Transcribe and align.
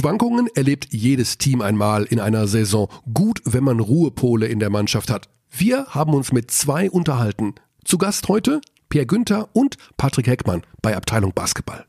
Schwankungen 0.00 0.48
erlebt 0.54 0.86
jedes 0.92 1.36
Team 1.36 1.60
einmal 1.60 2.04
in 2.04 2.20
einer 2.20 2.48
Saison. 2.48 2.88
Gut, 3.12 3.42
wenn 3.44 3.64
man 3.64 3.80
Ruhepole 3.80 4.46
in 4.46 4.58
der 4.58 4.70
Mannschaft 4.70 5.10
hat. 5.10 5.28
Wir 5.50 5.88
haben 5.90 6.14
uns 6.14 6.32
mit 6.32 6.50
zwei 6.50 6.90
unterhalten. 6.90 7.56
Zu 7.84 7.98
Gast 7.98 8.26
heute 8.28 8.62
Pierre 8.88 9.04
Günther 9.04 9.50
und 9.52 9.76
Patrick 9.98 10.26
Heckmann 10.26 10.62
bei 10.80 10.96
Abteilung 10.96 11.34
Basketball. 11.34 11.84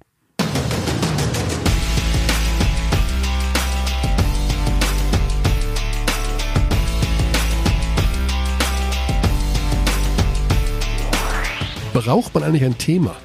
Braucht 11.94 12.34
man 12.34 12.44
eigentlich 12.44 12.66
ein 12.66 12.78
Thema 12.78 13.16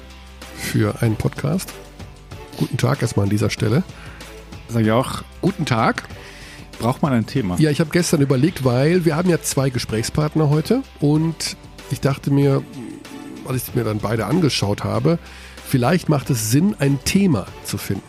für 0.55 1.01
einen 1.01 1.17
Podcast? 1.17 1.73
Guten 2.55 2.77
Tag 2.77 3.01
erstmal 3.01 3.25
an 3.25 3.29
dieser 3.29 3.49
Stelle. 3.49 3.83
Sag 4.69 4.83
ich 4.83 4.91
auch, 4.91 5.23
guten 5.41 5.65
Tag. 5.65 6.03
Braucht 6.79 7.01
man 7.01 7.13
ein 7.13 7.25
Thema? 7.25 7.57
Ja, 7.57 7.71
ich 7.71 7.79
habe 7.79 7.89
gestern 7.89 8.21
überlegt, 8.21 8.63
weil 8.63 9.05
wir 9.05 9.15
haben 9.15 9.29
ja 9.29 9.41
zwei 9.41 9.69
Gesprächspartner 9.69 10.49
heute 10.49 10.83
und 10.99 11.55
ich 11.89 12.01
dachte 12.01 12.31
mir, 12.31 12.61
als 13.47 13.69
ich 13.69 13.75
mir 13.75 13.83
dann 13.83 13.99
beide 13.99 14.25
angeschaut 14.25 14.83
habe, 14.83 15.17
vielleicht 15.65 16.09
macht 16.09 16.29
es 16.29 16.51
Sinn, 16.51 16.75
ein 16.79 16.99
Thema 17.03 17.47
zu 17.63 17.77
finden. 17.77 18.03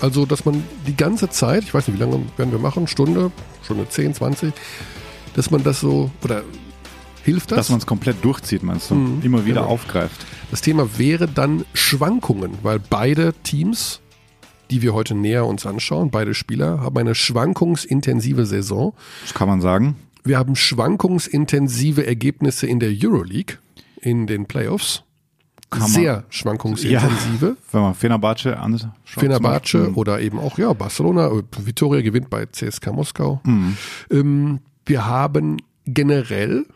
Also, 0.00 0.26
dass 0.26 0.44
man 0.44 0.64
die 0.86 0.96
ganze 0.96 1.28
Zeit, 1.28 1.62
ich 1.64 1.72
weiß 1.72 1.86
nicht, 1.86 1.96
wie 1.98 2.02
lange 2.02 2.20
werden 2.36 2.50
wir 2.50 2.58
machen, 2.58 2.88
Stunde, 2.88 3.30
Stunde 3.62 3.88
10, 3.88 4.14
20, 4.14 4.52
dass 5.34 5.50
man 5.50 5.62
das 5.62 5.80
so, 5.80 6.10
oder 6.22 6.42
hilft 7.22 7.52
das? 7.52 7.58
Dass 7.58 7.70
man 7.70 7.78
es 7.78 7.86
komplett 7.86 8.24
durchzieht, 8.24 8.62
meinst 8.62 8.90
du? 8.90 8.96
Mhm, 8.96 9.22
Immer 9.22 9.44
wieder 9.44 9.60
genau. 9.62 9.72
aufgreift. 9.72 10.26
Das 10.50 10.62
Thema 10.62 10.98
wäre 10.98 11.28
dann 11.28 11.64
Schwankungen, 11.74 12.58
weil 12.62 12.80
beide 12.80 13.34
Teams, 13.44 14.00
die 14.70 14.82
wir 14.82 14.94
heute 14.94 15.14
näher 15.14 15.46
uns 15.46 15.66
anschauen, 15.66 16.10
beide 16.10 16.34
Spieler, 16.34 16.80
haben 16.80 16.96
eine 16.98 17.14
schwankungsintensive 17.14 18.46
Saison. 18.46 18.94
Das 19.22 19.34
kann 19.34 19.48
man 19.48 19.60
sagen. 19.60 19.96
Wir 20.24 20.38
haben 20.38 20.56
schwankungsintensive 20.56 22.06
Ergebnisse 22.06 22.66
in 22.66 22.80
der 22.80 22.90
Euroleague, 22.90 23.58
in 24.00 24.26
den 24.26 24.46
Playoffs. 24.46 25.02
Kann 25.70 25.88
Sehr 25.88 26.12
man, 26.12 26.24
schwankungsintensive. 26.30 27.46
Ja, 27.46 27.56
wenn 27.72 27.80
man 27.80 27.94
Fenerbahce 27.94 28.58
anschaut. 28.58 28.90
Fenerbahce 29.04 29.92
oder 29.94 30.20
eben 30.20 30.38
auch, 30.38 30.56
ja, 30.58 30.72
Barcelona. 30.72 31.30
Vitoria 31.58 32.00
gewinnt 32.02 32.30
bei 32.30 32.46
CSK 32.46 32.92
Moskau. 32.92 33.40
Mhm. 33.44 33.76
Ähm, 34.10 34.60
wir 34.86 35.06
haben 35.06 35.58
generell 35.86 36.66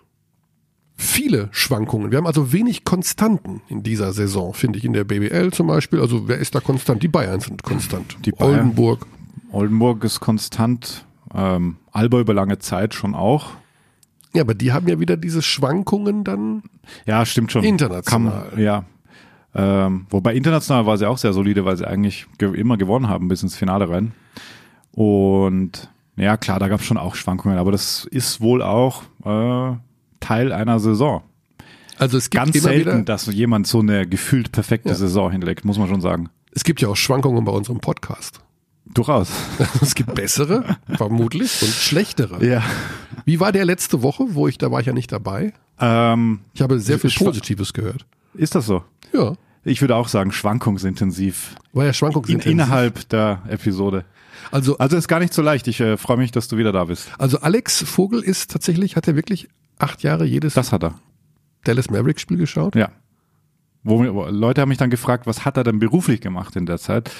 viele 0.98 1.48
Schwankungen. 1.52 2.10
Wir 2.10 2.18
haben 2.18 2.26
also 2.26 2.52
wenig 2.52 2.84
Konstanten 2.84 3.62
in 3.68 3.84
dieser 3.84 4.12
Saison, 4.12 4.52
finde 4.52 4.78
ich, 4.78 4.84
in 4.84 4.92
der 4.92 5.04
BBL 5.04 5.52
zum 5.52 5.68
Beispiel. 5.68 6.00
Also 6.00 6.28
wer 6.28 6.38
ist 6.38 6.54
da 6.54 6.60
konstant? 6.60 7.02
Die 7.02 7.08
Bayern 7.08 7.40
sind 7.40 7.62
konstant. 7.62 8.16
Die 8.26 8.32
Bayern. 8.32 8.52
Oldenburg. 8.52 9.06
Oldenburg 9.52 10.02
ist 10.04 10.18
konstant. 10.18 11.06
Ähm, 11.32 11.76
Alba 11.92 12.20
über 12.20 12.34
lange 12.34 12.58
Zeit 12.58 12.94
schon 12.94 13.14
auch. 13.14 13.50
Ja, 14.34 14.42
aber 14.42 14.54
die 14.54 14.72
haben 14.72 14.88
ja 14.88 14.98
wieder 14.98 15.16
diese 15.16 15.40
Schwankungen 15.40 16.24
dann. 16.24 16.64
Ja, 17.06 17.24
stimmt 17.24 17.52
schon. 17.52 17.62
International. 17.62 18.48
Kann, 18.50 18.60
ja. 18.60 18.84
Ähm, 19.54 20.06
wobei 20.10 20.34
international 20.34 20.84
war 20.84 20.98
sie 20.98 21.06
auch 21.08 21.18
sehr 21.18 21.32
solide, 21.32 21.64
weil 21.64 21.76
sie 21.76 21.86
eigentlich 21.86 22.26
ge 22.38 22.54
immer 22.58 22.76
gewonnen 22.76 23.08
haben 23.08 23.28
bis 23.28 23.42
ins 23.42 23.56
Finale 23.56 23.88
rein. 23.88 24.12
Und 24.92 25.90
ja, 26.16 26.36
klar, 26.36 26.58
da 26.58 26.68
gab 26.68 26.80
es 26.80 26.86
schon 26.86 26.98
auch 26.98 27.14
Schwankungen, 27.14 27.56
aber 27.56 27.70
das 27.70 28.04
ist 28.04 28.40
wohl 28.40 28.62
auch 28.62 29.04
äh, 29.24 29.76
Teil 30.20 30.52
einer 30.52 30.80
Saison. 30.80 31.22
Also 31.98 32.16
es 32.16 32.30
gibt 32.30 32.44
ganz 32.44 32.62
selten, 32.62 32.80
wieder, 32.80 33.02
dass 33.02 33.26
jemand 33.26 33.66
so 33.66 33.80
eine 33.80 34.06
gefühlt 34.06 34.52
perfekte 34.52 34.90
ja. 34.90 34.94
Saison 34.94 35.32
hinlegt, 35.32 35.64
muss 35.64 35.78
man 35.78 35.88
schon 35.88 36.00
sagen. 36.00 36.28
Es 36.52 36.64
gibt 36.64 36.80
ja 36.80 36.88
auch 36.88 36.96
Schwankungen 36.96 37.44
bei 37.44 37.52
unserem 37.52 37.80
Podcast. 37.80 38.40
Durchaus. 38.86 39.30
es 39.82 39.94
gibt 39.94 40.14
bessere, 40.14 40.78
vermutlich, 40.96 41.60
und 41.62 41.72
schlechtere. 41.72 42.44
Ja. 42.44 42.62
Wie 43.24 43.40
war 43.40 43.52
der 43.52 43.64
letzte 43.64 44.02
Woche, 44.02 44.24
wo 44.30 44.48
ich, 44.48 44.58
da 44.58 44.70
war 44.70 44.80
ich 44.80 44.86
ja 44.86 44.92
nicht 44.92 45.12
dabei? 45.12 45.52
Ähm, 45.78 46.40
ich 46.54 46.62
habe 46.62 46.80
sehr 46.80 46.98
viel 46.98 47.10
Positives 47.10 47.72
gehört. 47.72 48.06
Ist 48.34 48.54
das 48.54 48.66
so? 48.66 48.82
Ja. 49.12 49.34
Ich 49.64 49.80
würde 49.80 49.96
auch 49.96 50.08
sagen, 50.08 50.32
schwankungsintensiv. 50.32 51.56
War 51.72 51.84
ja 51.84 51.92
schwankungsintensiv. 51.92 52.46
In, 52.46 52.58
innerhalb 52.58 53.08
der 53.10 53.42
Episode. 53.48 54.04
Also, 54.50 54.78
also 54.78 54.96
ist 54.96 55.08
gar 55.08 55.20
nicht 55.20 55.34
so 55.34 55.42
leicht. 55.42 55.68
Ich 55.68 55.80
äh, 55.80 55.96
freue 55.96 56.16
mich, 56.16 56.30
dass 56.30 56.48
du 56.48 56.56
wieder 56.56 56.72
da 56.72 56.84
bist. 56.84 57.10
Also 57.18 57.40
Alex 57.40 57.82
Vogel 57.82 58.22
ist 58.22 58.50
tatsächlich, 58.50 58.96
hat 58.96 59.06
er 59.08 59.16
wirklich 59.16 59.48
acht 59.78 60.02
Jahre 60.02 60.24
jedes 60.24 60.54
das 60.54 60.72
hat 60.72 60.84
er. 60.84 60.94
Dallas 61.64 61.90
Mavericks 61.90 62.22
Spiel 62.22 62.38
geschaut? 62.38 62.74
Ja. 62.74 62.90
Wo, 63.82 64.02
Leute 64.02 64.60
haben 64.60 64.68
mich 64.68 64.78
dann 64.78 64.90
gefragt, 64.90 65.26
was 65.26 65.44
hat 65.44 65.56
er 65.56 65.64
denn 65.64 65.78
beruflich 65.78 66.20
gemacht 66.20 66.56
in 66.56 66.66
der 66.66 66.78
Zeit? 66.78 67.10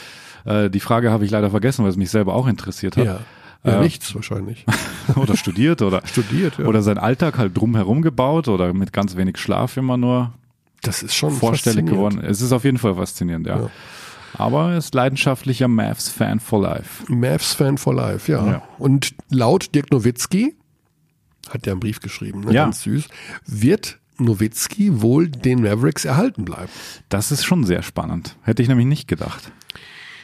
Äh, 0.44 0.70
die 0.70 0.80
Frage 0.80 1.10
habe 1.10 1.24
ich 1.24 1.30
leider 1.30 1.50
vergessen, 1.50 1.84
weil 1.84 1.90
es 1.90 1.96
mich 1.96 2.10
selber 2.10 2.34
auch 2.34 2.46
interessiert 2.46 2.96
hat. 2.96 3.04
Ja. 3.04 3.20
Ja, 3.64 3.80
äh, 3.80 3.82
nichts 3.82 4.14
wahrscheinlich. 4.14 4.64
oder 5.16 5.36
studiert 5.36 5.82
oder 5.82 6.02
studiert, 6.06 6.58
ja. 6.58 6.66
oder 6.66 6.82
sein 6.82 6.98
Alltag 6.98 7.38
halt 7.38 7.56
drumherum 7.56 8.02
gebaut 8.02 8.48
oder 8.48 8.72
mit 8.72 8.92
ganz 8.92 9.16
wenig 9.16 9.38
Schlaf 9.38 9.76
immer 9.76 9.96
nur. 9.96 10.32
Das 10.82 11.02
ist 11.02 11.14
schon 11.14 11.32
vorstellig 11.32 11.86
geworden. 11.86 12.20
Es 12.22 12.40
ist 12.40 12.52
auf 12.52 12.64
jeden 12.64 12.78
Fall 12.78 12.94
faszinierend, 12.94 13.48
ja. 13.48 13.58
ja. 13.62 13.70
Aber 14.34 14.72
er 14.72 14.78
ist 14.78 14.94
leidenschaftlicher 14.94 15.66
Mavs-Fan 15.66 16.38
for 16.38 16.62
life. 16.62 17.12
Mavs-Fan 17.12 17.78
for 17.78 17.94
life, 17.94 18.30
ja. 18.30 18.46
ja. 18.46 18.62
Und 18.78 19.14
laut 19.28 19.74
Dirk 19.74 19.90
Nowitzki, 19.90 20.54
hat 21.50 21.66
der 21.66 21.72
einen 21.72 21.80
Brief 21.80 22.00
geschrieben, 22.00 22.40
ne, 22.40 22.52
ja. 22.52 22.64
ganz 22.64 22.82
süß, 22.82 23.08
wird 23.46 23.98
Nowitzki 24.18 25.00
wohl 25.00 25.28
den 25.28 25.62
Mavericks 25.62 26.04
erhalten 26.04 26.44
bleiben. 26.44 26.70
Das 27.08 27.30
ist 27.30 27.44
schon 27.44 27.64
sehr 27.64 27.82
spannend. 27.82 28.36
Hätte 28.42 28.62
ich 28.62 28.68
nämlich 28.68 28.86
nicht 28.86 29.08
gedacht. 29.08 29.52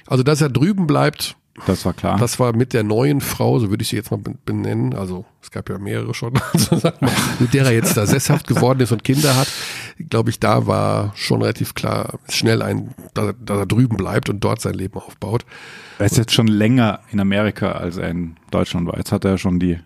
Also, 0.06 0.22
dass 0.22 0.40
er 0.40 0.50
drüben 0.50 0.86
bleibt, 0.86 1.36
das 1.66 1.84
war 1.84 1.92
klar. 1.92 2.18
Das 2.18 2.40
war 2.40 2.54
mit 2.54 2.72
der 2.72 2.82
neuen 2.82 3.20
Frau, 3.20 3.60
so 3.60 3.70
würde 3.70 3.82
ich 3.82 3.88
sie 3.88 3.96
jetzt 3.96 4.10
mal 4.10 4.20
benennen. 4.44 4.92
Also 4.92 5.24
es 5.40 5.52
gab 5.52 5.68
ja 5.68 5.78
mehrere 5.78 6.12
schon, 6.12 6.34
also 6.52 6.76
mal, 7.00 7.12
mit 7.38 7.54
der 7.54 7.66
er 7.66 7.72
jetzt 7.72 7.96
da 7.96 8.06
sesshaft 8.06 8.48
geworden 8.48 8.80
ist 8.80 8.90
und 8.90 9.04
Kinder 9.04 9.36
hat. 9.36 9.48
Glaube 10.10 10.30
ich, 10.30 10.40
da 10.40 10.66
war 10.66 11.12
schon 11.14 11.42
relativ 11.42 11.74
klar, 11.74 12.18
schnell 12.28 12.60
ein, 12.60 12.94
dass, 13.14 13.34
dass 13.40 13.58
er 13.58 13.66
drüben 13.66 13.96
bleibt 13.96 14.28
und 14.28 14.42
dort 14.42 14.60
sein 14.60 14.74
Leben 14.74 14.98
aufbaut. 14.98 15.46
Er 16.00 16.06
ist 16.06 16.16
jetzt 16.16 16.32
schon 16.32 16.48
länger 16.48 17.00
in 17.12 17.20
Amerika, 17.20 17.72
als 17.72 17.98
er 17.98 18.08
in 18.08 18.36
Deutschland 18.50 18.88
war. 18.88 18.96
Jetzt 18.98 19.12
hat 19.12 19.24
er 19.24 19.38
schon 19.38 19.60
die, 19.60 19.78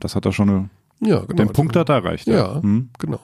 das 0.00 0.16
hat 0.16 0.26
er 0.26 0.32
schon 0.32 0.70
ja, 1.00 1.20
genau, 1.20 1.44
den 1.44 1.52
Punkt 1.52 1.76
hat 1.76 1.88
er 1.88 1.96
erreicht. 1.96 2.26
Ja, 2.26 2.34
ja 2.34 2.62
hm? 2.62 2.90
genau. 2.98 3.20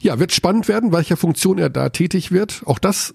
Ja, 0.00 0.18
wird 0.18 0.32
spannend 0.32 0.68
werden, 0.68 0.92
welcher 0.92 1.16
Funktion 1.16 1.58
er 1.58 1.70
da 1.70 1.88
tätig 1.88 2.30
wird. 2.32 2.62
Auch 2.66 2.78
das 2.78 3.14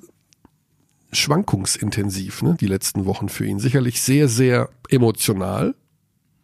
schwankungsintensiv, 1.11 2.41
ne, 2.41 2.55
die 2.59 2.67
letzten 2.67 3.05
Wochen 3.05 3.29
für 3.29 3.45
ihn. 3.45 3.59
Sicherlich 3.59 4.01
sehr, 4.01 4.27
sehr 4.27 4.69
emotional 4.89 5.75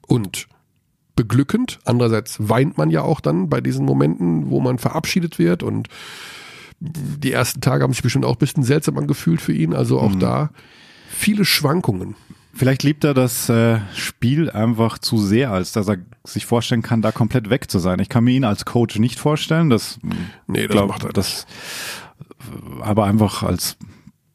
und 0.07 0.47
beglückend. 1.15 1.79
Andererseits 1.85 2.37
weint 2.49 2.77
man 2.77 2.89
ja 2.89 3.01
auch 3.01 3.21
dann 3.21 3.49
bei 3.49 3.61
diesen 3.61 3.85
Momenten, 3.85 4.49
wo 4.49 4.59
man 4.59 4.77
verabschiedet 4.77 5.39
wird 5.39 5.63
und 5.63 5.87
die 6.79 7.31
ersten 7.31 7.61
Tage 7.61 7.83
haben 7.83 7.93
sich 7.93 8.03
bestimmt 8.03 8.25
auch 8.25 8.35
ein 8.35 8.39
bisschen 8.39 8.63
seltsam 8.63 8.97
angefühlt 8.97 9.41
für 9.41 9.53
ihn. 9.53 9.73
Also 9.73 9.99
auch 9.99 10.13
mhm. 10.13 10.19
da 10.19 10.49
viele 11.07 11.45
Schwankungen. 11.45 12.15
Vielleicht 12.57 12.83
liebt 12.83 13.03
er 13.03 13.13
das 13.13 13.49
äh, 13.49 13.79
Spiel 13.93 14.49
einfach 14.49 14.97
zu 14.97 15.17
sehr, 15.17 15.51
als 15.51 15.73
dass 15.73 15.89
er 15.89 15.97
sich 16.23 16.45
vorstellen 16.45 16.81
kann, 16.81 17.01
da 17.01 17.11
komplett 17.11 17.49
weg 17.49 17.69
zu 17.69 17.79
sein. 17.79 17.99
Ich 17.99 18.07
kann 18.07 18.23
mir 18.23 18.31
ihn 18.31 18.45
als 18.45 18.63
Coach 18.63 18.97
nicht 18.97 19.19
vorstellen. 19.19 19.69
Das, 19.69 19.99
nee, 20.47 20.63
das 20.63 20.71
glaub, 20.71 20.87
macht 20.87 21.03
er 21.03 21.11
das, 21.11 21.47
aber 22.79 23.05
einfach 23.05 23.43
als 23.43 23.75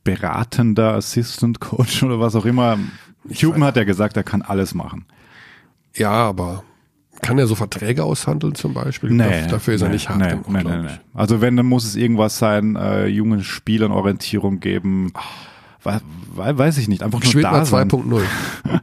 beratender 0.04 0.92
Assistant 0.92 1.60
Coach 1.60 2.02
oder 2.02 2.20
was 2.20 2.36
auch 2.36 2.44
immer. 2.44 2.78
Huben 3.26 3.64
hat 3.64 3.76
ja 3.76 3.84
gesagt, 3.84 4.18
er 4.18 4.22
kann 4.22 4.42
alles 4.42 4.74
machen. 4.74 5.06
Ja, 5.96 6.10
aber 6.10 6.62
kann 7.22 7.38
er 7.38 7.46
so 7.46 7.54
Verträge 7.54 8.04
aushandeln 8.04 8.54
zum 8.54 8.74
Beispiel? 8.74 9.10
Nee, 9.10 9.46
dafür 9.48 9.74
ist 9.74 9.80
nee, 9.80 9.86
er 9.86 9.92
nicht 9.92 10.08
hart 10.10 10.18
nee, 10.18 10.28
genug, 10.28 10.50
nee, 10.50 10.62
nee, 10.62 10.82
nee. 10.82 10.98
Also 11.14 11.40
wenn, 11.40 11.56
dann 11.56 11.66
muss 11.66 11.84
es 11.84 11.96
irgendwas 11.96 12.38
sein, 12.38 12.76
äh, 12.76 13.06
jungen 13.06 13.42
Spielern 13.42 13.92
Orientierung 13.92 14.60
geben. 14.60 15.12
We 15.14 15.20
weiß 15.82 16.78
ich 16.78 16.88
nicht, 16.88 17.02
einfach 17.02 17.20
nur 17.20 17.32
Geschwindner 17.32 17.64
2.0. 17.64 18.22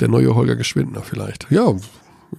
Der 0.00 0.08
neue 0.08 0.34
Holger 0.34 0.56
Geschwindner 0.56 1.02
vielleicht. 1.02 1.50
Ja, 1.50 1.74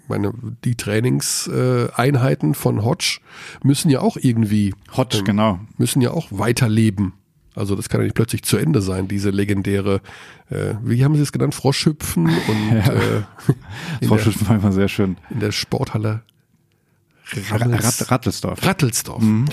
meine, 0.08 0.34
die 0.64 0.76
Trainingseinheiten 0.76 2.54
von 2.54 2.84
Hodge 2.84 3.20
müssen 3.64 3.90
ja 3.90 4.02
auch 4.02 4.18
irgendwie. 4.18 4.74
Hodge, 4.96 5.20
ähm, 5.20 5.26
genau. 5.26 5.60
Müssen 5.78 6.02
ja 6.02 6.12
auch 6.12 6.28
weiterleben. 6.32 7.14
Also 7.56 7.76
das 7.76 7.90
kann 7.90 8.00
ja 8.02 8.06
nicht 8.06 8.16
plötzlich 8.16 8.44
zu 8.44 8.58
Ende 8.58 8.82
sein, 8.82 9.08
diese 9.08 9.32
legendäre, 9.32 10.02
äh, 10.50 10.76
wie 10.84 11.04
haben 11.04 11.16
Sie 11.16 11.22
es 11.22 11.32
genannt, 11.32 11.56
Froschhüpfen 11.56 12.28
und 12.28 12.72
ja. 12.72 12.94
äh, 12.94 14.06
Froschhüpfen 14.08 14.48
war 14.48 14.56
immer 14.56 14.72
sehr 14.72 14.88
schön. 14.88 15.18
In 15.30 15.40
der 15.40 15.52
Sporthalle 15.52 16.24
Rattels, 17.52 18.10
Rattelsdorf. 18.10 18.66
Rattelsdorf. 18.66 19.22
Mhm. 19.22 19.46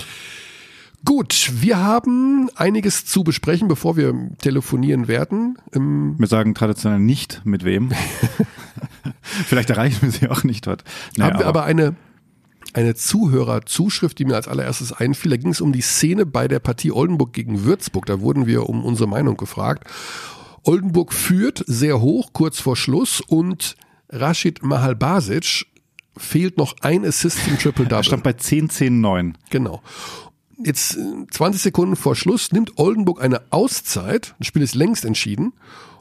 Gut, 1.05 1.51
wir 1.61 1.77
haben 1.77 2.49
einiges 2.55 3.05
zu 3.05 3.23
besprechen, 3.23 3.67
bevor 3.67 3.97
wir 3.97 4.13
telefonieren 4.39 5.07
werden. 5.07 5.57
Ähm, 5.73 6.15
wir 6.17 6.27
sagen 6.27 6.55
traditionell 6.55 6.99
nicht 6.99 7.41
mit 7.45 7.63
wem. 7.63 7.91
Vielleicht 9.21 9.69
erreichen 9.69 10.01
wir 10.01 10.11
sie 10.11 10.27
auch 10.29 10.43
nicht 10.43 10.67
dort. 10.67 10.83
Naja, 11.15 11.33
haben 11.33 11.39
wir 11.39 11.47
aber, 11.47 11.61
aber 11.61 11.67
eine 11.67 11.95
eine 12.73 12.95
Zuhörerzuschrift, 12.95 14.19
die 14.19 14.25
mir 14.25 14.35
als 14.35 14.47
allererstes 14.47 14.93
einfiel. 14.93 15.31
Da 15.31 15.37
ging 15.37 15.51
es 15.51 15.61
um 15.61 15.71
die 15.71 15.81
Szene 15.81 16.25
bei 16.25 16.47
der 16.47 16.59
Partie 16.59 16.91
Oldenburg 16.91 17.33
gegen 17.33 17.63
Würzburg. 17.63 18.05
Da 18.05 18.19
wurden 18.19 18.45
wir 18.45 18.69
um 18.69 18.83
unsere 18.83 19.07
Meinung 19.07 19.37
gefragt. 19.37 19.87
Oldenburg 20.63 21.13
führt 21.13 21.63
sehr 21.65 22.01
hoch, 22.01 22.33
kurz 22.33 22.59
vor 22.59 22.75
Schluss 22.75 23.21
und 23.21 23.77
Rashid 24.09 24.63
Mahalbasic 24.63 25.65
fehlt 26.17 26.57
noch 26.57 26.75
ein 26.81 27.05
Assist 27.05 27.43
zum 27.45 27.57
Triple-Double. 27.59 27.99
Er 27.99 28.03
stand 28.03 28.23
bei 28.23 28.33
10, 28.33 28.69
10, 28.69 29.01
9. 29.01 29.37
Genau. 29.49 29.81
Jetzt 30.63 30.97
20 31.31 31.61
Sekunden 31.61 31.95
vor 31.95 32.15
Schluss 32.15 32.51
nimmt 32.51 32.77
Oldenburg 32.77 33.21
eine 33.21 33.41
Auszeit, 33.51 34.35
das 34.39 34.47
Spiel 34.47 34.63
ist 34.63 34.75
längst 34.75 35.05
entschieden 35.05 35.53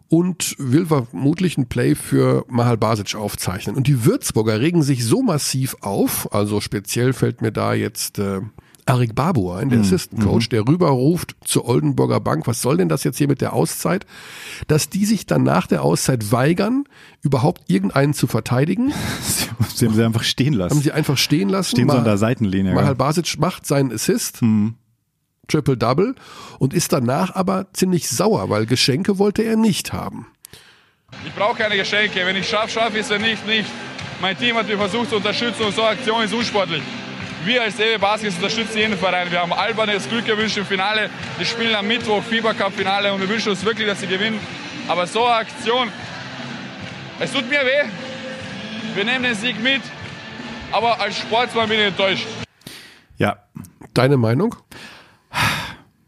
und 0.08 0.54
will 0.58 0.86
vermutlich 0.86 1.58
ein 1.58 1.68
Play 1.68 1.94
für 1.94 2.44
Mahal 2.48 2.76
Basic 2.76 3.14
aufzeichnen. 3.16 3.76
Und 3.76 3.86
die 3.86 4.04
Würzburger 4.04 4.60
regen 4.60 4.82
sich 4.82 5.04
so 5.04 5.22
massiv 5.22 5.76
auf, 5.80 6.32
also 6.32 6.60
speziell 6.60 7.12
fällt 7.12 7.42
mir 7.42 7.52
da 7.52 7.74
jetzt 7.74 8.18
äh, 8.18 8.40
Arik 8.86 9.16
Babu 9.16 9.50
ein, 9.50 9.68
der 9.68 9.80
Assistant 9.80 10.22
Coach, 10.22 10.48
der 10.48 10.66
rüberruft 10.66 11.34
zur 11.44 11.66
Oldenburger 11.68 12.20
Bank, 12.20 12.46
was 12.46 12.62
soll 12.62 12.76
denn 12.76 12.88
das 12.88 13.02
jetzt 13.02 13.18
hier 13.18 13.26
mit 13.26 13.40
der 13.40 13.52
Auszeit, 13.52 14.06
dass 14.68 14.88
die 14.88 15.04
sich 15.04 15.26
dann 15.26 15.42
nach 15.42 15.66
der 15.66 15.82
Auszeit 15.82 16.30
weigern, 16.30 16.84
überhaupt 17.20 17.62
irgendeinen 17.66 18.14
zu 18.14 18.28
verteidigen. 18.28 18.92
Sie 19.74 19.86
haben 19.86 19.94
sie 19.94 20.04
einfach 20.04 20.22
stehen 20.22 20.54
lassen. 20.54 20.76
Haben 20.76 20.82
sie 20.82 20.92
einfach 20.92 21.18
stehen 21.18 21.48
lassen. 21.48 21.70
Stehen 21.72 21.90
so 21.90 21.96
an 21.96 22.04
der 22.04 22.16
Seitenlinie. 22.16 22.74
Mahal 22.74 22.94
Basic 22.94 23.38
macht 23.38 23.66
seinen 23.66 23.92
Assist. 23.92 24.40
Triple-Double 25.48 26.14
und 26.58 26.74
ist 26.74 26.92
danach 26.92 27.34
aber 27.34 27.66
ziemlich 27.72 28.08
sauer, 28.08 28.48
weil 28.48 28.66
Geschenke 28.66 29.18
wollte 29.18 29.42
er 29.42 29.56
nicht 29.56 29.92
haben. 29.92 30.26
Ich 31.24 31.34
brauche 31.34 31.56
keine 31.56 31.76
Geschenke. 31.76 32.24
Wenn 32.24 32.36
ich 32.36 32.48
schaffe, 32.48 32.70
schaffe 32.70 32.98
ich 32.98 33.10
es. 33.10 33.18
Nicht, 33.18 33.46
nicht. 33.46 33.68
Mein 34.20 34.36
Team 34.38 34.56
hat 34.56 34.66
mich 34.66 34.76
versucht 34.76 35.10
zu 35.10 35.16
unterstützen 35.16 35.62
und 35.62 35.74
so 35.74 35.82
eine 35.82 35.90
Aktion 35.90 36.22
ist 36.22 36.32
unsportlich. 36.32 36.82
Wir 37.46 37.62
als 37.62 37.78
EW 37.80 37.96
Baskets 37.98 38.34
unterstützen 38.36 38.76
jeden 38.76 38.98
Verein. 38.98 39.30
Wir 39.30 39.40
haben 39.40 39.52
Alban 39.52 39.88
das 39.88 40.08
Glück 40.08 40.26
gewünscht 40.26 40.58
im 40.58 40.66
Finale. 40.66 41.08
Wir 41.38 41.46
spielen 41.46 41.74
am 41.74 41.86
Mittwoch 41.86 42.22
Fieber 42.22 42.52
Cup 42.52 42.72
Finale 42.74 43.12
und 43.12 43.20
wir 43.20 43.28
wünschen 43.28 43.50
uns 43.50 43.64
wirklich, 43.64 43.86
dass 43.86 44.00
sie 44.00 44.08
gewinnen. 44.08 44.38
Aber 44.88 45.06
so 45.06 45.24
eine 45.24 45.36
Aktion, 45.36 45.88
es 47.20 47.32
tut 47.32 47.48
mir 47.48 47.60
weh. 47.60 47.88
Wir 48.94 49.04
nehmen 49.04 49.22
den 49.22 49.34
Sieg 49.34 49.62
mit. 49.62 49.80
Aber 50.72 51.00
als 51.00 51.18
Sportsmann 51.18 51.68
bin 51.68 51.78
ich 51.78 51.86
enttäuscht. 51.86 52.26
Ja, 53.16 53.38
Deine 53.96 54.18
Meinung? 54.18 54.54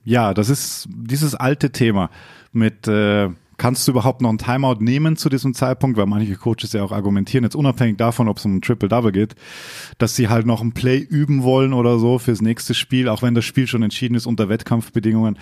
Ja, 0.04 0.34
das 0.34 0.50
ist 0.50 0.86
dieses 0.90 1.34
alte 1.34 1.72
Thema 1.72 2.10
mit, 2.52 2.86
äh, 2.86 3.30
kannst 3.58 3.86
du 3.86 3.92
überhaupt 3.92 4.22
noch 4.22 4.30
ein 4.30 4.38
Timeout 4.38 4.76
nehmen 4.80 5.16
zu 5.16 5.28
diesem 5.28 5.52
Zeitpunkt, 5.52 5.98
weil 5.98 6.06
manche 6.06 6.36
Coaches 6.36 6.72
ja 6.72 6.82
auch 6.82 6.92
argumentieren, 6.92 7.44
jetzt 7.44 7.56
unabhängig 7.56 7.98
davon, 7.98 8.28
ob 8.28 8.38
es 8.38 8.44
um 8.44 8.56
ein 8.56 8.62
Triple-Double 8.62 9.12
geht, 9.12 9.34
dass 9.98 10.16
sie 10.16 10.28
halt 10.28 10.46
noch 10.46 10.62
ein 10.62 10.72
Play 10.72 10.98
üben 10.98 11.42
wollen 11.42 11.72
oder 11.72 11.98
so 11.98 12.18
fürs 12.18 12.40
nächste 12.40 12.72
Spiel, 12.72 13.08
auch 13.08 13.20
wenn 13.20 13.34
das 13.34 13.44
Spiel 13.44 13.66
schon 13.66 13.82
entschieden 13.82 14.14
ist 14.14 14.26
unter 14.26 14.48
Wettkampfbedingungen. 14.48 15.38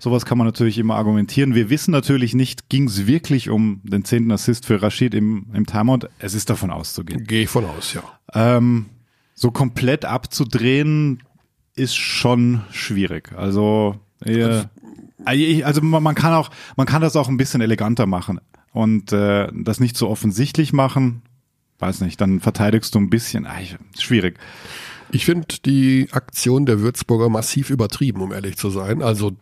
Sowas 0.00 0.26
kann 0.26 0.36
man 0.36 0.46
natürlich 0.46 0.78
immer 0.78 0.96
argumentieren. 0.96 1.54
Wir 1.54 1.70
wissen 1.70 1.92
natürlich 1.92 2.34
nicht, 2.34 2.68
ging 2.68 2.88
es 2.88 3.06
wirklich 3.06 3.50
um 3.50 3.80
den 3.84 4.04
zehnten 4.04 4.32
Assist 4.32 4.66
für 4.66 4.82
Rashid 4.82 5.14
im, 5.14 5.46
im 5.54 5.64
Timeout? 5.64 6.08
Es 6.18 6.34
ist 6.34 6.50
davon 6.50 6.70
auszugehen. 6.70 7.24
Gehe 7.24 7.44
ich 7.44 7.48
von 7.48 7.64
aus, 7.64 7.94
ja. 7.94 8.02
Ähm, 8.34 8.86
so 9.34 9.52
komplett 9.52 10.04
abzudrehen 10.04 11.22
ist 11.76 11.96
schon 11.96 12.62
schwierig. 12.72 13.32
Also, 13.36 13.96
äh, 14.24 14.64
also 15.24 15.80
man, 15.82 16.14
kann 16.14 16.32
auch, 16.34 16.50
man 16.76 16.86
kann 16.86 17.02
das 17.02 17.16
auch 17.16 17.28
ein 17.28 17.36
bisschen 17.36 17.60
eleganter 17.60 18.06
machen 18.06 18.40
und 18.72 19.12
äh, 19.12 19.48
das 19.52 19.80
nicht 19.80 19.96
so 19.96 20.08
offensichtlich 20.08 20.72
machen. 20.72 21.22
Weiß 21.78 22.00
nicht, 22.02 22.20
dann 22.20 22.40
verteidigst 22.40 22.94
du 22.94 22.98
ein 23.00 23.10
bisschen. 23.10 23.46
Ah, 23.46 23.60
ich- 23.60 23.76
schwierig. 23.98 24.38
Ich 25.12 25.24
finde 25.24 25.46
die 25.64 26.08
Aktion 26.12 26.66
der 26.66 26.80
Würzburger 26.80 27.28
massiv 27.28 27.70
übertrieben, 27.70 28.20
um 28.20 28.32
ehrlich 28.32 28.56
zu 28.56 28.70
sein. 28.70 29.02
Also 29.02 29.32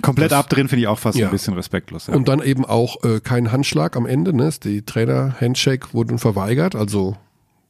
Komplett 0.00 0.30
Das- 0.30 0.38
abdrehen 0.38 0.68
finde 0.68 0.82
ich 0.82 0.86
auch 0.88 0.98
fast 0.98 1.18
Ja. 1.18 1.26
ein 1.26 1.32
bisschen 1.32 1.54
respektlos. 1.54 2.06
Ja. 2.06 2.14
und 2.14 2.28
dann 2.28 2.40
eben 2.42 2.64
auch 2.64 3.02
äh, 3.02 3.18
kein 3.20 3.50
Handschlag 3.50 3.96
am 3.96 4.06
Ende. 4.06 4.32
Ne? 4.36 4.50
Die 4.62 4.82
Trainer-Handshake 4.82 5.92
wurden 5.92 6.18
verweigert. 6.18 6.76
Also 6.76 7.16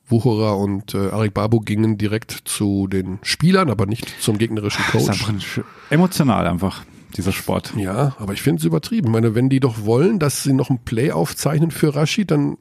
Wucherer 0.09 0.59
und 0.59 0.95
äh, 0.95 1.09
Arik 1.11 1.33
Babu 1.35 1.61
gingen 1.61 1.97
direkt 1.97 2.31
zu 2.45 2.87
den 2.87 3.19
Spielern, 3.23 3.71
aber 3.71 3.87
nicht 3.87 4.07
zum 4.23 4.37
gegnerischen 4.39 4.83
das 4.93 5.03
ist 5.03 5.09
Coach. 5.09 5.29
einfach 5.29 5.29
ein, 5.31 5.65
emotional 5.91 6.47
einfach, 6.47 6.83
dieser 7.17 7.33
Sport. 7.33 7.73
Ja, 7.77 8.15
aber 8.19 8.33
ich 8.35 8.43
finde 8.43 8.61
es 8.61 8.65
übertrieben. 8.65 9.09
Ich 9.09 9.13
meine, 9.13 9.35
wenn 9.35 9.49
die 9.49 9.61
doch 9.61 9.85
wollen, 9.85 10.19
dass 10.19 10.43
sie 10.43 10.53
noch 10.53 10.71
ein 10.71 10.85
Play 10.85 11.11
aufzeichnen 11.13 11.71
für 11.71 11.95
Rashid, 11.95 12.31
dann 12.31 12.59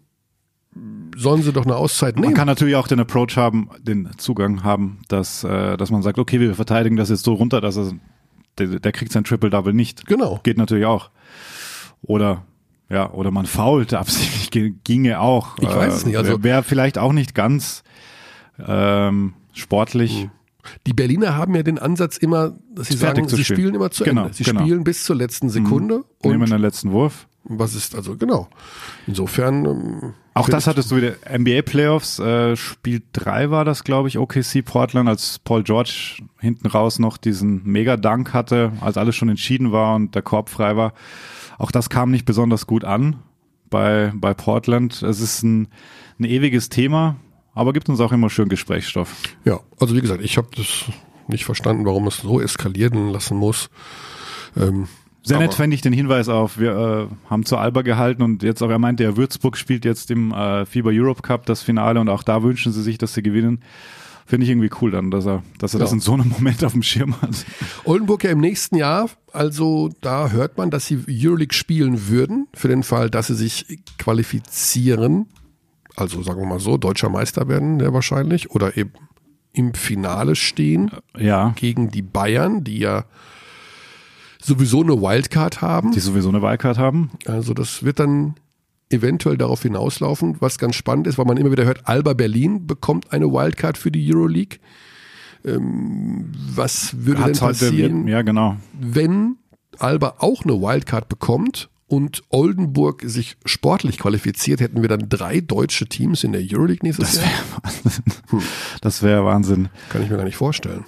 sollen 1.16 1.42
sie 1.42 1.52
doch 1.54 1.66
eine 1.66 1.76
Auszeit 1.76 2.16
Man 2.16 2.22
nehmen. 2.24 2.34
kann 2.36 2.48
natürlich 2.48 2.76
auch 2.76 2.88
den 2.88 3.00
Approach 3.00 3.36
haben, 3.38 3.70
den 3.82 4.10
Zugang 4.18 4.64
haben, 4.64 5.00
dass, 5.08 5.44
äh, 5.44 5.76
dass 5.78 5.90
man 5.90 6.04
sagt, 6.04 6.20
okay, 6.20 6.40
wir 6.40 6.54
verteidigen 6.54 6.96
das 6.98 7.10
jetzt 7.10 7.24
so 7.24 7.34
runter, 7.34 7.62
dass 7.62 7.78
er, 7.78 7.92
der, 8.60 8.80
der 8.80 8.92
kriegt 8.92 9.12
sein 9.12 9.24
Triple-Double 9.24 9.74
nicht. 9.74 10.06
Genau. 10.06 10.40
Geht 10.44 10.58
natürlich 10.58 10.86
auch. 10.86 11.10
Oder 12.04 12.44
ja, 12.90 13.12
oder 13.12 13.32
man 13.32 13.46
fault 13.48 13.94
absichtlich, 13.94 14.52
ge- 14.52 14.74
ginge 14.84 15.20
auch. 15.20 15.58
Ich 15.60 15.68
weiß 15.68 15.94
es 15.94 16.06
nicht, 16.06 16.16
also- 16.18 16.30
wäre 16.30 16.44
wär 16.44 16.64
vielleicht 16.64 16.98
auch 16.98 17.12
nicht 17.12 17.34
ganz 17.36 17.84
ähm, 18.66 19.34
sportlich. 19.54 20.30
Die 20.86 20.94
Berliner 20.94 21.36
haben 21.36 21.56
ja 21.56 21.64
den 21.64 21.80
Ansatz 21.80 22.18
immer, 22.18 22.54
dass 22.74 22.88
sie 22.88 22.98
sagen, 22.98 23.28
sie 23.28 23.44
spielen. 23.44 23.58
spielen 23.60 23.76
immer 23.76 23.92
zu 23.92 24.04
Genau, 24.04 24.24
Ende. 24.24 24.34
Sie 24.34 24.44
genau. 24.44 24.62
spielen 24.62 24.84
bis 24.84 25.04
zur 25.04 25.16
letzten 25.16 25.50
Sekunde. 25.50 26.04
Nehmen 26.24 26.42
Und 26.42 26.50
den 26.52 26.62
letzten 26.62 26.92
Wurf. 26.92 27.28
was 27.44 27.76
ist 27.76 27.96
also 27.96 28.16
genau? 28.18 28.48
Insofern. 29.08 29.66
ähm, 29.66 30.14
Auch 30.34 30.50
das 30.50 30.68
hattest 30.68 30.92
du 30.92 30.98
wieder 30.98 31.14
NBA 31.38 31.62
Playoffs, 31.64 32.20
äh, 32.20 32.56
Spiel 32.56 33.02
3 33.14 33.50
war 33.50 33.66
das, 33.66 33.84
glaube 33.84 34.08
ich, 34.10 34.18
OKC 34.18 34.62
Portland, 34.64 35.08
als 35.10 35.40
Paul 35.40 35.64
George 35.64 36.22
hinten 36.40 36.68
raus 36.68 37.00
noch 37.00 37.18
diesen 37.18 37.64
Mega-Dunk 37.66 38.34
hatte, 38.34 38.72
als 38.82 38.98
alles 38.98 39.16
schon 39.16 39.30
entschieden 39.30 39.72
war 39.72 39.96
und 39.96 40.14
der 40.16 40.22
Korb 40.22 40.50
frei 40.50 40.76
war. 40.76 40.94
Auch 41.58 41.72
das 41.72 41.90
kam 41.90 42.12
nicht 42.12 42.26
besonders 42.26 42.68
gut 42.68 42.84
an 42.84 43.16
bei, 43.70 44.12
bei 44.16 44.34
Portland. 44.34 45.02
Es 45.02 45.20
ist 45.22 45.42
ein, 45.44 45.70
ein 46.20 46.24
ewiges 46.26 46.70
Thema, 46.70 47.16
aber 47.58 47.74
gibt 47.74 47.90
uns 47.90 48.00
auch 48.00 48.12
immer 48.12 48.30
schön 48.30 48.50
Gesprächsstoff. 48.50 49.14
Ja, 49.46 49.60
also 49.80 49.96
wie 49.96 50.02
gesagt, 50.02 50.22
ich 50.24 50.38
habe 50.38 50.48
das 50.56 50.86
nicht 51.28 51.46
verstanden, 51.46 51.86
warum 51.86 52.08
es 52.08 52.18
so 52.18 52.40
eskalieren 52.40 53.10
lassen 53.10 53.38
muss. 53.38 53.70
Ähm, 54.56 54.88
Sehr 55.24 55.40
nett 55.40 55.54
fände 55.54 55.76
ich 55.76 55.82
den 55.82 55.92
Hinweis 55.94 56.30
auf, 56.30 56.58
wir 56.58 57.10
äh, 57.10 57.30
haben 57.30 57.46
zu 57.46 57.58
Alba 57.58 57.82
gehalten 57.82 58.22
und 58.24 58.44
jetzt 58.44 58.62
auch, 58.64 58.70
er 58.70 58.80
meinte, 58.80 59.04
ja, 59.04 59.18
Würzburg 59.18 59.58
spielt 59.58 59.84
jetzt 59.84 60.10
im 60.10 60.32
äh, 60.32 60.66
FIBA 60.66 60.92
Europe 60.94 61.22
Cup 61.22 61.46
das 61.46 61.62
Finale 61.62 62.00
und 62.00 62.08
auch 62.10 62.24
da 62.24 62.44
wünschen 62.44 62.72
sie 62.72 62.82
sich, 62.82 62.98
dass 62.98 63.14
sie 63.14 63.22
gewinnen. 63.24 63.60
Finde 64.26 64.44
ich 64.44 64.50
irgendwie 64.50 64.70
cool 64.82 64.92
dann, 64.92 65.10
dass 65.10 65.26
er, 65.26 65.42
dass 65.58 65.74
er 65.74 65.80
das 65.80 65.92
Ja. 65.92 65.96
in 65.96 66.00
so 66.02 66.14
einem 66.14 66.30
Moment 66.38 66.64
auf 66.64 66.72
dem 66.74 66.84
Schirm 66.84 67.22
hat. 67.22 67.46
Oldenburg 67.86 68.24
ja 68.24 68.32
im 68.32 68.40
nächsten 68.42 68.76
Jahr, 68.78 69.10
also 69.34 69.90
da 70.02 70.30
hört 70.32 70.58
man, 70.58 70.70
dass 70.70 70.86
sie 70.86 71.00
Euroleague 71.10 71.54
spielen 71.54 72.08
würden, 72.10 72.48
für 72.54 72.68
den 72.70 72.84
Fall, 72.84 73.10
dass 73.10 73.28
sie 73.28 73.36
sich 73.36 73.80
qualifizieren. 73.98 75.28
Also 75.98 76.22
sagen 76.22 76.40
wir 76.40 76.48
mal 76.48 76.60
so, 76.60 76.78
deutscher 76.78 77.10
Meister 77.10 77.48
werden 77.48 77.80
sehr 77.80 77.94
wahrscheinlich 77.94 78.52
oder 78.52 78.78
eben 78.78 78.94
im 79.52 79.74
Finale 79.74 80.36
stehen 80.36 80.92
Ja, 81.18 81.54
gegen 81.56 81.90
die 81.90 82.04
Bayern, 82.04 82.64
die 82.64 82.78
ja 82.78 83.06
sowieso 84.40 84.84
eine 84.84 85.02
Wildcard 85.02 85.62
haben. 85.62 85.92
die 85.92 86.00
sowieso 86.00 86.30
eine 86.30 86.42
Wildcard 86.42 86.78
haben. 86.78 87.12
Also 87.26 87.54
das 87.56 87.84
wird 87.84 88.00
dann 88.00 88.36
eventuell 88.90 89.38
darauf 89.38 89.64
hinauslaufen, 89.64 90.38
was 90.40 90.60
ganz 90.60 90.76
spannend 90.76 91.08
ist, 91.08 91.18
weil 91.18 91.26
man 91.26 91.38
immer 91.38 91.52
wieder 91.52 91.66
hört, 91.66 91.88
Alba 91.88 92.14
Berlin 92.14 92.68
bekommt 92.68 93.12
eine 93.12 93.26
Wildcard 93.26 93.78
für 93.78 93.92
die 93.92 94.14
Euroleague. 94.14 94.60
Ähm, 95.44 96.32
was 96.56 96.96
würde 97.06 97.22
denn 97.22 97.30
Hat's 97.32 97.42
heute, 97.42 97.66
passieren, 97.66 98.08
ja 98.08 98.22
genau. 98.22 98.58
wenn 98.80 99.38
Alba 99.80 100.16
auch 100.20 100.44
eine 100.44 100.54
Wildcard 100.54 101.10
bekommt 101.10 101.70
und 101.88 102.24
Oldenburg 102.30 103.02
sich 103.06 103.38
sportlich 103.46 103.98
qualifiziert, 103.98 104.60
hätten 104.60 104.82
wir 104.82 104.90
dann 104.90 105.10
drei 105.10 105.40
deutsche 105.42 105.88
Teams 105.88 106.24
in 106.24 106.34
der 106.34 106.42
Euroleague 106.42 106.80
nächstes 106.84 107.14
Das 107.14 107.16
Jahr? 107.16 107.26
wäre 107.26 107.64
Wahnsinn. 107.64 108.04
Das 108.82 109.04
wäre 109.04 109.26
Wahnsinn. 109.26 109.70
Kann 109.90 110.04
ich 110.04 110.10
mir 110.10 110.18
gar 110.18 110.26
nicht 110.26 110.36
vorstellen. 110.38 110.86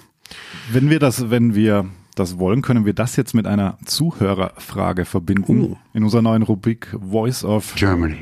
Wenn 0.72 0.90
wir 0.90 0.98
das, 0.98 1.30
wenn 1.30 1.54
wir 1.54 1.86
das 2.14 2.38
wollen, 2.38 2.62
können 2.62 2.84
wir 2.84 2.92
das 2.92 3.16
jetzt 3.16 3.34
mit 3.34 3.46
einer 3.46 3.78
Zuhörerfrage 3.84 5.04
verbinden. 5.04 5.72
Oh. 5.72 5.76
In 5.94 6.04
unserer 6.04 6.22
neuen 6.22 6.42
Rubrik 6.42 6.94
Voice 7.00 7.44
of. 7.44 7.74
Germany. 7.76 8.18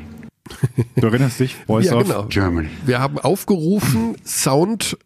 Du 0.97 1.07
erinnerst 1.07 1.41
dich? 1.41 1.57
Voice 1.67 1.87
ja, 1.87 1.97
of. 1.97 2.05
genau. 2.05 2.25
Germany. 2.25 2.69
Wir 2.87 3.01
haben 3.01 3.19
aufgerufen, 3.19 4.17
Sound, 4.25 4.97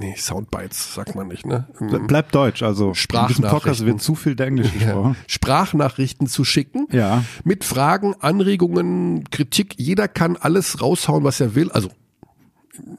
nee, 0.00 0.14
Soundbites 0.16 0.94
sagt 0.94 1.14
man 1.14 1.28
nicht, 1.28 1.46
ne? 1.46 1.66
Ble- 1.78 2.06
Bleibt 2.06 2.34
deutsch, 2.34 2.62
also 2.62 2.88
in 2.90 2.94
Sprachnachrichten. 2.94 3.48
Podcast 3.50 3.84
wird 3.86 4.00
zu 4.02 4.14
viel 4.14 4.40
Englisch 4.40 4.68
Ja, 4.80 4.86
gesprochen. 4.86 5.16
Sprachnachrichten 5.26 6.26
zu 6.26 6.44
schicken. 6.44 6.86
Ja. 6.92 7.24
Mit 7.44 7.64
Fragen, 7.64 8.14
Anregungen, 8.20 9.24
Kritik. 9.30 9.74
Jeder 9.78 10.08
kann 10.08 10.36
alles 10.36 10.80
raushauen, 10.80 11.24
was 11.24 11.40
er 11.40 11.54
will. 11.54 11.70
Also 11.72 11.90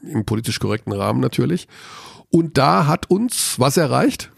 im 0.02 0.24
politisch 0.24 0.60
korrekten 0.60 0.92
Rahmen 0.92 1.20
natürlich. 1.20 1.68
Und 2.30 2.56
da 2.58 2.86
hat 2.86 3.10
uns 3.10 3.58
was 3.58 3.76
erreicht? 3.76 4.30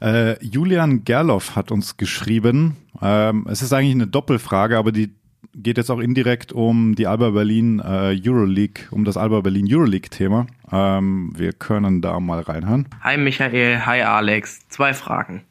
Äh, 0.00 0.42
Julian 0.44 1.04
Gerloff 1.04 1.54
hat 1.56 1.70
uns 1.70 1.96
geschrieben. 1.96 2.76
Ähm, 3.00 3.46
es 3.50 3.62
ist 3.62 3.72
eigentlich 3.72 3.94
eine 3.94 4.06
Doppelfrage, 4.06 4.78
aber 4.78 4.90
die 4.92 5.12
geht 5.54 5.76
jetzt 5.76 5.90
auch 5.90 5.98
indirekt 5.98 6.52
um 6.52 6.94
die 6.94 7.06
Alba 7.06 7.30
Berlin 7.30 7.80
äh, 7.80 8.18
Euroleague, 8.24 8.86
um 8.90 9.04
das 9.04 9.16
Alba 9.16 9.40
Berlin 9.40 9.66
Euroleague 9.68 10.08
Thema. 10.08 10.46
Ähm, 10.70 11.32
wir 11.36 11.52
können 11.52 12.00
da 12.00 12.18
mal 12.20 12.40
reinhören. 12.40 12.86
Hi 13.02 13.16
Michael, 13.16 13.84
hi 13.84 14.02
Alex. 14.02 14.66
Zwei 14.68 14.94
Fragen. 14.94 15.42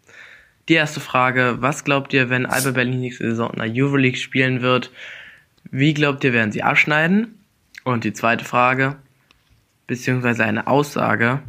Die 0.69 0.73
erste 0.73 0.99
Frage, 0.99 1.57
was 1.59 1.83
glaubt 1.83 2.13
ihr, 2.13 2.29
wenn 2.29 2.45
Alba 2.45 2.71
Berlin 2.71 3.01
nächste 3.01 3.29
Saison 3.29 3.51
in 3.51 3.59
der 3.59 3.71
Euroleague 3.71 4.17
spielen 4.17 4.61
wird? 4.61 4.91
Wie 5.69 5.93
glaubt 5.93 6.23
ihr, 6.23 6.33
werden 6.33 6.51
sie 6.51 6.63
abschneiden? 6.63 7.39
Und 7.83 8.03
die 8.03 8.13
zweite 8.13 8.45
Frage, 8.45 8.95
beziehungsweise 9.87 10.45
eine 10.45 10.67
Aussage, 10.67 11.39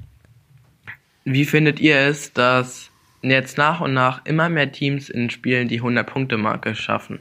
wie 1.24 1.44
findet 1.44 1.78
ihr 1.80 1.98
es, 1.98 2.32
dass 2.32 2.90
jetzt 3.22 3.56
nach 3.58 3.80
und 3.80 3.94
nach 3.94 4.24
immer 4.24 4.48
mehr 4.48 4.72
Teams 4.72 5.08
in 5.08 5.30
Spielen 5.30 5.68
die 5.68 5.80
100-Punkte-Marke 5.80 6.74
schaffen? 6.74 7.20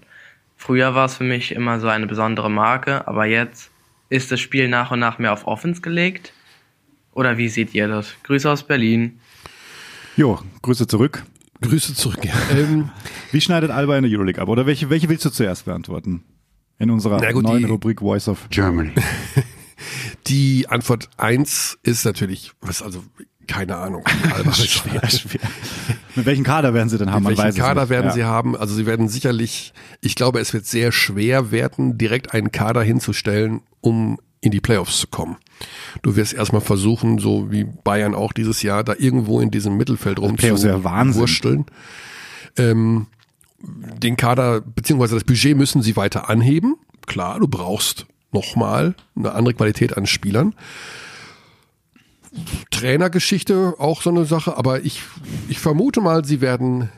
Früher 0.62 0.94
war 0.94 1.06
es 1.06 1.16
für 1.16 1.24
mich 1.24 1.54
immer 1.54 1.80
so 1.80 1.88
eine 1.88 2.06
besondere 2.06 2.52
Marke, 2.52 3.08
aber 3.08 3.26
jetzt 3.26 3.72
ist 4.10 4.32
das 4.32 4.40
Spiel 4.40 4.68
nach 4.68 4.92
und 4.92 5.00
nach 5.00 5.18
mehr 5.18 5.34
auf 5.34 5.48
Offense 5.48 5.82
gelegt? 5.82 6.34
Oder 7.14 7.40
wie 7.40 7.50
seht 7.50 7.74
ihr 7.74 7.88
das? 7.88 8.14
Grüße 8.22 8.48
aus 8.48 8.62
Berlin. 8.62 9.20
Jo, 10.16 10.40
Grüße 10.62 10.86
zurück. 10.86 11.24
Grüße 11.62 11.96
zurück. 11.96 12.24
Ja. 12.24 12.36
Ähm, 12.56 12.92
Wie 13.32 13.42
schneidet 13.42 13.72
Alba 13.72 13.98
in 13.98 14.04
der 14.04 14.12
Euroleague 14.12 14.40
ab? 14.40 14.50
Oder 14.50 14.68
welche, 14.68 14.92
welche 14.92 15.10
willst 15.10 15.26
du 15.26 15.32
zuerst 15.32 15.66
beantworten? 15.66 16.24
In 16.78 16.92
unserer 16.92 17.20
gut, 17.32 17.42
neuen 17.42 17.66
Rubrik 17.66 18.02
Voice 18.02 18.28
of 18.28 18.48
Germany. 18.52 18.92
die 20.28 20.68
Antwort 20.70 21.10
eins 21.18 21.80
ist 21.82 22.06
natürlich, 22.06 22.52
was 22.62 22.84
also, 22.84 23.04
keine 23.48 23.78
Ahnung. 23.78 24.06
Alba 24.32 24.52
ist 24.52 24.70
schwer. 24.70 25.10
Schwer. 25.10 25.42
Mit 26.16 26.26
welchem 26.26 26.44
Kader 26.44 26.74
werden 26.74 26.90
sie 26.90 26.98
denn 26.98 27.12
haben? 27.12 27.26
Weiß 27.26 27.40
es 27.40 27.56
Kader 27.56 27.90
werden 27.90 28.08
ja. 28.08 28.12
sie 28.12 28.24
haben? 28.24 28.56
Also 28.56 28.76
sie 28.76 28.86
werden 28.86 29.08
sicherlich, 29.08 29.74
ich 30.02 30.16
glaube, 30.16 30.40
es 30.40 30.54
wird 30.54 30.66
sehr 30.66 30.92
schwer 30.92 31.52
werden, 31.52 31.98
direkt 31.98 32.34
einen 32.34 32.52
Kader 32.52 32.84
hinzustellen, 32.84 33.62
um 33.82 34.20
in 34.42 34.52
die 34.52 34.60
Playoffs 34.60 35.00
zu 35.00 35.08
kommen. 35.08 35.38
Du 36.02 36.16
wirst 36.16 36.34
erstmal 36.34 36.62
versuchen, 36.62 37.20
so 37.20 37.52
wie 37.52 37.64
Bayern 37.64 38.16
auch 38.16 38.34
dieses 38.34 38.64
Jahr, 38.64 38.84
da 38.84 38.96
irgendwo 38.98 39.40
in 39.40 39.52
diesem 39.52 39.78
Mittelfeld 39.78 40.20
Wahnsinn. 40.20 40.84
rumzuwursteln. 40.84 41.66
Ähm, 42.58 43.08
den 43.60 44.18
Kader, 44.18 44.62
beziehungsweise 44.62 45.16
das 45.16 45.24
Budget 45.24 45.56
müssen 45.56 45.84
sie 45.84 45.96
weiter 45.96 46.30
anheben. 46.30 46.78
Klar, 47.06 47.40
du 47.40 47.48
brauchst 47.48 48.08
nochmal 48.32 48.96
eine 49.16 49.34
andere 49.34 49.54
Qualität 49.54 49.96
an 49.96 50.08
Spielern. 50.08 50.56
Trainergeschichte 52.72 53.76
auch 53.78 54.02
so 54.02 54.10
eine 54.10 54.26
Sache, 54.26 54.58
aber 54.58 54.84
ich, 54.84 55.02
ich 55.50 55.60
vermute 55.60 56.02
mal, 56.02 56.24
sie 56.26 56.42
werden 56.42 56.90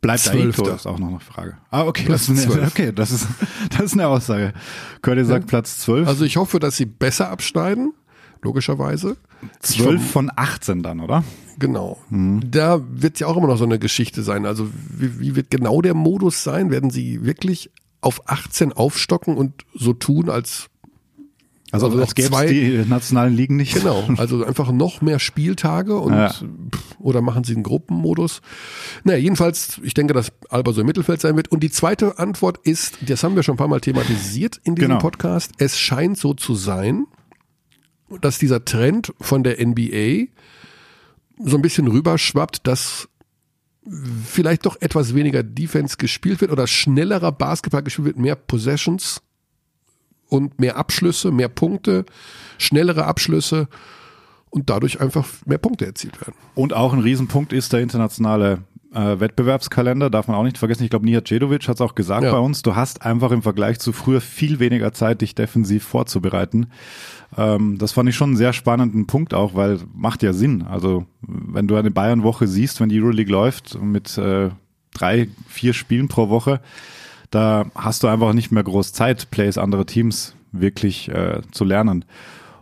Bleibt 0.00 0.28
Aito 0.28 0.38
Zwölfter. 0.38 0.74
ist 0.74 0.86
auch 0.86 0.98
noch 0.98 1.08
eine 1.08 1.20
Frage. 1.20 1.58
Ah, 1.70 1.84
okay, 1.84 2.04
Platz 2.04 2.26
das 2.26 2.38
ist 2.38 2.50
eine, 2.50 2.66
okay, 2.66 2.92
das 2.92 3.12
ist, 3.12 3.28
das 3.70 3.82
ist 3.82 3.92
eine 3.92 4.08
Aussage. 4.08 4.52
Curly 5.00 5.24
sagt 5.24 5.46
Platz 5.46 5.78
12. 5.78 6.08
Also 6.08 6.24
ich 6.24 6.36
hoffe, 6.36 6.58
dass 6.58 6.76
sie 6.76 6.86
besser 6.86 7.30
abschneiden, 7.30 7.94
logischerweise. 8.42 9.16
12 9.60 10.10
von 10.10 10.30
18 10.34 10.82
dann, 10.82 11.00
oder? 11.00 11.22
Genau. 11.58 11.98
Mhm. 12.10 12.50
Da 12.50 12.80
wird 12.90 13.20
ja 13.20 13.28
auch 13.28 13.36
immer 13.36 13.46
noch 13.46 13.58
so 13.58 13.64
eine 13.64 13.78
Geschichte 13.78 14.24
sein. 14.24 14.44
Also 14.44 14.68
wie, 14.90 15.20
wie 15.20 15.36
wird 15.36 15.50
genau 15.50 15.80
der 15.82 15.94
Modus 15.94 16.42
sein? 16.42 16.70
Werden 16.70 16.90
sie 16.90 17.24
wirklich 17.24 17.70
auf 18.00 18.28
18 18.28 18.72
aufstocken 18.72 19.36
und 19.36 19.64
so 19.72 19.92
tun, 19.92 20.28
als 20.30 20.68
Also, 21.72 21.86
Also 21.86 21.98
als 22.00 22.14
gäbe 22.14 22.36
es 22.36 22.50
die 22.50 22.84
nationalen 22.88 23.34
Ligen 23.34 23.56
nicht. 23.56 23.74
genau, 23.74 24.04
also 24.18 24.44
einfach 24.44 24.70
noch 24.72 25.00
mehr 25.00 25.18
Spieltage 25.18 25.96
und 25.96 26.12
Ja. 26.12 26.32
oder 27.00 27.22
machen 27.22 27.44
sie 27.44 27.54
einen 27.54 27.62
Gruppenmodus? 27.62 28.42
Naja, 29.04 29.18
jedenfalls, 29.18 29.80
ich 29.82 29.94
denke, 29.94 30.12
dass 30.14 30.32
Alba 30.50 30.72
so 30.72 30.82
im 30.82 30.86
Mittelfeld 30.86 31.20
sein 31.22 31.34
wird. 31.34 31.50
Und 31.50 31.62
die 31.62 31.70
zweite 31.70 32.18
Antwort 32.18 32.58
ist, 32.64 32.98
das 33.00 33.24
haben 33.24 33.34
wir 33.36 33.42
schon 33.42 33.54
ein 33.54 33.58
paar 33.58 33.68
Mal 33.68 33.80
thematisiert 33.80 34.60
in 34.64 34.74
diesem 34.74 34.90
Genau. 34.90 35.00
Podcast. 35.00 35.52
Es 35.58 35.78
scheint 35.78 36.18
so 36.18 36.34
zu 36.34 36.54
sein, 36.54 37.06
dass 38.20 38.36
dieser 38.38 38.64
Trend 38.64 39.14
von 39.20 39.42
der 39.42 39.58
NBA 39.58 40.26
so 41.42 41.56
ein 41.56 41.62
bisschen 41.62 41.88
rüberschwappt, 41.88 42.66
dass 42.66 43.08
vielleicht 44.24 44.66
doch 44.66 44.76
etwas 44.80 45.14
weniger 45.14 45.42
Defense 45.42 45.96
gespielt 45.96 46.40
wird 46.42 46.52
oder 46.52 46.66
schnellerer 46.66 47.32
Basketball 47.32 47.82
gespielt 47.82 48.04
wird, 48.06 48.18
mehr 48.18 48.36
Possessions 48.36 49.22
und 50.32 50.58
mehr 50.58 50.76
Abschlüsse, 50.76 51.30
mehr 51.30 51.48
Punkte, 51.48 52.06
schnellere 52.58 53.04
Abschlüsse 53.04 53.68
und 54.50 54.70
dadurch 54.70 55.00
einfach 55.00 55.26
mehr 55.44 55.58
Punkte 55.58 55.84
erzielt 55.86 56.20
werden. 56.20 56.34
Und 56.54 56.72
auch 56.72 56.92
ein 56.92 57.00
Riesenpunkt 57.00 57.52
ist 57.52 57.72
der 57.72 57.80
internationale 57.80 58.58
äh, 58.94 59.20
Wettbewerbskalender, 59.20 60.08
darf 60.10 60.28
man 60.28 60.36
auch 60.36 60.42
nicht 60.42 60.58
vergessen. 60.58 60.84
Ich 60.84 60.90
glaube, 60.90 61.04
Nihat 61.04 61.28
Cedovic 61.28 61.68
hat 61.68 61.76
es 61.76 61.80
auch 61.80 61.94
gesagt 61.94 62.24
Ja. 62.24 62.32
bei 62.32 62.38
uns, 62.38 62.62
du 62.62 62.74
hast 62.76 63.02
einfach 63.02 63.30
im 63.30 63.42
Vergleich 63.42 63.78
zu 63.78 63.92
früher 63.92 64.20
viel 64.20 64.58
weniger 64.58 64.92
Zeit, 64.92 65.20
dich 65.20 65.34
defensiv 65.34 65.84
vorzubereiten. 65.84 66.66
Ähm, 67.36 67.76
das 67.78 67.92
fand 67.92 68.08
ich 68.08 68.16
schon 68.16 68.30
einen 68.30 68.36
sehr 68.36 68.52
spannenden 68.54 69.06
Punkt 69.06 69.34
auch, 69.34 69.54
weil 69.54 69.80
macht 69.94 70.22
ja 70.22 70.32
Sinn. 70.32 70.62
Also 70.62 71.04
wenn 71.22 71.68
du 71.68 71.76
eine 71.76 71.90
Bayern-Woche 71.90 72.46
siehst, 72.46 72.80
wenn 72.80 72.88
die 72.88 73.00
Euroleague 73.00 73.32
läuft 73.32 73.78
mit 73.82 74.16
äh, 74.18 74.50
drei, 74.94 75.28
vier 75.48 75.72
Spielen 75.72 76.08
pro 76.08 76.28
Woche, 76.28 76.60
da 77.32 77.66
hast 77.74 78.02
du 78.02 78.08
einfach 78.08 78.34
nicht 78.34 78.52
mehr 78.52 78.62
groß 78.62 78.92
Zeit, 78.92 79.30
Plays 79.30 79.58
anderer 79.58 79.86
Teams 79.86 80.36
wirklich 80.52 81.08
äh, 81.08 81.40
zu 81.50 81.64
lernen. 81.64 82.04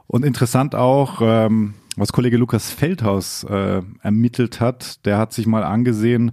Und 0.06 0.24
interessant 0.24 0.74
auch, 0.74 1.20
ähm, 1.22 1.74
was 1.96 2.12
Kollege 2.12 2.36
Lukas 2.36 2.70
Feldhaus 2.70 3.44
äh, 3.44 3.82
ermittelt 4.02 4.60
hat, 4.60 5.04
der 5.04 5.18
hat 5.18 5.32
sich 5.32 5.46
mal 5.46 5.64
angesehen, 5.64 6.32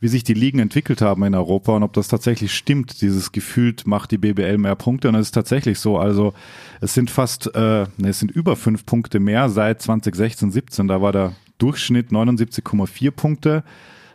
wie 0.00 0.08
sich 0.08 0.22
die 0.22 0.34
Ligen 0.34 0.58
entwickelt 0.60 1.00
haben 1.00 1.24
in 1.24 1.34
Europa 1.34 1.72
und 1.74 1.82
ob 1.82 1.94
das 1.94 2.08
tatsächlich 2.08 2.54
stimmt, 2.54 3.00
dieses 3.00 3.32
gefühlt 3.32 3.86
macht 3.86 4.10
die 4.10 4.18
BBL 4.18 4.58
mehr 4.58 4.76
Punkte 4.76 5.08
und 5.08 5.14
es 5.14 5.28
ist 5.28 5.34
tatsächlich 5.34 5.78
so. 5.80 5.98
Also 5.98 6.34
es 6.80 6.94
sind 6.94 7.10
fast, 7.10 7.52
äh, 7.54 7.86
ne, 7.96 8.08
es 8.08 8.18
sind 8.18 8.30
über 8.30 8.54
fünf 8.54 8.86
Punkte 8.86 9.18
mehr 9.18 9.48
seit 9.48 9.82
2016, 9.82 10.52
17. 10.52 10.88
Da 10.88 11.00
war 11.00 11.12
der 11.12 11.32
Durchschnitt 11.56 12.10
79,4 12.10 13.10
Punkte, 13.10 13.64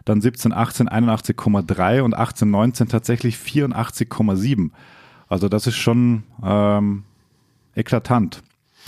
dann 0.06 0.22
17, 0.22 0.52
18 0.54 0.90
81,3 0.90 2.02
und 2.02 2.14
18, 2.16 2.50
19 2.50 2.88
tatsächlich 2.90 3.36
84,7. 3.38 4.70
Also 5.30 5.50
das 5.50 5.68
ist 5.68 5.76
schon 5.78 6.24
ähm, 6.44 7.04
eklatant. 7.76 8.42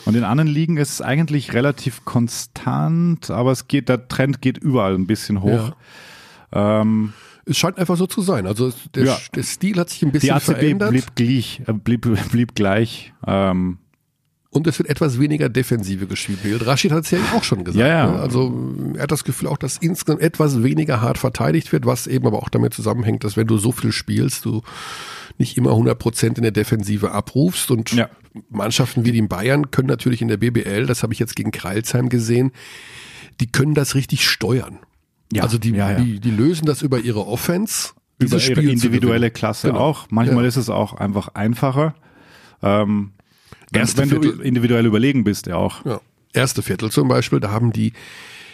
Und 0.06 0.16
in 0.16 0.24
anderen 0.24 0.50
Ligen 0.50 0.78
ist 0.78 0.92
es 0.92 1.02
eigentlich 1.02 1.54
relativ 1.54 2.04
konstant, 2.06 3.32
aber 3.32 3.52
es 3.52 3.68
geht, 3.68 3.88
der 3.90 4.08
Trend 4.08 4.42
geht 4.42 4.58
überall 4.58 4.94
ein 4.94 5.08
bisschen 5.08 5.42
hoch. 5.42 5.72
Ähm, 6.52 7.14
Es 7.46 7.58
scheint 7.58 7.78
einfach 7.78 7.96
so 7.96 8.08
zu 8.08 8.22
sein. 8.22 8.46
Also 8.48 8.74
der, 8.94 9.06
Ja. 9.06 9.18
der 9.36 9.44
Stil 9.44 9.78
hat 9.80 9.90
sich 9.90 10.02
ein 10.04 10.08
die 10.12 10.20
bisschen 10.20 10.36
ACB 10.36 10.44
verändert 10.46 10.90
blieb 10.90 11.16
gleich, 11.16 11.62
äh, 11.68 11.74
blieb, 11.74 12.08
blieb 12.32 12.56
gleich. 12.56 13.14
Ähm, 13.26 13.78
und 14.56 14.66
es 14.68 14.80
wird 14.80 14.90
etwas 14.90 15.20
weniger 15.20 15.50
Defensive 15.50 16.08
gespielt. 16.08 16.66
Rashid 16.66 16.92
hat 16.92 17.04
es 17.06 17.12
ja 17.12 17.20
auch 17.36 17.44
schon 17.44 17.64
gesagt. 17.64 17.80
Ja, 17.82 17.88
ja. 17.88 18.12
ne? 18.12 18.20
Also 18.20 18.54
er 18.96 19.04
hat 19.04 19.12
das 19.12 19.24
Gefühl 19.24 19.48
auch, 19.50 19.58
dass 19.58 19.78
insgesamt 19.78 20.22
etwas 20.22 20.64
weniger 20.64 21.02
hart 21.02 21.18
verteidigt 21.18 21.72
wird, 21.72 21.86
was 21.86 22.08
eben 22.08 22.26
aber 22.26 22.38
auch 22.40 22.50
damit 22.50 22.74
zusammenhängt, 22.74 23.24
dass 23.24 23.36
wenn 23.38 23.48
du 23.48 23.58
so 23.58 23.72
viel 23.72 23.92
spielst, 23.92 24.46
du 24.46 24.62
nicht 25.38 25.58
immer 25.58 25.72
100 25.72 26.00
Prozent 26.00 26.38
in 26.38 26.44
der 26.44 26.52
Defensive 26.52 27.12
abrufst 27.12 27.70
und 27.70 27.92
Ja. 27.92 28.10
Mannschaften 28.50 29.06
wie 29.06 29.12
die 29.12 29.18
in 29.20 29.28
Bayern 29.28 29.72
können 29.72 29.88
natürlich 29.88 30.22
in 30.22 30.28
der 30.30 30.38
BBL, 30.38 30.86
das 30.86 31.04
habe 31.04 31.14
ich 31.14 31.20
jetzt 31.20 31.36
gegen 31.36 31.52
Kreilsheim 31.52 32.10
gesehen, 32.10 32.52
die 33.42 33.48
können 33.48 33.74
das 33.76 33.96
richtig 33.96 34.28
steuern. 34.28 34.80
Ja, 35.34 35.44
also 35.44 35.58
die, 35.58 35.72
ja. 35.72 35.96
Die, 35.96 36.20
die 36.20 36.32
lösen 36.32 36.66
das 36.66 36.82
über 36.82 37.00
ihre 37.00 37.28
Offense. 37.28 37.90
über 38.20 38.32
ihre 38.38 38.40
Spiel 38.40 38.70
individuelle. 38.70 39.32
Klasse 39.32 39.68
Genau. 39.68 39.80
auch. 39.80 40.08
Manchmal 40.10 40.46
ist 40.46 40.56
es 40.56 40.70
auch 40.70 40.94
einfach 40.94 41.30
einfacher. 41.34 41.96
Ähm, 42.62 43.12
Erste 43.80 44.02
wenn 44.02 44.10
du 44.10 44.22
Viertel- 44.22 44.42
individuell 44.42 44.86
überlegen 44.86 45.24
bist, 45.24 45.48
ja 45.48 45.56
auch. 45.56 45.86
Ja. 45.86 46.02
Erste 46.34 46.62
Viertel 46.62 46.92
zum 46.92 47.08
Beispiel, 47.08 47.40
da 47.40 47.52
haben 47.52 47.72
die 47.72 47.94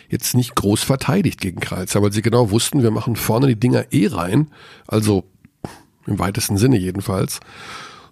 jetzt 0.10 0.36
nicht 0.36 0.56
groß 0.56 0.84
verteidigt 0.84 1.40
gegen 1.42 1.60
Kreilsheim, 1.60 2.04
weil 2.04 2.12
sie 2.12 2.22
genau 2.22 2.52
wussten, 2.52 2.84
wir 2.84 2.92
machen 2.92 3.16
vorne 3.16 3.48
die 3.48 3.60
Dinger 3.60 3.86
eh 3.92 4.08
rein. 4.08 4.52
Also 4.88 5.24
im 6.06 6.20
weitesten 6.20 6.58
Sinne 6.58 6.78
jedenfalls. 6.78 7.40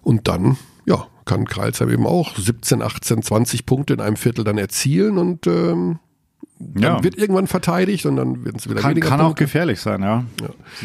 Und 0.02 0.26
dann, 0.28 0.56
ja, 0.86 1.06
kann 1.26 1.44
Kreilsheim 1.44 1.90
eben 1.90 2.06
auch 2.06 2.36
17, 2.36 2.82
18, 2.82 3.22
20 3.22 3.66
Punkte 3.66 3.94
in 3.94 4.00
einem 4.00 4.16
Viertel 4.16 4.44
dann 4.44 4.58
erzielen 4.58 5.18
und 5.18 5.46
ähm, 5.46 5.98
dann 6.60 6.82
Ja. 6.82 7.02
wird 7.02 7.16
irgendwann 7.16 7.46
verteidigt 7.46 8.04
und 8.06 8.16
dann 8.16 8.44
werden 8.44 8.56
es 8.58 8.68
wieder 8.68 8.80
Kann, 8.80 8.90
weniger 8.92 9.08
kann 9.08 9.20
auch 9.20 9.26
Punkte. 9.28 9.44
gefährlich 9.44 9.80
sein, 9.80 10.02
ja. 10.02 10.24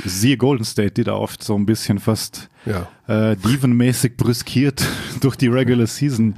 Siehe 0.06 0.38
Golden 0.38 0.64
State, 0.64 0.92
die 0.92 1.04
da 1.04 1.14
oft 1.16 1.44
so 1.44 1.56
ein 1.56 1.66
bisschen 1.66 2.00
fast 2.00 2.50
Ja. 2.66 2.88
äh, 3.08 3.36
dievenmäßig 3.36 4.18
brüskiert 4.18 4.86
durch 5.22 5.36
die 5.36 5.48
Regular 5.48 5.86
Season 5.88 6.36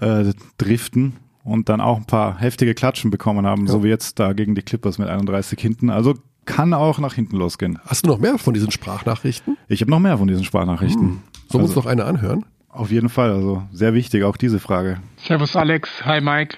äh, 0.00 0.32
driften 0.58 1.14
und 1.44 1.68
dann 1.68 1.80
auch 1.80 1.96
ein 1.98 2.06
paar 2.06 2.38
heftige 2.38 2.74
Klatschen 2.74 3.10
bekommen 3.10 3.46
haben, 3.46 3.66
so 3.68 3.82
wie 3.84 3.88
jetzt 3.88 4.18
da 4.18 4.32
gegen 4.32 4.54
die 4.54 4.62
Clippers 4.62 4.98
mit 4.98 5.08
31 5.08 5.58
hinten. 5.60 5.90
Also 5.90 6.14
kann 6.44 6.74
auch 6.74 6.98
nach 6.98 7.14
hinten 7.14 7.36
losgehen. 7.36 7.78
Hast 7.86 8.04
du 8.04 8.10
noch 8.10 8.18
mehr 8.18 8.36
von 8.38 8.52
diesen 8.52 8.70
Sprachnachrichten? 8.72 9.56
Ich 9.68 9.80
habe 9.80 9.90
noch 9.92 10.00
mehr 10.00 10.18
von 10.18 10.26
diesen 10.26 10.44
Sprachnachrichten. 10.44 11.00
Sollen 11.02 11.20
wir 11.52 11.60
Also- 11.60 11.66
uns 11.66 11.76
noch 11.76 11.86
eine 11.86 12.04
anhören? 12.04 12.44
Auf 12.68 12.90
jeden 12.90 13.10
Fall, 13.10 13.30
also 13.30 13.62
sehr 13.70 13.92
wichtig, 13.94 14.24
auch 14.24 14.36
diese 14.38 14.58
Frage. 14.58 14.98
Servus 15.18 15.54
Alex, 15.56 15.90
hi 16.04 16.20
Mike. 16.22 16.56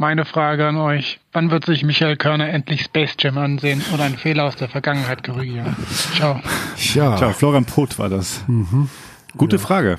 Meine 0.00 0.24
Frage 0.24 0.66
an 0.66 0.78
euch. 0.78 1.20
Wann 1.32 1.50
wird 1.50 1.66
sich 1.66 1.82
Michael 1.82 2.16
Körner 2.16 2.48
endlich 2.48 2.84
Space 2.84 3.16
Jam 3.18 3.36
ansehen 3.36 3.84
oder 3.92 4.04
einen 4.04 4.16
Fehler 4.16 4.44
aus 4.44 4.56
der 4.56 4.70
Vergangenheit 4.70 5.22
korrigieren? 5.22 5.76
Ciao. 6.14 6.40
Ja. 6.94 7.16
Tja, 7.16 7.34
Florian 7.34 7.66
Poth 7.66 7.98
war 7.98 8.08
das. 8.08 8.42
Gute 9.36 9.58
Frage. 9.58 9.98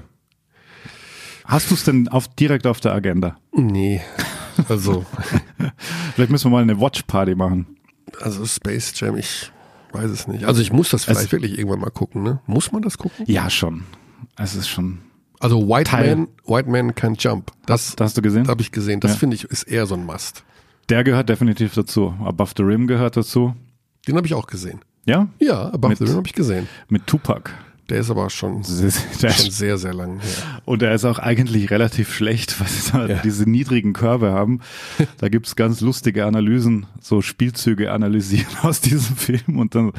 Hast 1.45 1.69
du 1.69 1.75
es 1.75 1.83
denn 1.83 2.07
auf, 2.07 2.27
direkt 2.29 2.65
auf 2.65 2.79
der 2.79 2.93
Agenda? 2.93 3.37
Nee. 3.53 4.01
Also, 4.67 5.05
Vielleicht 6.15 6.31
müssen 6.31 6.49
wir 6.49 6.55
mal 6.57 6.63
eine 6.63 6.81
Watch 6.81 7.03
Party 7.03 7.35
machen. 7.35 7.67
also 8.21 8.43
Space 8.47 8.99
Jam, 8.99 9.15
ich 9.17 9.51
weiß 9.91 10.09
es 10.09 10.27
nicht. 10.27 10.45
Also 10.45 10.63
ich 10.63 10.73
muss 10.73 10.89
das 10.89 11.05
vielleicht 11.05 11.31
wirklich 11.31 11.59
irgendwann 11.59 11.79
mal 11.79 11.91
gucken, 11.91 12.23
ne? 12.23 12.39
Muss 12.47 12.71
man 12.71 12.81
das 12.81 12.97
gucken? 12.97 13.23
Ja, 13.27 13.51
schon. 13.51 13.83
Es 14.35 14.55
ist 14.55 14.67
schon. 14.67 14.97
Also 15.41 15.67
White 15.67 15.89
Teil. 15.91 16.15
Man, 16.15 16.27
White 16.45 16.69
Man 16.69 16.91
Can't 16.93 17.21
Jump. 17.21 17.51
Das, 17.65 17.95
Das 17.95 18.05
hast 18.07 18.17
du 18.17 18.21
gesehen? 18.21 18.47
habe 18.47 18.61
ich 18.61 18.71
gesehen. 18.71 18.99
Das 18.99 19.11
Ja. 19.11 19.17
finde 19.17 19.35
ich 19.35 19.43
ist 19.45 19.63
eher 19.63 19.85
so 19.85 19.95
ein 19.95 20.05
Must. 20.05 20.43
Der 20.89 21.03
gehört 21.03 21.29
definitiv 21.29 21.73
dazu. 21.73 22.13
Above 22.23 22.51
the 22.57 22.63
Rim 22.63 22.87
gehört 22.87 23.17
dazu. 23.17 23.55
Den 24.07 24.15
habe 24.17 24.27
ich 24.27 24.33
auch 24.33 24.47
gesehen. 24.47 24.79
Ja? 25.05 25.27
Ja, 25.39 25.65
Above 25.69 25.89
Mit- 25.89 25.97
the 25.99 26.03
Rim 26.05 26.15
habe 26.17 26.27
ich 26.27 26.33
gesehen. 26.33 26.67
Mit 26.89 27.07
Tupac. 27.07 27.51
Der 27.89 27.99
ist 27.99 28.09
aber 28.09 28.29
schon, 28.29 28.61
der 29.21 29.29
schon 29.31 29.51
sehr, 29.51 29.77
sehr 29.77 29.93
lang 29.93 30.19
her. 30.19 30.61
Und 30.65 30.81
er 30.81 30.93
ist 30.93 31.03
auch 31.03 31.19
eigentlich 31.19 31.71
relativ 31.71 32.13
schlecht, 32.13 32.57
weil 32.61 32.67
sie 32.67 32.91
da 32.91 33.21
diese 33.21 33.49
niedrigen 33.49 33.93
Körbe 33.93 34.31
haben. 34.31 34.59
Da 35.17 35.27
gibt's 35.29 35.55
ganz 35.55 35.81
lustige 35.81 36.25
Analysen, 36.25 36.85
so 37.01 37.21
Spielzüge 37.21 37.91
analysieren 37.91 38.47
aus 38.61 38.79
diesem 38.81 39.15
Film 39.15 39.57
und 39.59 39.75
dann 39.75 39.91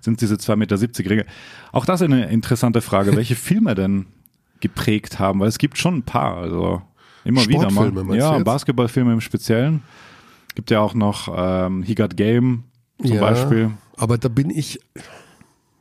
sind 0.00 0.20
diese 0.20 0.34
2,70 0.34 0.56
Meter 0.56 1.10
Ringe. 1.10 1.26
Auch 1.72 1.84
das 1.86 2.02
eine 2.02 2.28
interessante 2.30 2.80
Frage, 2.82 3.16
welche 3.16 3.36
Filme 3.36 3.74
denn 3.74 4.06
geprägt 4.60 5.18
haben, 5.18 5.40
weil 5.40 5.48
es 5.48 5.58
gibt 5.58 5.78
schon 5.78 5.98
ein 5.98 6.02
paar, 6.02 6.36
also 6.36 6.82
immer 7.24 7.46
wieder 7.46 7.70
mal. 7.70 8.16
Ja? 8.16 8.38
Basketballfilme 8.38 9.12
im 9.12 9.20
Speziellen. 9.20 9.82
Gibt 10.54 10.70
ja 10.70 10.80
auch 10.80 10.94
noch 10.94 11.32
ähm, 11.34 11.82
He 11.82 11.94
Got 11.94 12.16
Game 12.16 12.64
zum 13.04 13.18
Beispiel. 13.18 13.70
Aber 13.96 14.18
da 14.18 14.28
bin 14.28 14.50
ich, 14.50 14.80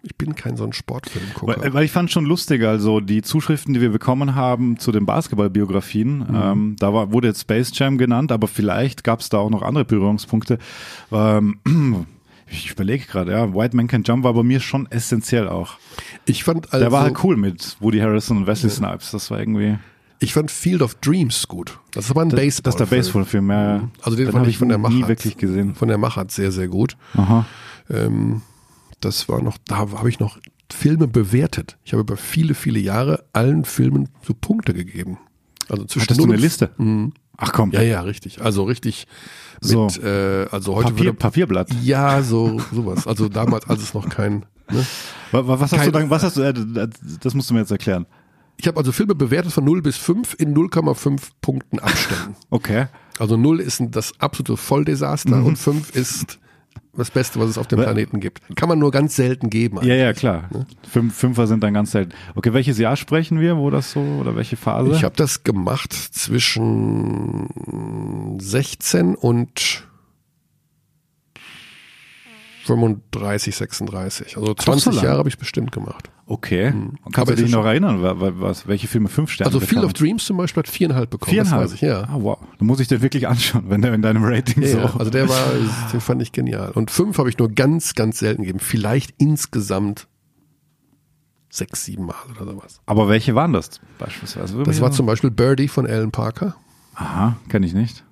ich 0.03 0.15
bin 0.15 0.35
kein 0.35 0.57
so 0.57 0.63
ein 0.63 0.73
Sportfilmgucker. 0.73 1.61
Weil, 1.61 1.73
weil 1.73 1.85
ich 1.85 1.91
fand 1.91 2.11
schon 2.11 2.25
lustig, 2.25 2.63
also 2.63 2.99
die 2.99 3.21
Zuschriften, 3.21 3.73
die 3.73 3.81
wir 3.81 3.89
bekommen 3.89 4.35
haben 4.35 4.77
zu 4.77 4.91
den 4.91 5.05
Basketballbiografien, 5.05 6.25
ähm, 6.33 6.75
da 6.79 6.93
war, 6.93 7.11
wurde 7.11 7.29
jetzt 7.29 7.41
Space 7.41 7.71
Jam 7.73 7.97
genannt, 7.97 8.31
aber 8.31 8.47
vielleicht 8.47 9.03
gab 9.03 9.21
es 9.21 9.29
da 9.29 9.39
auch 9.39 9.49
noch 9.49 9.61
andere 9.61 9.85
Berührungspunkte. 9.85 10.59
Ähm, 11.11 11.59
ich 12.51 12.71
überlege 12.71 13.05
gerade, 13.05 13.31
ja, 13.31 13.53
White 13.53 13.75
Man 13.75 13.87
Can 13.87 14.03
Jump 14.03 14.23
war 14.23 14.33
bei 14.33 14.43
mir 14.43 14.59
schon 14.59 14.89
essentiell 14.91 15.47
auch. 15.47 15.77
Ich 16.25 16.43
fand 16.43 16.71
also, 16.73 16.83
Der 16.83 16.91
war 16.91 17.03
halt 17.03 17.23
cool 17.23 17.37
mit 17.37 17.77
Woody 17.79 17.99
Harrison 17.99 18.37
und 18.37 18.47
Wesley 18.47 18.69
Snipes. 18.69 19.11
Das 19.11 19.29
war 19.31 19.39
irgendwie. 19.39 19.77
ich 20.19 20.33
fand 20.33 20.51
Field 20.51 20.81
of 20.81 20.95
Dreams 20.95 21.47
gut. 21.47 21.79
Das 21.91 22.05
ist 22.05 22.11
aber 22.11 22.21
ein 22.21 22.29
Das, 22.29 22.39
Baseball. 22.39 22.71
das 22.71 22.75
ist 22.81 22.89
der 22.91 22.95
Baseballfilm, 22.97 23.49
ja. 23.51 23.75
ja. 23.77 23.89
Also 24.01 24.17
den 24.17 24.25
Den 24.27 24.33
fand 24.33 24.47
ich 24.47 24.57
von 24.57 24.69
der 24.69 24.77
nie 24.77 24.83
Machart. 24.83 25.07
wirklich 25.09 25.37
gesehen. 25.37 25.75
Von 25.75 25.87
der 25.87 25.97
Machart 25.97 26.31
sehr, 26.31 26.51
sehr 26.51 26.67
gut. 26.67 26.97
Aha. 27.15 27.45
Ähm, 27.89 28.41
das 29.01 29.29
war 29.29 29.41
noch, 29.41 29.57
da 29.65 29.77
habe 29.77 30.09
ich 30.09 30.19
noch 30.19 30.39
Filme 30.71 31.07
bewertet. 31.07 31.77
Ich 31.83 31.93
habe 31.93 32.01
über 32.01 32.17
viele, 32.17 32.53
viele 32.53 32.79
Jahre 32.79 33.23
allen 33.33 33.65
Filmen 33.65 34.09
so 34.21 34.33
Punkte 34.33 34.73
gegeben. 34.73 35.17
Also 35.69 35.85
zwischen 35.85 36.03
Hattest 36.05 36.19
du 36.19 36.25
eine 36.25 36.35
Liste? 36.35 36.71
Mhm. 36.77 37.13
Ach 37.41 37.51
komm, 37.53 37.71
Ja, 37.71 37.81
ja, 37.81 38.01
richtig. 38.01 38.41
Also 38.41 38.63
richtig 38.63 39.07
So. 39.61 39.85
mit, 39.85 40.03
äh, 40.03 40.45
also 40.51 40.75
heute 40.75 40.89
Papier, 40.89 41.05
würde, 41.05 41.17
Papierblatt. 41.17 41.69
ja, 41.83 42.21
so 42.21 42.59
sowas. 42.73 43.07
Also 43.07 43.29
damals, 43.29 43.67
als 43.69 43.81
es 43.81 43.93
noch 43.93 44.09
kein, 44.09 44.45
ne? 44.69 44.85
Wa- 45.31 45.47
wa- 45.47 45.59
Was 45.59 45.71
hast 45.71 45.79
Kein- 45.79 45.85
du 45.85 45.91
dann, 45.99 46.09
was 46.09 46.23
hast 46.23 46.37
du, 46.37 46.41
äh, 46.41 46.53
das 47.21 47.33
musst 47.33 47.49
du 47.49 47.53
mir 47.53 47.61
jetzt 47.61 47.71
erklären. 47.71 48.05
Ich 48.57 48.67
habe 48.67 48.77
also 48.77 48.91
Filme 48.91 49.15
bewertet 49.15 49.53
von 49.53 49.63
0 49.63 49.81
bis 49.81 49.95
5 49.95 50.35
in 50.37 50.53
0,5 50.53 51.29
Punkten 51.41 51.79
Abständen. 51.79 52.35
Okay. 52.49 52.87
Also 53.17 53.37
0 53.37 53.61
ist 53.61 53.81
das 53.91 54.11
absolute 54.19 54.57
Volldesaster 54.57 55.37
Mhm. 55.37 55.45
und 55.45 55.55
5 55.57 55.95
ist 55.95 56.39
das 56.93 57.11
Beste, 57.11 57.39
was 57.39 57.49
es 57.49 57.57
auf 57.57 57.67
dem 57.67 57.79
Planeten 57.79 58.19
gibt. 58.19 58.41
Kann 58.55 58.69
man 58.69 58.79
nur 58.79 58.91
ganz 58.91 59.15
selten 59.15 59.49
geben. 59.49 59.79
Ja, 59.83 59.95
ja, 59.95 60.13
klar. 60.13 60.49
Fünf, 60.89 61.15
Fünfer 61.15 61.47
sind 61.47 61.63
dann 61.63 61.73
ganz 61.73 61.91
selten. 61.91 62.13
Okay, 62.35 62.53
welches 62.53 62.77
Jahr 62.77 62.95
sprechen 62.95 63.39
wir, 63.39 63.57
wo 63.57 63.69
das 63.69 63.91
so, 63.91 63.99
oder 63.99 64.35
welche 64.35 64.57
Phase? 64.57 64.91
Ich 64.91 65.03
habe 65.03 65.15
das 65.15 65.43
gemacht 65.43 65.93
zwischen 65.93 67.47
16 68.39 69.15
und 69.15 69.83
35, 72.65 73.55
36. 73.55 74.37
Also 74.37 74.53
20 74.53 74.93
lang. 74.93 75.03
Jahre 75.03 75.17
habe 75.19 75.29
ich 75.29 75.37
bestimmt 75.37 75.71
gemacht. 75.71 76.09
Okay. 76.29 76.67
Aber 77.03 77.11
Kannst 77.11 77.31
du 77.31 77.35
dich 77.35 77.51
noch 77.51 77.65
erinnern, 77.65 78.01
wa- 78.01 78.19
wa- 78.19 78.31
was, 78.35 78.67
welche 78.67 78.87
Filme 78.87 79.09
fünf 79.09 79.31
Sterne 79.31 79.47
Also 79.47 79.59
Field 79.59 79.83
of? 79.83 79.93
Dreams 79.93 80.23
zum 80.25 80.37
Beispiel 80.37 80.61
hat 80.63 80.67
viereinhalb 80.69 81.09
bekommen. 81.09 81.31
Viereinhalb? 81.31 81.61
Das 81.63 81.71
weiß 81.71 81.75
ich, 81.75 81.81
ja. 81.81 82.03
Ah, 82.03 82.17
wow. 82.19 82.37
Da 82.57 82.65
muss 82.65 82.79
ich 82.79 82.87
dir 82.87 83.01
wirklich 83.01 83.27
anschauen, 83.27 83.65
wenn 83.67 83.81
der 83.81 83.93
in 83.93 84.01
deinem 84.01 84.23
Rating 84.23 84.63
Ja, 84.63 84.69
so. 84.69 84.77
ja. 84.77 84.95
Also 84.97 85.11
der 85.11 85.27
war, 85.27 85.37
den 85.91 85.99
fand 86.01 86.21
ich 86.21 86.31
genial. 86.31 86.71
Und 86.71 86.91
fünf 86.91 87.17
habe 87.17 87.29
ich 87.29 87.37
nur 87.37 87.49
ganz, 87.49 87.95
ganz 87.95 88.19
selten 88.19 88.43
gegeben. 88.43 88.59
Vielleicht 88.59 89.13
insgesamt 89.17 90.07
sechs, 91.49 91.85
sieben 91.85 92.05
Mal 92.05 92.15
oder 92.39 92.51
sowas. 92.51 92.79
Aber 92.85 93.09
welche 93.09 93.33
waren 93.35 93.53
das 93.53 93.79
beispielsweise? 93.97 94.61
Das 94.63 94.81
war 94.81 94.91
zum 94.91 95.05
Beispiel 95.05 95.31
Birdie 95.31 95.67
von 95.67 95.87
Alan 95.87 96.11
Parker. 96.11 96.55
Aha, 96.95 97.37
kenne 97.49 97.65
ich 97.65 97.73
nicht. 97.73 98.03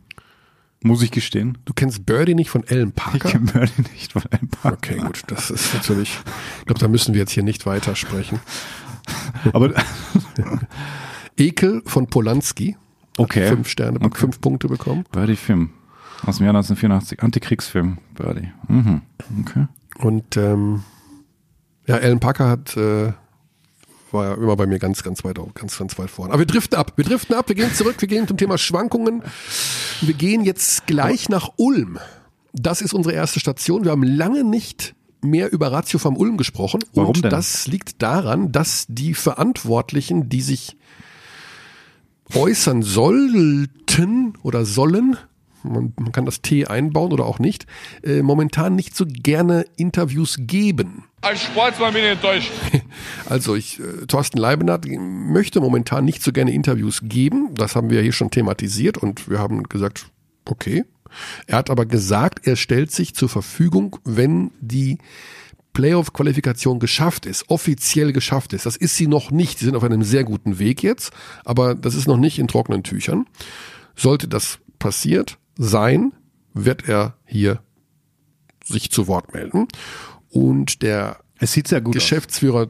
Muss 0.84 1.02
ich 1.02 1.12
gestehen. 1.12 1.58
Du 1.66 1.74
kennst 1.74 2.06
Birdie 2.06 2.36
nicht 2.36 2.50
von 2.50 2.64
Ich 2.70 2.94
Parker? 2.96 3.30
kenne 3.30 3.52
Birdie 3.52 3.82
nicht 3.94 4.14
von 4.14 4.22
ein 4.32 4.48
paar. 4.48 4.74
Okay, 4.74 4.98
gut. 4.98 5.24
Das 5.28 5.50
ist 5.50 5.74
natürlich, 5.74 6.18
ich 6.60 6.66
glaube, 6.66 6.80
da 6.80 6.88
müssen 6.88 7.14
wir 7.14 7.20
jetzt 7.22 7.32
hier 7.32 7.44
nicht 7.44 7.66
weitersprechen. 7.66 8.40
Aber 9.54 9.74
Ekel 11.38 11.82
von 11.86 12.08
Polanski. 12.08 12.78
Okay. 13.18 13.48
Fünf 13.48 13.68
Sterne, 13.70 14.00
Okay. 14.02 14.20
fünf 14.20 14.40
Punkte 14.42 14.68
bekommen. 14.68 15.04
Birdie-Film. 15.12 15.72
Aus 16.26 16.38
dem 16.38 16.46
Jahr 16.46 16.54
1984. 16.56 17.24
Antikriegsfilm. 17.24 17.98
Birdie. 18.16 18.52
Mhm. 18.68 19.02
Okay. 19.42 19.68
Und 20.00 20.38
ähm, 20.38 20.84
ja, 21.88 21.96
Alan 21.96 22.20
Parker 22.20 22.50
hat 22.50 22.78
äh, 22.78 23.14
war 24.12 24.26
ja 24.30 24.34
immer 24.36 24.56
bei 24.56 24.66
mir 24.66 24.80
ganz, 24.80 25.04
ganz 25.04 25.24
weit 25.24 25.40
ganz, 25.54 25.78
ganz 25.78 25.98
weit 25.98 26.10
vorne. 26.10 26.34
Aber 26.34 26.40
wir 26.40 26.46
driften 26.46 26.78
ab. 26.78 26.94
Wir 26.96 27.06
driften 27.06 27.36
ab. 27.36 27.50
Wir 27.50 27.56
gehen 27.56 27.74
zurück. 27.74 27.96
Wir 28.00 28.08
gehen 28.08 28.28
zum 28.28 28.38
Thema 28.38 28.58
Schwankungen. 28.58 29.24
Wir 30.02 30.14
gehen 30.14 30.44
jetzt 30.44 30.88
gleich 30.88 31.30
nach 31.30 31.52
Ulm. 31.58 32.00
Das 32.54 32.82
ist 32.82 32.94
unsere 32.94 33.14
erste 33.14 33.40
Station. 33.40 33.84
Wir 33.84 33.92
haben 33.92 34.04
lange 34.04 34.44
nicht 34.44 34.96
mehr 35.22 35.52
über 35.52 35.72
Ratio 35.72 36.00
vom 36.00 36.16
Ulm 36.18 36.38
gesprochen. 36.38 36.84
Warum 36.94 37.10
Und 37.16 37.24
denn? 37.24 37.32
das 37.32 37.68
liegt 37.68 38.02
daran, 38.02 38.52
dass 38.52 38.86
die 38.88 39.14
Verantwortlichen, 39.14 40.30
die 40.30 40.42
sich 40.42 40.78
äußern 42.34 42.82
sollten 42.84 44.34
oder 44.44 44.66
sollen, 44.66 45.18
man, 45.64 45.94
man 45.98 46.12
kann 46.12 46.26
das 46.26 46.42
T 46.42 46.66
einbauen 46.68 47.12
oder 47.12 47.26
auch 47.26 47.40
nicht, 47.40 47.66
äh, 48.04 48.22
momentan 48.22 48.76
nicht 48.76 48.96
so 48.96 49.06
gerne 49.08 49.66
Interviews 49.76 50.38
geben. 50.40 51.06
Als 51.22 51.44
Sportsmann 51.44 51.94
bin 51.94 52.04
ich 52.04 52.12
enttäuscht. 52.12 52.52
Also 53.30 53.56
ich, 53.56 53.82
äh, 53.82 54.06
Thorsten 54.08 54.38
Leibenhardt 54.38 54.86
möchte 54.88 55.60
momentan 55.60 56.06
nicht 56.06 56.24
so 56.24 56.32
gerne 56.32 56.54
Interviews 56.54 57.02
geben. 57.04 57.54
Das 57.56 57.76
haben 57.76 57.90
wir 57.90 58.02
hier 58.02 58.14
schon 58.14 58.32
thematisiert 58.32 58.98
und 58.98 59.30
wir 59.30 59.40
haben 59.40 59.64
gesagt, 59.64 60.08
okay. 60.46 60.86
Er 61.46 61.58
hat 61.58 61.70
aber 61.70 61.86
gesagt, 61.86 62.48
er 62.48 62.56
stellt 62.56 62.92
sich 62.92 63.14
zur 63.16 63.28
Verfügung, 63.28 63.98
wenn 64.06 64.52
die 64.62 64.98
Playoff-Qualifikation 65.74 66.80
geschafft 66.80 67.26
ist, 67.26 67.50
offiziell 67.50 68.14
geschafft 68.14 68.54
ist. 68.54 68.66
Das 68.66 68.78
ist 68.78 68.96
sie 68.96 69.08
noch 69.08 69.30
nicht. 69.30 69.60
Sie 69.60 69.66
sind 69.66 69.76
auf 69.76 69.84
einem 69.84 70.04
sehr 70.04 70.24
guten 70.24 70.58
Weg 70.58 70.82
jetzt, 70.82 71.12
aber 71.46 71.76
das 71.76 71.94
ist 71.94 72.08
noch 72.08 72.18
nicht 72.18 72.40
in 72.40 72.48
trockenen 72.48 72.84
Tüchern. 72.84 73.26
Sollte 73.96 74.28
das 74.28 74.60
passiert 74.80 75.38
sein, 75.58 76.14
wird 76.54 76.88
er 76.88 77.16
hier 77.26 77.62
sich 78.64 78.90
zu 78.90 79.08
Wort 79.08 79.34
melden. 79.34 79.68
Und 80.38 80.82
der 80.84 81.18
Es 81.40 81.54
sieht 81.54 81.68
sehr 81.68 81.82
gut 81.82 81.96
Geschäftsführer 81.96 82.70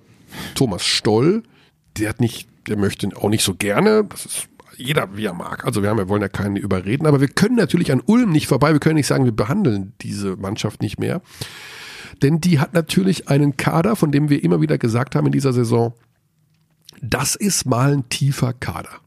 Thomas 0.55 0.85
Stoll, 0.85 1.43
der 1.97 2.09
hat 2.09 2.21
nicht, 2.21 2.47
der 2.67 2.77
möchte 2.77 3.09
auch 3.17 3.29
nicht 3.29 3.43
so 3.43 3.55
gerne, 3.55 4.05
das 4.05 4.25
ist 4.25 4.47
jeder 4.77 5.17
wie 5.17 5.25
er 5.25 5.33
mag. 5.33 5.65
Also 5.65 5.81
wir 5.81 5.89
haben, 5.89 5.97
wir 5.97 6.07
wollen 6.07 6.21
ja 6.21 6.29
keinen 6.29 6.55
überreden, 6.55 7.07
aber 7.07 7.19
wir 7.19 7.27
können 7.27 7.55
natürlich 7.55 7.91
an 7.91 8.01
Ulm 8.05 8.31
nicht 8.31 8.47
vorbei. 8.47 8.73
Wir 8.73 8.79
können 8.79 8.95
nicht 8.95 9.07
sagen, 9.07 9.25
wir 9.25 9.31
behandeln 9.31 9.93
diese 10.01 10.35
Mannschaft 10.35 10.81
nicht 10.81 10.99
mehr. 10.99 11.21
Denn 12.21 12.41
die 12.41 12.59
hat 12.59 12.73
natürlich 12.73 13.27
einen 13.27 13.57
Kader, 13.57 13.95
von 13.95 14.11
dem 14.11 14.29
wir 14.29 14.43
immer 14.43 14.61
wieder 14.61 14.77
gesagt 14.77 15.15
haben 15.15 15.25
in 15.25 15.31
dieser 15.31 15.51
Saison, 15.51 15.93
das 17.01 17.35
ist 17.35 17.65
mal 17.65 17.91
ein 17.91 18.07
tiefer 18.09 18.53
Kader. 18.53 19.01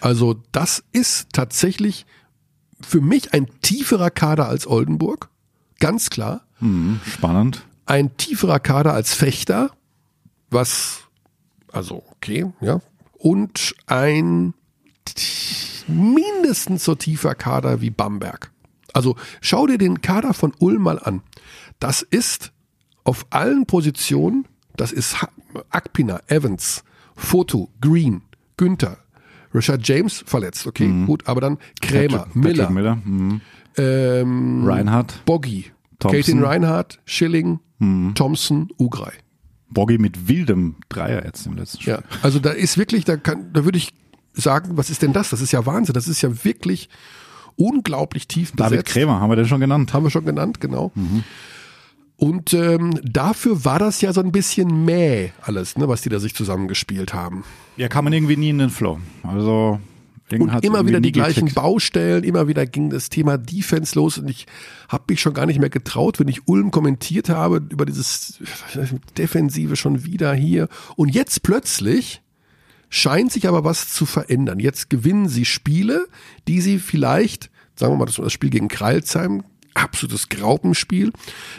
Also 0.00 0.40
das 0.52 0.84
ist 0.92 1.32
tatsächlich 1.32 2.06
für 2.80 3.00
mich 3.00 3.34
ein 3.34 3.48
tieferer 3.62 4.10
Kader 4.10 4.48
als 4.48 4.66
Oldenburg. 4.66 5.28
Ganz 5.80 6.08
klar 6.08 6.44
aus. 6.60 6.60
Mhm. 6.60 7.00
Spannend. 7.06 7.66
Ein 7.90 8.16
tieferer 8.16 8.60
Kader 8.60 8.94
als 8.94 9.14
Fechter, 9.14 9.70
was, 10.48 11.00
also 11.72 12.04
okay, 12.12 12.46
ja, 12.60 12.80
und 13.18 13.74
ein 13.86 14.54
mindestens 15.88 16.84
so 16.84 16.94
tiefer 16.94 17.34
Kader 17.34 17.80
wie 17.80 17.90
Bamberg. 17.90 18.52
Also 18.92 19.16
schau 19.40 19.66
dir 19.66 19.76
den 19.78 20.02
Kader 20.02 20.34
von 20.34 20.52
Ulm 20.58 20.82
mal 20.82 20.98
an. 21.00 21.22
Das 21.80 22.02
ist 22.02 22.52
auf 23.04 23.26
allen 23.30 23.66
Positionen, 23.66 24.46
das 24.76 24.92
ist 24.92 25.16
Akpina, 25.70 26.20
Evans, 26.28 26.84
Foto, 27.16 27.70
Green, 27.80 28.22
Günther, 28.56 28.98
Richard 29.52 29.86
James 29.86 30.22
verletzt, 30.26 30.66
okay, 30.66 30.88
gut, 31.06 31.26
aber 31.26 31.40
dann 31.40 31.58
Krämer, 31.82 32.18
Patrick- 32.18 32.36
Miller, 32.36 32.54
Patrick 32.66 32.70
Miller. 32.74 32.96
Mhm. 33.04 33.40
ähm, 33.76 34.64
Reinhardt. 34.64 35.24
Boggy, 35.24 35.72
Thompson. 36.00 36.20
Katin 36.20 36.42
Reinhardt, 36.42 36.98
Schilling, 37.04 37.60
Thompson, 38.14 38.68
Ugrei. 38.78 39.12
Boggy 39.70 39.98
mit 39.98 40.28
wildem 40.28 40.76
Dreier 40.88 41.24
jetzt 41.24 41.46
im 41.46 41.56
letzten 41.56 41.82
Spiel. 41.82 41.94
Ja, 41.94 42.02
also 42.22 42.40
da 42.40 42.50
ist 42.50 42.76
wirklich, 42.76 43.04
da 43.04 43.16
kann, 43.16 43.52
da 43.52 43.64
würde 43.64 43.78
ich 43.78 43.94
sagen, 44.32 44.76
was 44.76 44.90
ist 44.90 45.02
denn 45.02 45.12
das? 45.12 45.30
Das 45.30 45.40
ist 45.40 45.52
ja 45.52 45.64
Wahnsinn. 45.64 45.94
Das 45.94 46.08
ist 46.08 46.22
ja 46.22 46.44
wirklich 46.44 46.88
unglaublich 47.56 48.26
tief 48.26 48.52
David 48.52 48.70
besetzt. 48.70 48.92
Krämer, 48.92 49.20
haben 49.20 49.30
wir 49.30 49.36
den 49.36 49.46
schon 49.46 49.60
genannt. 49.60 49.92
Haben 49.92 50.04
wir 50.04 50.10
schon 50.10 50.24
genannt, 50.24 50.60
genau. 50.60 50.92
Und 52.16 52.52
ähm, 52.52 52.98
dafür 53.02 53.64
war 53.64 53.78
das 53.78 54.00
ja 54.00 54.12
so 54.12 54.20
ein 54.20 54.32
bisschen 54.32 54.84
mäh 54.84 55.30
alles, 55.40 55.78
ne, 55.78 55.88
was 55.88 56.02
die 56.02 56.08
da 56.08 56.18
sich 56.18 56.34
zusammengespielt 56.34 57.14
haben. 57.14 57.44
Ja, 57.76 57.88
kam 57.88 58.04
man 58.04 58.12
irgendwie 58.12 58.36
nie 58.36 58.50
in 58.50 58.58
den 58.58 58.70
Flow. 58.70 58.98
Also 59.22 59.80
und 60.32 60.64
immer 60.64 60.86
wieder 60.86 61.00
die 61.00 61.12
gleichen 61.12 61.46
geklickt. 61.46 61.56
Baustellen, 61.56 62.24
immer 62.24 62.46
wieder 62.48 62.66
ging 62.66 62.90
das 62.90 63.08
Thema 63.08 63.38
Defense 63.38 63.94
los 63.96 64.18
und 64.18 64.28
ich 64.28 64.46
habe 64.88 65.04
mich 65.08 65.20
schon 65.20 65.34
gar 65.34 65.46
nicht 65.46 65.58
mehr 65.58 65.70
getraut, 65.70 66.20
wenn 66.20 66.28
ich 66.28 66.46
Ulm 66.46 66.70
kommentiert 66.70 67.28
habe 67.28 67.62
über 67.70 67.86
dieses 67.86 68.38
Defensive 69.16 69.76
schon 69.76 70.04
wieder 70.04 70.32
hier. 70.34 70.68
Und 70.96 71.08
jetzt 71.08 71.42
plötzlich 71.42 72.22
scheint 72.88 73.32
sich 73.32 73.48
aber 73.48 73.64
was 73.64 73.88
zu 73.92 74.06
verändern. 74.06 74.58
Jetzt 74.58 74.90
gewinnen 74.90 75.28
sie 75.28 75.44
Spiele, 75.44 76.06
die 76.46 76.60
sie 76.60 76.78
vielleicht, 76.78 77.50
sagen 77.76 77.92
wir 77.94 77.98
mal, 77.98 78.06
das 78.06 78.32
Spiel 78.32 78.50
gegen 78.50 78.68
Kreilsheim, 78.68 79.44
absolutes 79.74 80.28
Graupenspiel. 80.28 81.12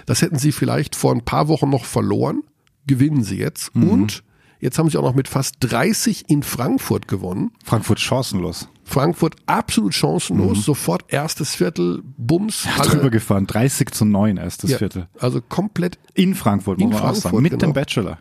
Das 0.05 0.21
hätten 0.21 0.37
sie 0.37 0.51
vielleicht 0.51 0.95
vor 0.95 1.13
ein 1.13 1.25
paar 1.25 1.47
Wochen 1.47 1.69
noch 1.69 1.85
verloren. 1.85 2.43
Gewinnen 2.87 3.23
sie 3.23 3.37
jetzt. 3.37 3.75
Mhm. 3.75 3.89
Und 3.89 4.23
jetzt 4.61 4.79
haben 4.79 4.89
sie 4.89 4.97
auch 4.97 5.03
noch 5.03 5.15
mit 5.15 5.27
fast 5.27 5.55
30 5.59 6.29
in 6.29 6.43
Frankfurt 6.43 7.07
gewonnen. 7.07 7.51
Frankfurt 7.65 7.99
chancenlos. 7.99 8.69
Frankfurt 8.83 9.35
absolut 9.45 9.93
chancenlos. 9.93 10.59
Mhm. 10.59 10.61
Sofort 10.61 11.05
erstes 11.07 11.55
Viertel, 11.55 12.01
Bums. 12.17 12.65
Ja, 12.65 12.83
drüber 12.83 13.09
gefahren. 13.09 13.47
30 13.47 13.91
zu 13.91 14.05
9 14.05 14.37
erstes 14.37 14.71
ja, 14.71 14.77
Viertel. 14.77 15.07
Also 15.19 15.41
komplett. 15.41 15.97
In 16.13 16.35
Frankfurt, 16.35 16.79
muss 16.79 16.91
man 16.91 16.99
Frankfurt, 16.99 17.25
auch 17.25 17.31
sagen. 17.31 17.43
Mit 17.43 17.51
genau. 17.51 17.65
dem 17.65 17.73
Bachelor. 17.73 18.19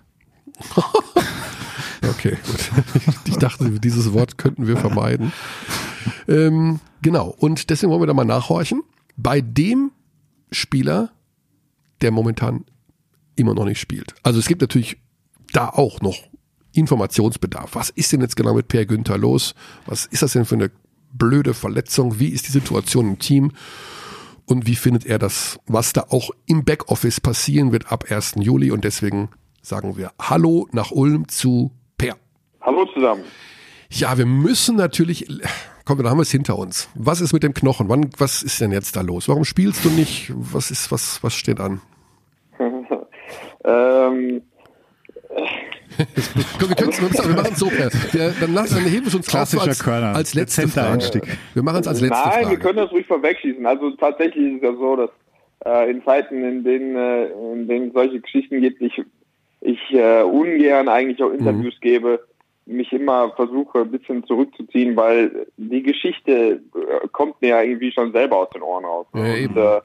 okay, 2.09 2.37
gut. 2.47 2.71
Ich 3.27 3.37
dachte, 3.37 3.71
dieses 3.81 4.13
Wort 4.13 4.39
könnten 4.39 4.67
wir 4.67 4.77
vermeiden. 4.77 5.33
Ähm, 6.29 6.81
genau. 7.03 7.35
Und 7.39 7.71
deswegen 7.71 7.91
wollen 7.91 8.03
wir 8.03 8.07
da 8.07 8.15
mal 8.15 8.25
nachhorchen 8.25 8.83
bei 9.17 9.41
dem 9.41 9.93
Spieler, 10.51 11.11
der 12.01 12.11
momentan 12.11 12.65
immer 13.37 13.55
noch 13.55 13.65
nicht 13.65 13.81
spielt. 13.81 14.15
Also 14.23 14.39
es 14.39 14.47
gibt 14.47 14.61
natürlich 14.61 14.97
da 15.53 15.69
auch 15.69 16.01
noch 16.01 16.30
Informationsbedarf. 16.73 17.75
Was 17.75 17.91
ist 17.91 18.13
denn 18.13 18.21
jetzt 18.21 18.37
genau 18.37 18.55
mit 18.55 18.69
Per 18.69 18.87
Günther 18.87 19.19
los? 19.19 19.55
Was 19.87 20.07
ist 20.07 20.23
das 20.23 20.33
denn 20.33 20.45
für 20.45 20.55
eine 20.55 20.71
blöde 21.13 21.55
Verletzung? 21.55 22.19
Wie 22.19 22.29
ist 22.29 22.47
die 22.49 22.53
Situation 22.53 23.09
im 23.09 23.19
Team? 23.19 23.53
Und 24.47 24.67
wie 24.67 24.75
findet 24.75 25.07
er 25.07 25.19
das, 25.19 25.61
was 25.67 25.93
da 25.93 26.07
auch 26.09 26.31
im 26.47 26.65
Backoffice 26.65 27.21
passieren 27.21 27.73
wird 27.73 27.93
ab 27.93 28.07
1. 28.11 28.35
Juli? 28.41 28.71
Und 28.71 28.85
deswegen 28.85 29.29
sagen 29.63 29.97
wir 29.97 30.13
Hallo 30.21 30.69
nach 30.73 30.91
Ulm 30.91 31.29
zu 31.29 31.71
Per. 31.99 32.17
Hallo 32.61 32.87
zusammen. 32.93 33.25
Ja, 33.91 34.17
wir 34.19 34.27
müssen 34.27 34.77
natürlich, 34.77 35.27
komm, 35.85 35.99
dann 35.99 36.09
haben 36.09 36.19
wir 36.19 36.23
es 36.23 36.31
hinter 36.31 36.59
uns. 36.59 36.89
Was 36.95 37.21
ist 37.21 37.33
mit 37.33 37.43
dem 37.43 37.55
Knochen? 37.55 37.89
Wann, 37.89 38.11
was 38.19 38.43
ist 38.43 38.61
denn 38.61 38.73
jetzt 38.73 38.97
da 38.97 39.01
los? 39.01 39.29
Warum 39.29 39.45
spielst 39.45 39.85
du 39.85 39.91
nicht? 39.91 40.33
Was 40.35 40.71
ist, 40.71 40.93
was, 40.93 41.23
was 41.23 41.35
steht 41.35 41.59
an? 41.59 41.81
ähm, 43.65 44.43
Komm, 46.59 46.71
wir, 46.71 46.77
wir, 46.77 47.25
wir 47.25 47.35
machen 47.35 47.53
es 47.53 47.59
so, 47.59 47.67
wir, 47.71 48.35
dann, 48.41 48.55
lass, 48.55 48.71
dann 48.71 48.85
heben 48.85 49.07
wir 49.07 49.15
uns 49.15 49.27
Klassischer 49.27 49.69
als, 49.69 49.83
Körner. 49.83 50.15
als 50.15 50.35
letzte 50.35 50.69
Frage. 50.69 50.93
Einstieg. 50.93 51.23
Wir 51.55 51.63
machen 51.63 51.81
es 51.81 51.89
als 51.89 52.01
letzte 52.01 52.17
Nein, 52.17 52.33
Frage. 52.33 52.51
wir 52.51 52.59
können 52.59 52.79
das 52.79 52.93
ruhig 52.93 53.07
vorwegschießen. 53.07 53.67
Also 53.67 53.91
tatsächlich 53.93 54.55
ist 54.55 54.57
es 54.57 54.63
ja 54.63 54.73
so, 54.75 54.97
dass 54.97 55.11
äh, 55.67 55.91
in 55.91 56.05
Zeiten, 56.05 56.45
in 56.45 56.65
denen, 56.65 56.97
äh, 56.97 57.27
in 57.27 57.69
denen 57.69 57.93
solche 57.93 58.21
Geschichten 58.21 58.61
gibt, 58.61 58.81
ich, 58.81 59.03
ich 59.61 59.81
äh, 59.93 60.23
ungern 60.23 60.89
eigentlich 60.89 61.23
auch 61.23 61.33
Interviews 61.33 61.75
mhm. 61.77 61.81
gebe, 61.81 62.21
mich 62.67 62.93
immer 62.93 63.33
versuche 63.33 63.81
ein 63.81 63.91
bisschen 63.91 64.25
zurückzuziehen, 64.25 64.97
weil 64.97 65.47
die 65.57 65.83
Geschichte 65.83 66.33
äh, 66.75 67.09
kommt 67.13 67.41
mir 67.43 67.49
ja 67.49 67.63
irgendwie 67.63 67.93
schon 67.93 68.13
selber 68.13 68.39
aus 68.39 68.51
den 68.51 68.63
Ohren 68.63 68.85
raus. 68.85 69.07
Ja, 69.15 69.21
und, 69.23 69.83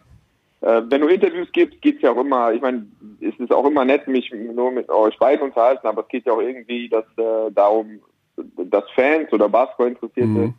äh, 0.66 0.82
wenn 0.90 1.02
du 1.02 1.08
Interviews 1.08 1.48
gibst, 1.52 1.80
geht's 1.82 2.02
ja 2.02 2.12
auch 2.12 2.18
immer, 2.18 2.52
ich 2.52 2.62
meine, 2.62 2.88
es 3.22 3.40
ist 3.40 3.54
auch 3.54 3.66
immer 3.66 3.86
nett, 3.86 4.08
mich 4.08 4.34
nur 4.34 4.72
mit 4.72 4.90
euch 4.90 5.16
beiden 5.20 5.46
unterhalten, 5.46 5.86
aber 5.86 6.02
es 6.02 6.08
geht 6.08 6.26
ja 6.26 6.34
auch 6.34 6.42
irgendwie 6.42 6.90
dass, 6.90 7.06
äh, 7.18 7.52
darum, 7.52 8.00
dass 8.58 8.84
Fans 8.96 9.32
oder 9.32 9.48
Basketball-Interessierte 9.48 10.30
mhm. 10.30 10.54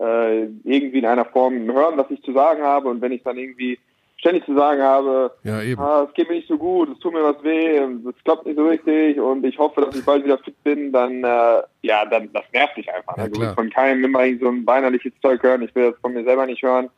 äh, 0.00 0.44
irgendwie 0.64 1.00
in 1.00 1.04
einer 1.04 1.26
Form 1.26 1.70
hören, 1.70 1.98
was 1.98 2.10
ich 2.10 2.22
zu 2.22 2.32
sagen 2.32 2.62
habe 2.62 2.88
und 2.88 3.02
wenn 3.02 3.12
ich 3.12 3.22
dann 3.22 3.36
irgendwie 3.36 3.78
ständig 4.16 4.46
zu 4.46 4.54
sagen 4.54 4.80
habe, 4.80 5.30
ja, 5.44 5.60
eben. 5.62 5.80
Ah, 5.80 6.06
es 6.08 6.14
geht 6.14 6.30
mir 6.30 6.36
nicht 6.36 6.48
so 6.48 6.56
gut, 6.56 6.88
es 6.90 6.98
tut 7.00 7.12
mir 7.12 7.22
was 7.22 7.42
weh, 7.42 7.76
es 7.76 8.24
klappt 8.24 8.46
nicht 8.46 8.56
so 8.56 8.66
richtig 8.66 9.20
und 9.20 9.44
ich 9.44 9.58
hoffe, 9.58 9.82
dass 9.82 9.94
ich 9.94 10.04
bald 10.06 10.24
wieder 10.24 10.38
fit 10.38 10.62
bin, 10.64 10.90
dann 10.90 11.22
äh, 11.22 11.62
ja, 11.82 12.06
dann 12.06 12.32
das 12.32 12.44
nervt 12.54 12.78
dich 12.78 12.90
einfach. 12.90 13.14
Ja, 13.18 13.24
also 13.24 13.54
von 13.54 13.68
keinem 13.68 14.04
immer 14.04 14.20
so 14.40 14.48
ein 14.48 14.66
weinerliches 14.66 15.12
Zeug 15.20 15.42
hören, 15.42 15.62
ich 15.62 15.74
will 15.74 15.90
das 15.90 16.00
von 16.00 16.14
mir 16.14 16.24
selber 16.24 16.46
nicht 16.46 16.62
hören. 16.62 16.88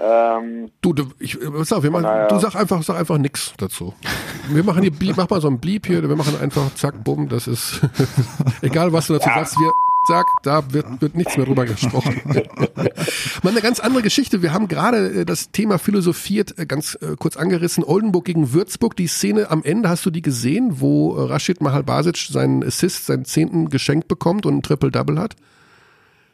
Ähm, 0.00 0.70
du, 0.80 0.92
du, 0.92 1.06
ich, 1.18 1.36
sag, 1.64 1.82
wir 1.82 1.90
machen, 1.90 2.04
naja. 2.04 2.28
du 2.28 2.38
sag 2.38 2.54
einfach, 2.54 2.82
sag 2.82 2.96
einfach 2.96 3.18
nix 3.18 3.52
dazu. 3.58 3.94
Wir 4.48 4.62
machen 4.62 4.82
hier, 4.82 4.92
Bleep, 4.92 5.16
mach 5.16 5.28
mal 5.28 5.40
so 5.40 5.48
ein 5.48 5.58
Bleep 5.58 5.86
hier, 5.86 6.08
wir 6.08 6.16
machen 6.16 6.40
einfach 6.40 6.72
zack, 6.74 7.02
bumm, 7.02 7.28
das 7.28 7.48
ist, 7.48 7.80
egal 8.62 8.92
was 8.92 9.08
du 9.08 9.14
dazu 9.14 9.28
ja. 9.28 9.34
sagst, 9.34 9.56
wir, 9.58 9.72
zack, 10.08 10.26
da 10.42 10.72
wird, 10.72 10.86
wird 11.00 11.16
nichts 11.16 11.36
mehr 11.36 11.46
drüber 11.46 11.66
gesprochen. 11.66 12.20
mal 13.42 13.50
eine 13.50 13.60
ganz 13.60 13.80
andere 13.80 14.02
Geschichte. 14.02 14.42
Wir 14.42 14.52
haben 14.52 14.68
gerade 14.68 15.20
äh, 15.20 15.24
das 15.24 15.50
Thema 15.50 15.78
philosophiert, 15.78 16.58
äh, 16.58 16.66
ganz 16.66 16.96
äh, 17.00 17.16
kurz 17.18 17.36
angerissen. 17.36 17.84
Oldenburg 17.84 18.24
gegen 18.24 18.52
Würzburg. 18.52 18.96
Die 18.96 19.06
Szene 19.06 19.50
am 19.50 19.62
Ende, 19.62 19.88
hast 19.88 20.06
du 20.06 20.10
die 20.10 20.22
gesehen, 20.22 20.80
wo 20.80 21.12
Rashid 21.12 21.60
Mahalbasic 21.60 22.16
seinen 22.16 22.64
Assist, 22.64 23.06
seinen 23.06 23.24
zehnten 23.24 23.68
geschenkt 23.68 24.08
bekommt 24.08 24.46
und 24.46 24.56
ein 24.56 24.62
Triple-Double 24.62 25.18
hat? 25.18 25.36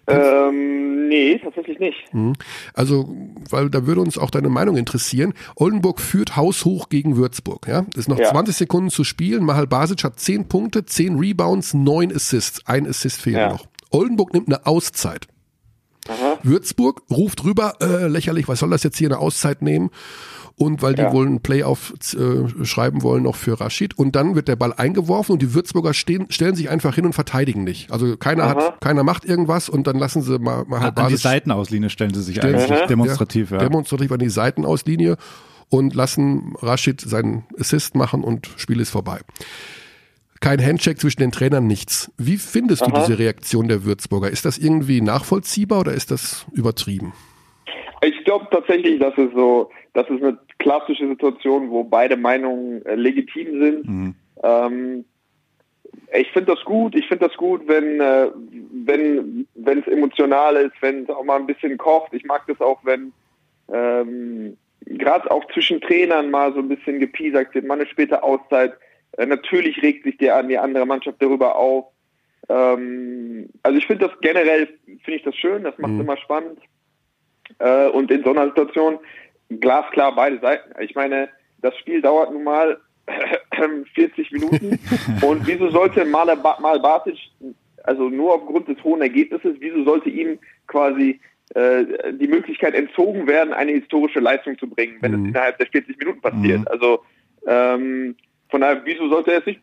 Ähm, 0.06 1.03
nee, 1.08 1.38
tatsächlich 1.38 1.78
nicht. 1.78 2.12
Mhm. 2.12 2.34
Also, 2.74 3.14
weil 3.50 3.70
da 3.70 3.86
würde 3.86 4.00
uns 4.00 4.18
auch 4.18 4.30
deine 4.30 4.48
Meinung 4.48 4.76
interessieren. 4.76 5.34
Oldenburg 5.56 6.00
führt 6.00 6.36
haushoch 6.36 6.88
gegen 6.88 7.16
Würzburg. 7.16 7.66
Ja, 7.68 7.86
ist 7.96 8.08
noch 8.08 8.18
ja. 8.18 8.30
20 8.30 8.56
Sekunden 8.56 8.90
zu 8.90 9.04
spielen. 9.04 9.44
Mahal 9.44 9.66
Basic 9.66 10.04
hat 10.04 10.18
10 10.18 10.48
Punkte, 10.48 10.84
10 10.84 11.18
Rebounds, 11.18 11.74
9 11.74 12.14
Assists. 12.14 12.66
Ein 12.66 12.86
Assist 12.86 13.20
fehlt 13.20 13.36
ja. 13.36 13.50
noch. 13.50 13.66
Oldenburg 13.90 14.34
nimmt 14.34 14.48
eine 14.48 14.66
Auszeit. 14.66 15.28
Aha. 16.08 16.38
Würzburg 16.42 17.02
ruft 17.10 17.44
rüber, 17.44 17.74
äh, 17.80 18.08
lächerlich, 18.08 18.46
was 18.48 18.58
soll 18.58 18.70
das 18.70 18.82
jetzt 18.82 18.98
hier 18.98 19.08
eine 19.08 19.18
Auszeit 19.18 19.62
nehmen? 19.62 19.90
Und 20.56 20.82
weil 20.82 20.94
die 20.94 21.02
ja. 21.02 21.12
wohl 21.12 21.26
ein 21.26 21.40
Playoff 21.40 21.92
äh, 22.14 22.64
schreiben 22.64 23.02
wollen 23.02 23.24
noch 23.24 23.34
für 23.34 23.60
Rashid. 23.60 23.98
Und 23.98 24.14
dann 24.14 24.34
wird 24.34 24.48
der 24.48 24.56
Ball 24.56 24.72
eingeworfen 24.72 25.32
und 25.32 25.42
die 25.42 25.52
Würzburger 25.52 25.94
stehen, 25.94 26.26
stellen 26.30 26.54
sich 26.54 26.70
einfach 26.70 26.94
hin 26.94 27.06
und 27.06 27.12
verteidigen 27.12 27.64
nicht. 27.64 27.90
Also 27.90 28.16
keiner 28.16 28.44
Aha. 28.44 28.54
hat, 28.54 28.80
keiner 28.80 29.02
macht 29.02 29.24
irgendwas 29.24 29.68
und 29.68 29.86
dann 29.86 29.98
lassen 29.98 30.22
sie 30.22 30.38
mal, 30.38 30.64
mal 30.66 30.80
halt 30.80 30.96
An 30.98 31.08
die 31.08 31.16
Seitenauslinie 31.16 31.90
stellen 31.90 32.14
sie 32.14 32.22
sich 32.22 32.42
eigentlich 32.42 32.70
Aha. 32.70 32.86
demonstrativ. 32.86 33.50
Ja, 33.50 33.56
ja. 33.58 33.62
Demonstrativ 33.64 34.12
an 34.12 34.20
die 34.20 34.28
Seitenauslinie 34.28 35.16
und 35.70 35.94
lassen 35.94 36.54
Rashid 36.60 37.00
seinen 37.00 37.44
Assist 37.58 37.96
machen 37.96 38.22
und 38.22 38.48
Spiel 38.56 38.80
ist 38.80 38.90
vorbei. 38.90 39.20
Kein 40.40 40.64
Handshake 40.64 40.98
zwischen 40.98 41.20
den 41.20 41.32
Trainern, 41.32 41.66
nichts. 41.66 42.12
Wie 42.16 42.36
findest 42.36 42.82
Aha. 42.82 42.90
du 42.90 43.00
diese 43.00 43.18
Reaktion 43.18 43.66
der 43.66 43.84
Würzburger? 43.84 44.30
Ist 44.30 44.44
das 44.44 44.58
irgendwie 44.58 45.00
nachvollziehbar 45.00 45.80
oder 45.80 45.94
ist 45.94 46.10
das 46.10 46.46
übertrieben? 46.52 47.12
Ich 48.34 48.40
glaube 48.40 48.56
tatsächlich, 48.66 48.98
dass 48.98 49.16
es 49.16 49.32
so, 49.32 49.70
das 49.92 50.08
ist 50.10 50.20
eine 50.22 50.36
klassische 50.58 51.06
Situation, 51.06 51.70
wo 51.70 51.84
beide 51.84 52.16
Meinungen 52.16 52.84
äh, 52.84 52.96
legitim 52.96 53.60
sind. 53.60 53.88
Mhm. 53.88 54.14
Ähm, 54.42 55.04
ich 56.12 56.30
finde 56.32 56.54
das 56.54 56.64
gut. 56.64 56.96
Ich 56.96 57.06
finde 57.06 57.28
das 57.28 57.36
gut, 57.36 57.62
wenn 57.68 58.00
äh, 58.00 58.28
wenn 58.84 59.46
wenn 59.54 59.78
es 59.78 59.86
emotional 59.86 60.56
ist, 60.56 60.74
wenn 60.80 61.04
es 61.04 61.10
auch 61.10 61.22
mal 61.22 61.38
ein 61.38 61.46
bisschen 61.46 61.78
kocht. 61.78 62.12
Ich 62.12 62.24
mag 62.24 62.42
das 62.48 62.60
auch, 62.60 62.80
wenn 62.84 63.12
ähm, 63.72 64.56
gerade 64.86 65.30
auch 65.30 65.44
zwischen 65.52 65.80
Trainern 65.80 66.30
mal 66.30 66.52
so 66.54 66.58
ein 66.58 66.68
bisschen 66.68 66.98
gepiesackt 66.98 67.54
wird, 67.54 67.66
mal 67.66 67.74
eine 67.74 67.86
späte 67.86 68.22
Auszeit. 68.22 68.74
Äh, 69.16 69.26
natürlich 69.26 69.80
regt 69.80 70.04
sich 70.04 70.16
der 70.18 70.36
an 70.36 70.48
die 70.48 70.58
andere 70.58 70.86
Mannschaft 70.86 71.22
darüber 71.22 71.54
auf. 71.54 71.86
Ähm, 72.48 73.48
also 73.62 73.78
ich 73.78 73.86
finde 73.86 74.08
das 74.08 74.20
generell 74.20 74.66
finde 75.04 75.18
ich 75.18 75.22
das 75.22 75.36
schön. 75.36 75.62
Das 75.62 75.78
macht 75.78 75.92
mhm. 75.92 76.00
immer 76.00 76.16
spannend. 76.16 76.58
Äh, 77.58 77.88
und 77.88 78.10
in 78.10 78.24
so 78.24 78.30
einer 78.30 78.46
Situation 78.46 78.98
glasklar 79.48 80.14
beide 80.14 80.40
Seiten. 80.40 80.70
Ich 80.82 80.94
meine, 80.94 81.28
das 81.60 81.76
Spiel 81.78 82.02
dauert 82.02 82.32
nun 82.32 82.44
mal 82.44 82.78
40 83.94 84.32
Minuten 84.32 84.78
und 85.22 85.46
wieso 85.46 85.70
sollte 85.70 86.04
Mal, 86.04 86.36
Mal 86.36 86.80
Batic, 86.80 87.18
also 87.84 88.08
nur 88.08 88.34
aufgrund 88.34 88.68
des 88.68 88.82
hohen 88.82 89.02
Ergebnisses, 89.02 89.56
wieso 89.60 89.84
sollte 89.84 90.08
ihm 90.08 90.38
quasi 90.66 91.20
äh, 91.54 91.84
die 92.12 92.28
Möglichkeit 92.28 92.74
entzogen 92.74 93.26
werden, 93.26 93.52
eine 93.52 93.72
historische 93.72 94.20
Leistung 94.20 94.58
zu 94.58 94.68
bringen, 94.68 94.96
wenn 95.00 95.12
mhm. 95.12 95.24
es 95.24 95.28
innerhalb 95.30 95.58
der 95.58 95.66
40 95.66 95.98
Minuten 95.98 96.20
passiert? 96.20 96.60
Mhm. 96.60 96.68
Also 96.68 97.04
ähm, 97.46 98.16
von 98.48 98.60
daher, 98.60 98.82
wieso 98.84 99.08
sollte 99.08 99.32
er 99.32 99.40
es 99.40 99.46
nicht? 99.46 99.60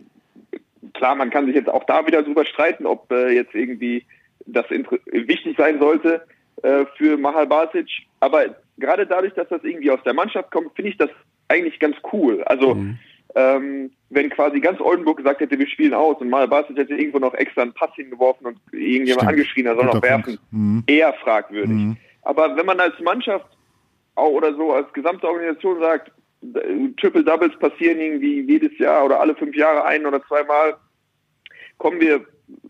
Klar, 0.94 1.16
man 1.16 1.30
kann 1.30 1.46
sich 1.46 1.56
jetzt 1.56 1.70
auch 1.70 1.84
da 1.86 2.06
wieder 2.06 2.22
drüber 2.22 2.46
streiten, 2.46 2.86
ob 2.86 3.12
äh, 3.12 3.30
jetzt 3.30 3.56
irgendwie 3.56 4.06
das 4.46 4.66
wichtig 4.70 5.56
sein 5.58 5.80
sollte 5.80 6.26
äh, 6.64 6.86
für 6.98 7.18
Mahal 7.18 7.48
Basic, 7.48 7.88
aber 8.20 8.56
gerade 8.78 9.06
dadurch, 9.06 9.34
dass 9.34 9.50
das 9.50 9.64
irgendwie 9.64 9.92
aus 9.92 10.04
der 10.04 10.14
Mannschaft 10.14 10.52
kommt, 10.52 10.74
finde 10.76 10.92
ich 10.92 10.98
das 10.98 11.10
eigentlich 11.48 11.80
ganz 11.80 11.96
cool. 12.12 12.44
Also 12.44 12.76
mhm. 12.76 12.98
ähm, 13.36 13.92
wenn 14.10 14.30
quasi 14.30 14.60
ganz 14.60 14.80
Oldenburg 14.80 15.18
gesagt 15.18 15.42
hätte, 15.42 15.58
wir 15.58 15.68
spielen 15.68 15.94
aus 15.94 16.18
und 16.20 16.30
mal 16.30 16.48
Basic 16.48 16.78
hätte 16.78 16.96
irgendwo 16.96 17.20
noch 17.20 17.34
extra 17.34 17.62
einen 17.62 17.74
Pass 17.74 17.94
hingeworfen 17.96 18.48
und 18.48 18.58
irgendjemand 18.72 19.22
Stimmt. 19.22 19.30
angeschrien, 19.30 19.66
er 19.66 19.76
soll 19.76 19.86
noch 19.86 20.02
werfen, 20.02 20.40
mhm. 20.52 20.84
eher 20.88 21.14
fragwürdig. 21.14 21.70
Mhm. 21.70 21.98
Aber 22.24 22.56
wenn 22.56 22.66
man 22.66 22.80
als 22.80 23.00
Mannschaft 23.00 23.48
auch 24.16 24.30
oder 24.32 24.54
so 24.54 24.74
als 24.74 24.92
gesamte 24.94 25.28
Organisation 25.28 25.80
sagt, 25.80 26.12
Triple 27.00 27.24
Doubles 27.24 27.58
passieren 27.60 28.00
irgendwie 28.00 28.42
jedes 28.42 28.78
Jahr 28.80 29.06
oder 29.06 29.20
alle 29.20 29.36
fünf 29.36 29.56
Jahre 29.56 29.86
ein 29.86 30.06
oder 30.06 30.24
zweimal. 30.26 30.76
Kommen 31.78 32.00
wir, 32.02 32.26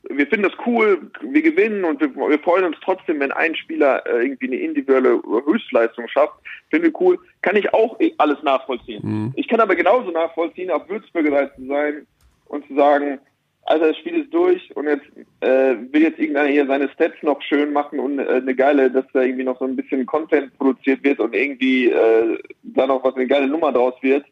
wir 0.09 0.27
finden 0.27 0.43
das 0.43 0.53
cool, 0.65 1.11
wir 1.21 1.41
gewinnen 1.41 1.83
und 1.85 1.99
wir, 1.99 2.13
wir 2.15 2.39
freuen 2.39 2.65
uns 2.65 2.77
trotzdem, 2.83 3.19
wenn 3.19 3.31
ein 3.31 3.55
Spieler 3.55 4.05
äh, 4.05 4.23
irgendwie 4.23 4.47
eine 4.47 4.57
individuelle 4.57 5.21
Höchstleistung 5.45 6.07
schafft. 6.07 6.33
Finden 6.69 6.87
wir 6.87 7.01
cool. 7.01 7.19
Kann 7.41 7.55
ich 7.55 7.73
auch 7.73 7.97
alles 8.17 8.41
nachvollziehen. 8.43 9.01
Mhm. 9.03 9.33
Ich 9.35 9.47
kann 9.47 9.59
aber 9.59 9.75
genauso 9.75 10.11
nachvollziehen, 10.11 10.71
auf 10.71 10.87
Würzburger 10.89 11.53
zu 11.55 11.65
sein 11.65 12.05
und 12.45 12.67
zu 12.67 12.75
sagen, 12.75 13.19
also 13.63 13.85
das 13.85 13.97
Spiel 13.97 14.21
ist 14.21 14.33
durch 14.33 14.75
und 14.75 14.87
jetzt 14.87 15.05
äh, 15.41 15.75
will 15.91 16.01
jetzt 16.01 16.19
irgendeiner 16.19 16.49
hier 16.49 16.65
seine 16.65 16.89
Stats 16.89 17.15
noch 17.21 17.41
schön 17.43 17.71
machen 17.71 17.99
und 17.99 18.19
äh, 18.19 18.27
eine 18.27 18.55
geile, 18.55 18.89
dass 18.89 19.05
da 19.13 19.21
irgendwie 19.21 19.43
noch 19.43 19.59
so 19.59 19.65
ein 19.65 19.75
bisschen 19.75 20.05
Content 20.05 20.57
produziert 20.57 21.03
wird 21.03 21.19
und 21.19 21.35
irgendwie 21.35 21.89
äh, 21.89 22.39
da 22.63 22.87
noch 22.87 23.03
was 23.03 23.15
eine 23.15 23.27
geile 23.27 23.47
Nummer 23.47 23.71
draus 23.71 23.93
wird. 24.01 24.25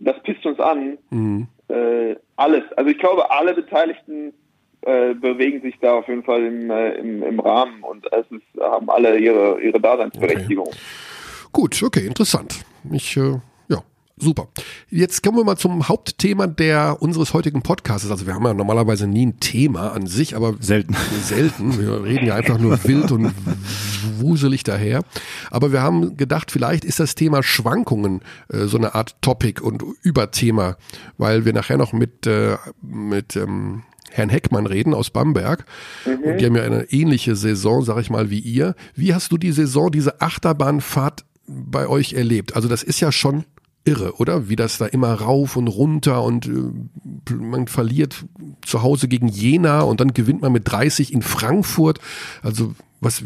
Das 0.00 0.20
pisst 0.24 0.44
uns 0.44 0.58
an. 0.58 0.98
Mhm. 1.10 1.46
Äh, 1.68 2.16
alles. 2.36 2.64
Also 2.76 2.90
ich 2.90 2.98
glaube, 2.98 3.30
alle 3.30 3.54
Beteiligten 3.54 4.34
äh, 4.86 5.14
bewegen 5.14 5.60
sich 5.62 5.74
da 5.80 5.94
auf 5.94 6.08
jeden 6.08 6.22
Fall 6.22 6.44
im, 6.44 6.70
äh, 6.70 6.92
im, 6.94 7.22
im 7.22 7.40
Rahmen 7.40 7.82
und 7.82 8.06
es 8.12 8.26
ist, 8.30 8.60
haben 8.60 8.88
alle 8.88 9.18
ihre, 9.18 9.60
ihre 9.60 9.80
Daseinsberechtigung. 9.80 10.68
Okay. 10.68 10.78
Gut, 11.52 11.82
okay, 11.82 12.06
interessant. 12.06 12.64
Ich 12.90 13.16
äh, 13.16 13.38
Super. 14.18 14.48
Jetzt 14.88 15.22
kommen 15.22 15.36
wir 15.36 15.44
mal 15.44 15.58
zum 15.58 15.88
Hauptthema 15.88 16.46
der 16.46 16.96
unseres 17.00 17.34
heutigen 17.34 17.60
Podcasts. 17.60 18.10
Also 18.10 18.26
wir 18.26 18.34
haben 18.34 18.46
ja 18.46 18.54
normalerweise 18.54 19.06
nie 19.06 19.26
ein 19.26 19.40
Thema 19.40 19.92
an 19.92 20.06
sich, 20.06 20.34
aber 20.34 20.54
selten. 20.58 20.96
Selten. 21.22 21.78
Wir 21.78 22.02
reden 22.02 22.26
ja 22.26 22.34
einfach 22.34 22.58
nur 22.58 22.82
wild 22.84 23.12
und 23.12 23.34
wuselig 24.18 24.62
daher. 24.62 25.02
Aber 25.50 25.70
wir 25.70 25.82
haben 25.82 26.16
gedacht, 26.16 26.50
vielleicht 26.50 26.86
ist 26.86 26.98
das 26.98 27.14
Thema 27.14 27.42
Schwankungen 27.42 28.22
äh, 28.48 28.64
so 28.64 28.78
eine 28.78 28.94
Art 28.94 29.20
Topic 29.20 29.60
und 29.60 29.84
Überthema, 30.02 30.78
weil 31.18 31.44
wir 31.44 31.52
nachher 31.52 31.76
noch 31.76 31.92
mit 31.92 32.26
äh, 32.26 32.56
mit 32.80 33.36
ähm, 33.36 33.82
Herrn 34.16 34.30
Heckmann 34.30 34.66
reden 34.66 34.94
aus 34.94 35.10
Bamberg. 35.10 35.64
Mhm. 36.04 36.24
Und 36.24 36.40
die 36.40 36.46
haben 36.46 36.56
ja 36.56 36.62
eine 36.62 36.84
ähnliche 36.90 37.36
Saison, 37.36 37.82
sag 37.82 37.98
ich 37.98 38.10
mal, 38.10 38.30
wie 38.30 38.38
ihr. 38.38 38.74
Wie 38.94 39.14
hast 39.14 39.30
du 39.32 39.38
die 39.38 39.52
Saison, 39.52 39.90
diese 39.90 40.20
Achterbahnfahrt 40.20 41.24
bei 41.46 41.86
euch 41.86 42.14
erlebt? 42.14 42.56
Also 42.56 42.68
das 42.68 42.82
ist 42.82 43.00
ja 43.00 43.12
schon 43.12 43.44
irre, 43.84 44.14
oder? 44.18 44.48
Wie 44.48 44.56
das 44.56 44.78
da 44.78 44.86
immer 44.86 45.12
rauf 45.12 45.56
und 45.56 45.68
runter 45.68 46.22
und 46.24 46.46
äh, 46.46 47.32
man 47.34 47.68
verliert 47.68 48.24
zu 48.64 48.82
Hause 48.82 49.06
gegen 49.06 49.28
Jena 49.28 49.82
und 49.82 50.00
dann 50.00 50.12
gewinnt 50.12 50.42
man 50.42 50.52
mit 50.52 50.70
30 50.70 51.12
in 51.12 51.22
Frankfurt. 51.22 52.00
Also 52.42 52.74
was, 53.00 53.22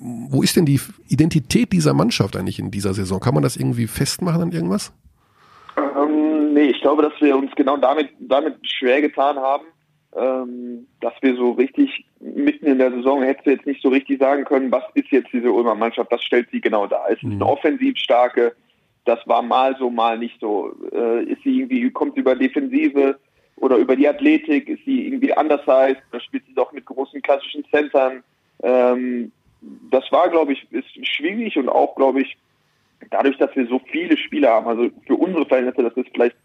wo 0.00 0.42
ist 0.42 0.56
denn 0.56 0.64
die 0.64 0.80
Identität 1.08 1.72
dieser 1.72 1.94
Mannschaft 1.94 2.36
eigentlich 2.36 2.58
in 2.58 2.70
dieser 2.70 2.94
Saison? 2.94 3.20
Kann 3.20 3.34
man 3.34 3.42
das 3.42 3.56
irgendwie 3.56 3.86
festmachen 3.86 4.42
an 4.42 4.52
irgendwas? 4.52 4.92
Ähm, 5.76 6.54
nee, 6.54 6.70
ich 6.70 6.80
glaube, 6.80 7.02
dass 7.02 7.12
wir 7.20 7.36
uns 7.36 7.50
genau 7.54 7.76
damit, 7.76 8.08
damit 8.18 8.56
schwer 8.66 9.00
getan 9.00 9.36
haben, 9.36 9.64
dass 10.18 11.14
wir 11.20 11.36
so 11.36 11.52
richtig 11.52 12.04
mitten 12.20 12.66
in 12.66 12.78
der 12.78 12.90
Saison 12.90 13.22
hätte 13.22 13.50
jetzt 13.50 13.66
nicht 13.66 13.82
so 13.82 13.88
richtig 13.88 14.18
sagen 14.18 14.44
können, 14.44 14.72
was 14.72 14.84
ist 14.94 15.10
jetzt 15.10 15.32
diese 15.32 15.52
Ulmer 15.52 15.74
Mannschaft, 15.74 16.10
was 16.10 16.22
stellt 16.22 16.48
sie 16.50 16.60
genau 16.60 16.86
da? 16.86 17.04
Es 17.08 17.18
ist 17.18 17.24
eine 17.24 17.36
mhm. 17.36 17.42
offensiv 17.42 17.96
starke, 17.96 18.54
das 19.04 19.20
war 19.26 19.42
mal 19.42 19.76
so, 19.78 19.90
mal 19.90 20.18
nicht 20.18 20.38
so. 20.40 20.74
Äh, 20.92 21.24
ist 21.24 21.42
sie 21.42 21.60
irgendwie, 21.60 21.90
kommt 21.90 22.14
sie 22.14 22.20
über 22.20 22.34
Defensive 22.34 23.18
oder 23.56 23.76
über 23.76 23.96
die 23.96 24.08
Athletik, 24.08 24.68
ist 24.68 24.84
sie 24.84 25.06
irgendwie 25.06 25.32
anders 25.32 25.66
heißt, 25.66 26.00
da 26.12 26.20
spielt 26.20 26.44
sie 26.46 26.54
doch 26.54 26.72
mit 26.72 26.84
großen 26.84 27.22
klassischen 27.22 27.64
Centern. 27.70 28.22
Ähm, 28.62 29.32
das 29.90 30.10
war, 30.12 30.28
glaube 30.28 30.52
ich, 30.52 30.66
ist 30.70 31.06
schwierig 31.06 31.56
und 31.56 31.68
auch, 31.68 31.96
glaube 31.96 32.20
ich, 32.20 32.36
dadurch, 33.10 33.38
dass 33.38 33.54
wir 33.56 33.66
so 33.66 33.80
viele 33.90 34.16
Spieler 34.16 34.50
haben, 34.50 34.66
also 34.66 34.90
für 35.06 35.16
unsere 35.16 35.46
Verhältnisse, 35.46 35.88
das 35.88 35.96
ist 35.96 36.12
vielleicht 36.12 36.36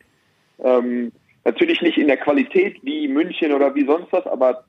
ähm, 0.64 1.12
natürlich 1.46 1.82
nicht 1.82 1.98
in 1.98 2.08
der 2.08 2.18
Qualität 2.18 2.78
wie 2.84 3.08
München 3.08 3.54
oder 3.54 3.74
wie 3.76 3.86
sonst 3.86 4.12
was, 4.12 4.26
aber 4.26 4.64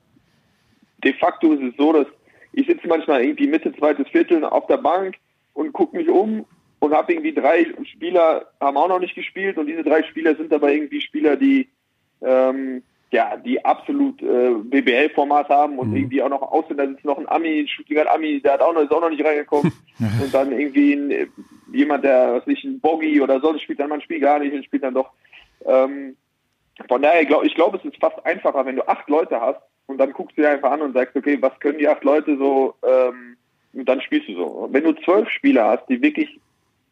de 1.03 1.13
facto 1.13 1.53
ist 1.53 1.63
es 1.63 1.77
so, 1.77 1.93
dass 1.93 2.07
ich 2.53 2.67
sitze 2.67 2.87
manchmal 2.87 3.23
irgendwie 3.23 3.47
Mitte, 3.47 3.73
zweites 3.75 4.07
Viertel 4.09 4.43
auf 4.43 4.67
der 4.67 4.77
Bank 4.77 5.15
und 5.53 5.73
gucke 5.73 5.97
mich 5.97 6.07
um 6.09 6.45
und 6.79 6.93
habe 6.93 7.13
irgendwie 7.13 7.33
drei 7.33 7.65
Spieler, 7.83 8.47
haben 8.59 8.77
auch 8.77 8.87
noch 8.87 8.99
nicht 8.99 9.15
gespielt 9.15 9.57
und 9.57 9.67
diese 9.67 9.83
drei 9.83 10.03
Spieler 10.03 10.35
sind 10.35 10.53
aber 10.53 10.71
irgendwie 10.71 11.01
Spieler, 11.01 11.35
die 11.35 11.69
ähm, 12.21 12.81
ja, 13.11 13.37
die 13.37 13.63
absolut 13.63 14.21
äh, 14.21 14.55
BBL-Format 14.63 15.49
haben 15.49 15.77
und 15.79 15.91
mhm. 15.91 15.95
irgendwie 15.95 16.21
auch 16.21 16.29
noch 16.29 16.41
aussehen, 16.41 16.77
da 16.77 16.87
sitzt 16.87 17.05
noch 17.05 17.17
ein 17.17 17.29
Ami, 17.29 17.61
ein 17.61 17.67
Stuttgart 17.67 18.07
Ami, 18.07 18.41
der 18.41 18.53
hat 18.53 18.61
auch 18.61 18.73
noch, 18.73 18.81
ist 18.81 18.91
auch 18.91 19.01
noch 19.01 19.09
nicht 19.09 19.23
reingekommen 19.23 19.71
und 19.99 20.33
dann 20.33 20.51
irgendwie 20.51 20.93
ein, 20.93 21.29
jemand, 21.71 22.03
der, 22.03 22.33
was 22.33 22.47
nicht, 22.47 22.63
ein 22.63 22.79
Boggy 22.79 23.21
oder 23.21 23.39
sonst 23.39 23.61
spielt 23.61 23.79
dann 23.79 23.89
mal 23.89 23.95
ein 23.95 24.01
Spiel 24.01 24.19
gar 24.19 24.39
nicht 24.39 24.53
und 24.53 24.65
spielt 24.65 24.83
dann 24.83 24.95
doch. 24.95 25.11
Ähm, 25.65 26.17
von 26.89 27.01
daher, 27.01 27.21
ich 27.21 27.27
glaube, 27.27 27.47
ich 27.47 27.55
glaub, 27.55 27.73
es 27.73 27.85
ist 27.85 27.99
fast 27.99 28.23
einfacher, 28.25 28.65
wenn 28.65 28.75
du 28.75 28.87
acht 28.87 29.09
Leute 29.09 29.39
hast 29.39 29.61
und 29.87 29.97
dann 29.97 30.11
guckst 30.11 30.37
du 30.37 30.41
dir 30.41 30.49
einfach 30.49 30.71
an 30.71 30.81
und 30.81 30.93
sagst, 30.93 31.15
okay, 31.15 31.37
was 31.41 31.57
können 31.59 31.77
die 31.77 31.87
acht 31.87 32.03
Leute 32.03 32.37
so, 32.37 32.75
ähm, 32.85 33.37
und 33.75 33.89
dann 33.89 34.01
spielst 34.01 34.29
du 34.29 34.35
so. 34.35 34.69
Wenn 34.71 34.85
du 34.85 34.93
zwölf 34.93 35.29
Spieler 35.29 35.67
hast, 35.67 35.87
die 35.87 36.01
wirklich 36.01 36.39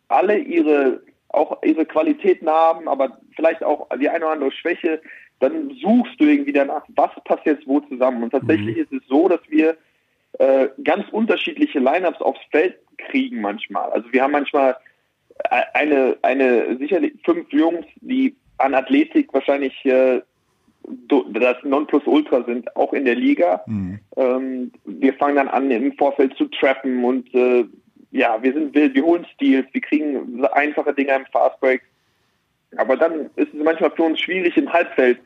alle 0.10 0.38
ihre 0.38 1.02
auch 1.30 1.64
ihre 1.64 1.86
Qualitäten 1.86 2.48
haben, 2.48 2.88
aber 2.88 3.18
vielleicht 3.36 3.64
auch 3.64 3.88
die 3.98 4.10
eine 4.10 4.26
oder 4.26 4.34
andere 4.34 4.52
Schwäche, 4.52 5.02
dann 5.40 5.72
suchst 5.82 6.20
du 6.20 6.26
irgendwie 6.26 6.54
danach, 6.54 6.86
was 6.96 7.10
passt 7.26 7.46
jetzt 7.46 7.68
wo 7.68 7.80
zusammen. 7.82 8.22
Und 8.22 8.30
tatsächlich 8.30 8.76
mhm. 8.76 8.84
ist 8.84 8.94
es 8.94 9.08
so, 9.08 9.28
dass 9.28 9.40
wir 9.50 9.76
äh, 10.40 10.68
ganz 10.84 11.10
unterschiedliche 11.12 11.80
Lineups 11.80 12.22
aufs 12.22 12.40
Feld 12.52 12.78
kriegen 12.98 13.42
manchmal. 13.42 13.90
Also 13.92 14.12
wir 14.14 14.22
haben 14.22 14.32
manchmal 14.32 14.78
äh, 15.50 15.64
eine, 15.74 16.18
eine 16.22 16.78
sicherlich 16.78 17.14
fünf 17.24 17.52
Jungs, 17.52 17.86
die 18.02 18.36
an 18.58 18.74
Athletik 18.74 19.34
wahrscheinlich 19.34 19.86
äh, 19.86 20.22
das 21.30 21.58
Nonplusultra 21.64 22.44
sind, 22.44 22.76
auch 22.76 22.94
in 22.94 23.06
der 23.06 23.16
Liga. 23.16 23.62
Mhm. 23.68 24.00
Ähm, 24.18 24.72
wir 24.86 25.14
fangen 25.14 25.38
dann 25.38 25.48
an, 25.48 25.72
im 25.72 25.94
Vorfeld 25.94 26.36
zu 26.38 26.46
trappen 26.46 27.04
und 27.04 27.34
äh, 27.34 27.66
ja, 28.12 28.42
wir 28.42 28.54
sind 28.54 28.76
wild, 28.76 28.94
wir 28.94 29.04
holen 29.04 29.26
Steals, 29.34 29.68
wir 29.72 29.82
kriegen 29.82 30.46
einfache 30.46 30.94
Dinge 30.94 31.16
im 31.16 31.26
Fastbreak. 31.32 31.82
Aber 32.78 32.98
dann 32.98 33.30
ist 33.36 33.54
es 33.54 33.64
manchmal 33.64 33.92
für 33.92 34.04
uns 34.04 34.20
schwierig, 34.20 34.56
im 34.58 34.72
Halbfeld 34.72 35.20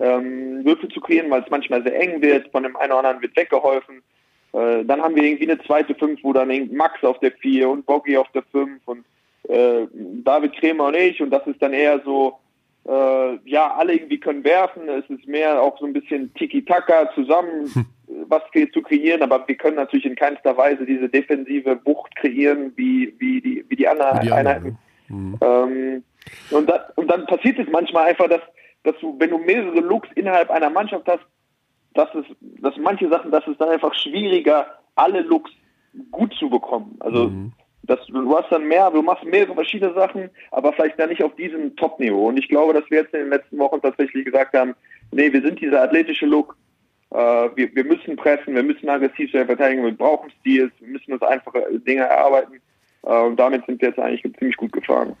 ähm, 0.00 0.64
Würfel 0.64 0.88
zu 0.88 1.00
kreieren, 1.00 1.30
weil 1.30 1.42
es 1.42 1.50
manchmal 1.50 1.82
sehr 1.82 1.98
eng 1.98 2.20
wird, 2.20 2.50
von 2.50 2.62
dem 2.62 2.76
einen 2.76 2.92
oder 2.92 2.98
anderen 2.98 3.22
wird 3.22 3.36
weggeholfen. 3.36 4.02
Äh, 4.52 4.84
dann 4.84 5.02
haben 5.02 5.14
wir 5.14 5.22
irgendwie 5.22 5.50
eine 5.50 5.60
zweite 5.62 5.94
Fünf, 5.94 6.22
wo 6.22 6.32
dann 6.32 6.48
Max 6.72 7.02
auf 7.02 7.18
der 7.20 7.32
Vier 7.32 7.68
und 7.68 7.86
Boggy 7.86 8.16
auf 8.16 8.30
der 8.32 8.42
Fünf 8.42 8.80
und 8.86 9.04
äh, 9.48 9.86
David 10.24 10.54
Krämer 10.54 10.86
und 10.86 10.96
ich 10.96 11.20
und 11.20 11.30
das 11.30 11.46
ist 11.46 11.60
dann 11.60 11.72
eher 11.72 12.00
so, 12.04 12.38
äh, 12.86 13.38
ja, 13.44 13.74
alle 13.74 13.94
irgendwie 13.94 14.20
können 14.20 14.44
werfen, 14.44 14.88
es 14.88 15.08
ist 15.08 15.26
mehr 15.26 15.60
auch 15.60 15.78
so 15.78 15.86
ein 15.86 15.92
bisschen 15.92 16.32
Tiki-Taka 16.34 17.12
zusammen. 17.14 17.70
Hm 17.72 17.86
was 18.28 18.42
zu 18.72 18.82
kreieren, 18.82 19.22
aber 19.22 19.46
wir 19.46 19.56
können 19.56 19.76
natürlich 19.76 20.04
in 20.04 20.14
keinster 20.14 20.56
Weise 20.56 20.86
diese 20.86 21.08
defensive 21.08 21.80
Wucht 21.84 22.14
kreieren, 22.16 22.72
wie, 22.76 23.14
wie, 23.18 23.40
die, 23.40 23.64
wie 23.68 23.76
die 23.76 23.88
anderen 23.88 24.20
wie 24.20 24.26
die 24.26 24.32
Einheiten. 24.32 24.78
Mhm. 25.08 25.38
Ähm, 25.40 26.04
und, 26.50 26.68
das, 26.68 26.80
und 26.96 27.08
dann 27.08 27.26
passiert 27.26 27.58
es 27.58 27.68
manchmal 27.70 28.08
einfach, 28.08 28.28
dass, 28.28 28.40
dass 28.82 28.94
du, 29.00 29.16
wenn 29.18 29.30
du 29.30 29.38
mehrere 29.38 29.80
Looks 29.80 30.08
innerhalb 30.14 30.50
einer 30.50 30.70
Mannschaft 30.70 31.06
hast, 31.06 31.24
dass 31.94 32.08
es, 32.14 32.24
dass 32.40 32.76
manche 32.76 33.08
Sachen, 33.08 33.30
dass 33.30 33.46
es 33.46 33.56
dann 33.58 33.68
einfach 33.68 33.94
schwieriger, 33.94 34.66
alle 34.94 35.20
Looks 35.20 35.50
gut 36.10 36.34
zu 36.34 36.50
bekommen. 36.50 36.96
Also 37.00 37.28
mhm. 37.28 37.52
Das, 37.86 38.00
du 38.06 38.36
hast 38.36 38.50
dann 38.50 38.66
mehr, 38.66 38.90
du 38.90 39.02
machst 39.02 39.24
mehrere 39.24 39.54
verschiedene 39.54 39.94
Sachen, 39.94 40.30
aber 40.50 40.72
vielleicht 40.72 40.98
dann 40.98 41.10
nicht 41.10 41.22
auf 41.22 41.34
diesem 41.36 41.76
Top-Niveau. 41.76 42.28
Und 42.28 42.38
ich 42.38 42.48
glaube, 42.48 42.72
dass 42.72 42.88
wir 42.90 43.00
jetzt 43.02 43.14
in 43.14 43.20
den 43.20 43.30
letzten 43.30 43.58
Wochen 43.58 43.80
tatsächlich 43.80 44.24
gesagt 44.24 44.56
haben, 44.56 44.74
nee, 45.12 45.32
wir 45.32 45.42
sind 45.42 45.60
dieser 45.60 45.82
athletische 45.82 46.26
Look, 46.26 46.56
äh, 47.10 47.16
wir, 47.16 47.74
wir 47.74 47.84
müssen 47.84 48.16
pressen, 48.16 48.54
wir 48.54 48.62
müssen 48.62 48.88
aggressiv 48.88 49.30
sein 49.32 49.46
verteidigen, 49.46 49.84
wir 49.84 49.96
brauchen 49.96 50.30
Stils, 50.40 50.72
wir 50.80 50.88
müssen 50.88 51.12
uns 51.12 51.22
einfache 51.22 51.62
Dinge 51.86 52.02
erarbeiten. 52.02 52.60
Äh, 53.02 53.20
und 53.20 53.36
damit 53.36 53.66
sind 53.66 53.80
wir 53.80 53.88
jetzt 53.88 53.98
eigentlich 53.98 54.22
ziemlich 54.38 54.56
gut 54.56 54.72
gefahren. 54.72 55.14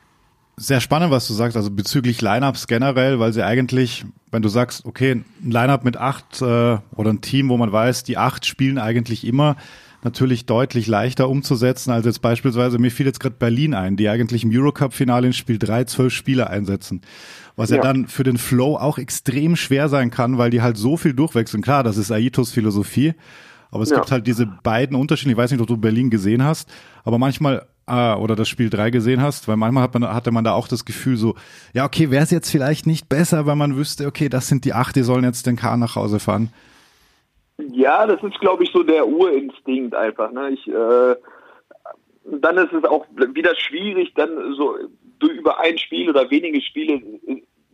Sehr 0.56 0.80
spannend, 0.80 1.10
was 1.10 1.26
du 1.26 1.34
sagst, 1.34 1.56
also 1.56 1.70
bezüglich 1.70 2.22
Lineups 2.22 2.68
generell, 2.68 3.18
weil 3.18 3.32
sie 3.32 3.44
eigentlich, 3.44 4.04
wenn 4.30 4.42
du 4.42 4.48
sagst, 4.48 4.86
okay, 4.86 5.12
ein 5.12 5.50
Lineup 5.50 5.84
mit 5.84 5.96
acht 5.96 6.40
äh, 6.42 6.44
oder 6.44 7.10
ein 7.10 7.20
Team, 7.20 7.48
wo 7.48 7.56
man 7.56 7.72
weiß, 7.72 8.04
die 8.04 8.16
acht 8.16 8.46
spielen 8.46 8.78
eigentlich 8.78 9.26
immer, 9.26 9.56
natürlich 10.04 10.46
deutlich 10.46 10.86
leichter 10.86 11.28
umzusetzen 11.28 11.90
als 11.90 12.06
jetzt 12.06 12.22
beispielsweise, 12.22 12.78
mir 12.78 12.90
fiel 12.90 13.06
jetzt 13.06 13.20
gerade 13.20 13.36
Berlin 13.38 13.74
ein, 13.74 13.96
die 13.96 14.08
eigentlich 14.08 14.44
im 14.44 14.50
Eurocup-Finale 14.52 15.26
in 15.26 15.32
Spiel 15.32 15.58
drei 15.58 15.84
zwölf 15.84 16.12
Spieler 16.12 16.50
einsetzen 16.50 17.00
was 17.56 17.70
ja. 17.70 17.76
ja. 17.76 17.82
dann 17.82 18.06
für 18.06 18.24
den 18.24 18.38
Flow 18.38 18.76
auch 18.76 18.98
extrem 18.98 19.56
schwer 19.56 19.88
sein 19.88 20.10
kann, 20.10 20.38
weil 20.38 20.50
die 20.50 20.62
halt 20.62 20.76
so 20.76 20.96
viel 20.96 21.14
durchwechseln. 21.14 21.62
Klar, 21.62 21.82
das 21.82 21.96
ist 21.96 22.10
Aitos 22.10 22.50
Philosophie, 22.50 23.14
aber 23.70 23.82
es 23.82 23.90
ja. 23.90 23.96
gibt 23.96 24.10
halt 24.10 24.26
diese 24.26 24.46
beiden 24.46 24.96
Unterschiede. 24.96 25.32
Ich 25.32 25.36
weiß 25.36 25.50
nicht, 25.50 25.60
ob 25.60 25.66
du 25.66 25.76
Berlin 25.76 26.10
gesehen 26.10 26.42
hast, 26.42 26.68
aber 27.04 27.18
manchmal 27.18 27.66
äh, 27.86 28.14
oder 28.14 28.34
das 28.34 28.48
Spiel 28.48 28.70
3 28.70 28.90
gesehen 28.90 29.20
hast, 29.20 29.46
weil 29.46 29.56
manchmal 29.56 29.84
hat 29.84 29.94
man, 29.94 30.04
hatte 30.04 30.30
man 30.30 30.44
da 30.44 30.52
auch 30.52 30.68
das 30.68 30.84
Gefühl 30.84 31.16
so, 31.16 31.34
ja, 31.72 31.84
okay, 31.84 32.10
wäre 32.10 32.24
es 32.24 32.30
jetzt 32.30 32.50
vielleicht 32.50 32.86
nicht 32.86 33.08
besser, 33.08 33.46
wenn 33.46 33.58
man 33.58 33.76
wüsste, 33.76 34.06
okay, 34.06 34.28
das 34.28 34.48
sind 34.48 34.64
die 34.64 34.72
acht, 34.72 34.96
die 34.96 35.02
sollen 35.02 35.24
jetzt 35.24 35.46
den 35.46 35.56
Kahn 35.56 35.80
nach 35.80 35.96
Hause 35.96 36.18
fahren. 36.18 36.50
Ja, 37.58 38.06
das 38.06 38.22
ist, 38.22 38.40
glaube 38.40 38.64
ich, 38.64 38.70
so 38.72 38.82
der 38.82 39.06
Urinstinkt 39.06 39.94
einfach. 39.94 40.32
Ne? 40.32 40.50
Ich, 40.50 40.66
äh, 40.66 41.16
dann 42.24 42.56
ist 42.56 42.72
es 42.72 42.84
auch 42.84 43.06
wieder 43.16 43.54
schwierig, 43.54 44.12
dann 44.14 44.54
so 44.54 44.76
über 45.20 45.58
ein 45.60 45.78
Spiel 45.78 46.10
oder 46.10 46.30
wenige 46.30 46.60
Spiele, 46.60 47.00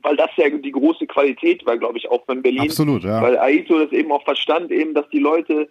weil 0.03 0.17
das 0.17 0.31
ja 0.37 0.49
die 0.51 0.71
große 0.71 1.07
Qualität 1.07 1.65
war, 1.67 1.77
glaube 1.79 1.99
ich, 1.99 2.09
auch 2.11 2.25
von 2.27 2.43
Berlin. 2.43 2.63
Absolut, 2.63 3.03
ja. 3.03 3.21
Weil 3.23 3.39
Aito 3.39 3.79
das 3.79 3.93
eben 3.93 4.13
auch 4.13 4.23
verstand, 4.25 4.71
eben, 4.71 4.95
dass 4.95 5.09
die 5.11 5.19
Leute 5.19 5.69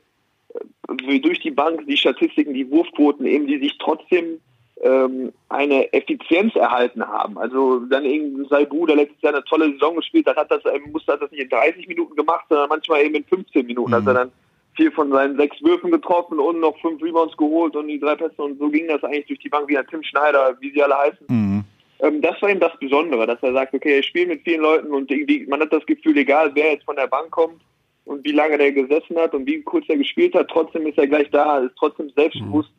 äh, 0.54 1.20
durch 1.20 1.40
die 1.40 1.52
Bank, 1.52 1.86
die 1.88 1.98
Statistiken, 1.98 2.54
die 2.54 2.70
Wurfquoten 2.70 3.26
eben, 3.26 3.48
die 3.48 3.60
sich 3.60 3.78
trotzdem 3.78 4.40
ähm, 4.82 5.34
eine 5.50 5.92
Effizienz 5.94 6.56
erhalten 6.56 7.06
haben. 7.06 7.38
Also 7.38 7.80
dann 7.80 8.06
irgendwie 8.06 8.48
Saibu, 8.50 8.86
der 8.86 8.98
letztes 8.98 9.22
Jahr 9.22 9.34
eine 9.34 9.44
tolle 9.44 9.72
Saison 9.74 9.96
gespielt 9.96 10.28
hat, 10.28 10.38
hat 10.38 10.52
das, 10.52 10.62
ähm, 10.66 10.92
musste 10.92 11.18
das 11.18 11.32
nicht 11.32 11.44
in 11.44 11.50
30 11.50 11.88
Minuten 11.88 12.16
gemacht, 12.16 12.46
sondern 12.50 12.70
manchmal 12.70 13.04
eben 13.04 13.16
in 13.16 13.26
15 13.26 13.66
Minuten. 13.66 13.92
Mhm. 13.92 13.96
Hat 13.96 14.08
er 14.08 14.14
dann 14.14 14.32
vier 14.76 14.92
von 14.92 15.12
seinen 15.12 15.36
sechs 15.36 15.62
Würfen 15.62 15.92
getroffen 15.92 16.40
und 16.40 16.60
noch 16.62 16.80
fünf 16.80 17.02
Rebounds 17.04 17.36
geholt 17.36 17.76
und 17.76 17.88
die 17.88 18.00
drei 18.00 18.16
Pässe 18.16 18.42
und 18.42 18.58
so 18.60 18.70
ging 18.70 18.88
das 18.88 19.04
eigentlich 19.04 19.28
durch 19.28 19.40
die 19.40 19.50
Bank 19.50 19.68
wie 19.68 19.78
ein 19.78 19.88
Tim 19.88 20.04
Schneider, 20.04 20.56
wie 20.62 20.72
sie 20.72 20.82
alle 20.82 20.98
heißen. 20.98 21.28
Mhm. 21.28 21.64
Ähm, 22.00 22.22
das 22.22 22.42
war 22.42 22.50
eben 22.50 22.62
das 22.62 22.78
Besondere, 22.80 23.28
dass 23.28 23.44
er 23.44 23.54
sagt, 23.54 23.74
okay, 23.74 23.98
er 23.98 24.04
spielt 24.04 24.30
mit 24.30 24.44
vielen 24.44 24.62
Leuten 24.62 24.94
und 24.94 25.12
irgendwie, 25.12 25.46
man 25.48 25.60
hat 25.60 25.74
das 25.74 25.86
Gefühl, 25.86 26.18
egal 26.18 26.52
wer 26.54 26.72
jetzt 26.72 26.86
von 26.86 26.96
der 26.96 27.08
Bank 27.08 27.32
kommt 27.32 27.62
und 28.06 28.24
wie 28.24 28.32
lange 28.32 28.58
der 28.58 28.72
gesessen 28.72 29.18
hat 29.18 29.34
und 29.34 29.46
wie 29.46 29.62
kurz 29.62 29.86
er 29.90 29.98
gespielt 29.98 30.34
hat, 30.34 30.48
trotzdem 30.48 30.88
ist 30.88 30.98
er 30.98 31.08
gleich 31.08 31.30
da, 31.32 31.60
ist 31.60 31.76
trotzdem 31.78 32.10
selbstbewusst. 32.16 32.72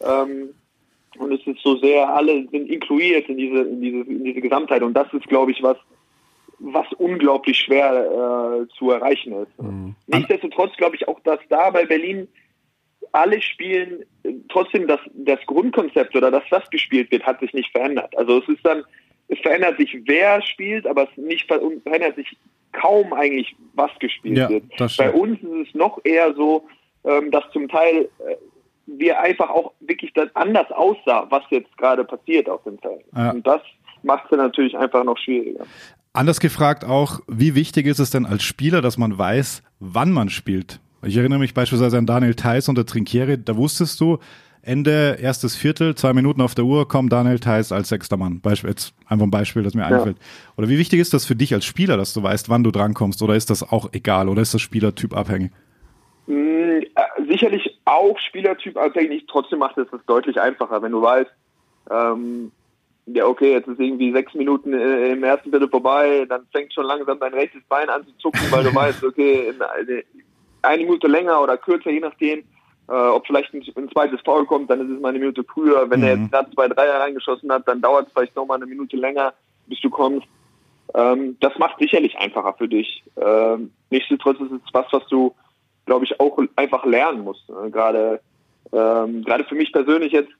Mhm. 0.00 0.06
Ähm, 0.06 0.48
und 1.18 1.32
es 1.32 1.46
ist 1.46 1.60
so 1.62 1.76
sehr, 1.76 2.08
alle 2.08 2.46
sind 2.50 2.70
inkludiert 2.70 3.28
in 3.28 3.36
diese, 3.36 3.60
in 3.62 3.80
diese, 3.80 3.98
in 3.98 4.24
diese 4.24 4.40
Gesamtheit. 4.40 4.82
Und 4.82 4.94
das 4.94 5.12
ist, 5.12 5.26
glaube 5.28 5.52
ich, 5.52 5.62
was, 5.62 5.76
was 6.58 6.86
unglaublich 6.94 7.58
schwer 7.58 8.64
äh, 8.64 8.68
zu 8.78 8.90
erreichen 8.90 9.32
ist. 9.32 9.62
Mhm. 9.62 9.94
Nichtsdestotrotz 10.06 10.76
glaube 10.76 10.96
ich 10.96 11.06
auch, 11.08 11.20
dass 11.20 11.40
da 11.48 11.70
bei 11.70 11.84
Berlin 11.84 12.28
alle 13.12 13.40
spielen, 13.40 14.04
trotzdem 14.48 14.86
das, 14.86 15.00
das 15.14 15.40
Grundkonzept 15.46 16.14
oder 16.14 16.30
das, 16.30 16.42
was 16.50 16.68
gespielt 16.70 17.10
wird, 17.10 17.24
hat 17.24 17.40
sich 17.40 17.52
nicht 17.54 17.70
verändert. 17.70 18.16
Also 18.18 18.38
es 18.38 18.48
ist 18.48 18.64
dann, 18.64 18.84
es 19.28 19.38
verändert 19.40 19.78
sich, 19.78 19.96
wer 20.04 20.42
spielt, 20.42 20.86
aber 20.86 21.04
es 21.04 21.16
nicht 21.16 21.46
verändert 21.46 22.16
sich 22.16 22.36
kaum 22.72 23.12
eigentlich, 23.12 23.54
was 23.74 23.90
gespielt 23.98 24.38
ja, 24.38 24.48
wird. 24.48 24.64
Bei 24.98 25.10
uns 25.10 25.40
ist 25.42 25.68
es 25.68 25.74
noch 25.74 25.98
eher 26.04 26.34
so, 26.34 26.66
ähm, 27.04 27.30
dass 27.30 27.44
zum 27.52 27.68
Teil 27.68 28.08
äh, 28.18 28.36
wir 28.96 29.20
einfach 29.20 29.50
auch 29.50 29.72
wirklich 29.80 30.12
dann 30.14 30.30
anders 30.34 30.70
aussah, 30.70 31.26
was 31.30 31.42
jetzt 31.50 31.76
gerade 31.76 32.04
passiert 32.04 32.48
auf 32.48 32.62
dem 32.64 32.78
Feld. 32.78 33.04
Ja. 33.14 33.30
Und 33.30 33.46
das 33.46 33.60
macht 34.02 34.24
es 34.30 34.36
natürlich 34.36 34.76
einfach 34.76 35.04
noch 35.04 35.18
schwieriger. 35.18 35.64
Anders 36.12 36.40
gefragt 36.40 36.84
auch, 36.84 37.20
wie 37.28 37.54
wichtig 37.54 37.86
ist 37.86 37.98
es 37.98 38.10
denn 38.10 38.26
als 38.26 38.42
Spieler, 38.42 38.80
dass 38.80 38.96
man 38.96 39.18
weiß, 39.18 39.62
wann 39.78 40.10
man 40.10 40.30
spielt? 40.30 40.80
Ich 41.02 41.16
erinnere 41.16 41.38
mich 41.38 41.54
beispielsweise 41.54 41.98
an 41.98 42.06
Daniel 42.06 42.34
Theiss 42.34 42.68
unter 42.68 42.84
Trinkieri, 42.84 43.38
da 43.42 43.56
wusstest 43.56 44.00
du, 44.00 44.18
Ende 44.62 45.16
erstes 45.20 45.56
Viertel, 45.56 45.94
zwei 45.94 46.12
Minuten 46.12 46.40
auf 46.40 46.54
der 46.54 46.64
Uhr, 46.64 46.88
kommt 46.88 47.12
Daniel 47.12 47.38
Theiss 47.38 47.72
als 47.72 47.88
sechster 47.88 48.16
Mann. 48.16 48.40
Beispiel, 48.40 48.70
jetzt 48.70 48.94
einfach 49.06 49.24
ein 49.24 49.30
Beispiel, 49.30 49.62
das 49.62 49.74
mir 49.74 49.82
ja. 49.82 49.96
einfällt. 49.96 50.16
Oder 50.56 50.68
wie 50.68 50.78
wichtig 50.78 51.00
ist 51.00 51.14
das 51.14 51.24
für 51.24 51.36
dich 51.36 51.54
als 51.54 51.64
Spieler, 51.64 51.96
dass 51.96 52.12
du 52.12 52.22
weißt, 52.22 52.48
wann 52.48 52.64
du 52.64 52.70
drankommst? 52.70 53.22
Oder 53.22 53.34
ist 53.34 53.50
das 53.50 53.62
auch 53.62 53.92
egal? 53.92 54.28
Oder 54.28 54.42
ist 54.42 54.54
das 54.54 54.60
Spielertyp 54.60 55.16
abhängig? 55.16 55.52
Hm, 56.26 56.82
äh, 56.82 57.26
sicherlich 57.30 57.67
auch 57.88 58.18
Spielertyp 58.18 58.76
abhängig. 58.76 59.26
Trotzdem 59.28 59.60
macht 59.60 59.78
es 59.78 59.88
das 59.90 60.04
deutlich 60.06 60.40
einfacher, 60.40 60.82
wenn 60.82 60.92
du 60.92 61.02
weißt, 61.02 61.30
ähm, 61.90 62.52
ja, 63.06 63.26
okay, 63.26 63.52
jetzt 63.52 63.68
ist 63.68 63.80
irgendwie 63.80 64.12
sechs 64.12 64.34
Minuten 64.34 64.74
äh, 64.74 65.12
im 65.12 65.24
ersten 65.24 65.50
Viertel 65.50 65.68
vorbei, 65.68 66.26
dann 66.28 66.46
fängt 66.52 66.74
schon 66.74 66.84
langsam 66.84 67.18
dein 67.18 67.32
rechtes 67.32 67.62
Bein 67.68 67.88
an 67.88 68.04
zu 68.04 68.12
zucken, 68.18 68.50
weil 68.50 68.64
du 68.64 68.74
weißt, 68.74 69.02
okay, 69.02 69.52
eine, 69.58 70.04
eine 70.62 70.84
Minute 70.84 71.06
länger 71.06 71.40
oder 71.40 71.56
kürzer, 71.56 71.90
je 71.90 72.00
nachdem, 72.00 72.40
äh, 72.88 72.92
ob 72.92 73.26
vielleicht 73.26 73.54
ein, 73.54 73.62
ein, 73.76 73.90
zweites 73.90 74.20
Foul 74.22 74.44
kommt, 74.44 74.70
dann 74.70 74.80
ist 74.80 74.94
es 74.94 75.00
mal 75.00 75.10
eine 75.10 75.18
Minute 75.18 75.44
früher. 75.44 75.88
Wenn 75.88 76.00
mhm. 76.00 76.06
er 76.06 76.16
jetzt 76.16 76.32
gerade 76.32 76.50
zwei 76.50 76.68
Dreier 76.68 77.00
reingeschossen 77.00 77.50
hat, 77.50 77.66
dann 77.66 77.80
dauert 77.80 78.08
es 78.08 78.12
vielleicht 78.12 78.36
noch 78.36 78.46
mal 78.46 78.56
eine 78.56 78.66
Minute 78.66 78.96
länger, 78.96 79.32
bis 79.66 79.80
du 79.80 79.88
kommst. 79.88 80.26
Ähm, 80.94 81.36
das 81.40 81.56
macht 81.58 81.78
sicherlich 81.78 82.16
einfacher 82.18 82.54
für 82.54 82.68
dich. 82.68 83.02
Ähm, 83.16 83.70
nichtsdestotrotz 83.90 84.40
ist 84.40 84.52
es 84.52 84.74
was, 84.74 84.86
was 84.90 85.06
du 85.08 85.34
glaube 85.88 86.04
ich, 86.04 86.20
auch 86.20 86.38
einfach 86.54 86.84
lernen 86.84 87.24
muss. 87.24 87.42
Ne? 87.48 87.70
Gerade, 87.70 88.20
ähm, 88.72 89.24
gerade 89.24 89.44
für 89.44 89.54
mich 89.54 89.72
persönlich 89.72 90.12
jetzt, 90.12 90.30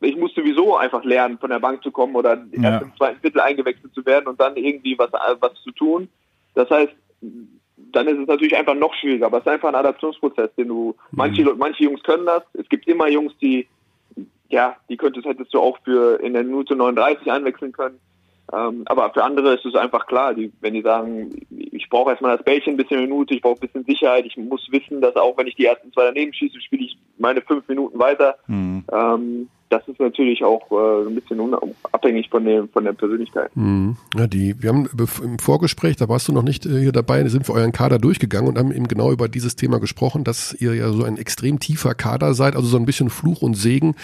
ich 0.00 0.16
muss 0.16 0.34
sowieso 0.34 0.76
einfach 0.76 1.04
lernen, 1.04 1.38
von 1.38 1.48
der 1.48 1.60
Bank 1.60 1.82
zu 1.82 1.90
kommen 1.90 2.16
oder 2.16 2.36
ja. 2.52 2.72
erst 2.72 2.82
im 2.82 2.96
zweiten 2.96 3.20
Viertel 3.20 3.40
eingewechselt 3.40 3.94
zu 3.94 4.04
werden 4.04 4.26
und 4.26 4.38
dann 4.40 4.56
irgendwie 4.56 4.98
was, 4.98 5.10
was 5.40 5.54
zu 5.62 5.70
tun. 5.70 6.08
Das 6.54 6.68
heißt, 6.68 6.92
dann 7.92 8.08
ist 8.08 8.18
es 8.18 8.26
natürlich 8.26 8.56
einfach 8.56 8.74
noch 8.74 8.92
schwieriger, 8.94 9.26
aber 9.26 9.38
es 9.38 9.44
ist 9.44 9.52
einfach 9.52 9.68
ein 9.68 9.74
Adaptionsprozess, 9.76 10.50
den 10.56 10.68
du, 10.68 10.88
mhm. 10.88 10.94
manche, 11.12 11.44
manche 11.54 11.84
Jungs 11.84 12.02
können 12.02 12.26
das. 12.26 12.42
Es 12.54 12.68
gibt 12.68 12.86
immer 12.88 13.08
Jungs, 13.08 13.32
die, 13.40 13.68
ja, 14.48 14.76
die 14.88 14.96
könntest, 14.96 15.26
hättest 15.26 15.54
du 15.54 15.60
auch 15.60 15.78
für 15.84 16.20
in 16.20 16.32
der 16.32 16.42
Minute 16.42 16.74
39 16.74 17.30
einwechseln 17.30 17.72
können. 17.72 18.00
Ähm, 18.52 18.82
aber 18.86 19.12
für 19.12 19.24
andere 19.24 19.54
ist 19.54 19.64
es 19.64 19.74
einfach 19.74 20.06
klar, 20.06 20.34
die, 20.34 20.52
wenn 20.60 20.74
die 20.74 20.82
sagen, 20.82 21.30
ich 21.50 21.88
brauche 21.88 22.10
erstmal 22.10 22.36
das 22.36 22.44
Bällchen 22.44 22.74
ein 22.74 22.76
bisschen 22.76 23.00
Minute, 23.00 23.34
ich 23.34 23.42
brauche 23.42 23.56
ein 23.56 23.66
bisschen 23.66 23.84
Sicherheit, 23.84 24.26
ich 24.26 24.36
muss 24.36 24.66
wissen, 24.70 25.00
dass 25.00 25.16
auch 25.16 25.36
wenn 25.36 25.46
ich 25.46 25.56
die 25.56 25.66
ersten 25.66 25.92
zwei 25.92 26.04
daneben 26.04 26.32
schieße, 26.32 26.60
spiele 26.60 26.84
ich 26.84 26.96
meine 27.18 27.42
fünf 27.42 27.68
Minuten 27.68 27.98
weiter. 27.98 28.36
Mhm. 28.46 28.84
Ähm, 28.92 29.48
das 29.70 29.86
ist 29.86 30.00
natürlich 30.00 30.42
auch 30.42 30.68
äh, 30.72 31.08
ein 31.08 31.14
bisschen 31.14 31.40
abhängig 31.92 32.28
von, 32.28 32.44
dem, 32.44 32.68
von 32.68 32.84
der 32.84 32.92
Persönlichkeit. 32.92 33.54
Mhm. 33.54 33.96
Ja, 34.16 34.26
die, 34.26 34.60
wir 34.60 34.68
haben 34.68 34.88
im 35.22 35.38
Vorgespräch, 35.38 35.96
da 35.96 36.08
warst 36.08 36.26
du 36.26 36.32
noch 36.32 36.42
nicht 36.42 36.66
äh, 36.66 36.80
hier 36.80 36.92
dabei, 36.92 37.26
sind 37.28 37.48
wir 37.48 37.54
euren 37.54 37.70
Kader 37.70 37.98
durchgegangen 37.98 38.48
und 38.48 38.58
haben 38.58 38.72
eben 38.72 38.88
genau 38.88 39.12
über 39.12 39.28
dieses 39.28 39.54
Thema 39.54 39.78
gesprochen, 39.78 40.24
dass 40.24 40.54
ihr 40.60 40.74
ja 40.74 40.90
so 40.90 41.04
ein 41.04 41.16
extrem 41.16 41.60
tiefer 41.60 41.94
Kader 41.94 42.34
seid, 42.34 42.56
also 42.56 42.66
so 42.66 42.76
ein 42.76 42.84
bisschen 42.84 43.10
Fluch 43.10 43.42
und 43.42 43.54
Segen 43.54 43.94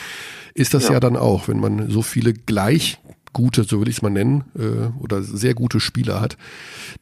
ist 0.55 0.73
das 0.73 0.87
ja, 0.87 0.95
ja 0.95 1.01
dann 1.01 1.17
auch, 1.17 1.49
wenn 1.49 1.59
man 1.59 1.91
so 1.91 2.01
viele 2.01 2.33
gleich 2.33 2.99
gute, 3.37 3.65
so 3.65 3.83
will 3.83 3.89
ich 3.89 3.97
es 3.97 4.03
mal 4.03 4.09
nennen, 4.09 4.45
äh, 4.59 4.99
oder 4.99 5.23
sehr 5.23 5.53
gute 5.53 5.79
Spieler 5.79 6.23
hat, 6.23 6.39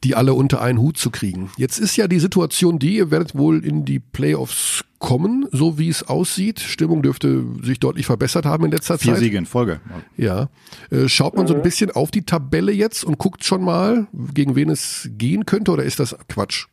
die 0.03 0.15
alle 0.15 0.33
unter 0.33 0.61
einen 0.61 0.79
Hut 0.79 0.97
zu 0.97 1.09
kriegen. 1.09 1.49
Jetzt 1.55 1.79
ist 1.79 1.95
ja 1.95 2.09
die 2.09 2.19
Situation 2.19 2.77
die, 2.77 2.97
ihr 2.97 3.09
werdet 3.09 3.35
wohl 3.35 3.63
in 3.63 3.85
die 3.85 3.99
Playoffs 3.99 4.83
kommen, 4.99 5.45
so 5.53 5.79
wie 5.79 5.87
es 5.87 6.03
aussieht. 6.03 6.59
Stimmung 6.59 7.01
dürfte 7.03 7.45
sich 7.63 7.79
deutlich 7.79 8.05
verbessert 8.05 8.45
haben 8.45 8.65
in 8.65 8.71
letzter 8.71 8.97
Vier 8.97 9.13
Zeit. 9.13 9.19
Vier 9.19 9.25
Siege 9.27 9.37
in 9.37 9.45
Folge. 9.45 9.79
Ja. 10.17 10.49
Äh, 10.91 11.07
schaut 11.07 11.37
man 11.37 11.47
so 11.47 11.55
ein 11.55 11.61
bisschen 11.61 11.91
auf 11.91 12.11
die 12.11 12.23
Tabelle 12.23 12.73
jetzt 12.73 13.05
und 13.05 13.17
guckt 13.17 13.45
schon 13.45 13.63
mal, 13.63 14.07
gegen 14.33 14.55
wen 14.57 14.69
es 14.69 15.09
gehen 15.17 15.45
könnte, 15.45 15.71
oder 15.71 15.83
ist 15.83 16.01
das 16.01 16.17
Quatsch? 16.27 16.65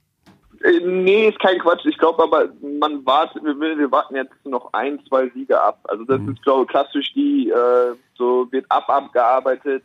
Äh, 0.63 0.81
nee, 0.81 1.29
ist 1.29 1.41
kein 1.41 1.59
Quatsch. 1.59 1.85
Ich 1.85 1.99
glaube 1.99 2.23
aber, 2.23 2.49
man 2.79 3.05
wartet, 3.05 3.43
wir, 3.43 3.59
wir, 3.59 3.91
warten 3.91 4.17
jetzt 4.17 4.35
noch 4.45 4.73
ein, 4.73 5.01
zwei 5.09 5.29
Siege 5.31 5.61
ab. 5.61 5.81
Also 5.85 6.05
das 6.05 6.21
mhm. 6.21 6.33
ist, 6.33 6.43
glaube 6.43 6.63
ich, 6.63 6.69
klassisch 6.69 7.13
die, 7.15 7.51
äh, 7.51 7.95
so 8.15 8.51
wird 8.51 8.67
ab 8.71 8.89
abgearbeitet. 8.89 9.83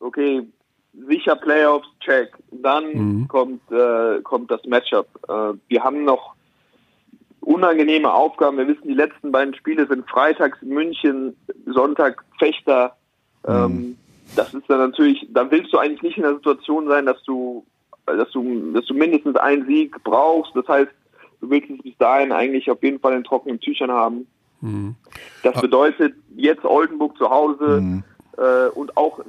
Okay, 0.00 0.46
sicher 1.08 1.36
Playoffs, 1.36 1.88
check. 2.00 2.36
Dann 2.50 2.92
mhm. 2.92 3.28
kommt, 3.28 3.70
äh, 3.70 4.20
kommt 4.22 4.50
das 4.50 4.64
Matchup. 4.64 5.08
Äh, 5.28 5.58
wir 5.68 5.84
haben 5.84 6.04
noch 6.04 6.34
unangenehme 7.40 8.12
Aufgaben. 8.12 8.58
Wir 8.58 8.68
wissen, 8.68 8.88
die 8.88 8.94
letzten 8.94 9.32
beiden 9.32 9.54
Spiele 9.54 9.86
sind 9.86 10.08
freitags 10.08 10.60
München, 10.62 11.36
Sonntag 11.66 12.24
Fechter. 12.38 12.96
Mhm. 13.46 13.54
Ähm, 13.54 13.98
das 14.36 14.54
ist 14.54 14.68
dann 14.68 14.78
natürlich, 14.78 15.26
da 15.30 15.50
willst 15.50 15.72
du 15.72 15.78
eigentlich 15.78 16.02
nicht 16.02 16.16
in 16.16 16.22
der 16.22 16.34
Situation 16.34 16.86
sein, 16.88 17.06
dass 17.06 17.22
du 17.24 17.66
dass 18.06 18.30
du, 18.30 18.72
dass 18.72 18.86
du 18.86 18.94
mindestens 18.94 19.36
einen 19.36 19.66
Sieg 19.66 20.02
brauchst. 20.02 20.54
Das 20.54 20.66
heißt, 20.68 20.90
du 21.40 21.50
willst 21.50 21.70
es 21.70 21.82
bis 21.82 21.96
dahin 21.98 22.32
eigentlich 22.32 22.70
auf 22.70 22.82
jeden 22.82 23.00
Fall 23.00 23.14
in 23.14 23.24
trockenen 23.24 23.60
Tüchern 23.60 23.90
haben. 23.90 24.26
Mhm. 24.60 24.94
Das 25.42 25.60
bedeutet 25.60 26.14
jetzt 26.36 26.64
Oldenburg 26.64 27.16
zu 27.18 27.28
Hause 27.28 27.80
mhm. 27.80 28.04
äh, 28.38 28.68
und 28.68 28.96
auch 28.96 29.20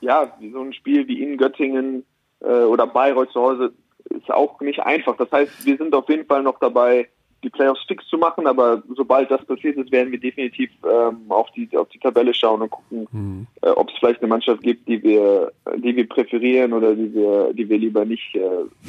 ja 0.00 0.32
so 0.52 0.60
ein 0.60 0.72
Spiel 0.72 1.08
wie 1.08 1.22
in 1.22 1.38
Göttingen 1.38 2.04
äh, 2.40 2.62
oder 2.64 2.86
Bayreuth 2.86 3.32
zu 3.32 3.40
Hause 3.40 3.72
ist 4.10 4.30
auch 4.30 4.60
nicht 4.60 4.80
einfach. 4.80 5.16
Das 5.16 5.30
heißt, 5.30 5.64
wir 5.64 5.76
sind 5.76 5.94
auf 5.94 6.08
jeden 6.08 6.26
Fall 6.26 6.42
noch 6.42 6.58
dabei, 6.58 7.08
die 7.42 7.50
Playoffs 7.50 7.82
fix 7.86 8.06
zu 8.08 8.18
machen, 8.18 8.46
aber 8.46 8.82
sobald 8.94 9.30
das 9.30 9.44
passiert 9.44 9.76
ist, 9.76 9.90
werden 9.90 10.12
wir 10.12 10.20
definitiv 10.20 10.70
ähm, 10.84 11.22
auf 11.28 11.50
die 11.52 11.68
auf 11.76 11.88
die 11.88 11.98
Tabelle 11.98 12.32
schauen 12.32 12.62
und 12.62 12.70
gucken, 12.70 13.08
mhm. 13.10 13.46
äh, 13.62 13.70
ob 13.70 13.88
es 13.90 13.94
vielleicht 13.98 14.20
eine 14.20 14.28
Mannschaft 14.28 14.62
gibt, 14.62 14.88
die 14.88 15.02
wir 15.02 15.52
die 15.76 15.96
wir 15.96 16.08
präferieren 16.08 16.72
oder 16.72 16.94
die 16.94 17.12
wir 17.14 17.52
die 17.52 17.68
wir 17.68 17.78
lieber 17.78 18.04
nicht 18.04 18.34
äh, 18.34 18.40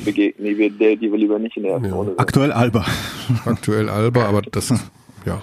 begegnen, 0.06 0.48
die 0.48 0.58
wir 0.58 0.70
der, 0.70 0.96
die 0.96 1.12
wir 1.12 1.18
lieber 1.18 1.40
nicht 1.40 1.58
in 1.58 1.64
der 1.64 1.74
ersten 1.74 1.90
ja. 1.90 1.96
Runde. 1.96 2.12
Sind. 2.12 2.20
Aktuell 2.20 2.52
Alba. 2.52 2.86
Aktuell 3.46 3.90
Alba, 3.90 4.26
aber 4.26 4.42
das 4.42 4.70
ja. 5.26 5.42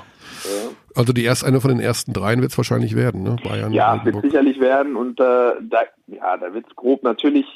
Also 0.95 1.13
die 1.13 1.25
erst 1.25 1.45
eine 1.45 1.61
von 1.61 1.71
den 1.71 1.81
ersten 1.81 2.13
dreien 2.13 2.41
wird 2.41 2.51
es 2.51 2.59
wahrscheinlich 2.59 2.97
werden, 2.97 3.23
ne? 3.23 3.37
Bayern. 3.45 3.73
Ja, 3.73 4.05
wird 4.05 4.21
sicherlich 4.23 4.59
werden 4.61 4.97
und 4.97 5.21
äh, 5.21 5.23
da 5.23 5.83
ja, 6.07 6.37
da 6.37 6.53
wird 6.53 6.67
es 6.69 6.77
grob 6.77 7.03
natürlich 7.03 7.47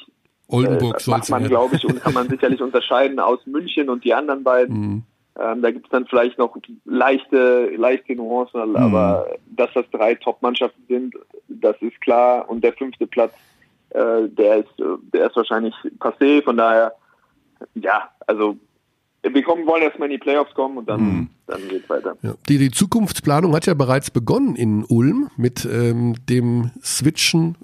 Oldenburg 0.47 1.05
äh, 1.05 1.09
macht 1.09 1.29
man, 1.29 1.43
glaube 1.47 1.75
ich, 1.75 1.85
und 1.85 2.01
kann 2.01 2.13
man 2.13 2.29
sicherlich 2.29 2.61
unterscheiden 2.61 3.19
aus 3.19 3.39
München 3.45 3.89
und 3.89 4.03
die 4.03 4.13
anderen 4.13 4.43
beiden. 4.43 4.79
Mhm. 4.79 5.03
Ähm, 5.37 5.61
da 5.61 5.71
gibt 5.71 5.87
es 5.87 5.91
dann 5.91 6.05
vielleicht 6.07 6.37
noch 6.37 6.55
leichte, 6.85 7.71
leichte 7.75 8.15
Nuancen, 8.15 8.69
mhm. 8.69 8.75
aber 8.75 9.35
dass 9.47 9.69
das 9.73 9.85
drei 9.91 10.15
Top-Mannschaften 10.15 10.83
sind, 10.87 11.15
das 11.49 11.75
ist 11.81 11.99
klar. 12.01 12.49
Und 12.49 12.63
der 12.63 12.73
fünfte 12.73 13.05
Platz, 13.05 13.33
äh, 13.89 14.29
der 14.29 14.57
ist, 14.59 14.73
der 15.13 15.27
ist 15.27 15.35
wahrscheinlich 15.35 15.75
passé. 15.99 16.41
Von 16.41 16.57
daher, 16.57 16.93
ja, 17.75 18.09
also 18.27 18.55
wir 19.23 19.43
kommen, 19.43 19.65
wollen 19.65 19.83
erstmal 19.83 20.07
in 20.07 20.13
die 20.13 20.23
Playoffs 20.23 20.53
kommen 20.53 20.77
und 20.77 20.87
dann, 20.87 21.01
mhm. 21.01 21.29
dann 21.47 21.67
geht's 21.67 21.89
weiter. 21.89 22.15
Ja. 22.21 22.35
Die, 22.47 22.57
die 22.57 22.71
Zukunftsplanung 22.71 23.53
hat 23.53 23.65
ja 23.65 23.73
bereits 23.73 24.11
begonnen 24.11 24.55
in 24.55 24.85
Ulm 24.85 25.29
mit 25.35 25.65
ähm, 25.65 26.15
dem 26.29 26.71
Switchen 26.81 27.55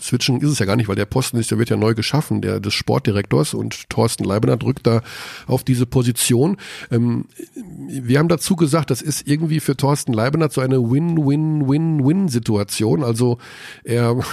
Switchen 0.00 0.40
ist 0.40 0.50
es 0.50 0.58
ja 0.58 0.66
gar 0.66 0.76
nicht, 0.76 0.88
weil 0.88 0.96
der 0.96 1.06
Posten 1.06 1.38
ist, 1.38 1.50
der 1.50 1.58
wird 1.58 1.70
ja 1.70 1.76
neu 1.76 1.94
geschaffen, 1.94 2.42
der 2.42 2.60
des 2.60 2.74
Sportdirektors 2.74 3.54
und 3.54 3.88
Thorsten 3.88 4.24
Leibener 4.24 4.56
drückt 4.56 4.86
da 4.86 5.02
auf 5.46 5.64
diese 5.64 5.86
Position. 5.86 6.58
Ähm, 6.90 7.26
wir 7.88 8.18
haben 8.18 8.28
dazu 8.28 8.56
gesagt, 8.56 8.90
das 8.90 9.00
ist 9.02 9.26
irgendwie 9.26 9.60
für 9.60 9.76
Thorsten 9.76 10.12
Leibener 10.12 10.50
so 10.50 10.60
eine 10.60 10.90
Win-Win-Win-Win-Situation. 10.90 13.04
Also 13.04 13.38
er 13.84 14.16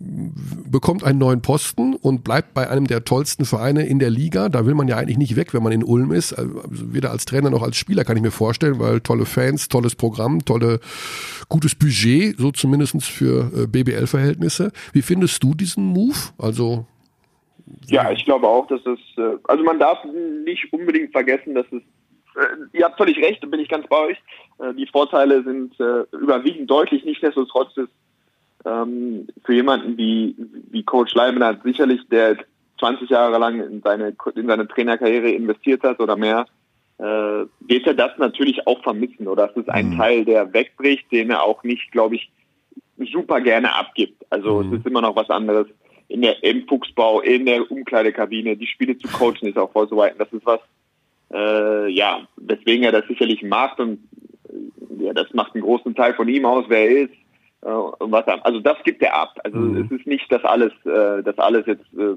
bekommt 0.00 1.04
einen 1.04 1.18
neuen 1.18 1.42
Posten 1.42 1.94
und 1.94 2.24
bleibt 2.24 2.54
bei 2.54 2.70
einem 2.70 2.86
der 2.86 3.04
tollsten 3.04 3.44
Vereine 3.44 3.86
in 3.86 3.98
der 3.98 4.08
Liga. 4.08 4.48
Da 4.48 4.64
will 4.64 4.74
man 4.74 4.88
ja 4.88 4.96
eigentlich 4.96 5.18
nicht 5.18 5.36
weg, 5.36 5.52
wenn 5.52 5.62
man 5.62 5.72
in 5.72 5.84
Ulm 5.84 6.10
ist. 6.10 6.32
Also 6.32 6.62
weder 6.70 7.10
als 7.10 7.26
Trainer 7.26 7.50
noch 7.50 7.62
als 7.62 7.76
Spieler 7.76 8.04
kann 8.04 8.16
ich 8.16 8.22
mir 8.22 8.30
vorstellen, 8.30 8.78
weil 8.78 9.00
tolle 9.00 9.26
Fans, 9.26 9.68
tolles 9.68 9.94
Programm, 9.94 10.42
tolle, 10.42 10.80
gutes 11.50 11.74
Budget, 11.74 12.38
so 12.38 12.50
zumindestens 12.50 13.06
für 13.06 13.50
äh, 13.54 13.66
BBL-Verhältnisse. 13.66 14.72
Wie 14.94 15.02
findest 15.02 15.42
du 15.42 15.52
diesen 15.52 15.84
Move? 15.84 16.16
Also 16.38 16.86
ja, 17.86 18.10
ich 18.10 18.24
glaube 18.24 18.48
auch, 18.48 18.66
dass 18.68 18.80
es, 18.86 18.98
äh, 19.18 19.36
also 19.44 19.62
man 19.62 19.78
darf 19.78 19.98
nicht 20.46 20.72
unbedingt 20.72 21.12
vergessen, 21.12 21.54
dass 21.54 21.66
es, 21.66 21.82
äh, 22.36 22.78
ihr 22.78 22.86
habt 22.86 22.96
völlig 22.96 23.18
recht, 23.18 23.42
da 23.42 23.46
bin 23.46 23.60
ich 23.60 23.68
ganz 23.68 23.86
bei 23.86 23.98
euch. 23.98 24.18
Die 24.76 24.86
Vorteile 24.88 25.42
sind 25.42 25.74
überwiegend 26.12 26.70
deutlich, 26.70 27.02
nichtsdestotrotz 27.06 27.74
ist 27.78 27.88
ähm, 28.64 29.28
für 29.44 29.54
jemanden 29.54 29.96
wie, 29.96 30.34
wie 30.70 30.82
Coach 30.82 31.14
Leibniz 31.14 31.62
sicherlich, 31.64 32.00
der 32.10 32.36
20 32.78 33.10
Jahre 33.10 33.38
lang 33.38 33.60
in 33.60 33.82
seine, 33.82 34.14
in 34.34 34.46
seine 34.46 34.68
Trainerkarriere 34.68 35.30
investiert 35.30 35.82
hat 35.82 36.00
oder 36.00 36.16
mehr, 36.16 36.46
äh, 36.98 37.02
wird 37.02 37.86
er 37.86 37.94
das 37.94 38.12
natürlich 38.18 38.66
auch 38.66 38.82
vermissen. 38.82 39.28
Oder 39.28 39.50
es 39.50 39.56
ist 39.56 39.70
ein 39.70 39.90
mhm. 39.90 39.98
Teil, 39.98 40.24
der 40.24 40.52
wegbricht, 40.52 41.10
den 41.12 41.30
er 41.30 41.42
auch 41.42 41.62
nicht, 41.62 41.90
glaube 41.92 42.16
ich, 42.16 42.30
super 43.12 43.40
gerne 43.40 43.74
abgibt. 43.74 44.24
Also 44.30 44.62
mhm. 44.62 44.72
es 44.72 44.80
ist 44.80 44.86
immer 44.86 45.00
noch 45.00 45.16
was 45.16 45.30
anderes 45.30 45.66
in 46.10 46.22
der, 46.22 46.42
im 46.42 46.66
Fuchsbau, 46.66 47.20
in 47.20 47.46
der 47.46 47.70
Umkleidekabine, 47.70 48.56
die 48.56 48.66
Spiele 48.66 48.98
zu 48.98 49.06
coachen 49.06 49.48
ist 49.48 49.56
auch 49.56 49.70
vorzubereiten. 49.70 50.18
Das 50.18 50.32
ist 50.32 50.44
was, 50.44 50.58
äh, 51.32 51.88
ja, 51.88 52.26
weswegen 52.36 52.82
er 52.82 52.90
das 52.90 53.06
sicherlich 53.06 53.42
macht 53.44 53.78
und 53.78 54.00
ja, 54.98 55.12
das 55.14 55.32
macht 55.32 55.54
einen 55.54 55.62
großen 55.62 55.94
Teil 55.94 56.14
von 56.14 56.28
ihm 56.28 56.44
aus, 56.44 56.64
wer 56.68 56.90
er 56.90 57.04
ist. 57.04 57.14
Äh, 57.62 57.68
was, 57.68 58.26
also 58.26 58.60
das 58.60 58.76
gibt 58.84 59.02
er 59.02 59.14
ab. 59.14 59.38
Also 59.44 59.58
mhm. 59.58 59.84
es 59.84 59.90
ist 59.90 60.06
nicht, 60.06 60.30
dass 60.32 60.44
alles, 60.44 60.72
äh, 60.84 61.22
dass 61.22 61.38
alles 61.38 61.66
jetzt 61.66 61.86
äh, 61.94 62.16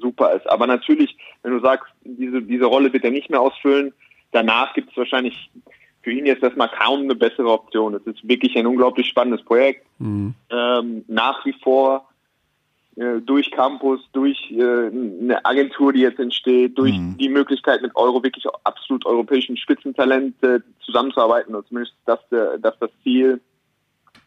super 0.00 0.32
ist. 0.34 0.48
Aber 0.48 0.66
natürlich, 0.66 1.16
wenn 1.42 1.52
du 1.52 1.60
sagst, 1.60 1.92
diese, 2.04 2.42
diese 2.42 2.66
Rolle 2.66 2.92
wird 2.92 3.04
er 3.04 3.10
nicht 3.10 3.30
mehr 3.30 3.40
ausfüllen, 3.40 3.92
danach 4.32 4.74
gibt 4.74 4.90
es 4.90 4.96
wahrscheinlich 4.96 5.50
für 6.02 6.12
ihn 6.12 6.26
jetzt 6.26 6.42
erstmal 6.42 6.68
kaum 6.68 7.02
eine 7.02 7.14
bessere 7.14 7.50
Option. 7.50 7.94
Es 7.94 8.06
ist 8.06 8.28
wirklich 8.28 8.56
ein 8.56 8.66
unglaublich 8.66 9.08
spannendes 9.08 9.44
Projekt. 9.44 9.86
Mhm. 9.98 10.34
Ähm, 10.50 11.04
nach 11.08 11.44
wie 11.46 11.54
vor 11.62 12.08
äh, 12.96 13.20
durch 13.22 13.50
Campus, 13.50 14.00
durch 14.12 14.52
äh, 14.52 14.62
eine 14.62 15.44
Agentur, 15.44 15.94
die 15.94 16.00
jetzt 16.00 16.20
entsteht, 16.20 16.76
durch 16.76 16.92
mhm. 16.92 17.16
die 17.18 17.30
Möglichkeit 17.30 17.80
mit 17.80 17.96
Euro 17.96 18.22
wirklich 18.22 18.44
absolut 18.64 19.06
europäischen 19.06 19.56
Spitzentalent 19.56 20.34
äh, 20.42 20.60
zusammenzuarbeiten. 20.84 21.54
Und 21.54 21.66
zumindest 21.68 21.94
das, 22.04 22.20
äh, 22.30 22.58
das 22.60 22.78
das 22.78 22.90
Ziel 23.02 23.40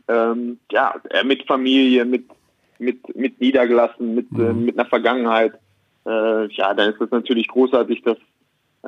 ähm, 0.08 0.60
ja, 0.72 0.96
mit 1.24 1.46
Familie, 1.48 2.06
mit, 2.06 2.26
mit, 2.80 3.16
mit 3.16 3.40
Niedergelassen, 3.42 4.16
mit, 4.16 4.32
mhm. 4.32 4.42
äh, 4.42 4.54
mit 4.54 4.80
einer 4.80 4.88
Vergangenheit, 4.88 5.54
äh, 6.06 6.48
ja, 6.48 6.74
dann 6.74 6.94
ist 6.94 7.02
es 7.02 7.12
natürlich 7.12 7.48
großartig, 7.48 8.04
dass, 8.04 8.18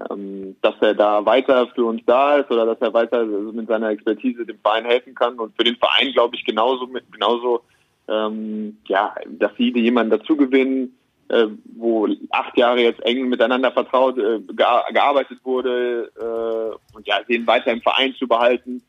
ähm, 0.10 0.56
dass 0.62 0.76
er 0.82 0.94
da 0.94 1.26
weiter 1.26 1.68
für 1.76 1.86
uns 1.86 2.02
da 2.06 2.38
ist 2.38 2.50
oder 2.50 2.66
dass 2.66 2.80
er 2.80 2.94
weiter 2.94 3.26
mit 3.26 3.68
seiner 3.68 3.90
Expertise 3.90 4.46
dem 4.46 4.60
Verein 4.60 4.86
helfen 4.86 5.16
kann 5.16 5.40
und 5.40 5.56
für 5.58 5.64
den 5.64 5.76
Verein 5.76 6.14
glaube 6.14 6.36
ich 6.36 6.46
genauso 6.46 6.88
mit 6.88 7.12
genauso 7.12 7.62
ähm, 8.08 8.78
ja, 8.88 9.14
dass 9.28 9.52
sie 9.58 9.72
jemanden 9.78 10.18
dazu 10.18 10.36
gewinnen, 10.36 10.96
äh, 11.30 11.48
wo 11.76 12.08
acht 12.32 12.58
Jahre 12.58 12.82
jetzt 12.82 13.02
eng 13.06 13.30
miteinander 13.30 13.72
vertraut, 13.72 14.18
äh, 14.18 14.40
gearbeitet 14.48 15.40
wurde 15.44 16.12
äh, 16.18 16.96
und 16.96 17.06
ja, 17.08 17.22
den 17.24 17.46
weiter 17.46 17.72
im 17.72 17.82
Verein 17.82 18.16
zu 18.16 18.28
behalten, 18.28 18.82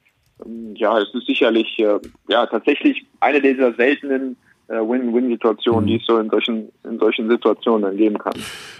ja, 0.74 0.98
es 0.98 1.14
ist 1.14 1.26
sicherlich 1.26 1.78
äh, 1.78 1.98
ja 2.28 2.46
tatsächlich 2.46 3.04
eine 3.20 3.40
dieser 3.40 3.74
seltenen 3.74 4.36
äh, 4.70 4.74
Win-Win-Situationen, 4.74 5.84
mhm. 5.84 5.86
die 5.88 5.96
es 5.96 6.06
so 6.06 6.18
in 6.18 6.30
solchen, 6.30 6.68
in 6.84 6.98
solchen 6.98 7.28
Situationen 7.28 7.82
dann 7.82 7.96
geben 7.96 8.18
kann. 8.18 8.34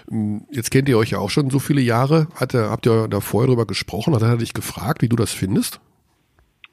Mm, 0.09 0.37
jetzt 0.49 0.71
kennt 0.71 0.87
ihr 0.87 0.97
euch 0.97 1.11
ja 1.11 1.19
auch 1.19 1.29
schon 1.29 1.49
so 1.49 1.59
viele 1.59 1.81
Jahre. 1.81 2.27
Hat 2.39 2.53
er, 2.53 2.71
habt 2.71 2.85
ihr 2.85 3.07
da 3.09 3.19
vorher 3.19 3.49
drüber 3.49 3.65
gesprochen? 3.65 4.15
Hat 4.15 4.21
er 4.21 4.37
dich 4.37 4.53
gefragt, 4.53 5.01
wie 5.01 5.09
du 5.09 5.17
das 5.17 5.33
findest? 5.33 5.81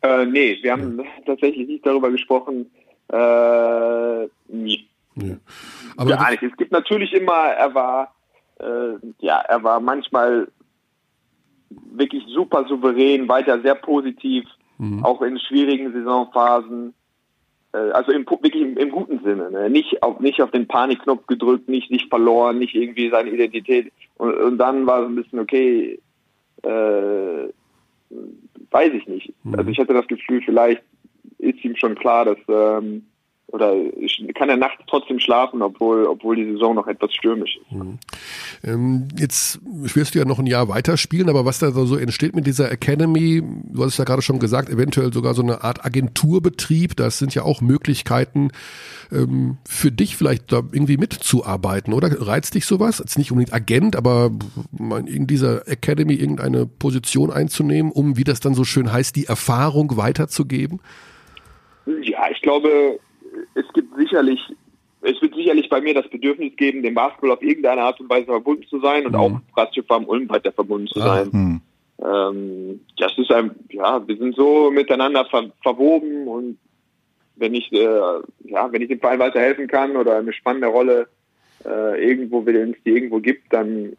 Äh, 0.02 0.26
nee, 0.26 0.58
wir 0.62 0.72
haben 0.72 0.98
ja. 0.98 1.04
tatsächlich 1.26 1.66
nicht 1.66 1.84
darüber 1.84 2.10
gesprochen. 2.10 2.70
Äh, 3.12 4.26
nie. 4.48 4.86
Ja. 5.16 5.36
Aber 5.96 6.30
nicht. 6.30 6.42
Es 6.44 6.56
gibt 6.56 6.70
natürlich 6.70 7.12
immer, 7.12 7.32
er 7.32 7.74
war, 7.74 8.14
äh, 8.60 8.94
ja, 9.18 9.40
er 9.40 9.62
war 9.64 9.80
manchmal 9.80 10.46
wirklich 11.70 12.22
super 12.28 12.64
souverän, 12.68 13.28
weiter 13.28 13.60
sehr 13.62 13.74
positiv 13.74 14.44
mhm. 14.78 15.04
auch 15.04 15.22
in 15.22 15.38
schwierigen 15.38 15.92
Saisonphasen. 15.92 16.94
Äh, 17.72 17.90
also 17.90 18.12
im, 18.12 18.24
wirklich 18.26 18.62
im, 18.62 18.76
im 18.76 18.90
guten 18.90 19.20
Sinne. 19.22 19.50
Ne? 19.50 19.70
Nicht, 19.70 20.02
auf, 20.02 20.20
nicht 20.20 20.40
auf 20.40 20.50
den 20.50 20.66
Panikknopf 20.66 21.26
gedrückt, 21.26 21.68
nicht, 21.68 21.90
nicht 21.90 22.08
verloren, 22.08 22.58
nicht 22.58 22.74
irgendwie 22.74 23.10
seine 23.10 23.30
Identität. 23.30 23.92
Und, 24.16 24.34
und 24.34 24.58
dann 24.58 24.86
war 24.86 25.02
es 25.02 25.08
ein 25.08 25.16
bisschen, 25.16 25.38
okay, 25.38 26.00
äh, 26.62 27.48
weiß 28.70 28.92
ich 28.94 29.06
nicht. 29.06 29.34
Mhm. 29.44 29.54
Also 29.54 29.70
ich 29.70 29.78
hatte 29.78 29.94
das 29.94 30.06
Gefühl, 30.06 30.42
vielleicht 30.44 30.82
ist 31.38 31.64
ihm 31.64 31.76
schon 31.76 31.94
klar, 31.94 32.24
dass 32.24 32.38
ähm, 32.48 33.06
oder 33.50 33.74
kann 34.34 34.50
er 34.50 34.58
nachts 34.58 34.82
trotzdem 34.86 35.18
schlafen, 35.18 35.62
obwohl, 35.62 36.04
obwohl 36.04 36.36
die 36.36 36.52
Saison 36.52 36.74
noch 36.74 36.86
etwas 36.86 37.14
stürmisch 37.14 37.56
ist. 37.56 37.72
Mhm. 37.72 37.98
Ähm, 38.62 39.08
jetzt 39.18 39.60
wirst 39.64 40.14
du 40.14 40.18
ja 40.18 40.26
noch 40.26 40.38
ein 40.38 40.46
Jahr 40.46 40.68
weiterspielen, 40.68 41.30
aber 41.30 41.46
was 41.46 41.58
da 41.58 41.70
so 41.70 41.96
entsteht 41.96 42.36
mit 42.36 42.46
dieser 42.46 42.70
Academy, 42.70 43.42
du 43.42 43.82
hast 43.82 43.92
es 43.92 43.98
ja 43.98 44.04
gerade 44.04 44.20
schon 44.20 44.38
gesagt, 44.38 44.68
eventuell 44.68 45.14
sogar 45.14 45.32
so 45.32 45.42
eine 45.42 45.64
Art 45.64 45.84
Agenturbetrieb, 45.84 46.94
das 46.96 47.18
sind 47.18 47.34
ja 47.34 47.42
auch 47.42 47.62
Möglichkeiten 47.62 48.50
ähm, 49.10 49.56
für 49.66 49.90
dich 49.90 50.16
vielleicht 50.16 50.52
da 50.52 50.62
irgendwie 50.70 50.98
mitzuarbeiten, 50.98 51.94
oder? 51.94 52.10
Reizt 52.20 52.54
dich 52.54 52.66
sowas? 52.66 52.98
Jetzt 52.98 53.16
nicht 53.16 53.32
unbedingt 53.32 53.54
Agent, 53.54 53.96
aber 53.96 54.30
in 55.06 55.26
dieser 55.26 55.66
Academy 55.66 56.14
irgendeine 56.14 56.66
Position 56.66 57.30
einzunehmen, 57.30 57.92
um, 57.92 58.18
wie 58.18 58.24
das 58.24 58.40
dann 58.40 58.52
so 58.52 58.64
schön 58.64 58.92
heißt, 58.92 59.16
die 59.16 59.24
Erfahrung 59.24 59.96
weiterzugeben? 59.96 60.80
Ja, 62.02 62.28
ich 62.30 62.42
glaube, 62.42 63.00
es 63.58 63.72
gibt 63.72 63.96
sicherlich, 63.96 64.40
es 65.02 65.20
wird 65.20 65.34
sicherlich 65.34 65.68
bei 65.68 65.80
mir 65.80 65.94
das 65.94 66.08
Bedürfnis 66.08 66.54
geben, 66.56 66.82
dem 66.82 66.94
Basketball 66.94 67.32
auf 67.32 67.42
irgendeine 67.42 67.82
Art 67.82 68.00
und 68.00 68.10
Weise 68.10 68.26
verbunden 68.26 68.66
zu 68.68 68.80
sein 68.80 69.06
und 69.06 69.12
mhm. 69.12 69.18
auch 69.18 69.40
Ratio 69.56 69.82
Farm 69.84 70.04
Ulm 70.04 70.28
weiter 70.28 70.52
verbunden 70.52 70.88
zu 70.88 71.00
ah, 71.00 71.16
sein. 71.16 71.28
Mhm. 71.32 71.60
Ähm, 72.00 72.80
das 72.96 73.16
ist 73.18 73.32
ein, 73.32 73.50
ja, 73.70 74.06
wir 74.06 74.16
sind 74.16 74.36
so 74.36 74.70
miteinander 74.70 75.24
ver 75.24 75.50
verwoben 75.62 76.28
und 76.28 76.58
wenn 77.36 77.54
ich, 77.54 77.72
äh, 77.72 78.20
ja, 78.44 78.72
wenn 78.72 78.82
ich 78.82 78.88
dem 78.88 79.00
Verein 79.00 79.18
weiterhelfen 79.18 79.68
kann 79.68 79.96
oder 79.96 80.18
eine 80.18 80.32
spannende 80.32 80.68
Rolle 80.68 81.08
äh, 81.64 82.08
irgendwo, 82.08 82.44
wenn 82.46 82.72
es 82.72 82.82
die 82.84 82.90
irgendwo 82.90 83.20
gibt, 83.20 83.52
dann, 83.52 83.96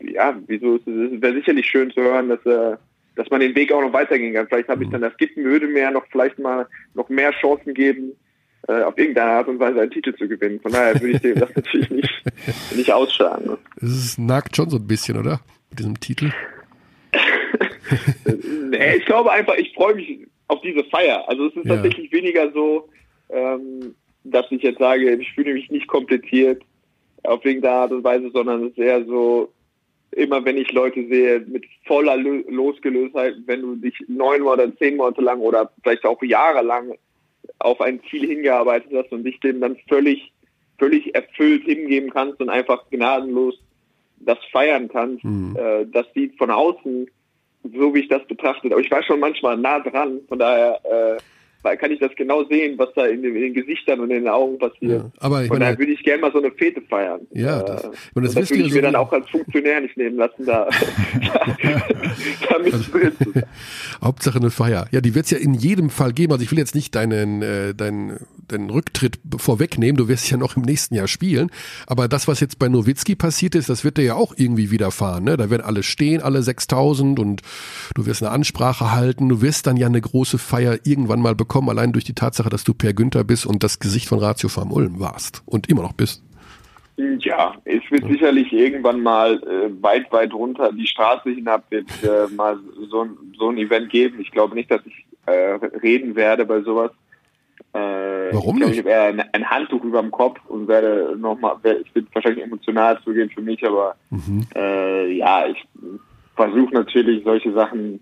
ja, 0.00 0.36
wieso 0.46 0.76
ist 0.76 0.86
es, 0.86 1.20
wäre 1.20 1.34
sicherlich 1.34 1.66
schön 1.66 1.90
zu 1.90 2.00
hören, 2.00 2.28
dass, 2.28 2.44
äh, 2.46 2.76
dass 3.16 3.30
man 3.30 3.40
den 3.40 3.54
Weg 3.54 3.72
auch 3.72 3.82
noch 3.82 3.92
weitergehen 3.92 4.34
kann. 4.34 4.46
Vielleicht 4.48 4.68
habe 4.68 4.82
ich 4.82 4.88
mhm. 4.88 4.92
dann 4.92 5.02
das 5.02 5.16
Gitten, 5.16 5.44
würde 5.44 5.66
mir 5.66 5.82
ja 5.82 5.90
noch 5.90 6.06
vielleicht 6.10 6.38
mal 6.38 6.66
noch 6.94 7.08
mehr 7.08 7.32
Chancen 7.32 7.74
geben, 7.74 8.12
auf 8.66 8.98
irgendeine 8.98 9.30
Art 9.30 9.48
und 9.48 9.58
Weise 9.58 9.80
einen 9.80 9.90
Titel 9.90 10.14
zu 10.14 10.28
gewinnen. 10.28 10.60
Von 10.60 10.72
daher 10.72 10.94
würde 11.00 11.14
ich 11.14 11.22
dem 11.22 11.38
das 11.38 11.54
natürlich 11.54 11.90
nicht, 11.90 12.22
nicht 12.76 12.92
ausschlagen. 12.92 13.46
Ne? 13.46 13.58
Es 13.80 14.18
nagt 14.18 14.56
schon 14.56 14.70
so 14.70 14.76
ein 14.76 14.86
bisschen, 14.86 15.16
oder? 15.16 15.40
Mit 15.70 15.78
diesem 15.78 16.00
Titel. 16.00 16.32
nee, 18.70 18.96
ich 18.96 19.06
glaube 19.06 19.32
einfach, 19.32 19.54
ich 19.54 19.72
freue 19.74 19.94
mich 19.94 20.26
auf 20.48 20.60
diese 20.60 20.84
Feier. 20.84 21.28
Also 21.28 21.46
es 21.46 21.56
ist 21.56 21.66
ja. 21.66 21.74
tatsächlich 21.74 22.12
weniger 22.12 22.50
so, 22.52 22.88
ähm, 23.30 23.94
dass 24.24 24.46
ich 24.50 24.62
jetzt 24.62 24.78
sage, 24.78 25.14
ich 25.14 25.32
fühle 25.32 25.54
mich 25.54 25.70
nicht 25.70 25.86
komplettiert 25.86 26.62
auf 27.22 27.44
irgendeine 27.44 27.74
Art 27.74 27.92
und 27.92 28.04
Weise, 28.04 28.30
sondern 28.30 28.64
es 28.64 28.70
ist 28.72 28.78
eher 28.78 29.04
so, 29.04 29.52
immer 30.12 30.44
wenn 30.44 30.56
ich 30.56 30.72
Leute 30.72 31.06
sehe 31.08 31.40
mit 31.40 31.64
voller 31.86 32.16
Losgelöstheit, 32.16 33.34
wenn 33.46 33.62
du 33.62 33.76
dich 33.76 33.94
neun 34.08 34.42
oder 34.42 34.74
zehn 34.76 34.96
Monate 34.96 35.20
lang 35.20 35.40
oder 35.40 35.70
vielleicht 35.82 36.04
auch 36.04 36.22
jahrelang 36.22 36.94
auf 37.58 37.80
ein 37.80 38.00
Ziel 38.10 38.26
hingearbeitet 38.26 38.92
hast 38.94 39.12
und 39.12 39.24
dich 39.24 39.40
dem 39.40 39.60
dann 39.60 39.76
völlig, 39.88 40.32
völlig 40.78 41.14
erfüllt 41.14 41.64
hingeben 41.64 42.10
kannst 42.10 42.40
und 42.40 42.48
einfach 42.48 42.88
gnadenlos 42.90 43.58
das 44.20 44.38
feiern 44.50 44.88
kannst, 44.88 45.24
mhm. 45.24 45.56
äh, 45.56 45.86
das 45.86 46.06
sieht 46.14 46.36
von 46.38 46.50
außen, 46.50 47.08
so 47.62 47.94
wie 47.94 48.00
ich 48.00 48.08
das 48.08 48.26
betrachtet, 48.26 48.72
aber 48.72 48.80
ich 48.80 48.90
war 48.90 49.02
schon 49.02 49.20
manchmal 49.20 49.56
nah 49.56 49.80
dran, 49.80 50.20
von 50.28 50.38
daher, 50.38 50.80
äh, 50.84 51.18
kann 51.76 51.90
ich 51.90 51.98
das 52.00 52.10
genau 52.16 52.44
sehen, 52.44 52.78
was 52.78 52.88
da 52.94 53.06
in 53.06 53.22
den, 53.22 53.34
in 53.34 53.42
den 53.42 53.54
Gesichtern 53.54 54.00
und 54.00 54.10
in 54.10 54.24
den 54.24 54.28
Augen 54.28 54.58
passiert. 54.58 55.02
Ja, 55.04 55.10
aber 55.18 55.44
ich 55.44 55.50
und 55.50 55.58
meine, 55.58 55.72
da 55.72 55.78
würde 55.78 55.92
ich 55.92 56.02
gerne 56.02 56.20
mal 56.22 56.32
so 56.32 56.38
eine 56.38 56.50
Fete 56.52 56.80
feiern. 56.82 57.20
Ja, 57.32 57.60
Äh, 57.60 57.64
das- 57.66 57.84
und 57.84 57.92
und 58.14 58.22
das 58.24 58.34
das, 58.34 58.42
wisst 58.42 58.50
ihr 58.52 58.56
würde 58.58 58.66
ich 58.68 58.72
so 58.72 58.76
mir 58.78 58.82
dann 58.82 58.96
auch 58.96 59.12
als 59.12 59.28
Funktionär 59.30 59.80
nicht 59.80 59.96
nehmen 59.96 60.16
lassen, 60.16 60.46
da, 60.46 60.68
da 62.48 62.58
mit 62.58 62.72
drin 62.72 63.12
zu 63.22 63.32
sein. 63.32 63.42
Hauptsache 64.02 64.38
eine 64.38 64.50
Feier. 64.50 64.86
Ja, 64.90 65.00
die 65.00 65.14
wird 65.14 65.24
es 65.26 65.30
ja 65.30 65.38
in 65.38 65.54
jedem 65.54 65.90
Fall 65.90 66.12
geben. 66.12 66.32
Also 66.32 66.44
ich 66.44 66.50
will 66.50 66.58
jetzt 66.58 66.74
nicht 66.74 66.94
deinen, 66.94 67.42
äh, 67.42 67.74
deinen, 67.74 68.18
deinen 68.46 68.70
Rücktritt 68.70 69.18
vorwegnehmen. 69.36 69.96
Du 69.96 70.08
wirst 70.08 70.30
ja 70.30 70.36
noch 70.36 70.56
im 70.56 70.62
nächsten 70.62 70.94
Jahr 70.94 71.08
spielen. 71.08 71.50
Aber 71.86 72.08
das, 72.08 72.28
was 72.28 72.40
jetzt 72.40 72.58
bei 72.58 72.68
Nowitzki 72.68 73.16
passiert 73.16 73.54
ist, 73.54 73.68
das 73.68 73.84
wird 73.84 73.98
dir 73.98 74.04
ja 74.04 74.14
auch 74.14 74.32
irgendwie 74.36 74.70
widerfahren. 74.70 75.24
Ne? 75.24 75.36
Da 75.36 75.50
werden 75.50 75.62
alle 75.62 75.82
stehen, 75.82 76.22
alle 76.22 76.42
6000 76.42 77.18
und 77.18 77.42
du 77.94 78.06
wirst 78.06 78.22
eine 78.22 78.30
Ansprache 78.30 78.92
halten. 78.92 79.28
Du 79.28 79.42
wirst 79.42 79.66
dann 79.66 79.76
ja 79.76 79.86
eine 79.86 80.00
große 80.00 80.38
Feier 80.38 80.78
irgendwann 80.84 81.20
mal 81.20 81.34
bekommen, 81.34 81.47
allein 81.68 81.92
durch 81.92 82.04
die 82.04 82.14
Tatsache, 82.14 82.48
dass 82.50 82.64
du 82.64 82.74
Per 82.74 82.92
Günther 82.92 83.24
bist 83.24 83.46
und 83.46 83.62
das 83.62 83.78
Gesicht 83.78 84.08
von 84.08 84.18
Ratio 84.18 84.48
Farm 84.48 84.72
Ulm 84.72 85.00
warst 85.00 85.42
und 85.46 85.68
immer 85.68 85.82
noch 85.82 85.92
bist. 85.92 86.22
Ja, 87.20 87.54
es 87.64 87.82
wird 87.90 88.04
sicherlich 88.08 88.52
irgendwann 88.52 89.00
mal 89.00 89.34
äh, 89.44 89.70
weit, 89.82 90.10
weit 90.10 90.34
runter 90.34 90.72
die 90.72 90.86
Straße 90.86 91.30
hinab 91.30 91.64
wird 91.70 91.86
äh, 92.02 92.26
mal 92.34 92.58
so, 92.90 93.02
ein- 93.04 93.16
so 93.38 93.50
ein 93.50 93.58
Event 93.58 93.88
geben. 93.90 94.20
Ich 94.20 94.32
glaube 94.32 94.54
nicht, 94.56 94.68
dass 94.70 94.80
ich 94.84 95.04
äh, 95.26 95.54
reden 95.82 96.16
werde 96.16 96.44
bei 96.44 96.60
sowas. 96.62 96.90
Äh, 97.72 97.78
Warum 98.32 98.56
ich 98.56 98.60
glaub, 98.62 98.70
nicht? 98.70 98.72
Ich 98.72 98.78
habe 98.78 98.88
eher 98.90 99.02
ein, 99.04 99.20
ein 99.32 99.48
Handtuch 99.48 99.84
über 99.84 100.00
dem 100.02 100.10
Kopf 100.10 100.40
und 100.48 100.66
werde 100.66 101.16
nochmal, 101.16 101.56
es 101.62 101.84
wird 101.94 102.12
wahrscheinlich 102.14 102.42
emotional 102.42 102.98
zugehen 103.04 103.30
für 103.30 103.42
mich, 103.42 103.64
aber 103.64 103.94
Mhm. 104.10 104.46
äh, 104.56 105.12
ja, 105.12 105.46
ich 105.46 105.64
versuche 106.34 106.74
natürlich 106.74 107.22
solche 107.24 107.52
Sachen 107.52 108.00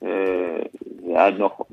äh, 0.00 0.68
ja 1.08 1.30
noch 1.32 1.66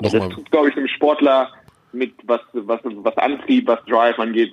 das 0.00 0.28
tut, 0.28 0.50
glaube 0.50 0.68
ich, 0.68 0.76
einem 0.76 0.88
Sportler 0.88 1.50
mit 1.92 2.14
was, 2.24 2.40
was, 2.52 2.80
was 2.84 3.16
Antrieb, 3.16 3.66
was 3.66 3.84
Drive 3.84 4.18
angeht. 4.18 4.52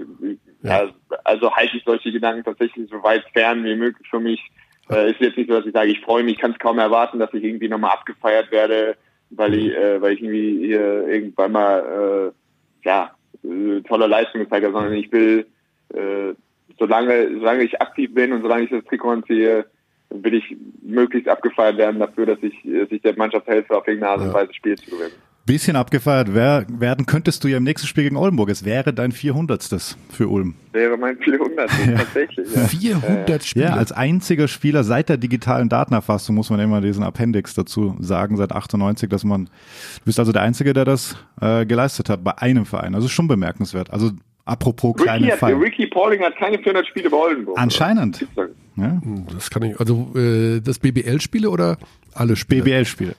Ja. 0.62 0.84
Ja. 0.84 0.89
Also 1.24 1.56
halte 1.56 1.78
ich 1.78 1.84
solche 1.84 2.12
Gedanken 2.12 2.43
tatsächlich 2.43 2.89
so 2.89 3.02
weit 3.04 3.24
fern 3.34 3.64
wie 3.64 3.76
möglich 3.76 4.08
für 4.10 4.20
mich. 4.20 4.41
Äh, 4.89 5.12
ist 5.12 5.20
jetzt 5.20 5.38
nicht 5.38 5.50
so, 5.50 5.56
dass 5.56 5.66
ich 5.66 5.74
sage, 5.74 5.91
ich 5.91 6.02
freue 6.02 6.24
mich, 6.24 6.38
kann 6.38 6.52
es 6.52 6.60
kaum 6.60 6.80
erwarten, 6.80 7.20
dass 7.20 7.34
ich 7.34 7.43
irgendwie 7.43 7.68
nochmal 7.68 7.91
abgefeiert 7.91 8.52
werde, 8.52 8.95
weil 9.30 9.54
ich, 9.54 9.76
äh, 9.76 10.02
weil 10.02 10.14
ich 10.14 10.22
irgendwie 10.22 10.66
hier 10.68 11.08
irgendwann 11.08 11.52
mal, 11.52 12.34
äh, 12.34 12.88
ja, 12.88 13.12
äh, 13.43 13.82
tolle 13.82 14.08
Leistung 14.08 14.41
gezeigt 14.41 14.66
habe, 14.66 14.74
sondern 14.74 14.93
ich 14.93 15.12
will, 15.12 15.45
äh, 15.93 16.34
solange, 16.80 17.34
solange 17.38 17.64
ich 17.64 17.82
aktiv 17.82 18.14
bin 18.14 18.32
und 18.32 18.41
solange 18.41 18.64
ich 18.64 18.70
das 18.70 18.86
Trikot 18.86 19.10
anziehe, 19.10 19.66
will 20.10 20.34
ich 20.36 20.56
möglichst 20.82 21.28
abgefeiert 21.28 21.78
werden 21.78 22.00
dafür, 22.00 22.26
dass 22.26 22.39
ich, 22.41 22.56
dass 22.64 22.89
ich 22.89 23.02
der 23.02 23.18
Mannschaft 23.18 23.48
helfe, 23.48 23.76
auf 23.76 23.88
irgendeine 23.88 24.14
Art 24.14 24.22
und 24.22 24.28
Ja. 24.28 24.34
Weise 24.34 24.54
Spiel 24.54 24.78
zu 24.78 24.91
gewinnen. 24.91 25.16
Bisschen 25.48 25.78
abgefeiert 25.78 26.34
wer, 26.34 26.66
werden 26.68 27.06
könntest 27.06 27.41
du 27.41 27.48
ja 27.48 27.56
im 27.56 27.64
nächsten 27.64 27.88
Spiel 27.88 28.04
gegen 28.04 28.18
Oldenburg. 28.18 28.50
Es 28.50 28.66
wäre 28.66 28.93
dein 28.93 29.14
400. 29.14 29.95
für 30.12 30.28
Ulm. 30.28 30.56
Wäre 30.74 30.98
mein 30.98 31.18
400. 31.18 31.70
tatsächlich. 31.98 32.54
Ja. 32.54 32.68
400 32.68 33.43
Spiele. 33.45 33.66
Ja, 33.66 33.76
als 33.76 33.93
einziger 33.93 34.50
Spieler 34.50 34.84
seit 34.84 35.08
der 35.08 35.16
digitalen 35.16 35.70
Datenerfassung 35.70 36.36
muss 36.36 36.50
man 36.50 36.60
immer 36.60 36.82
diesen 36.82 37.02
Appendix 37.02 37.54
dazu 37.54 37.95
sagen, 38.02 38.36
seit 38.36 38.52
98, 38.52 39.10
dass 39.10 39.24
man, 39.24 39.45
du 39.45 40.04
bist 40.04 40.20
also 40.20 40.34
der 40.34 40.41
Einzige, 40.41 40.74
der 40.74 40.84
das 40.84 41.16
äh, 41.39 41.66
geleistet 41.66 42.10
hat 42.10 42.26
bei 42.26 42.38
einem 42.38 42.66
Verein. 42.66 42.93
Also 42.93 43.08
schon 43.08 43.30
bemerkenswert. 43.30 43.93
Also 43.93 44.12
apropos 44.43 44.95
Ricky, 44.95 45.04
kleine 45.04 45.32
hat. 45.32 45.43
Ricky 45.43 45.88
Pauling 45.88 46.24
hat 46.24 46.36
keine 46.36 46.58
400 46.58 46.88
Spiele 46.88 47.10
bei 47.10 47.16
Oldenburg. 47.16 47.58
Anscheinend. 47.58 48.28
Ja? 48.76 49.02
Das 49.34 49.50
kann 49.50 49.64
ich, 49.64 49.80
also 49.80 50.12
äh, 50.14 50.60
das 50.60 50.80
BBL-Spiele 50.80 51.50
oder 51.50 51.78
alle 52.14 52.36
Spiele? 52.36 52.64
BBL-Spiele. 52.64 53.16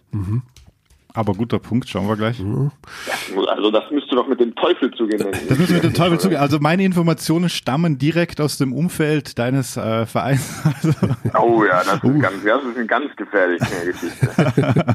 Aber 1.18 1.34
guter 1.34 1.58
Punkt, 1.58 1.88
schauen 1.88 2.06
wir 2.06 2.16
gleich. 2.16 2.40
Also 3.48 3.72
das 3.72 3.90
müsste 3.90 4.14
doch 4.14 4.28
mit 4.28 4.38
dem 4.38 4.54
Teufel 4.54 4.88
zugehen. 4.92 5.18
Das 5.48 5.58
wir 5.58 5.74
mit 5.74 5.82
dem 5.82 5.92
Teufel 5.92 6.20
zugehen. 6.20 6.40
Also 6.40 6.60
meine 6.60 6.84
Informationen 6.84 7.48
stammen 7.48 7.98
direkt 7.98 8.40
aus 8.40 8.56
dem 8.56 8.72
Umfeld 8.72 9.36
deines 9.36 9.76
äh, 9.76 10.06
Vereins. 10.06 10.62
Also, 10.64 10.92
Oh 11.42 11.64
ja, 11.64 11.82
das 11.82 12.04
Uh. 12.04 12.10
ist, 12.14 12.22
ganz, 12.22 12.36
das 12.44 12.62
ist 12.62 12.76
eine 12.76 12.86
ganz 12.86 13.16
gefährliche 13.16 13.66
Geschichte. 13.84 14.94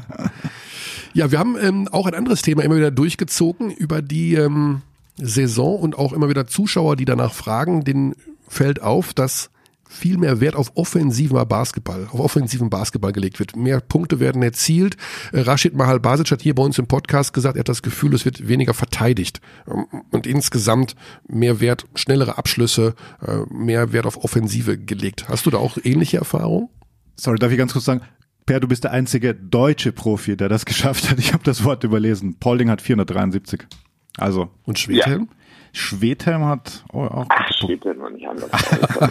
Ja, 1.12 1.30
wir 1.30 1.38
haben 1.38 1.56
ähm, 1.60 1.88
auch 1.92 2.06
ein 2.06 2.14
anderes 2.14 2.42
Thema 2.42 2.64
immer 2.64 2.74
wieder 2.76 2.90
durchgezogen 2.90 3.70
über 3.70 4.02
die 4.02 4.34
ähm, 4.34 4.80
Saison 5.16 5.78
und 5.78 5.96
auch 5.96 6.12
immer 6.12 6.28
wieder 6.28 6.48
Zuschauer, 6.48 6.96
die 6.96 7.04
danach 7.04 7.32
fragen. 7.34 7.84
Den 7.84 8.16
fällt 8.48 8.82
auf, 8.82 9.14
dass 9.14 9.50
viel 9.94 10.18
mehr 10.18 10.40
Wert 10.40 10.56
auf 10.56 10.72
offensiven 10.74 11.36
Basketball, 11.48 12.08
auf 12.10 12.20
offensiven 12.20 12.68
Basketball 12.70 13.12
gelegt 13.12 13.38
wird. 13.38 13.56
Mehr 13.56 13.80
Punkte 13.80 14.20
werden 14.20 14.42
erzielt. 14.42 14.96
Äh, 15.32 15.40
Rashid 15.40 15.74
Mahal 15.74 16.00
Basic 16.00 16.30
hat 16.30 16.42
hier 16.42 16.54
bei 16.54 16.62
uns 16.62 16.78
im 16.78 16.86
Podcast 16.86 17.32
gesagt, 17.32 17.56
er 17.56 17.60
hat 17.60 17.68
das 17.68 17.82
Gefühl, 17.82 18.14
es 18.14 18.24
wird 18.24 18.48
weniger 18.48 18.74
verteidigt. 18.74 19.40
Ähm, 19.68 19.86
Und 20.10 20.26
insgesamt 20.26 20.94
mehr 21.28 21.60
Wert, 21.60 21.86
schnellere 21.94 22.36
Abschlüsse, 22.38 22.94
äh, 23.26 23.38
mehr 23.54 23.92
Wert 23.92 24.06
auf 24.06 24.22
Offensive 24.24 24.76
gelegt. 24.78 25.28
Hast 25.28 25.46
du 25.46 25.50
da 25.50 25.58
auch 25.58 25.78
ähnliche 25.82 26.18
Erfahrungen? 26.18 26.68
sorry, 27.16 27.38
darf 27.38 27.52
ich 27.52 27.58
ganz 27.58 27.72
kurz 27.72 27.84
sagen? 27.84 28.00
Per, 28.46 28.60
du 28.60 28.68
bist 28.68 28.84
der 28.84 28.90
einzige 28.90 29.34
deutsche 29.34 29.92
Profi, 29.92 30.36
der 30.36 30.48
das 30.48 30.64
geschafft 30.66 31.10
hat. 31.10 31.18
Ich 31.18 31.32
habe 31.32 31.44
das 31.44 31.64
Wort 31.64 31.84
überlesen. 31.84 32.38
Paulding 32.40 32.68
hat 32.68 32.82
473. 32.82 33.60
Also 34.16 34.50
Und 34.64 34.78
Schwedhelm? 34.78 35.28
Schwedhelm 35.74 36.44
hat 36.44 36.84
oh, 36.92 37.00
auch 37.00 37.26
Ach, 37.28 37.50
ja 37.60 37.94
noch 37.94 38.10
nicht 38.10 38.28
anders. 38.28 38.48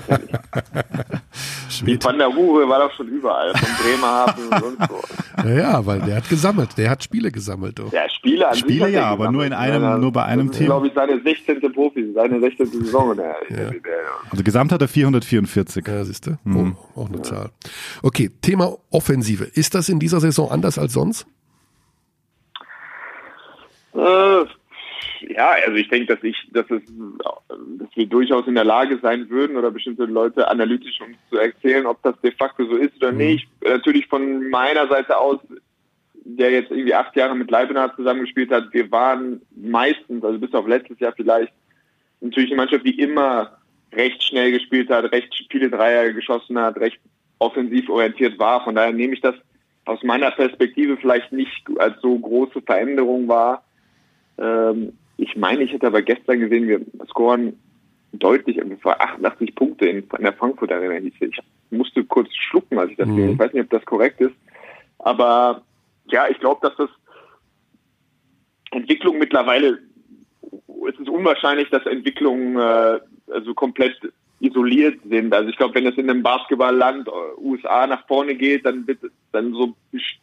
Die 1.85 2.01
Van 2.01 2.17
der 2.17 2.33
Hure 2.33 2.69
war 2.69 2.79
doch 2.79 2.93
schon 2.95 3.09
überall, 3.09 3.51
von 3.53 3.67
Bremerhaven 3.83 4.47
und 4.47 4.59
sonst 4.59 4.89
wo. 4.89 5.01
Ja, 5.49 5.55
ja, 5.55 5.85
weil 5.85 5.99
der 6.01 6.15
hat 6.17 6.29
gesammelt, 6.29 6.77
der 6.77 6.89
hat 6.89 7.03
Spiele 7.03 7.31
gesammelt. 7.31 7.79
Doch. 7.79 7.91
Ja, 7.91 8.07
Spiele 8.07 8.47
an 8.47 8.55
Spiele 8.55 8.89
ja, 8.89 9.07
aber 9.07 9.29
nur 9.29 9.43
in 9.45 9.51
einem- 9.51 9.83
Ja, 9.83 9.97
nur 9.97 10.13
bei 10.13 10.23
einem 10.23 10.47
das 10.47 10.57
Team. 10.57 10.67
ist, 10.67 10.69
glaube 10.69 10.87
ich, 10.87 10.93
seine 10.93 11.21
16. 11.21 11.73
Profi, 11.73 12.13
seine 12.13 12.39
16. 12.39 12.67
Saison. 12.85 13.17
Der, 13.17 13.35
Ja. 13.49 13.55
der, 13.55 13.71
der, 13.71 13.81
Also 14.31 14.41
gesamt 14.43 14.71
hat 14.71 14.81
er 14.81 14.87
444. 14.87 15.85
Ja, 15.85 16.05
siehst 16.05 16.27
du? 16.27 16.37
Oh, 16.45 16.71
auch 17.01 17.09
eine 17.09 17.21
Zahl. 17.23 17.49
Okay, 18.01 18.31
Thema 18.41 18.77
Offensive. 18.89 19.43
Ist 19.43 19.75
das 19.75 19.89
in 19.89 19.99
dieser 19.99 20.21
Saison 20.21 20.49
anders 20.49 20.77
als 20.77 20.93
sonst? 20.93 21.25
Äh, 23.95 24.45
ja, 25.29 25.55
also 25.65 25.77
ich 25.77 25.89
denke, 25.89 26.13
dass 26.13 26.23
ich, 26.23 26.35
dass 26.51 26.69
es, 26.69 26.81
dass 27.79 27.95
wir 27.95 28.05
durchaus 28.07 28.47
in 28.47 28.55
der 28.55 28.63
Lage 28.63 28.99
sein 29.01 29.29
würden 29.29 29.57
oder 29.57 29.71
bestimmte 29.71 30.05
Leute 30.05 30.47
analytisch 30.47 30.99
uns 31.01 31.17
zu 31.29 31.37
erzählen, 31.37 31.85
ob 31.85 32.01
das 32.03 32.19
de 32.21 32.31
facto 32.31 32.65
so 32.65 32.75
ist 32.75 32.95
oder 32.97 33.11
nicht. 33.11 33.47
Natürlich 33.63 34.07
von 34.07 34.49
meiner 34.49 34.87
Seite 34.87 35.17
aus, 35.17 35.39
der 36.25 36.51
jetzt 36.51 36.71
irgendwie 36.71 36.93
acht 36.93 37.15
Jahre 37.15 37.35
mit 37.35 37.51
Leibniz 37.51 37.95
zusammengespielt 37.95 38.51
hat, 38.51 38.73
wir 38.73 38.91
waren 38.91 39.41
meistens, 39.55 40.23
also 40.23 40.39
bis 40.39 40.53
auf 40.53 40.67
letztes 40.67 40.99
Jahr 40.99 41.13
vielleicht, 41.15 41.53
natürlich 42.21 42.51
eine 42.51 42.57
Mannschaft, 42.57 42.85
die 42.85 42.99
immer 42.99 43.57
recht 43.91 44.23
schnell 44.23 44.51
gespielt 44.51 44.89
hat, 44.89 45.11
recht 45.11 45.33
viele 45.49 45.69
Dreier 45.69 46.11
geschossen 46.13 46.57
hat, 46.57 46.77
recht 46.77 46.99
offensiv 47.39 47.89
orientiert 47.89 48.39
war. 48.39 48.63
Von 48.63 48.75
daher 48.75 48.93
nehme 48.93 49.13
ich 49.13 49.21
das 49.21 49.35
aus 49.85 50.01
meiner 50.03 50.31
Perspektive 50.31 50.97
vielleicht 50.97 51.31
nicht 51.31 51.63
als 51.77 51.99
so 52.01 52.17
große 52.17 52.61
Veränderung 52.61 53.27
wahr. 53.27 53.63
Ähm, 54.37 54.93
ich 55.23 55.35
meine, 55.37 55.63
ich 55.63 55.71
hätte 55.71 55.87
aber 55.87 56.01
gestern 56.01 56.39
gesehen, 56.39 56.67
wir 56.67 56.81
scoren 57.09 57.57
deutlich, 58.11 58.61
ungefähr 58.61 59.01
88 59.01 59.55
Punkte 59.55 59.85
in, 59.87 59.97
in 60.17 60.23
der 60.23 60.33
Frankfurt 60.33 60.71
Arena. 60.71 60.95
hieß 60.95 61.13
es. 61.21 61.29
Ich 61.31 61.77
musste 61.77 62.03
kurz 62.03 62.29
schlucken, 62.35 62.77
als 62.77 62.91
ich 62.91 62.97
das 62.97 63.07
Mhm. 63.07 63.21
habe. 63.21 63.31
Ich 63.31 63.39
weiß 63.39 63.53
nicht, 63.53 63.63
ob 63.63 63.69
das 63.71 63.85
korrekt 63.85 64.21
ist. 64.21 64.35
Aber 64.99 65.63
ja, 66.05 66.27
ich 66.29 66.39
glaube, 66.39 66.59
dass 66.61 66.75
das 66.77 66.89
Entwicklung 68.71 69.17
mittlerweile, 69.17 69.79
es 70.89 70.99
ist 70.99 71.09
unwahrscheinlich, 71.09 71.69
dass 71.69 71.85
Entwicklungen 71.85 72.57
äh, 72.57 72.99
also 73.31 73.53
komplett 73.53 73.95
isoliert 74.39 74.99
sind. 75.09 75.33
Also 75.33 75.49
ich 75.49 75.57
glaube, 75.57 75.75
wenn 75.75 75.87
es 75.87 75.97
in 75.97 76.09
einem 76.09 76.21
Basketballland 76.21 77.07
äh, 77.07 77.11
USA 77.41 77.87
nach 77.87 78.05
vorne 78.07 78.35
geht, 78.35 78.65
dann 78.65 78.85
wird 78.85 78.99
dann 79.31 79.53
so 79.53 79.73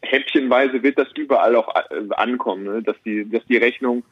häppchenweise 0.02 0.82
wird 0.82 0.98
das 0.98 1.08
überall 1.16 1.56
auch 1.56 1.74
äh, 1.74 2.02
ankommen, 2.16 2.64
ne? 2.64 2.82
dass 2.82 2.96
die 3.04 3.28
dass 3.28 3.44
die 3.46 3.56
Rechnung 3.56 4.04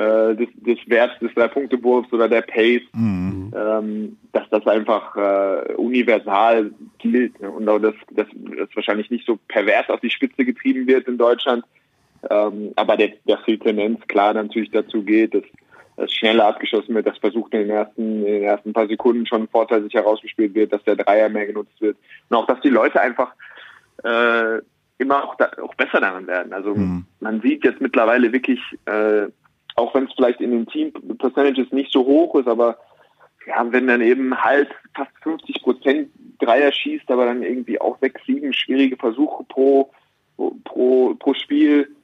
äh, 0.00 0.34
des, 0.34 0.48
des 0.54 0.78
Werts 0.86 1.18
des 1.20 1.34
Drei-Punkte-Wurfs 1.34 2.12
oder 2.12 2.28
der 2.28 2.42
Pace, 2.42 2.82
Mhm. 2.94 3.52
ähm, 3.54 4.16
dass 4.32 4.48
das 4.50 4.66
einfach 4.66 5.14
äh, 5.16 5.74
universal 5.74 6.70
gilt 6.98 7.38
ne? 7.40 7.50
und 7.50 7.68
auch 7.68 7.78
das, 7.78 7.94
das, 8.10 8.26
das 8.58 8.68
wahrscheinlich 8.74 9.10
nicht 9.10 9.26
so 9.26 9.38
pervers 9.48 9.88
auf 9.90 10.00
die 10.00 10.10
Spitze 10.10 10.44
getrieben 10.44 10.86
wird 10.86 11.06
in 11.06 11.18
Deutschland, 11.18 11.64
ähm, 12.30 12.72
aber 12.76 12.96
der, 12.96 13.12
dass 13.26 13.40
die 13.46 13.58
Tendenz 13.58 14.00
klar 14.08 14.32
natürlich 14.34 14.70
dazu 14.70 15.02
geht, 15.02 15.34
dass 15.34 15.44
dass 15.96 16.14
schneller 16.14 16.46
abgeschossen 16.46 16.94
wird, 16.94 17.06
dass 17.06 17.18
versucht 17.18 17.52
in 17.52 17.60
den 17.60 17.70
ersten, 17.70 18.24
in 18.24 18.32
den 18.32 18.42
ersten 18.42 18.72
paar 18.72 18.86
Sekunden 18.86 19.26
schon 19.26 19.42
ein 19.42 19.48
Vorteil 19.48 19.82
sich 19.82 19.92
herausgespielt 19.92 20.54
wird, 20.54 20.72
dass 20.72 20.82
der 20.84 20.96
Dreier 20.96 21.28
mehr 21.28 21.46
genutzt 21.46 21.78
wird 21.80 21.98
und 22.30 22.36
auch, 22.36 22.46
dass 22.46 22.58
die 22.62 22.70
Leute 22.70 22.98
einfach 23.02 23.32
äh, 24.02 24.60
immer 24.96 25.24
auch, 25.24 25.34
da, 25.34 25.50
auch 25.62 25.74
besser 25.74 26.00
daran 26.00 26.26
werden. 26.26 26.54
Also 26.54 26.74
Mhm. 26.74 27.04
man 27.20 27.42
sieht 27.42 27.64
jetzt 27.64 27.82
mittlerweile 27.82 28.32
wirklich, 28.32 28.60
äh, 28.86 29.26
auch 29.76 29.94
wenn 29.94 30.04
es 30.04 30.12
vielleicht 30.14 30.40
in 30.40 30.50
den 30.50 30.66
Team-Percentages 30.66 31.72
nicht 31.72 31.92
so 31.92 32.04
hoch 32.04 32.34
ist, 32.36 32.48
aber 32.48 32.78
ja, 33.46 33.64
wenn 33.72 33.86
dann 33.86 34.00
eben 34.00 34.36
halt 34.36 34.68
fast 34.94 35.10
50 35.22 35.62
Prozent 35.62 36.10
Dreier 36.38 36.72
schießt, 36.72 37.10
aber 37.10 37.26
dann 37.26 37.42
irgendwie 37.42 37.80
auch 37.80 37.98
sechs, 38.00 38.20
sieben 38.26 38.52
schwierige 38.52 38.96
Versuche 38.96 39.44
pro, 39.44 39.90
pro, 40.64 41.14
pro 41.14 41.34
Spiel, 41.34 41.94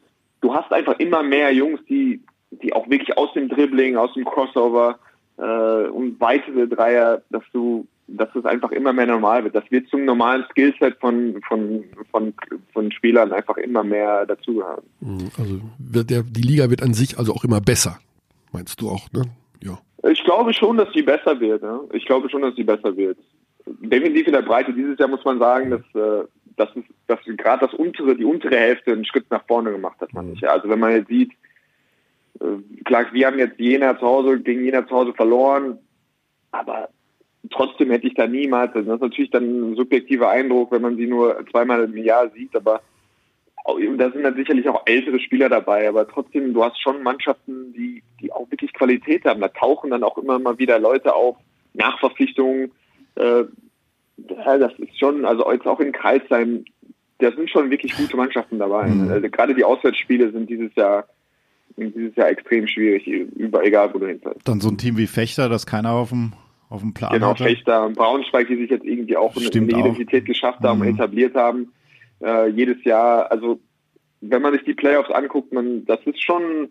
du 0.41 0.55
hast 0.55 0.73
einfach 0.73 0.99
immer 0.99 1.23
mehr 1.23 1.53
Jungs, 1.53 1.81
die, 1.89 2.23
die 2.51 2.73
auch 2.73 2.89
wirklich 2.89 3.17
aus 3.17 3.33
dem 3.35 3.49
Dribbling, 3.49 3.97
aus 3.97 4.13
dem 4.15 4.25
Crossover 4.25 4.99
äh, 5.39 5.89
und 5.89 6.21
weitere 6.21 6.67
Dreier, 6.67 7.23
dass 7.31 7.43
du, 7.53 7.87
dass 8.09 8.29
es 8.35 8.45
einfach 8.45 8.71
immer 8.71 8.93
mehr 8.93 9.07
normal 9.07 9.45
wird. 9.45 9.55
Das 9.55 9.69
wird 9.71 9.89
zum 9.89 10.05
normalen 10.05 10.45
Skillset 10.51 10.97
von, 11.01 11.41
von, 11.49 11.85
von, 12.11 12.35
von 12.73 12.93
Spielern 12.93 13.33
einfach 13.33 13.57
immer 13.57 13.83
mehr 13.83 14.27
dazugehören. 14.27 14.85
Mhm, 15.01 15.31
also 15.39 15.61
wird 15.79 16.11
der, 16.11 16.23
die 16.23 16.43
Liga 16.43 16.71
wird 16.71 16.83
an 16.83 16.95
sich 16.95 17.19
also 17.19 17.33
auch 17.33 17.45
immer 17.45 17.61
besser, 17.61 17.99
meinst 18.53 18.81
du 18.81 18.89
auch, 18.89 19.11
ne? 19.13 19.23
Ja. 19.63 19.79
Ich 20.09 20.23
glaube 20.25 20.55
schon, 20.55 20.77
dass 20.77 20.93
sie 20.93 21.03
besser 21.03 21.41
wird. 21.41 21.63
Ne? 21.63 21.81
Ich 21.93 22.07
glaube 22.07 22.31
schon, 22.31 22.43
dass 22.43 22.55
sie 22.55 22.65
besser 22.65 22.97
wird. 22.97 23.19
Definitiv 23.67 24.29
in 24.29 24.35
der 24.35 24.43
Breite. 24.43 24.73
Dieses 24.73 24.99
Jahr 24.99 25.09
muss 25.09 25.25
man 25.25 25.41
sagen, 25.41 25.71
dass, 25.71 25.81
äh, 25.95 26.25
dass, 26.57 26.69
dass 27.09 27.19
gerade 27.25 27.67
das 27.67 27.75
untere, 27.75 28.15
die 28.15 28.25
untere 28.25 28.57
Hälfte 28.57 28.93
einen 28.93 29.05
Schritt 29.05 29.29
nach 29.31 29.45
vorne 29.47 29.73
gemacht 29.73 30.01
hat, 30.01 30.13
man 30.13 30.31
nicht. 30.31 30.45
Also 30.45 30.69
wenn 30.69 30.79
man 30.79 30.93
jetzt 30.93 31.09
sieht, 31.09 31.33
äh, 32.41 32.83
klar, 32.85 33.07
wir 33.13 33.27
haben 33.27 33.39
jetzt 33.39 33.59
Jena 33.59 33.99
zu 33.99 34.07
Hause 34.07 34.39
gegen 34.39 34.65
Jena 34.65 34.87
zu 34.87 34.95
Hause 34.95 35.13
verloren, 35.15 35.79
aber 36.53 36.91
trotzdem 37.51 37.91
hätte 37.91 38.07
ich 38.07 38.15
da 38.15 38.27
niemals, 38.27 38.75
also 38.75 38.89
das 38.89 38.97
ist 38.97 39.03
natürlich 39.03 39.31
dann 39.31 39.73
ein 39.73 39.77
subjektiver 39.77 40.31
Eindruck, 40.31 40.73
wenn 40.73 40.83
man 40.83 40.97
sie 40.97 41.07
nur 41.07 41.45
zweimal 41.51 41.85
im 41.85 41.97
Jahr 41.97 42.31
sieht, 42.31 42.55
aber 42.55 42.81
da 43.99 44.11
sind 44.11 44.23
dann 44.23 44.37
sicherlich 44.37 44.69
auch 44.69 44.83
ältere 44.87 45.19
Spieler 45.19 45.49
dabei, 45.49 45.89
aber 45.89 46.07
trotzdem, 46.07 46.55
du 46.55 46.63
hast 46.63 46.81
schon 46.81 47.03
Mannschaften, 47.03 47.73
die, 47.73 48.03
die 48.21 48.33
auch 48.33 48.49
wirklich 48.51 48.73
Qualität 48.73 49.25
haben. 49.25 49.41
Da 49.41 49.49
tauchen 49.49 49.91
dann 49.91 50.05
auch 50.05 50.19
immer 50.19 50.39
mal 50.39 50.59
wieder 50.59 50.79
Leute 50.79 51.13
auf, 51.15 51.37
Nachverpflichtungen. 51.75 52.71
Äh, 53.17 53.45
ja, 54.29 54.59
das 54.59 54.73
ist 54.79 54.99
schon, 54.99 55.25
also 55.25 55.51
jetzt 55.51 55.67
auch 55.67 55.81
in 55.81 55.93
Kreisheim, 55.93 56.65
da 57.19 57.33
sind 57.33 57.51
schon 57.51 57.71
wirklich 57.71 57.97
gute 57.97 58.17
Mannschaften 58.17 58.59
dabei. 58.59 58.87
Mhm. 58.87 59.11
Also 59.11 59.29
gerade 59.29 59.55
die 59.55 59.65
Auswärtsspiele 59.65 60.31
sind 60.31 60.49
dieses 60.49 60.75
Jahr 60.77 61.07
dieses 61.77 62.17
Jahr 62.17 62.31
extrem 62.31 62.67
schwierig, 62.67 63.07
über, 63.07 63.63
egal 63.63 63.93
wo 63.93 63.99
du 63.99 64.07
hinfällst. 64.07 64.49
Dann 64.49 64.61
so 64.61 64.71
ein 64.71 64.79
Team 64.79 64.97
wie 64.97 65.07
Fechter, 65.07 65.49
das 65.49 65.67
keiner 65.67 65.93
auf 65.93 66.09
dem, 66.09 66.33
auf 66.69 66.81
dem 66.81 66.95
Plan 66.95 67.13
genau, 67.13 67.31
hatte. 67.31 67.45
Genau, 67.45 67.55
Fechter 67.55 67.87
und 67.87 67.97
Braunschweig, 67.97 68.49
die 68.49 68.57
sich 68.57 68.71
jetzt 68.71 68.85
irgendwie 68.85 69.17
auch 69.17 69.35
Stimmt 69.41 69.73
eine, 69.73 69.83
Identität 69.83 70.25
auch. 70.25 70.27
geschafft 70.27 70.61
haben, 70.61 70.81
mhm. 70.81 70.95
etabliert 70.95 71.35
haben 71.35 71.73
äh, 72.23 72.49
jedes 72.49 72.83
Jahr. 72.85 73.31
Also 73.31 73.61
wenn 74.21 74.43
man 74.43 74.53
sich 74.53 74.65
die 74.65 74.75
Playoffs 74.75 75.11
anguckt, 75.11 75.53
man, 75.53 75.85
das 75.85 76.01
ist 76.05 76.23
schon, 76.23 76.69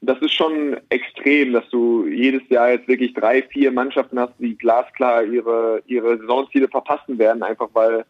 das 0.00 0.18
ist 0.20 0.32
schon 0.32 0.76
extrem, 0.88 1.52
dass 1.52 1.68
du 1.70 2.06
jedes 2.06 2.42
Jahr 2.48 2.70
jetzt 2.70 2.88
wirklich 2.88 3.14
drei, 3.14 3.42
vier 3.42 3.70
Mannschaften 3.70 4.18
hast, 4.18 4.34
die 4.38 4.56
glasklar 4.56 5.24
ihre 5.24 5.82
ihre 5.86 6.18
Saisonziele 6.18 6.68
verpassen 6.68 7.18
werden, 7.18 7.42
einfach 7.42 7.68
weil 7.74 8.04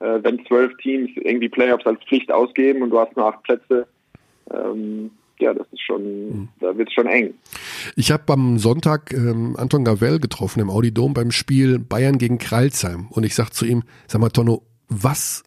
äh, 0.00 0.18
wenn 0.22 0.44
zwölf 0.46 0.76
Teams 0.78 1.10
irgendwie 1.16 1.48
Playoffs 1.48 1.86
als 1.86 2.02
Pflicht 2.04 2.32
ausgeben 2.32 2.82
und 2.82 2.90
du 2.90 2.98
hast 2.98 3.16
nur 3.16 3.26
acht 3.26 3.42
Plätze, 3.42 3.86
ähm, 4.52 5.10
ja, 5.42 5.54
das 5.54 5.66
ist 5.72 5.82
schon, 5.82 6.02
mhm. 6.02 6.48
da 6.60 6.76
wird 6.76 6.88
es 6.88 6.94
schon 6.94 7.06
eng. 7.06 7.34
Ich 7.96 8.10
habe 8.10 8.32
am 8.32 8.58
Sonntag 8.58 9.12
ähm, 9.12 9.56
Anton 9.58 9.84
Gavell 9.84 10.18
getroffen 10.18 10.60
im 10.60 10.70
Audi 10.70 10.92
Dom 10.92 11.14
beim 11.14 11.30
Spiel 11.30 11.78
Bayern 11.78 12.18
gegen 12.18 12.38
Kralsheim 12.38 13.08
und 13.10 13.24
ich 13.24 13.34
sag 13.34 13.50
zu 13.50 13.64
ihm, 13.66 13.82
sag 14.06 14.20
mal 14.20 14.30
Tonno, 14.30 14.62
was 14.88 15.42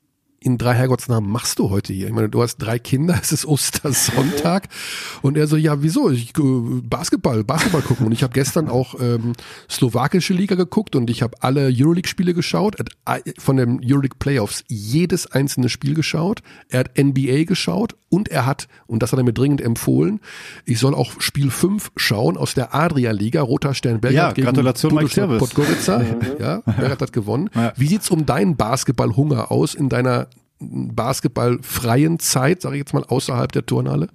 in 0.45 0.59
drei 0.59 0.75
Herrgottsnamen 0.75 1.29
machst 1.29 1.57
du 1.57 1.71
heute 1.71 1.91
hier? 1.91 2.05
Ich 2.05 2.13
meine, 2.13 2.29
du 2.29 2.41
hast 2.41 2.57
drei 2.57 2.77
Kinder, 2.77 3.17
es 3.21 3.31
ist 3.31 3.45
Ostersonntag. 3.45 4.69
Und 5.23 5.37
er 5.37 5.47
so, 5.47 5.57
ja, 5.57 5.81
wieso? 5.81 6.11
Ich, 6.11 6.37
äh, 6.37 6.81
Basketball, 6.83 7.43
Basketball 7.43 7.81
gucken. 7.81 8.05
Und 8.05 8.11
ich 8.11 8.21
habe 8.21 8.33
gestern 8.33 8.69
auch 8.69 8.95
ähm, 8.99 9.33
slowakische 9.69 10.33
Liga 10.33 10.55
geguckt 10.55 10.95
und 10.95 11.09
ich 11.09 11.23
habe 11.23 11.35
alle 11.41 11.71
Euroleague-Spiele 11.75 12.35
geschaut, 12.35 12.75
von 13.39 13.57
den 13.57 13.81
Euroleague 13.83 14.17
Playoffs 14.19 14.63
jedes 14.67 15.31
einzelne 15.31 15.69
Spiel 15.69 15.95
geschaut. 15.95 16.41
Er 16.69 16.81
hat 16.81 16.97
NBA 16.97 17.45
geschaut 17.45 17.95
und 18.09 18.29
er 18.29 18.45
hat, 18.45 18.67
und 18.85 19.01
das 19.01 19.11
hat 19.11 19.19
er 19.19 19.23
mir 19.23 19.33
dringend 19.33 19.61
empfohlen, 19.61 20.21
ich 20.65 20.79
soll 20.79 20.93
auch 20.93 21.19
Spiel 21.19 21.49
5 21.49 21.91
schauen 21.95 22.37
aus 22.37 22.53
der 22.53 22.73
Adria-Liga, 22.73 23.41
Roter 23.41 23.73
Stern 23.73 23.99
Belgrad 23.99 24.29
ja, 24.29 24.31
gegen 24.33 24.47
Podgorica. 25.39 26.01
ja, 26.39 26.57
Belgrad 26.65 27.01
hat 27.01 27.13
gewonnen. 27.13 27.49
Ja. 27.55 27.73
Wie 27.75 27.87
sieht's 27.87 28.09
um 28.11 28.25
deinen 28.25 28.55
Basketballhunger 28.55 29.51
aus 29.51 29.73
in 29.73 29.89
deiner 29.89 30.27
basketballfreien 30.59 32.19
Zeit, 32.19 32.61
sage 32.61 32.75
ich 32.75 32.79
jetzt 32.79 32.93
mal, 32.93 33.03
außerhalb 33.03 33.51
der 33.51 33.65
Turnhalle? 33.65 34.07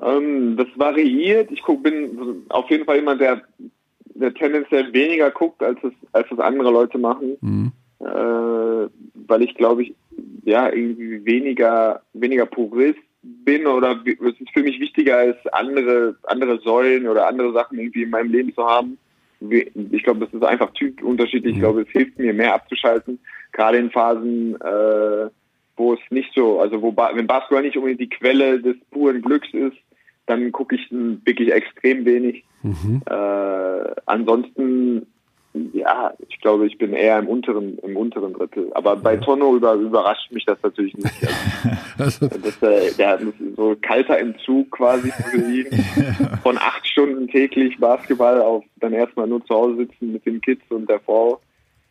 Ähm, 0.00 0.56
das 0.56 0.68
variiert. 0.76 1.50
Ich 1.50 1.62
guck, 1.62 1.82
bin 1.82 2.44
auf 2.48 2.70
jeden 2.70 2.84
Fall 2.84 2.96
jemand, 2.96 3.20
der, 3.20 3.42
der 4.14 4.32
tendenziell 4.34 4.92
weniger 4.92 5.30
guckt, 5.30 5.62
als 5.62 5.78
es, 5.82 5.92
als 6.12 6.30
es 6.30 6.38
andere 6.38 6.70
Leute 6.70 6.98
machen. 6.98 7.36
Mhm. 7.40 7.72
Äh, 8.00 8.88
weil 9.26 9.42
ich 9.42 9.54
glaube 9.54 9.82
ich, 9.82 9.94
ja, 10.44 10.72
irgendwie 10.72 11.24
weniger, 11.24 12.02
weniger 12.12 12.46
Purist 12.46 12.98
bin 13.22 13.66
oder 13.66 14.00
es 14.06 14.40
ist 14.40 14.50
für 14.52 14.62
mich 14.62 14.80
wichtiger 14.80 15.18
als 15.18 15.36
andere, 15.52 16.16
andere 16.24 16.60
Säulen 16.60 17.08
oder 17.08 17.28
andere 17.28 17.52
Sachen 17.52 17.78
irgendwie 17.78 18.04
in 18.04 18.10
meinem 18.10 18.30
Leben 18.30 18.54
zu 18.54 18.64
haben. 18.64 18.98
Ich 19.40 20.02
glaube, 20.02 20.20
das 20.20 20.32
ist 20.32 20.44
einfach 20.44 20.72
typunterschiedlich. 20.72 21.52
Ich 21.52 21.58
mhm. 21.58 21.62
glaube, 21.62 21.82
es 21.82 21.88
hilft 21.90 22.18
mir 22.18 22.32
mehr 22.32 22.54
abzuschalten 22.54 23.18
gerade 23.52 23.78
in 23.78 23.90
Phasen, 23.90 24.54
äh, 24.60 25.30
wo 25.76 25.94
es 25.94 26.00
nicht 26.10 26.32
so, 26.34 26.60
also 26.60 26.82
wo 26.82 26.94
wenn 26.96 27.26
Basketball 27.26 27.62
nicht 27.62 27.76
unbedingt 27.76 28.00
die 28.00 28.08
Quelle 28.08 28.60
des 28.60 28.76
puren 28.90 29.22
Glücks 29.22 29.48
ist, 29.52 29.76
dann 30.26 30.52
gucke 30.52 30.76
ich 30.76 30.86
wirklich 30.90 31.52
extrem 31.52 32.04
wenig. 32.04 32.44
Mhm. 32.62 33.02
Äh, 33.08 33.94
ansonsten, 34.06 35.06
ja, 35.72 36.12
ich 36.28 36.40
glaube, 36.40 36.66
ich 36.66 36.76
bin 36.76 36.92
eher 36.92 37.18
im 37.18 37.28
unteren, 37.28 37.78
im 37.78 37.96
unteren 37.96 38.34
Drittel. 38.34 38.70
Aber 38.74 38.96
bei 38.96 39.16
Tono 39.16 39.56
über, 39.56 39.74
überrascht 39.74 40.30
mich 40.32 40.44
das 40.44 40.58
natürlich 40.62 40.94
nicht. 40.96 41.14
Also, 41.98 42.28
das, 42.44 42.62
äh, 42.62 42.94
der 42.96 43.18
so 43.56 43.74
kalter 43.82 44.18
Entzug 44.18 44.70
quasi 44.70 45.10
für 45.10 45.38
ihn. 45.38 45.66
Von 46.44 46.56
acht 46.56 46.86
Stunden 46.86 47.26
täglich 47.26 47.76
Basketball 47.78 48.40
auf 48.40 48.64
dann 48.76 48.92
erstmal 48.92 49.26
nur 49.26 49.44
zu 49.44 49.52
Hause 49.52 49.78
sitzen 49.78 50.12
mit 50.12 50.24
den 50.24 50.40
Kids 50.40 50.62
und 50.68 50.88
der 50.88 51.00
Frau 51.00 51.40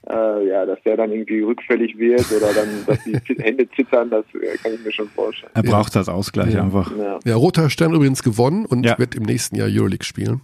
äh, 0.10 0.48
ja, 0.48 0.66
dass 0.66 0.82
der 0.84 0.98
dann 0.98 1.12
irgendwie 1.12 1.42
rückfällig 1.42 1.98
wird 1.98 2.32
oder 2.32 2.54
dann, 2.54 2.68
dass 2.88 3.00
die 3.04 3.18
Hände 3.42 3.68
zittern, 3.76 4.10
das 4.10 4.26
äh, 4.34 4.58
kann 4.58 4.74
ich 4.74 4.84
mir 4.84 4.92
schon 4.92 5.10
vorstellen. 5.10 5.52
Er 5.54 5.64
braucht 5.64 5.96
das 5.96 6.10
Ausgleich 6.10 6.54
ja. 6.54 6.64
einfach. 6.64 6.92
Ja. 6.98 7.20
ja, 7.26 7.36
Roter 7.36 7.70
Stern 7.70 7.94
übrigens 7.94 8.24
gewonnen 8.24 8.66
und 8.66 8.86
ja. 8.86 8.98
wird 8.98 9.16
im 9.16 9.24
nächsten 9.24 9.56
Jahr 9.56 9.68
Euroleague 9.70 10.06
spielen. 10.06 10.42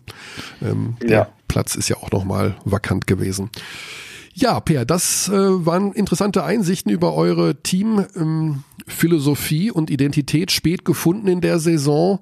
Ähm, 0.61 0.95
der 1.01 1.09
ja. 1.09 1.27
Platz 1.47 1.75
ist 1.75 1.89
ja 1.89 1.97
auch 1.97 2.11
nochmal 2.11 2.55
vakant 2.65 3.07
gewesen. 3.07 3.49
Ja, 4.33 4.59
Per, 4.59 4.85
das 4.85 5.29
äh, 5.29 5.33
waren 5.33 5.93
interessante 5.93 6.43
Einsichten 6.43 6.91
über 6.91 7.13
eure 7.13 7.61
Teamphilosophie 7.61 9.67
ähm, 9.67 9.73
und 9.73 9.91
Identität 9.91 10.51
spät 10.51 10.85
gefunden 10.85 11.27
in 11.27 11.39
der 11.39 11.59
Saison, 11.59 12.19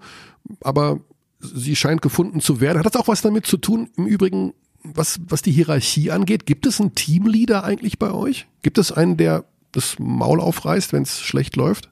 aber 0.62 1.00
sie 1.40 1.78
scheint 1.78 2.02
gefunden 2.02 2.42
zu 2.42 2.60
werden. 2.60 2.80
Hat 2.80 2.86
das 2.86 2.98
auch 2.98 3.08
was 3.08 3.22
damit 3.22 3.46
zu 3.46 3.56
tun, 3.58 3.90
im 3.96 4.08
Übrigen, 4.08 4.54
was, 4.84 5.20
was 5.28 5.42
die 5.42 5.52
Hierarchie 5.52 6.12
angeht, 6.12 6.46
gibt 6.46 6.66
es 6.66 6.80
einen 6.80 6.96
Teamleader 6.96 7.64
eigentlich 7.64 8.00
bei 8.00 8.12
euch? 8.12 8.48
Gibt 8.64 8.78
es 8.78 8.92
einen, 8.92 9.18
der 9.18 9.46
das 9.72 9.98
Maul 10.00 10.40
aufreißt, 10.40 10.94
wenn 10.94 11.04
es 11.04 11.22
schlecht 11.22 11.56
läuft? 11.56 11.90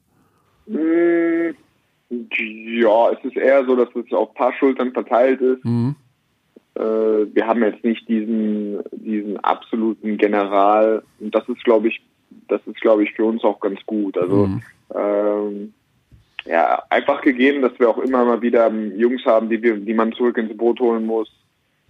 Mm, 0.67 1.51
ja, 2.09 3.11
es 3.11 3.23
ist 3.23 3.37
eher 3.37 3.65
so, 3.65 3.75
dass 3.75 3.89
es 3.95 4.11
auf 4.11 4.29
ein 4.29 4.35
paar 4.35 4.53
Schultern 4.53 4.91
verteilt 4.91 5.41
ist. 5.41 5.63
Mhm. 5.63 5.95
Äh, 6.75 6.81
wir 6.81 7.47
haben 7.47 7.63
jetzt 7.63 7.83
nicht 7.83 8.07
diesen, 8.07 8.79
diesen 8.91 9.37
absoluten 9.37 10.17
General. 10.17 11.03
Und 11.19 11.33
das 11.33 11.47
ist, 11.47 11.63
glaube 11.63 11.89
ich, 11.89 12.01
das 12.47 12.61
ist, 12.65 12.81
glaube 12.81 13.03
ich, 13.03 13.13
für 13.13 13.25
uns 13.25 13.43
auch 13.43 13.59
ganz 13.59 13.79
gut. 13.85 14.17
Also, 14.17 14.47
mhm. 14.47 14.61
ähm, 14.95 15.73
ja, 16.45 16.81
einfach 16.89 17.21
gegeben, 17.21 17.61
dass 17.61 17.77
wir 17.79 17.89
auch 17.89 17.99
immer 17.99 18.25
mal 18.25 18.41
wieder 18.41 18.71
Jungs 18.73 19.23
haben, 19.25 19.49
die 19.49 19.61
wir, 19.61 19.77
die 19.77 19.93
man 19.93 20.13
zurück 20.13 20.37
ins 20.37 20.57
Boot 20.57 20.79
holen 20.79 21.05
muss 21.05 21.29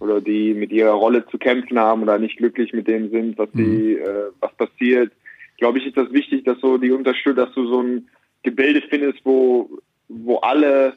oder 0.00 0.20
die 0.20 0.54
mit 0.54 0.72
ihrer 0.72 0.92
Rolle 0.92 1.26
zu 1.26 1.38
kämpfen 1.38 1.78
haben 1.78 2.02
oder 2.02 2.18
nicht 2.18 2.38
glücklich 2.38 2.72
mit 2.72 2.88
dem 2.88 3.10
sind, 3.10 3.38
was 3.38 3.48
sie, 3.54 3.98
mhm. 4.00 4.02
äh, 4.02 4.30
was 4.40 4.52
passiert. 4.54 5.12
Glaube 5.58 5.78
ich, 5.78 5.86
ist 5.86 5.96
das 5.96 6.10
wichtig, 6.12 6.44
dass 6.44 6.58
so 6.60 6.78
die 6.78 6.90
unterstützt, 6.90 7.38
dass 7.38 7.52
du 7.52 7.66
so 7.66 7.82
ein 7.82 8.08
Gebilde 8.42 8.82
findest, 8.88 9.20
wo, 9.24 9.68
wo 10.08 10.36
alle, 10.38 10.94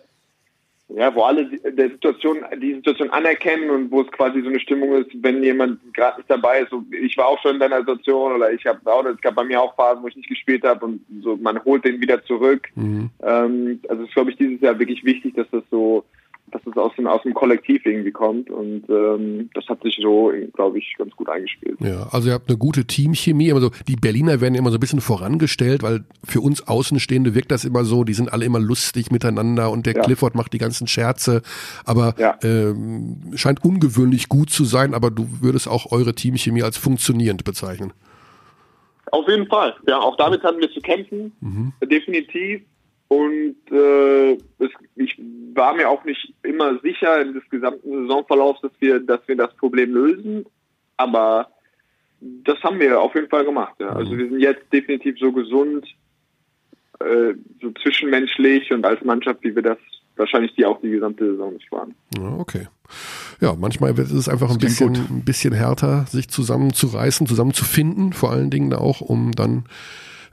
ja, 0.88 1.14
wo 1.14 1.24
alle 1.24 1.46
der 1.48 1.90
Situation, 1.90 2.38
die 2.62 2.76
Situation 2.76 3.10
anerkennen 3.10 3.70
und 3.70 3.92
wo 3.92 4.02
es 4.02 4.12
quasi 4.12 4.42
so 4.42 4.48
eine 4.48 4.62
Stimmung 4.62 4.94
ist, 4.94 5.12
wenn 5.22 5.44
jemand 5.44 5.80
gerade 5.94 6.20
nicht 6.20 6.32
dabei 6.32 6.62
ist. 6.62 6.70
So, 6.70 6.86
ich 6.92 7.18
war 7.18 7.28
auch 7.28 7.42
schon 7.42 7.56
in 7.56 7.60
deiner 7.60 7.80
Situation 7.80 8.34
oder 8.34 8.54
ich 8.54 8.66
habe 8.66 8.80
auch, 8.90 9.04
es 9.06 9.20
gab 9.20 9.36
bei 9.36 9.44
mir 9.44 9.62
auch 9.62 9.76
Phasen, 9.76 10.02
wo 10.02 10.08
ich 10.08 10.16
nicht 10.16 10.30
gespielt 10.30 10.64
habe 10.64 10.86
und 10.86 11.02
so, 11.22 11.36
man 11.36 11.62
holt 11.66 11.84
den 11.84 12.00
wieder 12.00 12.24
zurück. 12.24 12.70
Mhm. 12.76 13.10
Ähm, 13.22 13.82
also 13.90 14.04
ist, 14.04 14.14
glaube 14.14 14.32
ich, 14.32 14.38
dieses 14.38 14.62
Jahr 14.62 14.80
wirklich 14.80 15.04
wichtig, 15.04 15.36
dass 15.36 15.50
das 15.52 15.64
so 15.70 16.06
dass 16.54 16.62
es 16.66 16.78
aus 16.78 16.92
dem, 16.96 17.08
aus 17.08 17.22
dem 17.24 17.34
Kollektiv 17.34 17.86
irgendwie 17.86 18.12
kommt 18.12 18.50
und 18.50 18.84
ähm, 18.90 19.50
das 19.54 19.66
hat 19.68 19.82
sich 19.82 19.98
so, 20.02 20.32
glaube 20.54 20.78
ich, 20.78 20.96
ganz 20.98 21.16
gut 21.16 21.30
eingespielt. 21.30 21.80
Ja, 21.82 22.08
also 22.12 22.30
ihr 22.30 22.34
habt 22.34 22.50
eine 22.50 22.58
gute 22.58 22.86
Teamchemie. 22.86 23.52
Also 23.52 23.72
die 23.88 23.96
Berliner 23.96 24.40
werden 24.40 24.56
immer 24.56 24.70
so 24.70 24.78
ein 24.78 24.80
bisschen 24.80 25.02
vorangestellt, 25.02 25.84
weil 25.84 26.06
für 26.24 26.42
uns 26.42 26.68
Außenstehende 26.68 27.34
wirkt 27.36 27.52
das 27.52 27.66
immer 27.66 27.84
so, 27.84 28.04
die 28.04 28.14
sind 28.14 28.32
alle 28.32 28.46
immer 28.46 28.60
lustig 28.60 29.12
miteinander 29.12 29.72
und 29.72 29.86
der 29.86 29.96
ja. 29.96 30.02
Clifford 30.02 30.36
macht 30.36 30.54
die 30.54 30.60
ganzen 30.60 30.88
Scherze, 30.88 31.42
aber 31.86 32.16
ja. 32.18 32.38
ähm, 32.44 33.32
scheint 33.36 33.64
ungewöhnlich 33.64 34.30
gut 34.30 34.50
zu 34.50 34.64
sein, 34.64 34.94
aber 34.94 35.10
du 35.10 35.28
würdest 35.42 35.68
auch 35.68 35.92
eure 35.92 36.14
Teamchemie 36.14 36.64
als 36.64 36.78
funktionierend 36.78 37.44
bezeichnen. 37.44 37.94
Auf 39.12 39.28
jeden 39.28 39.48
Fall. 39.48 39.76
Ja, 39.88 40.00
auch 40.00 40.18
damit 40.18 40.44
hatten 40.44 40.60
wir 40.60 40.72
zu 40.72 40.82
kämpfen, 40.82 41.32
mhm. 41.40 41.74
definitiv. 41.84 42.62
Und 43.14 43.56
äh, 43.72 44.34
es, 44.34 44.72
ich 44.96 45.20
war 45.54 45.76
mir 45.76 45.88
auch 45.88 46.04
nicht 46.04 46.34
immer 46.42 46.80
sicher 46.80 47.22
in 47.22 47.34
des 47.34 47.48
gesamten 47.50 48.08
Saisonverlaufs, 48.08 48.62
dass 48.62 48.72
wir, 48.80 49.00
dass 49.00 49.20
wir 49.28 49.36
das 49.36 49.54
Problem 49.56 49.94
lösen. 49.94 50.46
Aber 50.98 51.50
das 52.20 52.62
haben 52.64 52.80
wir 52.80 53.00
auf 53.00 53.14
jeden 53.14 53.30
Fall 53.30 53.46
gemacht. 53.46 53.76
Ja. 53.80 53.90
Also 53.90 54.18
wir 54.18 54.30
sind 54.30 54.40
jetzt 54.40 54.64
definitiv 54.74 55.20
so 55.20 55.32
gesund, 55.32 55.86
äh, 57.00 57.34
so 57.62 57.72
zwischenmenschlich 57.84 58.72
und 58.72 58.84
als 58.86 59.04
Mannschaft, 59.04 59.44
wie 59.44 59.56
wir 59.56 59.64
das 59.64 59.78
wahrscheinlich 60.16 60.56
die 60.56 60.66
auch 60.66 60.80
die 60.82 60.92
gesamte 60.92 61.32
Saison 61.32 61.54
nicht 61.54 61.72
waren. 61.72 61.94
Ja, 62.18 62.36
okay. 62.38 62.68
Ja, 63.42 63.56
manchmal 63.56 63.98
ist 63.98 64.12
es 64.12 64.30
einfach 64.30 64.50
ein 64.50 64.58
bisschen, 64.58 64.96
ein 64.96 65.26
bisschen 65.26 65.54
härter, 65.54 66.06
sich 66.08 66.30
zusammenzureißen, 66.30 67.28
zusammenzufinden, 67.28 68.14
vor 68.14 68.32
allen 68.32 68.50
Dingen 68.50 68.74
auch, 68.74 69.02
um 69.02 69.32
dann, 69.34 69.66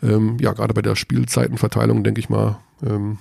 ähm, 0.02 0.36
ja, 0.40 0.52
gerade 0.52 0.74
bei 0.74 0.82
der 0.82 0.96
Spielzeitenverteilung, 0.96 2.04
denke 2.04 2.20
ich 2.20 2.28
mal, 2.28 2.58
ähm, 2.84 3.18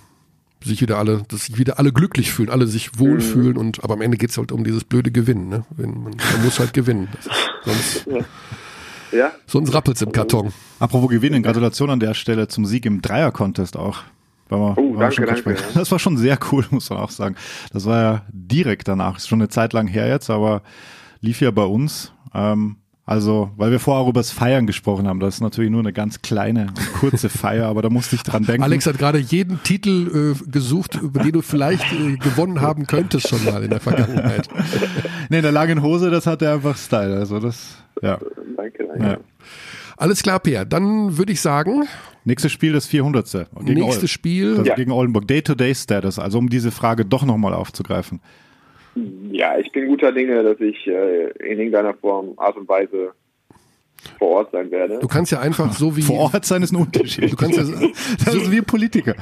sich 0.63 0.81
wieder 0.81 0.97
alle, 0.97 1.23
dass 1.27 1.45
sich 1.45 1.57
wieder 1.57 1.79
alle 1.79 1.93
glücklich 1.93 2.31
fühlen, 2.31 2.49
alle 2.49 2.67
sich 2.67 2.99
wohlfühlen 2.99 3.53
mhm. 3.53 3.57
und 3.59 3.83
aber 3.83 3.93
am 3.93 4.01
Ende 4.01 4.17
geht 4.17 4.31
es 4.31 4.37
halt 4.37 4.51
um 4.51 4.63
dieses 4.63 4.83
blöde 4.83 5.11
Gewinnen, 5.11 5.49
ne? 5.49 5.65
Wenn, 5.69 5.91
man, 6.03 6.15
man 6.33 6.43
muss 6.43 6.59
halt 6.59 6.73
gewinnen. 6.73 7.07
sonst, 7.63 8.07
ja. 9.11 9.17
ja. 9.17 9.31
sonst 9.45 9.73
rappelt's 9.73 10.01
im 10.01 10.11
Karton. 10.11 10.51
Apropos 10.79 11.09
Gewinnen, 11.09 11.43
Gratulation 11.43 11.89
an 11.89 11.99
der 11.99 12.13
Stelle 12.13 12.47
zum 12.47 12.65
Sieg 12.65 12.85
im 12.85 13.01
Dreier-Contest 13.01 13.77
auch. 13.77 14.03
War 14.49 14.59
mal, 14.59 14.73
oh, 14.77 14.95
war 14.95 15.09
danke, 15.09 15.25
danke, 15.25 15.51
ja. 15.51 15.57
Das 15.75 15.91
war 15.91 15.99
schon 15.99 16.17
sehr 16.17 16.37
cool, 16.51 16.65
muss 16.71 16.89
man 16.89 16.99
auch 16.99 17.11
sagen. 17.11 17.35
Das 17.71 17.85
war 17.85 18.01
ja 18.01 18.21
direkt 18.29 18.87
danach. 18.87 19.17
Ist 19.17 19.27
schon 19.27 19.39
eine 19.39 19.49
Zeit 19.49 19.73
lang 19.73 19.87
her 19.87 20.07
jetzt, 20.07 20.29
aber 20.29 20.63
lief 21.21 21.39
ja 21.39 21.51
bei 21.51 21.63
uns. 21.63 22.11
Ähm, 22.33 22.77
also, 23.09 23.49
weil 23.57 23.71
wir 23.71 23.79
vorher 23.79 24.03
auch 24.03 24.07
über 24.07 24.19
das 24.19 24.29
Feiern 24.29 24.67
gesprochen 24.67 25.07
haben, 25.07 25.19
das 25.19 25.33
ist 25.33 25.41
natürlich 25.41 25.71
nur 25.71 25.79
eine 25.79 25.91
ganz 25.91 26.21
kleine, 26.21 26.67
kurze 26.99 27.27
Feier, 27.29 27.65
aber 27.65 27.81
da 27.81 27.89
musste 27.89 28.15
ich 28.15 28.21
dran 28.21 28.45
denken. 28.45 28.61
Alex 28.61 28.85
hat 28.85 28.99
gerade 28.99 29.17
jeden 29.17 29.63
Titel 29.63 30.35
äh, 30.37 30.51
gesucht, 30.51 30.93
über 31.01 31.23
den 31.23 31.31
du 31.31 31.41
vielleicht 31.41 31.91
äh, 31.91 32.17
gewonnen 32.17 32.61
haben 32.61 32.85
könntest 32.85 33.27
schon 33.27 33.43
mal 33.45 33.63
in 33.63 33.71
der 33.71 33.79
Vergangenheit. 33.79 34.47
nee, 35.31 35.37
in 35.37 35.41
der 35.41 35.51
langen 35.51 35.81
Hose, 35.81 36.11
das 36.11 36.27
hat 36.27 36.43
er 36.43 36.53
einfach 36.53 36.77
Style. 36.77 37.15
Also 37.15 37.39
das, 37.39 37.77
ja. 38.03 38.19
Danke, 38.55 38.85
danke. 38.85 39.03
Ja. 39.03 39.17
Alles 39.97 40.21
klar, 40.21 40.39
Peer. 40.39 40.65
Dann 40.65 41.17
würde 41.17 41.31
ich 41.31 41.41
sagen. 41.41 41.85
Nächstes 42.25 42.51
Spiel 42.51 42.73
das 42.73 42.85
400. 42.85 43.47
Gegen 43.65 43.79
Nächstes 43.79 44.03
Ol 44.03 44.07
Spiel. 44.07 44.49
Also 44.51 44.65
ja. 44.65 44.75
Gegen 44.75 44.91
Oldenburg. 44.91 45.27
Day-to-Day-Status. 45.27 46.19
Also 46.19 46.37
um 46.37 46.47
diese 46.47 46.69
Frage 46.69 47.05
doch 47.05 47.25
nochmal 47.25 47.55
aufzugreifen. 47.55 48.19
Ja, 49.31 49.57
ich 49.57 49.71
bin 49.71 49.87
guter 49.87 50.11
Dinge, 50.11 50.43
dass 50.43 50.59
ich 50.59 50.87
äh, 50.87 51.29
in 51.39 51.59
irgendeiner 51.59 51.93
Form, 51.93 52.33
Art 52.37 52.57
und 52.57 52.67
Weise 52.67 53.13
vor 54.17 54.29
Ort 54.29 54.51
sein 54.51 54.71
werde. 54.71 54.99
Du 54.99 55.07
kannst 55.07 55.31
ja 55.31 55.39
einfach 55.39 55.73
so 55.73 55.95
wie. 55.95 56.01
Vor 56.01 56.19
Ort 56.33 56.45
sein 56.45 56.63
ist 56.63 56.71
ein 56.71 56.77
Unterschied. 56.77 57.31
Du 57.31 57.35
kannst 57.35 57.57
ja, 57.57 57.63
das 58.25 58.35
ist 58.35 58.51
wie 58.51 58.61
Politiker. 58.61 59.15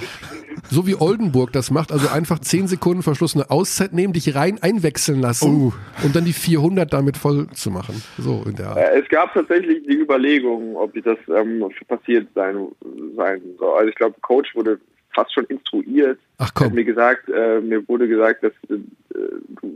So 0.70 0.88
wie 0.88 0.96
Oldenburg 0.96 1.54
das 1.54 1.72
macht, 1.72 1.92
also 1.92 2.10
einfach 2.10 2.40
10 2.40 2.68
Sekunden 2.68 3.04
verschlossene 3.04 3.50
Auszeit 3.50 3.94
nehmen, 3.94 4.12
dich 4.14 4.36
rein 4.36 4.58
einwechseln 4.62 5.22
lassen 5.22 5.68
uh. 5.68 5.74
und 6.04 6.16
dann 6.16 6.26
die 6.26 6.34
400 6.34 6.92
damit 6.92 7.16
voll 7.16 7.48
zu 7.52 7.72
machen. 7.72 8.02
So 8.18 8.44
in 8.46 8.56
der 8.56 8.70
Art. 8.70 8.78
Äh, 8.78 9.00
es 9.00 9.08
gab 9.08 9.34
tatsächlich 9.34 9.84
die 9.84 9.94
Überlegung, 9.94 10.76
ob 10.76 10.94
das 11.04 11.18
ähm, 11.34 11.64
passiert 11.88 12.28
sein, 12.36 12.68
sein 13.16 13.42
soll. 13.60 13.78
Also 13.78 13.90
ich 13.90 13.96
glaube, 13.96 14.16
Coach 14.22 14.56
wurde 14.56 14.80
fast 15.18 15.34
schon 15.34 15.46
instruiert. 15.46 16.20
Ach 16.38 16.54
komm. 16.54 16.66
Er 16.66 16.70
hat 16.70 16.76
mir 16.76 16.86
gesagt, 16.86 17.30
äh, 17.30 17.60
mir 17.60 17.88
wurde 17.88 18.08
gesagt, 18.08 18.44
dass, 18.44 18.54
äh, 18.70 18.78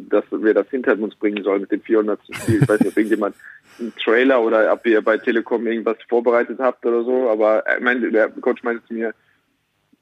dass 0.09 0.23
wir 0.29 0.53
das 0.53 0.69
hinter 0.69 0.97
uns 0.99 1.15
bringen 1.15 1.43
sollen 1.43 1.61
mit 1.61 1.71
dem 1.71 1.81
400. 1.81 2.19
Spiel. 2.31 2.61
Ich 2.61 2.69
weiß 2.69 2.79
nicht, 2.79 2.91
ob 2.91 2.97
irgendjemand 2.97 3.35
einen 3.79 3.93
Trailer 3.95 4.43
oder 4.43 4.71
ob 4.71 4.85
ihr 4.85 5.01
bei 5.01 5.17
Telekom 5.17 5.65
irgendwas 5.65 5.97
vorbereitet 6.07 6.59
habt 6.59 6.85
oder 6.85 7.03
so, 7.03 7.27
aber 7.27 7.65
er 7.65 7.81
meinte, 7.81 8.11
der 8.11 8.29
Coach 8.29 8.61
meinte 8.61 8.85
zu 8.85 8.93
mir, 8.93 9.15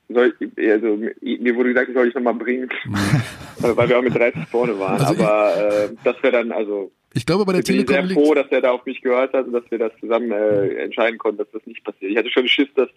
soll 0.09 0.33
ich, 0.39 0.69
also 0.71 0.99
mir 1.21 1.55
wurde 1.55 1.69
gesagt, 1.69 1.89
ich 1.89 1.95
soll 1.95 2.07
ich 2.09 2.15
nochmal 2.15 2.33
bringen, 2.33 2.69
mhm. 2.83 3.21
weil 3.77 3.87
wir 3.87 3.97
auch 3.97 4.03
mit 4.03 4.15
30 4.15 4.45
vorne 4.49 4.77
waren. 4.77 5.01
Also 5.01 5.23
aber 5.23 5.55
äh, 5.55 5.89
das 6.03 6.21
wäre 6.21 6.33
dann 6.33 6.51
also. 6.51 6.91
Ich 7.13 7.25
glaube, 7.25 7.45
bei 7.45 7.53
der 7.53 7.61
ich 7.61 7.67
bin 7.67 7.85
Telekom 7.85 8.07
sehr 8.07 8.17
froh, 8.17 8.33
dass 8.33 8.47
er 8.49 8.61
da 8.61 8.71
auf 8.71 8.85
mich 8.85 9.01
gehört 9.01 9.33
hat 9.33 9.45
und 9.45 9.53
dass 9.53 9.63
wir 9.69 9.79
das 9.79 9.91
zusammen 9.99 10.31
äh, 10.31 10.83
entscheiden 10.83 11.17
konnten, 11.17 11.37
dass 11.37 11.51
das 11.51 11.65
nicht 11.65 11.83
passiert. 11.83 12.11
Ich 12.11 12.17
hatte 12.17 12.29
schon 12.29 12.47
Schiss, 12.47 12.69
dass 12.75 12.89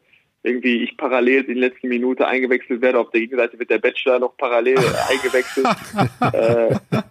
irgendwie 0.43 0.83
ich 0.83 0.97
parallel 0.97 1.45
in 1.45 1.61
der 1.61 1.69
letzten 1.69 1.89
Minute 1.89 2.27
eingewechselt 2.27 2.83
werde. 2.83 2.99
Auf 2.99 3.11
der 3.11 3.21
Gegenseite 3.21 3.59
wird 3.59 3.71
der 3.71 3.79
Bachelor 3.79 4.19
noch 4.19 4.37
parallel 4.37 4.79
eingewechselt. 5.11 5.67
äh, 6.33 7.03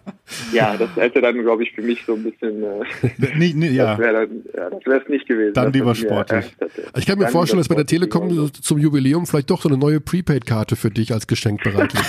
ja, 0.52 0.76
das 0.76 0.94
hätte 0.96 1.20
dann, 1.20 1.40
glaube 1.40 1.62
ich, 1.62 1.72
für 1.72 1.82
mich 1.82 2.02
so 2.06 2.14
ein 2.14 2.22
bisschen. 2.22 2.62
Äh, 2.62 3.36
nicht, 3.38 3.56
nicht, 3.56 3.72
ja. 3.72 3.92
Das 3.92 3.98
wäre 3.98 4.28
ja, 4.54 4.96
es 4.96 5.08
nicht 5.08 5.26
gewesen. 5.26 5.54
Dann 5.54 5.72
lieber 5.72 5.94
sportlich. 5.94 6.54
Ich 6.96 7.06
kann 7.06 7.18
mir 7.18 7.28
vorstellen, 7.28 7.60
dass 7.60 7.68
bei 7.68 7.74
der 7.74 7.86
Telekom 7.86 8.50
zum 8.52 8.78
Jubiläum 8.78 9.26
vielleicht 9.26 9.50
doch 9.50 9.62
so 9.62 9.68
eine 9.68 9.78
neue 9.78 10.00
Prepaid-Karte 10.00 10.76
für 10.76 10.90
dich 10.90 11.12
als 11.12 11.26
Geschenk 11.26 11.62
bereit 11.62 11.92
liegt. 11.92 12.06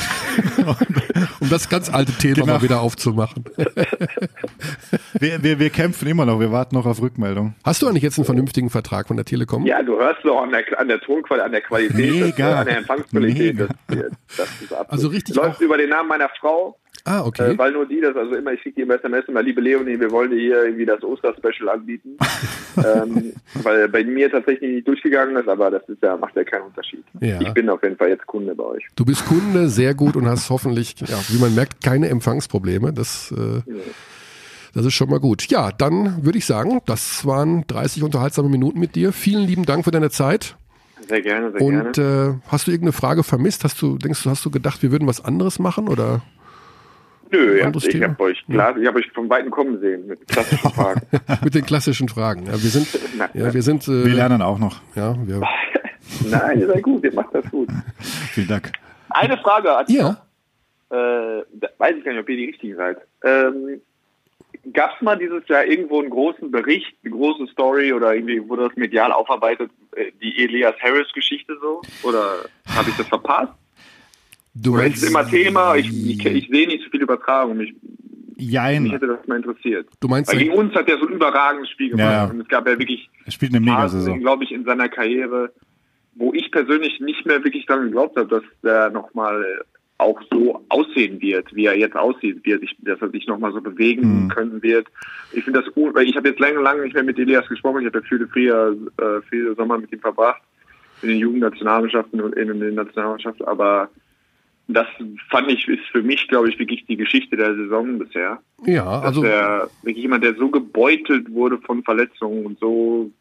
um 1.40 1.50
das 1.50 1.70
ganz 1.70 1.94
alte 1.94 2.12
Thema 2.14 2.36
genau. 2.36 2.54
mal 2.54 2.62
wieder 2.62 2.82
aufzumachen. 2.82 3.46
wir, 5.20 5.44
wir, 5.44 5.60
wir 5.60 5.70
kämpfen 5.70 6.08
immer 6.08 6.26
noch, 6.26 6.40
wir 6.40 6.52
warten 6.52 6.76
noch 6.76 6.86
auf 6.86 7.02
Rückmeldung. 7.02 7.56
Hast 7.64 7.82
du 7.82 7.88
eigentlich 7.88 8.04
jetzt 8.04 8.18
einen 8.18 8.26
vernünftigen 8.26 8.70
Vertrag 8.70 9.08
von 9.08 9.18
der 9.18 9.26
Telekom? 9.26 9.66
Ja, 9.66 9.82
du 9.84 9.98
hörst 9.98 10.24
doch 10.24 10.42
an 10.42 10.52
der, 10.52 10.80
an 10.80 10.88
der 10.88 11.02
Tonqualität, 11.14 11.46
an 11.46 11.52
der 11.52 11.62
Qualität, 11.62 12.22
Mega. 12.22 12.60
an 12.60 12.66
der 12.66 12.78
Empfangsqualität. 12.78 13.60
Das, 13.60 13.70
das, 14.38 14.62
ist 14.62 14.74
absolut. 14.74 14.92
Also 14.92 15.08
richtig. 15.10 15.36
Läuft 15.36 15.62
über 15.62 15.78
den 15.78 15.90
Namen 15.90 16.10
meiner 16.10 16.30
Frau. 16.40 16.78
Ah, 17.06 17.26
okay. 17.26 17.52
Äh, 17.52 17.58
weil 17.58 17.74
nur 17.74 17.86
die 17.86 18.00
das, 18.00 18.16
also 18.16 18.34
immer, 18.34 18.54
ich 18.54 18.62
schicke 18.62 18.76
die 18.78 18.82
im 18.84 18.92
SMS 18.92 19.26
immer, 19.28 19.44
liebe 19.44 19.60
Leonie, 19.60 20.00
wir 20.00 20.10
wollen 20.12 20.32
dir 20.32 20.40
hier 20.40 20.64
irgendwie 20.64 20.86
das 20.86 21.04
Osterspecial 21.04 21.70
anbieten. 21.70 22.18
ähm, 22.78 23.34
weil 23.56 23.90
bei 23.90 24.04
mir 24.04 24.32
tatsächlich 24.32 24.76
nicht 24.76 24.88
durchgegangen 24.88 25.36
ist, 25.36 25.50
aber 25.50 25.70
das 25.70 25.84
ist 25.90 26.02
ja, 26.02 26.16
macht 26.16 26.36
ja 26.36 26.44
keinen 26.46 26.64
Unterschied. 26.64 27.04
Ja. 27.20 27.42
Ich 27.42 27.52
bin 27.54 27.70
auf 27.70 27.84
jeden 27.84 27.98
Fall 27.98 28.10
jetzt 28.10 28.26
Kunde 28.26 28.56
bei 28.56 28.64
euch. 28.64 28.86
Du 28.96 29.04
bist 29.04 29.26
Kunde, 29.26 29.68
sehr 29.68 29.94
gut 29.94 30.16
und 30.16 30.28
hast 30.28 30.50
hoffentlich, 30.50 30.96
ja, 31.02 31.20
wie 31.28 31.40
man 31.40 31.54
merkt, 31.54 31.84
keine 31.84 32.08
Empfangsprobleme. 32.08 32.94
Das, 32.94 33.34
äh, 33.38 33.70
ja. 33.70 33.82
das 34.74 34.86
ist 34.86 34.94
schon 34.94 35.10
mal 35.10 35.20
gut. 35.20 35.50
Ja, 35.50 35.72
dann 35.72 36.24
würde 36.24 36.38
ich 36.38 36.46
sagen, 36.46 36.82
das 36.86 37.26
waren 37.26 37.66
30 37.68 38.04
unterhaltsame 38.04 38.48
Minuten 38.48 38.80
mit 38.80 38.96
dir. 38.96 39.12
Vielen 39.12 39.46
lieben 39.46 39.66
Dank 39.66 39.84
für 39.84 39.92
deine 39.92 40.10
Zeit. 40.10 40.56
Sehr 41.08 41.22
gerne, 41.22 41.52
sehr 41.52 41.62
und, 41.62 41.94
gerne. 41.96 42.34
Und 42.34 42.40
äh, 42.40 42.40
hast 42.48 42.68
du 42.68 42.72
irgendeine 42.72 42.94
Frage 42.94 43.24
vermisst? 43.24 43.64
Hast 43.64 43.82
du, 43.82 43.98
denkst 43.98 44.24
du, 44.24 44.30
hast 44.30 44.46
du 44.46 44.52
gedacht, 44.52 44.82
wir 44.82 44.92
würden 44.92 45.08
was 45.08 45.24
anderes 45.24 45.60
machen 45.60 45.88
oder? 45.88 46.22
Nö, 47.32 47.58
ja, 47.58 47.70
ich 47.76 48.04
habe 48.04 48.24
euch, 48.24 48.46
klar, 48.46 48.78
ich 48.78 48.88
hab 48.88 48.96
euch 48.96 49.10
vom 49.12 49.28
Weiten 49.28 49.50
kommen 49.50 49.80
sehen 49.80 50.06
mit 50.06 50.28
klassischen 50.28 50.70
Fragen. 50.76 51.02
mit 51.44 51.56
den 51.56 51.66
klassischen 51.66 52.08
Fragen. 52.08 52.46
Ja, 52.46 52.52
wir 52.52 52.70
sind, 52.70 52.88
ja, 53.34 53.54
wir 53.54 53.64
sind. 53.64 53.88
Äh, 53.88 54.06
wir 54.06 54.14
lernen 54.14 54.42
auch 54.44 54.60
noch. 54.60 54.82
Ja, 54.96 55.16
wir. 55.26 55.42
Nein, 56.30 56.60
ihr 56.60 56.68
seid 56.68 56.84
gut, 56.84 57.04
ihr 57.04 57.14
macht 57.14 57.34
das 57.34 57.50
gut. 57.50 57.70
Vielen 58.00 58.48
Dank. 58.48 58.72
Eine 59.10 59.38
Frage. 59.38 59.70
Ja. 59.88 60.22
Äh, 60.92 60.96
weiß 60.96 61.96
ich 61.98 62.04
gar 62.04 62.12
nicht, 62.12 62.22
ob 62.22 62.30
ihr 62.30 62.38
die 62.38 62.46
richtigen 62.46 62.76
seid. 62.76 62.98
Ähm, 63.24 63.82
Gab 64.72 64.96
es 64.96 65.02
mal 65.02 65.18
dieses 65.18 65.46
Jahr 65.50 65.66
irgendwo 65.66 66.00
einen 66.00 66.10
großen 66.10 66.50
Bericht, 66.50 66.96
eine 67.04 67.14
große 67.14 67.48
Story 67.48 67.92
oder 67.92 68.16
irgendwie 68.16 68.48
wurde 68.48 68.70
das 68.70 68.78
medial 68.78 69.12
aufarbeitet, 69.12 69.72
äh, 69.96 70.12
die 70.22 70.42
Elias 70.42 70.76
Harris-Geschichte 70.82 71.58
so? 71.62 71.82
Oder 72.04 72.46
habe 72.70 72.90
ich 72.90 72.96
das 72.96 73.08
verpasst? 73.08 73.52
Du 74.56 74.76
meinst, 74.76 75.04
ist 75.04 75.10
immer 75.10 75.28
Thema, 75.28 75.76
ich, 75.76 75.88
ich, 75.88 76.26
ich 76.26 76.48
sehe 76.48 76.68
nicht 76.68 76.84
so 76.84 76.90
viel 76.92 77.02
Übertragung. 77.02 77.58
Mich, 77.58 77.74
Jein. 78.38 78.84
Mich 78.84 78.94
hätte 78.94 79.08
das 79.08 79.26
mal 79.28 79.38
interessiert. 79.38 79.88
Du 80.00 80.08
meinst, 80.08 80.32
Weil 80.32 80.40
gegen 80.40 80.54
uns 80.54 80.74
hat 80.76 80.90
er 80.90 80.98
so 80.98 81.08
ein 81.08 81.14
überragendes 81.14 81.70
Spiel 81.70 81.90
gemacht. 81.92 82.12
Ja. 82.12 82.26
Und 82.26 82.42
es 82.42 82.48
gab 82.48 82.68
ja 82.68 82.78
wirklich 82.78 83.10
er 83.26 83.32
spielt 83.32 83.54
eine 83.54 83.66
Mega-Saison. 83.66 84.20
glaube 84.20 84.44
ich, 84.44 84.52
in 84.52 84.66
seiner 84.66 84.90
Karriere, 84.90 85.52
wo 86.16 86.34
ich 86.34 86.52
persönlich 86.52 87.00
nicht 87.00 87.26
mehr 87.26 87.44
wirklich 87.44 87.66
daran 87.66 87.86
geglaubt 87.86 88.18
habe, 88.18 88.28
dass 88.28 88.44
er 88.64 88.90
nochmal 88.90 89.66
auch 90.04 90.22
so 90.32 90.64
aussehen 90.70 91.22
wird, 91.22 91.54
wie 91.56 91.66
er 91.66 91.78
jetzt 91.78 91.96
aussieht, 91.96 92.46
wird, 92.46 92.64
ich, 92.64 92.76
dass 92.80 93.02
er 93.02 93.10
sich 93.10 93.28
nochmal 93.28 93.54
so 93.54 93.62
bewegen 93.62 94.26
mhm. 94.26 94.28
können 94.30 94.62
wird. 94.62 94.88
Ich 95.32 95.44
finde 95.44 95.62
das, 95.62 95.72
weil 95.76 96.08
ich 96.08 96.16
habe 96.16 96.30
jetzt 96.30 96.40
lange, 96.40 96.60
lange 96.62 96.84
nicht 96.84 96.94
mehr 96.94 97.04
mit 97.04 97.18
Elias 97.18 97.48
gesprochen. 97.48 97.82
Ich 97.82 97.88
habe 97.88 98.00
ja 98.00 98.28
viele 98.32 98.78
äh, 99.00 99.22
viele 99.30 99.56
Sommer 99.56 99.78
mit 99.78 99.92
ihm 99.92 100.00
verbracht 100.00 100.42
in 101.02 101.10
den 101.10 101.18
Jugendnationalmannschaften 101.18 102.22
und 102.22 102.36
in 102.36 102.60
den 102.60 102.76
Nationalmannschaften, 102.76 103.46
aber 103.46 103.90
das 104.68 104.88
fand 105.30 105.52
ich, 105.52 105.68
ist 105.68 105.86
für 105.92 106.02
mich, 106.02 106.28
glaube 106.28 106.50
ich, 106.50 106.58
wirklich 106.58 106.86
die 106.86 106.96
Geschichte 106.96 107.36
der 107.36 107.56
Saison 107.56 108.00
bisher. 108.00 108.40
Ja, 108.66 109.02
also. 109.02 109.22
Dass 109.22 109.32
er 109.32 109.70
wirklich 109.82 110.04
jemand, 110.04 110.24
der 110.24 110.36
so 110.36 110.50
gebeutelt 110.50 111.32
wurde 111.32 111.58
von 111.60 111.84
Verletzungen 111.84 112.46
und 112.46 112.60
so 112.60 113.12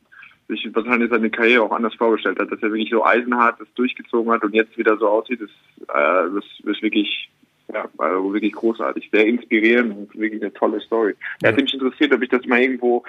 sich 0.52 0.68
wahrscheinlich 0.74 1.10
seine 1.10 1.30
Karriere 1.30 1.62
auch 1.62 1.72
anders 1.72 1.94
vorgestellt 1.94 2.38
hat, 2.38 2.50
dass 2.50 2.62
er 2.62 2.72
wirklich 2.72 2.90
so 2.90 3.04
eisenhart 3.04 3.60
das 3.60 3.68
durchgezogen 3.74 4.32
hat 4.32 4.44
und 4.44 4.54
jetzt 4.54 4.76
wieder 4.76 4.96
so 4.98 5.08
aussieht, 5.08 5.40
ist, 5.40 5.50
äh, 5.82 6.30
das 6.34 6.44
ist 6.64 6.82
wirklich, 6.82 7.30
ja, 7.72 7.86
also 7.98 8.32
wirklich 8.32 8.52
großartig, 8.52 9.08
sehr 9.12 9.26
inspirierend 9.26 9.96
und 9.96 10.14
wirklich 10.18 10.42
eine 10.42 10.52
tolle 10.52 10.80
Story. 10.80 11.14
Er 11.42 11.50
ja. 11.50 11.56
hat 11.56 11.62
mich 11.62 11.72
interessiert, 11.72 12.12
ob 12.12 12.22
ich 12.22 12.28
das 12.28 12.44
mal 12.46 12.60
irgendwo 12.60 13.02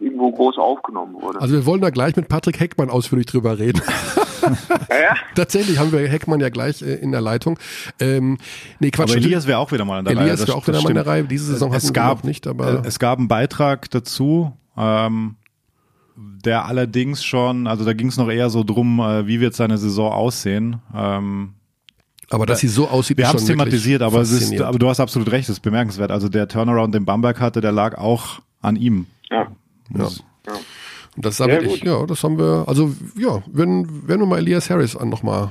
irgendwo 0.00 0.30
groß 0.32 0.58
aufgenommen 0.58 1.14
wurde. 1.14 1.40
Also 1.40 1.54
wir 1.54 1.66
wollen 1.66 1.80
da 1.80 1.90
gleich 1.90 2.16
mit 2.16 2.28
Patrick 2.28 2.58
Heckmann 2.60 2.90
ausführlich 2.90 3.26
drüber 3.26 3.58
reden. 3.58 3.80
ja, 4.90 5.00
ja. 5.00 5.16
Tatsächlich 5.34 5.78
haben 5.78 5.92
wir 5.92 6.00
Heckmann 6.08 6.40
ja 6.40 6.48
gleich 6.48 6.82
äh, 6.82 6.94
in 6.94 7.12
der 7.12 7.20
Leitung. 7.20 7.58
Ähm, 8.00 8.38
nee, 8.80 8.90
Quatsch. 8.90 9.10
Aber 9.12 9.18
Elias 9.18 9.46
wäre 9.46 9.58
auch 9.58 9.72
wieder 9.72 9.84
mal 9.84 10.00
in 10.00 10.04
der 10.04 10.12
Elias 10.12 10.24
Reihe. 10.24 10.32
Elias 10.32 10.48
wäre 10.48 10.58
auch 10.58 10.66
wieder 10.66 10.82
mal 10.82 10.88
in 10.88 10.94
der 10.96 11.06
Reihe. 11.06 11.24
Diese 11.24 11.46
Saison 11.46 11.72
es 11.72 11.84
hatten 11.84 11.94
gab, 11.94 12.08
wir 12.08 12.14
noch 12.16 12.24
nicht, 12.24 12.46
aber... 12.46 12.82
Es 12.84 12.98
gab 12.98 13.18
einen 13.18 13.28
Beitrag 13.28 13.90
dazu, 13.90 14.52
ähm, 14.76 15.36
der 16.16 16.64
allerdings 16.66 17.24
schon, 17.24 17.66
also 17.66 17.84
da 17.84 17.92
ging 17.92 18.08
es 18.08 18.16
noch 18.16 18.28
eher 18.30 18.50
so 18.50 18.62
drum, 18.64 19.00
äh, 19.00 19.26
wie 19.26 19.40
wird 19.40 19.54
seine 19.54 19.78
Saison 19.78 20.12
aussehen. 20.12 20.80
Ähm, 20.94 21.54
Aber 22.30 22.46
dass 22.46 22.60
sie 22.60 22.68
so 22.68 22.88
aussieht, 22.88 23.16
wir 23.18 23.28
haben 23.28 23.36
es 23.36 23.44
thematisiert, 23.46 24.02
aber 24.02 24.20
es 24.20 24.30
ist, 24.30 24.60
aber 24.60 24.78
du 24.78 24.88
hast 24.88 25.00
absolut 25.00 25.30
recht, 25.32 25.48
es 25.48 25.56
ist 25.56 25.60
bemerkenswert. 25.60 26.10
Also 26.10 26.28
der 26.28 26.46
Turnaround, 26.48 26.94
den 26.94 27.04
Bamberg 27.04 27.40
hatte, 27.40 27.60
der 27.60 27.72
lag 27.72 27.98
auch 27.98 28.40
an 28.60 28.76
ihm. 28.76 29.06
Ja. 29.30 29.48
Ja. 29.96 30.06
Und 31.16 31.24
das 31.24 31.34
ist 31.34 31.40
Ja, 31.40 31.46
wirklich, 31.48 31.80
gut. 31.80 31.84
ja, 31.88 32.06
das 32.06 32.22
haben 32.24 32.38
wir, 32.38 32.64
also 32.66 32.92
ja, 33.16 33.42
wenn, 33.52 34.08
wenn 34.08 34.20
wir 34.20 34.26
mal 34.26 34.38
Elias 34.38 34.68
Harris 34.70 34.96
an 34.96 35.08
nochmal 35.08 35.50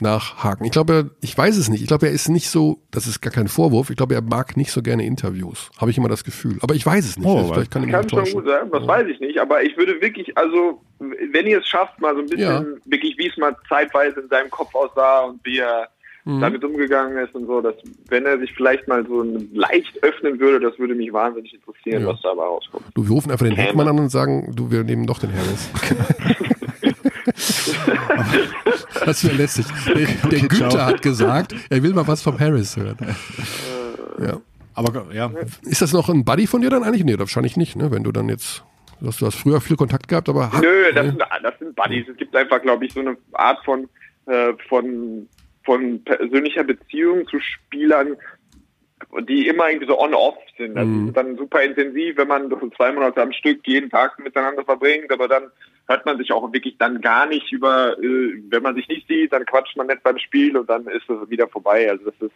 nachhaken. 0.00 0.64
Ich 0.66 0.72
glaube, 0.72 1.10
ich 1.20 1.36
weiß 1.36 1.56
es 1.56 1.68
nicht. 1.68 1.80
Ich 1.82 1.86
glaube, 1.88 2.06
er 2.06 2.12
ist 2.12 2.28
nicht 2.28 2.48
so, 2.50 2.82
das 2.90 3.06
ist 3.06 3.20
gar 3.22 3.32
kein 3.32 3.48
Vorwurf, 3.48 3.90
ich 3.90 3.96
glaube, 3.96 4.14
er 4.14 4.22
mag 4.22 4.56
nicht 4.56 4.70
so 4.70 4.82
gerne 4.82 5.04
Interviews. 5.06 5.70
Habe 5.78 5.90
ich 5.90 5.98
immer 5.98 6.08
das 6.08 6.24
Gefühl. 6.24 6.58
Aber 6.60 6.74
ich 6.74 6.84
weiß 6.84 7.04
es 7.04 7.16
nicht. 7.18 7.26
Oh, 7.26 7.38
Also 7.38 7.54
Vielleicht 7.54 7.70
kann 7.70 7.84
ich 7.84 7.90
Kann 7.90 8.08
schon 8.08 8.24
gut 8.32 8.46
sein, 8.46 8.70
das 8.70 8.86
weiß 8.86 9.06
ich 9.08 9.20
nicht. 9.20 9.38
Aber 9.40 9.62
ich 9.62 9.76
würde 9.76 10.00
wirklich, 10.00 10.36
also, 10.36 10.82
wenn 10.98 11.46
ihr 11.46 11.58
es 11.60 11.66
schafft, 11.66 12.00
mal 12.00 12.14
so 12.14 12.20
ein 12.20 12.26
bisschen, 12.26 12.40
Ja. 12.40 12.64
wirklich, 12.84 13.16
wie 13.18 13.28
es 13.28 13.36
mal 13.36 13.56
zeitweise 13.68 14.20
in 14.20 14.28
seinem 14.28 14.50
Kopf 14.50 14.74
aussah 14.74 15.24
und 15.24 15.40
wie 15.44 15.58
er 15.58 15.88
Mhm. 16.28 16.40
damit 16.40 16.64
umgegangen 16.64 17.16
ist 17.24 17.32
und 17.36 17.46
so, 17.46 17.60
dass, 17.60 17.76
wenn 18.08 18.26
er 18.26 18.36
sich 18.40 18.52
vielleicht 18.52 18.88
mal 18.88 19.06
so 19.06 19.22
leicht 19.52 20.02
öffnen 20.02 20.40
würde, 20.40 20.58
das 20.68 20.76
würde 20.76 20.96
mich 20.96 21.12
wahnsinnig 21.12 21.54
interessieren, 21.54 22.02
Ja. 22.02 22.08
was 22.08 22.20
dabei 22.20 22.42
rauskommt. 22.42 22.84
Du, 22.94 23.04
wir 23.04 23.10
rufen 23.12 23.30
einfach 23.30 23.46
den 23.46 23.54
Käme. 23.54 23.68
Heckmann 23.68 23.86
an 23.86 23.98
und 24.00 24.08
sagen, 24.08 24.52
du, 24.56 24.68
wir 24.72 24.82
nehmen 24.82 25.06
doch 25.06 25.20
den 25.20 25.30
Harris. 25.32 25.70
das 29.04 29.24
wäre 29.24 29.34
lästig. 29.36 29.66
Der, 29.86 29.94
der 29.94 30.08
Okay, 30.24 30.40
Günther 30.48 30.68
ciao. 30.70 30.86
hat 30.86 31.02
gesagt, 31.02 31.54
er 31.70 31.82
will 31.82 31.92
mal 31.94 32.06
was 32.06 32.22
vom 32.22 32.38
Harris 32.38 32.76
hören. 32.76 32.96
Ja. 34.20 34.40
Aber 34.74 35.06
ja, 35.12 35.30
Ist 35.62 35.80
das 35.82 35.92
noch 35.92 36.08
ein 36.08 36.24
Buddy 36.24 36.46
von 36.46 36.60
dir 36.60 36.70
dann 36.70 36.82
eigentlich? 36.84 37.04
Nee, 37.04 37.18
wahrscheinlich 37.18 37.56
nicht, 37.56 37.76
ne? 37.76 37.90
Wenn 37.90 38.04
du 38.04 38.12
dann 38.12 38.28
jetzt, 38.28 38.62
du 39.00 39.06
hast, 39.08 39.20
du 39.20 39.26
hast 39.26 39.36
früher 39.36 39.60
viel 39.60 39.76
Kontakt 39.76 40.08
gehabt, 40.08 40.28
aber 40.28 40.50
Nö, 40.60 40.92
das 40.94 41.06
sind, 41.06 41.18
das 41.42 41.58
sind 41.58 41.74
Buddies. 41.76 42.06
Es 42.08 42.16
gibt 42.16 42.36
einfach, 42.36 42.60
glaube 42.62 42.84
ich, 42.84 42.92
so 42.92 43.00
eine 43.00 43.16
Art 43.32 43.64
von, 43.64 43.88
äh, 44.26 44.52
von, 44.68 45.28
von 45.64 46.04
persönlicher 46.04 46.64
Beziehung 46.64 47.26
zu 47.26 47.38
Spielern, 47.40 48.16
die 49.28 49.48
immer 49.48 49.68
irgendwie 49.70 49.86
so 49.86 49.98
on-off 49.98 50.36
sind. 50.58 50.74
Das 50.74 50.84
Mhm. 50.86 51.08
ist 51.08 51.16
dann 51.16 51.36
super 51.38 51.62
intensiv, 51.62 52.16
wenn 52.18 52.28
man 52.28 52.50
so 52.50 52.58
zwei 52.76 52.92
Monate 52.92 53.22
am 53.22 53.32
Stück 53.32 53.60
jeden 53.66 53.88
Tag 53.88 54.18
miteinander 54.18 54.64
verbringt, 54.64 55.10
aber 55.10 55.26
dann 55.28 55.44
hört 55.88 56.04
man 56.06 56.18
sich 56.18 56.32
auch 56.32 56.52
wirklich 56.52 56.76
dann 56.78 57.00
gar 57.00 57.26
nicht 57.26 57.52
über, 57.52 57.96
äh, 57.98 58.42
wenn 58.50 58.62
man 58.62 58.74
sich 58.74 58.88
nicht 58.88 59.06
sieht, 59.08 59.32
dann 59.32 59.46
quatscht 59.46 59.76
man 59.76 59.86
nicht 59.86 60.02
beim 60.02 60.18
Spiel 60.18 60.56
und 60.56 60.68
dann 60.68 60.86
ist 60.86 61.08
es 61.08 61.30
wieder 61.30 61.48
vorbei. 61.48 61.88
Also 61.90 62.06
das 62.10 62.14
ist, 62.20 62.34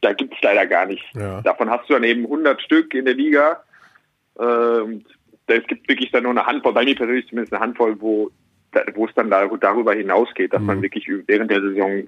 da 0.00 0.12
gibt's 0.12 0.36
leider 0.42 0.66
gar 0.66 0.86
nicht. 0.86 1.04
Ja. 1.14 1.40
Davon 1.42 1.70
hast 1.70 1.88
du 1.88 1.94
dann 1.94 2.04
eben 2.04 2.22
100 2.24 2.60
Stück 2.62 2.94
in 2.94 3.04
der 3.04 3.14
Liga. 3.14 3.62
Äh, 4.38 4.42
und 4.42 5.04
es 5.46 5.66
gibt 5.66 5.88
wirklich 5.88 6.10
dann 6.12 6.22
nur 6.22 6.30
eine 6.32 6.46
Handvoll, 6.46 6.72
bei 6.72 6.84
mir 6.84 6.94
persönlich 6.94 7.26
zumindest 7.28 7.52
eine 7.52 7.62
Handvoll, 7.62 8.00
wo, 8.00 8.30
wo 8.94 9.06
es 9.06 9.14
dann 9.14 9.28
da, 9.30 9.46
darüber 9.46 9.92
hinausgeht, 9.94 10.52
dass 10.52 10.60
Mhm. 10.60 10.66
man 10.66 10.82
wirklich 10.82 11.06
während 11.26 11.50
der 11.50 11.60
Saison 11.60 12.04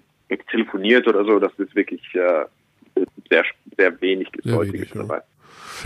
telefoniert 0.51 1.07
oder 1.07 1.25
so. 1.25 1.39
Das 1.39 1.53
ist 1.59 1.75
wirklich 1.75 2.03
äh, 2.15 2.45
sehr, 3.29 3.45
sehr 3.77 4.01
wenig 4.01 4.29
Sehr 4.43 4.61
wenig, 4.61 4.91
ja. 4.95 5.03
dabei. 5.03 5.23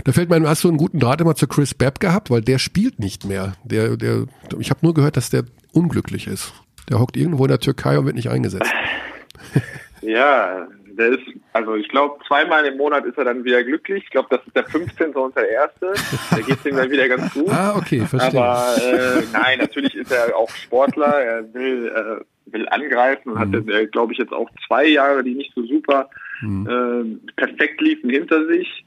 Da 0.03 0.11
fällt 0.11 0.29
mir, 0.29 0.35
ein, 0.35 0.47
hast 0.47 0.63
du 0.63 0.67
einen 0.67 0.77
guten 0.77 0.99
Draht 0.99 1.21
immer 1.21 1.35
zu 1.35 1.47
Chris 1.47 1.73
Babb 1.73 1.99
gehabt, 1.99 2.29
weil 2.29 2.41
der 2.41 2.59
spielt 2.59 2.99
nicht 2.99 3.25
mehr. 3.25 3.53
Der, 3.63 3.97
der, 3.97 4.25
ich 4.59 4.69
habe 4.69 4.79
nur 4.83 4.93
gehört, 4.93 5.17
dass 5.17 5.29
der 5.29 5.43
unglücklich 5.73 6.27
ist. 6.27 6.53
Der 6.89 6.99
hockt 6.99 7.17
irgendwo 7.17 7.45
in 7.45 7.49
der 7.49 7.59
Türkei 7.59 7.97
und 7.97 8.05
wird 8.05 8.15
nicht 8.15 8.29
eingesetzt. 8.29 8.71
Ja, 10.01 10.67
der 10.97 11.09
ist, 11.09 11.23
also 11.53 11.75
ich 11.75 11.87
glaube, 11.89 12.19
zweimal 12.27 12.65
im 12.65 12.77
Monat 12.77 13.05
ist 13.05 13.17
er 13.17 13.25
dann 13.25 13.43
wieder 13.43 13.63
glücklich. 13.63 14.03
Ich 14.03 14.09
glaube, 14.09 14.27
das 14.29 14.45
ist 14.45 14.55
der 14.55 14.65
15. 14.65 15.13
und 15.13 15.35
der 15.35 15.49
erste. 15.49 15.93
Da 16.29 16.37
geht 16.37 16.57
es 16.59 16.65
ihm 16.65 16.75
dann 16.75 16.89
wieder 16.89 17.07
ganz 17.07 17.33
gut. 17.33 17.49
Ah, 17.49 17.75
okay, 17.75 18.05
verstehe. 18.05 18.41
Aber 18.41 18.75
äh, 18.81 19.23
nein, 19.33 19.59
natürlich 19.59 19.95
ist 19.95 20.11
er 20.11 20.35
auch 20.35 20.49
Sportler. 20.49 21.21
Er 21.21 21.53
will, 21.53 21.87
äh, 21.87 22.53
will 22.53 22.67
angreifen 22.69 23.33
und 23.33 23.39
hat, 23.39 23.53
äh, 23.53 23.87
glaube 23.87 24.13
ich, 24.13 24.19
jetzt 24.19 24.33
auch 24.33 24.49
zwei 24.67 24.87
Jahre, 24.87 25.23
die 25.23 25.35
nicht 25.35 25.53
so 25.55 25.63
super 25.65 26.09
äh, 26.41 27.31
perfekt 27.35 27.81
liefen, 27.81 28.09
hinter 28.09 28.45
sich. 28.47 28.85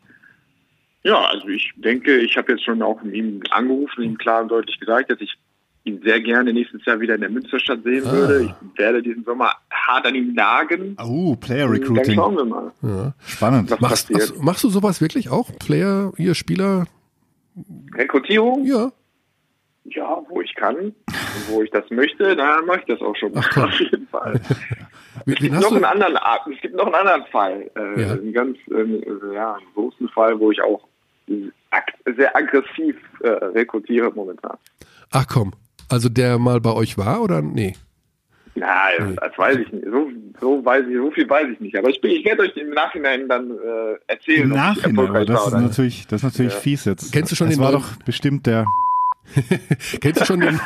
Ja, 1.04 1.20
also 1.30 1.48
ich 1.48 1.72
denke, 1.76 2.18
ich 2.18 2.36
habe 2.36 2.52
jetzt 2.52 2.64
schon 2.64 2.80
auch 2.82 3.02
ihm 3.02 3.42
angerufen, 3.50 4.02
ihm 4.02 4.16
klar 4.18 4.42
und 4.42 4.48
deutlich 4.48 4.78
gesagt, 4.78 5.10
dass 5.10 5.20
ich 5.20 5.34
ihn 5.84 6.00
sehr 6.04 6.20
gerne 6.20 6.52
nächstes 6.52 6.84
Jahr 6.84 7.00
wieder 7.00 7.16
in 7.16 7.22
der 7.22 7.30
Münsterstadt 7.30 7.82
sehen 7.82 8.04
Ah. 8.06 8.12
würde. 8.12 8.54
Ich 8.72 8.78
werde 8.78 9.02
diesen 9.02 9.24
Sommer 9.24 9.50
hart 9.72 10.06
an 10.06 10.14
ihm 10.14 10.32
nagen. 10.32 10.96
oh, 11.02 11.34
Player 11.34 11.66
Dann 11.66 11.72
Recruiting. 11.76 12.14
schauen 12.14 12.36
wir 12.36 12.44
mal. 12.44 12.72
ja. 12.82 13.14
Spannend. 13.26 13.70
Was 13.70 13.80
machst, 13.80 14.12
passiert. 14.12 14.40
machst, 14.42 14.62
du 14.62 14.68
sowas 14.68 15.00
wirklich 15.00 15.28
auch? 15.28 15.50
Player, 15.58 16.12
hier 16.16 16.34
Spieler? 16.36 16.86
Rekrutierung? 17.94 18.64
Ja. 18.64 18.92
Ja, 19.84 20.22
wo 20.28 20.40
ich 20.40 20.54
kann 20.54 20.76
und 20.76 20.94
wo 21.48 21.62
ich 21.62 21.70
das 21.72 21.90
möchte, 21.90 22.36
da 22.36 22.62
mache 22.62 22.78
ich 22.80 22.86
das 22.86 23.00
auch 23.00 23.16
schon. 23.16 23.32
Ach. 23.34 23.56
Auf 23.56 23.80
jeden 23.80 24.06
Fall. 24.06 24.40
Es 25.26 25.34
gibt, 25.34 25.52
hast 25.54 25.62
noch 25.62 25.70
du? 25.70 25.74
einen 25.76 25.84
anderen, 25.84 26.16
es 26.54 26.60
gibt 26.62 26.76
noch 26.76 26.86
einen 26.86 26.94
anderen 26.94 27.24
Fall. 27.32 27.70
Äh, 27.74 28.00
Ja. 28.00 28.12
Einen 28.12 28.32
ganz 28.32 28.56
äh, 28.70 29.34
ja, 29.34 29.54
einen 29.54 29.66
großen 29.74 30.08
Fall, 30.10 30.38
wo 30.38 30.52
ich 30.52 30.62
auch 30.62 30.86
sehr 32.16 32.34
aggressiv 32.36 32.96
äh, 33.20 33.28
rekrutiere 33.28 34.10
momentan. 34.14 34.56
Ach 35.10 35.26
komm. 35.26 35.52
Also 35.88 36.08
der 36.08 36.38
mal 36.38 36.60
bei 36.60 36.72
euch 36.72 36.96
war 36.98 37.22
oder 37.22 37.42
nee? 37.42 37.74
Na, 38.54 38.66
das 38.98 39.38
weiß 39.38 39.56
ich 39.58 39.72
nicht. 39.72 39.86
So, 39.90 40.10
so 40.40 40.64
weiß 40.64 40.84
ich, 40.88 40.96
so 40.96 41.10
viel 41.10 41.28
weiß 41.28 41.46
ich 41.54 41.60
nicht. 41.60 41.76
Aber 41.76 41.88
ich, 41.88 42.00
bin- 42.02 42.10
ich 42.10 42.24
werde 42.24 42.42
euch 42.42 42.54
im 42.56 42.70
Nachhinein 42.70 43.26
dann 43.28 43.50
äh, 43.50 43.94
erzählen, 44.08 44.42
Im 44.42 44.48
Nachhinein, 44.50 45.06
aber 45.08 45.24
das 45.24 45.40
war 45.52 45.58
ist 45.60 45.66
natürlich, 45.68 46.06
das 46.06 46.20
ist 46.20 46.24
natürlich 46.24 46.52
Ja. 46.52 46.58
fies 46.60 46.84
jetzt. 46.84 47.12
Kennst 47.12 47.32
du 47.32 47.36
schon 47.36 47.46
das 47.48 47.56
den 47.56 47.64
war 47.64 47.72
neuen- 47.72 47.82
doch 47.82 47.96
bestimmt 48.04 48.46
der, 48.46 48.66
Kennst 50.00 50.20
du 50.20 50.24
schon 50.26 50.40
den, 50.40 50.60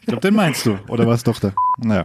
ich 0.00 0.06
glaube, 0.06 0.20
den 0.22 0.34
meinst 0.34 0.64
du, 0.66 0.78
oder 0.88 1.06
was 1.06 1.22
doch 1.24 1.38
der? 1.38 1.52
Naja. 1.78 2.04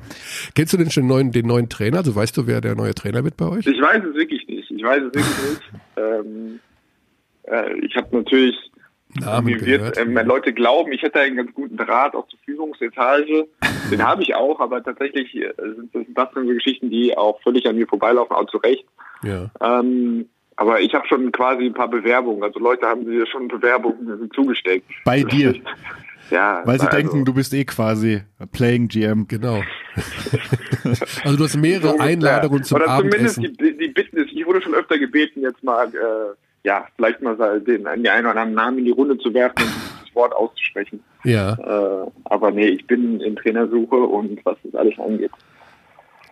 kennst 0.55 0.73
du 0.73 0.77
denn 0.77 0.89
schon 0.91 1.03
den 1.03 1.07
neuen, 1.09 1.31
den 1.31 1.45
neuen 1.47 1.69
Trainer? 1.69 1.97
Also 1.99 2.15
weißt 2.15 2.35
du, 2.35 2.47
wer 2.47 2.61
der 2.61 2.75
neue 2.75 2.93
Trainer 2.95 3.23
wird 3.23 3.37
bei 3.37 3.45
euch? 3.47 3.65
Ich 3.65 3.81
weiß 3.81 4.03
es 4.03 4.15
wirklich 4.15 4.45
nicht. 4.47 4.69
Ich 4.71 4.83
weiß 4.83 5.03
es 5.03 5.13
wirklich 5.13 5.49
nicht. 5.49 5.61
Ähm, 5.99 6.59
äh, 7.47 7.73
ich 7.79 7.95
habe 7.95 8.15
natürlich 8.15 8.55
Namen 9.19 9.65
wird, 9.65 9.97
wenn 9.97 10.27
Leute 10.27 10.53
glauben, 10.53 10.91
ich 10.91 11.01
hätte 11.01 11.19
einen 11.19 11.37
ganz 11.37 11.53
guten 11.53 11.77
Draht 11.77 12.13
auch 12.13 12.27
zur 12.27 12.39
Führungsetage. 12.45 13.47
Den 13.91 14.05
habe 14.05 14.21
ich 14.21 14.35
auch, 14.35 14.59
aber 14.59 14.83
tatsächlich 14.83 15.33
äh, 15.35 15.53
sind 15.57 15.95
das, 15.95 16.03
das 16.13 16.33
sind 16.33 16.47
so 16.47 16.53
Geschichten, 16.53 16.89
die 16.89 17.17
auch 17.17 17.41
völlig 17.41 17.67
an 17.67 17.77
mir 17.77 17.87
vorbeilaufen, 17.87 18.35
auch 18.35 18.47
zu 18.47 18.57
Recht. 18.57 18.85
Ja. 19.23 19.49
Ähm, 19.61 20.27
aber 20.57 20.81
ich 20.81 20.93
habe 20.93 21.07
schon 21.07 21.31
quasi 21.31 21.65
ein 21.65 21.73
paar 21.73 21.89
Bewerbungen. 21.89 22.43
Also 22.43 22.59
Leute 22.59 22.85
haben 22.85 23.05
mir 23.05 23.25
schon 23.27 23.47
Bewerbungen 23.47 24.29
zugesteckt. 24.33 24.85
Bei 25.05 25.23
dir, 25.23 25.55
Ja, 26.29 26.61
weil 26.65 26.79
sie 26.79 26.87
also, 26.87 26.97
denken, 26.97 27.25
du 27.25 27.33
bist 27.33 27.53
eh 27.53 27.63
quasi 27.63 28.21
Playing 28.51 28.87
GM. 28.87 29.27
Genau. 29.27 29.61
also 31.23 31.37
du 31.37 31.43
hast 31.43 31.55
mehrere 31.55 31.89
so, 31.89 31.99
Einladungen 31.99 32.63
zum 32.63 32.77
Oder 32.77 32.89
Abendessen. 32.89 33.55
zumindest 33.55 33.61
die, 33.61 33.77
die 33.77 33.87
Bitten 33.93 34.17
ich 34.17 34.45
wurde 34.45 34.61
schon 34.61 34.75
öfter 34.75 34.99
gebeten, 34.99 35.41
jetzt 35.41 35.63
mal, 35.63 35.87
äh, 35.87 36.35
ja, 36.67 36.85
vielleicht 36.97 37.21
mal 37.21 37.37
den, 37.61 37.85
den 37.85 37.85
einen 37.85 38.03
oder 38.25 38.41
anderen 38.41 38.53
Namen 38.53 38.79
in 38.79 38.85
die 38.85 38.91
Runde 38.91 39.17
zu 39.19 39.33
werfen 39.33 39.63
und 39.63 40.05
das 40.05 40.15
Wort 40.15 40.35
auszusprechen. 40.35 41.01
Ja, 41.23 41.53
Äh, 41.53 42.11
aber 42.25 42.51
nee, 42.51 42.67
ich 42.67 42.85
bin 42.85 43.21
in 43.21 43.37
Trainersuche 43.37 43.95
und 43.95 44.45
was 44.45 44.57
das 44.63 44.75
alles 44.75 44.99
angeht. 44.99 45.31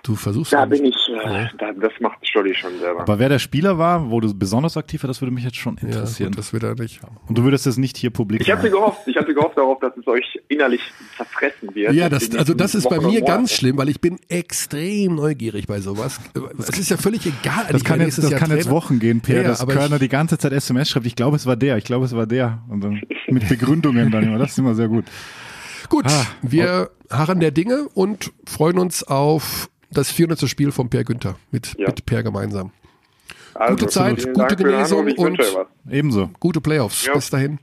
Du 0.05 0.15
versuchst 0.15 0.53
Da 0.53 0.59
ja 0.59 0.65
bin 0.65 0.85
ich, 0.85 0.95
äh, 1.09 1.13
Ja. 1.43 1.49
da, 1.57 1.71
das 1.73 1.91
macht 1.99 2.25
Stolli 2.27 2.53
schon 2.55 2.77
selber. 2.79 3.01
Aber 3.01 3.19
wer 3.19 3.29
der 3.29 3.39
Spieler 3.39 3.77
war, 3.77 4.09
wo 4.11 4.19
du 4.19 4.33
besonders 4.33 4.77
aktiv 4.77 5.03
war, 5.03 5.07
das 5.07 5.21
würde 5.21 5.33
mich 5.33 5.43
jetzt 5.43 5.57
schon 5.57 5.77
Ja, 5.81 5.87
interessieren. 5.87 6.31
gut, 6.31 6.37
das 6.39 6.53
wird 6.53 6.63
er 6.63 6.75
nicht 6.75 7.01
haben. 7.01 7.17
Und 7.27 7.37
du 7.37 7.43
würdest 7.43 7.65
es 7.67 7.77
nicht 7.77 7.97
hier 7.97 8.09
publik 8.11 8.41
ich 8.41 8.51
hatte 8.51 8.69
gehofft, 8.69 9.01
ich 9.07 9.15
hatte 9.17 9.33
gehofft 9.33 9.57
darauf, 9.57 9.79
dass 9.79 9.93
es 9.97 10.05
euch 10.07 10.39
innerlich 10.47 10.81
zerfressen 11.17 11.73
wird. 11.73 11.93
Ja, 11.93 12.09
das, 12.09 12.33
also 12.35 12.53
das 12.53 12.75
ist 12.75 12.87
bei 12.89 12.97
Wochen 12.97 13.05
und 13.07 13.13
mir 13.13 13.21
ganz 13.21 13.51
schlimm, 13.53 13.77
weil 13.77 13.89
ich 13.89 13.99
bin 14.01 14.17
extrem 14.29 15.15
neugierig 15.15 15.67
bei 15.67 15.79
sowas. 15.81 16.19
Es 16.59 16.69
ist 16.79 16.89
ja 16.89 16.97
völlig 16.97 17.25
egal. 17.25 17.65
Das 17.71 17.83
kann 17.83 17.99
jetzt, 18.01 18.17
das 18.19 18.31
kann 18.31 18.51
jetzt 18.51 18.69
Wochen 18.69 18.99
gehen, 18.99 19.21
Peter, 19.21 19.37
Ja, 19.39 19.43
ja, 19.43 19.47
dass 19.49 19.61
aber 19.61 19.73
Körner 19.73 19.95
ich- 19.95 20.01
die 20.01 20.09
ganze 20.09 20.37
Zeit 20.37 20.53
SMS 20.53 20.89
schreibt. 20.89 21.05
Ich 21.07 21.15
glaube, 21.15 21.35
es 21.35 21.45
war 21.45 21.55
der. 21.55 21.77
Ich 21.77 21.83
glaube, 21.83 22.05
es 22.05 22.15
war 22.15 22.25
der. 22.27 22.63
Und 22.69 22.81
dann 22.83 23.01
mit 23.27 23.47
Begründungen 23.49 24.11
dann 24.11 24.23
immer. 24.23 24.37
Das 24.37 24.51
ist 24.51 24.59
immer 24.59 24.75
sehr 24.75 24.87
gut. 24.87 25.05
Gut, 25.89 26.05
Ah, 26.07 26.25
wir 26.41 26.89
harren 27.11 27.39
der 27.39 27.51
Dinge 27.51 27.87
und 27.93 28.31
freuen 28.47 28.79
uns 28.79 29.03
auf 29.03 29.69
das 29.97 30.11
400. 30.11 30.47
Spiel 30.49 30.71
von 30.71 30.89
Per 30.89 31.03
Günther 31.03 31.35
mit, 31.51 31.75
Ja. 31.77 31.87
mit 31.87 32.05
Per 32.05 32.23
gemeinsam. 32.23 32.71
Also, 33.53 33.71
Gute 33.75 33.87
Zeit, 33.87 34.17
gute 34.17 34.33
Dank 34.33 34.57
Genesung 34.57 35.07
und-. 35.17 35.39
Ebenso. 35.89 36.29
Gute 36.39 36.59
Playoffs. 36.61 37.05
Ja. 37.05 37.13
Bis 37.13 37.29
dahin. 37.29 37.59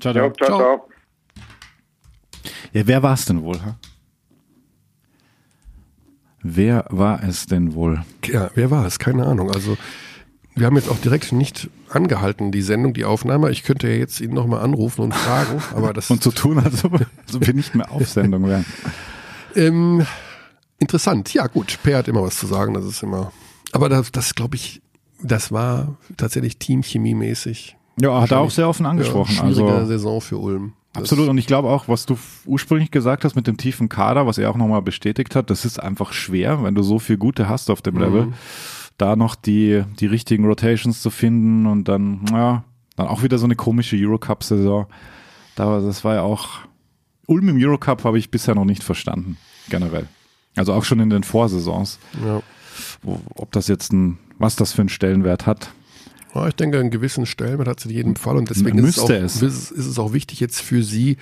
Ciao, 0.00 0.12
ciao. 0.14 0.32
ciao, 0.32 0.46
Ciao. 0.46 0.58
ciao. 0.58 0.88
Ja, 2.72 2.86
wer 2.86 3.02
war 3.02 3.14
es 3.14 3.24
denn 3.26 3.42
wohl? 3.42 3.60
ha? 3.62 3.76
Wer 6.42 6.84
war 6.90 7.22
es 7.22 7.46
denn 7.46 7.74
wohl? 7.74 8.02
Ja, 8.24 8.50
wer 8.54 8.70
war 8.70 8.84
es? 8.86 8.98
Keine 8.98 9.26
Ahnung. 9.26 9.50
Also 9.50 9.76
wir 10.54 10.66
haben 10.66 10.76
jetzt 10.76 10.88
auch 10.90 10.98
direkt 10.98 11.32
nicht 11.32 11.70
angehalten, 11.88 12.52
die 12.52 12.62
Sendung, 12.62 12.92
die 12.92 13.04
Aufnahme. 13.04 13.50
Ich 13.50 13.62
könnte 13.64 13.88
ja 13.88 13.96
jetzt 13.96 14.20
ihn 14.20 14.32
nochmal 14.34 14.60
anrufen 14.62 15.00
und 15.02 15.14
fragen, 15.14 15.62
aber 15.74 15.92
das 15.94 16.10
Und 16.10 16.22
zu 16.22 16.30
tun, 16.32 16.58
als 16.58 16.84
ob, 16.84 16.94
als 16.94 17.34
ob 17.36 17.46
wir 17.46 17.54
nicht 17.54 17.74
mehr 17.74 17.90
auf 17.90 18.08
Sendung 18.08 18.46
wären. 18.48 18.64
Ähm, 19.56 20.04
interessant. 20.78 21.32
Ja, 21.34 21.46
gut. 21.46 21.78
Per 21.82 21.98
hat 21.98 22.08
immer 22.08 22.22
was 22.22 22.38
zu 22.38 22.46
sagen. 22.46 22.74
Das 22.74 22.84
ist 22.84 23.02
immer. 23.02 23.32
Aber 23.72 23.88
das, 23.88 24.12
das 24.12 24.34
glaube 24.34 24.56
ich, 24.56 24.82
das 25.22 25.52
war 25.52 25.96
tatsächlich 26.16 26.58
Teamchemie-mäßig. 26.58 27.76
Ja, 28.00 28.20
hat 28.20 28.32
er 28.32 28.40
auch 28.40 28.50
sehr 28.50 28.68
offen 28.68 28.86
angesprochen. 28.86 29.34
Ja, 29.34 29.42
schwierige 29.42 29.72
also 29.72 29.86
Saison 29.86 30.20
für 30.20 30.38
Ulm. 30.38 30.72
Absolut. 30.94 31.28
Und 31.28 31.38
ich 31.38 31.46
glaube 31.46 31.68
auch, 31.68 31.88
was 31.88 32.06
du 32.06 32.16
ursprünglich 32.46 32.90
gesagt 32.90 33.24
hast 33.24 33.34
mit 33.34 33.46
dem 33.46 33.56
tiefen 33.56 33.88
Kader, 33.88 34.26
was 34.26 34.38
er 34.38 34.50
auch 34.50 34.56
nochmal 34.56 34.82
bestätigt 34.82 35.34
hat, 35.34 35.50
das 35.50 35.64
ist 35.64 35.82
einfach 35.82 36.12
schwer, 36.12 36.62
wenn 36.62 36.74
du 36.74 36.82
so 36.82 36.98
viel 36.98 37.16
Gute 37.16 37.48
hast 37.48 37.68
auf 37.68 37.82
dem 37.82 37.98
Level, 37.98 38.32
da 38.96 39.16
noch 39.16 39.34
die, 39.34 39.82
die 39.98 40.06
richtigen 40.06 40.44
Rotations 40.44 41.02
zu 41.02 41.10
finden 41.10 41.66
und 41.66 41.88
dann, 41.88 42.24
ja, 42.30 42.62
dann 42.96 43.08
auch 43.08 43.24
wieder 43.24 43.38
so 43.38 43.44
eine 43.44 43.56
komische 43.56 43.96
Eurocup-Saison. 43.96 44.86
Da, 45.56 45.80
das 45.80 46.04
war 46.04 46.14
ja 46.14 46.22
auch, 46.22 46.60
Ulm 47.26 47.48
im 47.48 47.56
Eurocup 47.58 48.04
habe 48.04 48.18
ich 48.18 48.30
bisher 48.30 48.54
noch 48.54 48.64
nicht 48.64 48.84
verstanden, 48.84 49.36
generell. 49.68 50.06
Also 50.56 50.72
auch 50.72 50.84
schon 50.84 51.00
in 51.00 51.10
den 51.10 51.24
Vorsaisons. 51.24 51.98
Ja. 52.24 52.42
Ob 53.34 53.52
das 53.52 53.68
jetzt 53.68 53.92
ein, 53.92 54.18
was 54.38 54.56
das 54.56 54.72
für 54.72 54.82
einen 54.82 54.88
Stellenwert 54.88 55.46
hat. 55.46 55.70
Ja, 56.34 56.48
ich 56.48 56.54
denke, 56.54 56.80
einen 56.80 56.90
gewissen 56.90 57.26
Stellenwert 57.26 57.68
hat 57.68 57.78
es 57.78 57.84
in 57.84 57.92
jedem 57.92 58.16
Fall 58.16 58.36
und 58.36 58.50
deswegen 58.50 58.78
ist 58.78 58.96
es, 58.96 59.02
auch, 59.02 59.10
es. 59.10 59.42
ist 59.42 59.70
es 59.70 59.98
auch 59.98 60.12
wichtig 60.12 60.40
jetzt 60.40 60.60
für 60.60 60.82
sie 60.82 61.16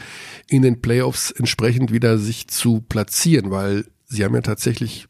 in 0.49 0.63
den 0.63 0.81
Playoffs 0.81 1.31
entsprechend 1.31 1.93
wieder 1.93 2.19
sich 2.19 2.49
zu 2.49 2.81
platzieren, 2.81 3.51
weil 3.51 3.85
sie 4.07 4.25
haben 4.25 4.35
ja 4.35 4.41
tatsächlich 4.41 5.09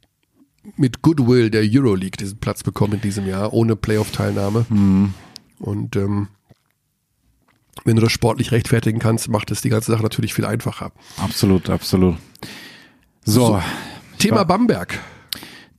mit 0.76 1.02
Goodwill 1.02 1.50
der 1.50 1.62
Euroleague 1.64 2.16
diesen 2.18 2.38
Platz 2.38 2.62
bekommen 2.62 2.94
in 2.94 3.00
diesem 3.00 3.26
Jahr, 3.26 3.52
ohne 3.52 3.76
Playoff-Teilnahme. 3.76 4.66
Mhm. 4.68 5.14
Und 5.58 5.96
ähm, 5.96 6.28
wenn 7.84 7.96
du 7.96 8.02
das 8.02 8.12
sportlich 8.12 8.52
rechtfertigen 8.52 8.98
kannst, 8.98 9.28
macht 9.28 9.50
es 9.50 9.60
die 9.60 9.68
ganze 9.68 9.92
Sache 9.92 10.02
natürlich 10.02 10.34
viel 10.34 10.44
einfacher. 10.44 10.92
Absolut, 11.16 11.70
absolut. 11.70 12.16
So, 13.24 13.46
So, 13.46 13.62
Thema 14.22 14.44
Bamberg. 14.44 15.00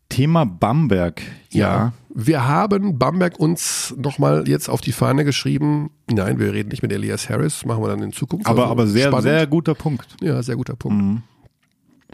Thema 0.10 0.46
Bamberg. 0.46 1.22
Ja. 1.50 1.94
Wir 2.14 2.46
haben 2.46 3.00
Bamberg 3.00 3.40
uns 3.40 3.96
nochmal 3.98 4.48
jetzt 4.48 4.70
auf 4.70 4.82
die 4.82 4.92
Fahne 4.92 5.24
geschrieben. 5.24 5.92
Nein, 6.12 6.40
wir 6.40 6.52
reden 6.52 6.70
nicht 6.70 6.84
mit 6.84 6.92
Elias 6.92 7.30
Harris, 7.30 7.66
machen 7.66 7.82
wir 7.82 7.88
dann 7.88 8.04
in 8.04 8.12
Zukunft. 8.12 8.46
Aber, 8.46 8.64
Also 8.64 8.72
aber 8.72 8.88
sehr, 8.88 9.08
spannend. 9.08 9.24
sehr 9.24 9.48
guter 9.48 9.76
Punkt. 9.76 10.08
Ja, 10.22 10.44
sehr 10.44 10.58
guter 10.58 10.76
Punkt. 10.76 11.24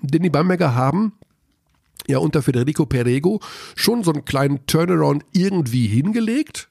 Denn 0.01 0.21
die 0.21 0.29
Bamberger 0.29 0.75
haben 0.75 1.13
ja 2.07 2.19
unter 2.19 2.43
Federico 2.43 2.85
Perego 2.85 3.41
schon 3.75 4.03
so 4.03 4.13
einen 4.13 4.23
kleinen 4.23 4.65
Turnaround 4.67 5.25
irgendwie 5.33 5.87
hingelegt 5.87 6.69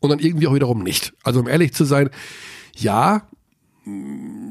und 0.00 0.10
dann 0.10 0.18
irgendwie 0.18 0.46
auch 0.46 0.54
wiederum 0.54 0.82
nicht. 0.82 1.14
Also 1.24 1.40
um 1.40 1.48
ehrlich 1.48 1.72
zu 1.72 1.84
sein, 1.84 2.10
ja, 2.76 3.22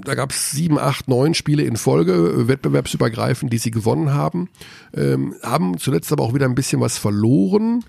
da 0.03 0.15
gab 0.15 0.31
es 0.31 0.51
sieben, 0.51 0.79
acht, 0.79 1.07
neun 1.07 1.33
Spiele 1.33 1.63
in 1.63 1.75
Folge, 1.75 2.13
äh, 2.13 2.47
wettbewerbsübergreifend, 2.47 3.51
die 3.51 3.57
sie 3.57 3.71
gewonnen 3.71 4.13
haben, 4.13 4.49
ähm, 4.95 5.35
haben 5.43 5.77
zuletzt 5.77 6.11
aber 6.11 6.23
auch 6.23 6.33
wieder 6.33 6.45
ein 6.45 6.55
bisschen 6.55 6.81
was 6.81 6.97
verloren, 6.97 7.83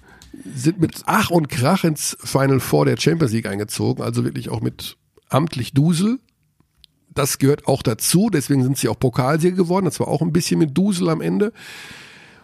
sind 0.54 0.80
mit 0.80 1.02
Ach 1.06 1.30
und 1.30 1.48
Krach 1.48 1.84
ins 1.84 2.16
Final 2.22 2.60
Four 2.60 2.86
der 2.86 2.96
Champions 2.98 3.32
League 3.32 3.46
eingezogen, 3.46 4.02
also 4.02 4.24
wirklich 4.24 4.50
auch 4.50 4.60
mit 4.60 4.96
amtlich 5.28 5.72
Dusel. 5.72 6.18
Das 7.14 7.38
gehört 7.38 7.66
auch 7.66 7.82
dazu, 7.82 8.30
deswegen 8.32 8.62
sind 8.62 8.78
sie 8.78 8.88
auch 8.88 8.98
Pokalsieger 8.98 9.56
geworden. 9.56 9.86
Das 9.86 9.98
war 9.98 10.08
auch 10.08 10.22
ein 10.22 10.32
bisschen 10.32 10.58
mit 10.58 10.76
Dusel 10.76 11.08
am 11.08 11.20
Ende. 11.20 11.52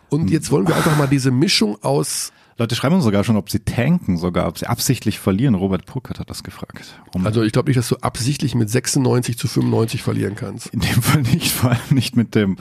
Und 0.09 0.31
jetzt 0.31 0.51
wollen 0.51 0.67
wir 0.67 0.77
einfach 0.77 0.97
mal 0.97 1.07
diese 1.07 1.31
Mischung 1.31 1.83
aus 1.83 2.33
Leute 2.57 2.75
schreiben 2.77 2.95
uns 2.95 3.05
sogar 3.05 3.25
schon, 3.25 3.37
ob 3.37 3.51
sie 3.51 3.59
tanken 3.61 4.17
sogar, 4.17 4.47
ob 4.47 4.59
sie 4.59 4.67
absichtlich 4.67 5.19
verlieren. 5.19 5.55
Robert 5.57 5.87
Purkert 5.87 6.21
hat 6.21 6.31
das 6.31 6.45
gefragt. 6.45 7.01
Um, 7.13 7.27
Also 7.27 7.43
ich 7.43 7.53
glaube 7.53 7.69
nicht, 7.71 7.77
dass 7.79 7.89
du 7.89 7.97
absichtlich 7.97 8.55
mit 8.55 8.71
96 8.71 9.37
zu 9.37 9.49
95 9.49 10.03
verlieren 10.03 10.37
kannst. 10.37 10.69
in 10.69 10.81
dem 10.81 11.03
Fall 11.03 11.23
nicht, 11.23 11.51
vor 11.51 11.71
allem 11.71 11.81
nicht 11.91 12.17
mit 12.17 12.35
dem, 12.35 12.57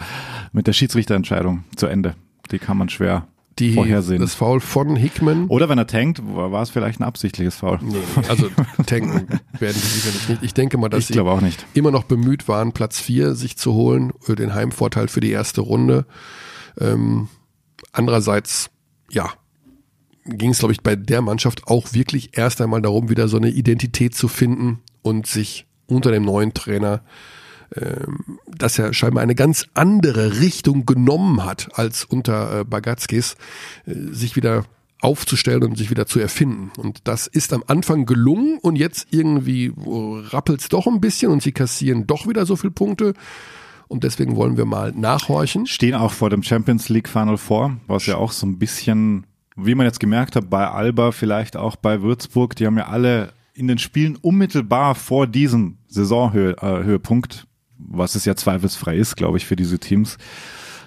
mit 0.52 0.66
der 0.68 0.74
Schiedsrichterentscheidung 0.74 1.64
zu 1.76 1.86
Ende. 1.88 2.16
Die 2.52 2.58
kann 2.60 2.78
man 2.78 2.90
schwer 2.90 3.28
Die, 3.60 3.74
vorhersehen. 3.76 4.20
das 4.20 4.34
Foul 4.34 4.60
von 4.62 4.96
Hickman. 4.96 5.46
Oder 5.48 5.70
wenn 5.70 5.78
er 5.78 5.86
tankt, 5.86 6.22
war 6.26 6.62
es 6.64 6.72
vielleicht 6.72 7.00
ein 7.00 7.04
absichtliches 7.04 7.58
Foul. 7.58 7.78
Nee, 7.84 7.98
also 8.28 8.50
tanken 8.88 9.28
werden 9.60 9.76
die 9.76 9.88
sicherlich 9.88 10.28
nicht. 10.30 10.44
Ich 10.44 10.54
denke 10.56 10.80
mal, 10.80 10.90
dass 10.90 11.02
ich 11.02 11.14
sie 11.16 11.20
auch 11.20 11.42
nicht. 11.42 11.66
immer 11.76 11.92
noch 11.92 12.04
bemüht 12.06 12.48
waren, 12.48 12.72
Platz 12.72 13.00
4 13.00 13.36
sich 13.36 13.58
zu 13.58 13.74
holen, 13.74 14.12
den 14.28 14.56
Heimvorteil 14.56 15.08
für 15.08 15.20
die 15.20 15.30
erste 15.32 15.62
Runde. 15.62 16.06
Ähm, 16.80 17.28
andererseits, 17.92 18.72
ja, 19.12 19.30
ging 20.26 20.52
es, 20.52 20.60
glaube 20.60 20.74
ich, 20.74 20.82
bei 20.82 20.96
der 20.96 21.22
Mannschaft 21.22 21.68
auch 21.68 21.94
wirklich 21.94 22.38
erst 22.38 22.62
einmal 22.62 22.82
darum, 22.82 23.10
wieder 23.10 23.28
so 23.28 23.38
eine 23.38 23.50
Identität 23.50 24.16
zu 24.16 24.28
finden 24.28 24.80
und 25.02 25.28
sich 25.28 25.66
unter 25.88 26.12
dem 26.12 26.24
neuen 26.24 26.54
Trainer, 26.54 27.02
ähm, 27.76 28.40
dass 28.48 28.80
er 28.80 28.94
scheinbar 28.94 29.24
eine 29.24 29.36
ganz 29.36 29.68
andere 29.74 30.40
Richtung 30.40 30.86
genommen 30.86 31.44
hat 31.44 31.70
als 31.74 32.06
unter 32.06 32.60
äh, 32.60 32.64
Bagatskis, 32.64 33.36
äh, 33.86 33.94
sich 34.12 34.36
wieder 34.36 34.66
aufzustellen 35.02 35.64
und 35.64 35.78
sich 35.78 35.90
wieder 35.90 36.06
zu 36.06 36.20
erfinden. 36.20 36.72
Und 36.78 37.00
das 37.04 37.28
ist 37.28 37.52
am 37.52 37.64
Anfang 37.68 38.06
gelungen 38.06 38.58
und 38.60 38.78
jetzt 38.78 39.08
irgendwie 39.12 39.74
rappelt 39.76 40.62
es 40.62 40.70
doch 40.70 40.88
ein 40.88 41.02
bisschen 41.02 41.30
und 41.30 41.44
sie 41.44 41.52
kassieren 41.52 42.08
doch 42.08 42.26
wieder 42.26 42.46
so 42.46 42.56
viele 42.56 42.72
Punkte. 42.72 43.14
Und 43.90 44.06
deswegen 44.06 44.38
wollen 44.38 44.56
wir 44.56 44.66
mal 44.66 44.94
nachhorchen. 44.94 45.68
Stehen 45.68 45.94
auch 45.94 46.14
vor 46.14 46.30
dem 46.30 46.42
Champions 46.42 46.88
League 46.88 47.10
Final 47.10 47.38
Four, 47.38 47.78
was 47.86 48.06
ja 48.06 48.16
auch 48.16 48.32
so 48.32 48.48
ein 48.48 48.58
bisschen, 48.58 49.26
wie 49.56 49.76
man 49.76 49.86
jetzt 49.86 50.00
gemerkt 50.00 50.36
hat, 50.36 50.50
bei 50.50 50.68
Alba, 50.68 51.12
vielleicht 51.12 51.56
auch 51.58 51.76
bei 51.76 52.02
Würzburg, 52.02 52.56
die 52.56 52.66
haben 52.66 52.78
ja 52.78 52.88
alle 52.88 53.34
in 53.54 53.68
den 53.68 53.78
Spielen 53.78 54.16
unmittelbar 54.16 54.96
vor 54.96 55.28
diesem 55.28 55.78
Saisonhöhepunkt, 55.88 57.46
was 57.78 58.16
es 58.16 58.26
ja 58.26 58.36
zweifelsfrei 58.36 58.96
ist, 58.98 59.16
glaube 59.16 59.38
ich, 59.38 59.46
für 59.46 59.56
diese 59.56 59.78
Teams, 59.80 60.18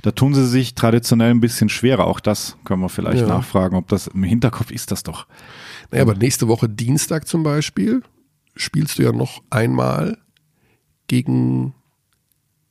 da 0.03 0.11
tun 0.11 0.35
sie 0.35 0.47
sich 0.47 0.75
traditionell 0.75 1.31
ein 1.31 1.41
bisschen 1.41 1.69
schwerer. 1.69 2.07
Auch 2.07 2.21
das 2.21 2.57
können 2.65 2.81
wir 2.83 2.89
vielleicht 2.89 3.23
Ja. 3.23 3.29
nachfragen, 3.29 3.77
ob 3.77 3.89
das 3.89 4.07
im 4.09 4.23
Hinterkopf 4.23 4.71
ist 4.71 4.91
das 4.91 5.03
doch. 5.03 5.27
Naja, 5.91 6.03
aber 6.03 6.15
nächste 6.15 6.49
Woche 6.49 6.69
Dienstag 6.69 7.27
zum 7.27 7.43
Beispiel 7.43 8.03
spielst 8.55 8.99
du 8.99 9.03
ja 9.03 9.13
noch 9.13 9.43
einmal 9.51 10.19
gegen 11.09 11.75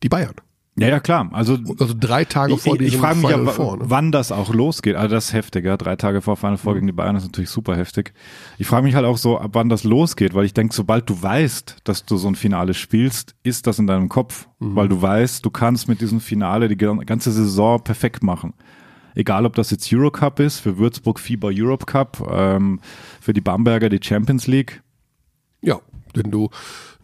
die 0.04 0.10
Bayern. 0.10 0.36
Ja, 0.78 0.89
ja, 0.89 0.99
klar. 0.99 1.30
Also 1.32 1.57
Also 1.80 1.93
drei 1.97 2.26
Tage 2.26 2.57
vor 2.57 2.76
ich, 2.76 2.82
ich 2.82 2.88
diesem 2.88 2.99
frage 2.99 3.15
mich 3.19 3.30
ja, 3.30 3.38
Final 3.38 3.45
wa- 3.47 3.51
Four, 3.51 3.78
ne? 3.78 3.86
wann 3.88 4.11
das 4.11 4.34
auch 4.34 4.53
losgeht. 4.53 4.95
Also 4.97 5.15
das 5.15 5.28
ist 5.28 5.34
heftig, 5.34 5.63
ja. 5.63 5.78
Drei 5.78 5.95
Tage 5.95 6.21
vor 6.21 6.36
Final 6.36 6.53
Mhm. 6.53 6.57
Four 6.57 6.73
gegen 6.73 6.88
die 6.88 6.91
Bayern 6.93 7.15
ist 7.15 7.23
natürlich 7.23 7.49
super 7.49 7.78
heftig. 7.78 8.13
Ich 8.57 8.67
frage 8.67 8.84
mich 8.84 8.93
halt 8.93 9.05
auch 9.05 9.17
so, 9.17 9.39
ab 9.39 9.51
wann 9.53 9.69
das 9.69 9.86
losgeht, 9.86 10.34
weil 10.34 10.43
ich 10.43 10.53
denke, 10.53 10.76
sobald 10.76 11.09
du 11.09 11.21
weißt, 11.21 11.78
dass 11.86 12.05
du 12.05 12.17
so 12.17 12.28
ein 12.28 12.36
Finale 12.36 12.73
spielst, 12.73 13.36
ist 13.43 13.67
das 13.67 13.80
in 13.80 13.88
deinem 13.88 14.09
Kopf, 14.09 14.49
Mhm. 14.59 14.76
weil 14.76 14.89
du 14.89 15.01
weißt, 15.01 15.45
du 15.45 15.49
kannst 15.49 15.88
mit 15.88 16.01
diesem 16.01 16.19
Finale 16.19 16.67
die 16.67 16.76
gan- 16.76 16.99
ganze 17.05 17.32
Saison 17.32 17.82
perfekt 17.82 18.21
machen. 18.21 18.53
Egal, 19.17 19.45
ob 19.45 19.55
das 19.55 19.71
jetzt 19.71 19.89
Eurocup 19.93 20.41
ist, 20.41 20.59
für 20.59 20.78
Würzburg 20.78 21.21
FIBA 21.21 21.51
Europe 21.53 21.86
Cup, 21.86 22.21
ähm, 22.30 22.82
für 23.21 23.32
die 23.32 23.39
Bamberger 23.39 23.88
die 23.88 24.01
Champions 24.05 24.45
League. 24.45 24.82
Ja, 25.61 25.80
wenn 26.13 26.32
du 26.32 26.49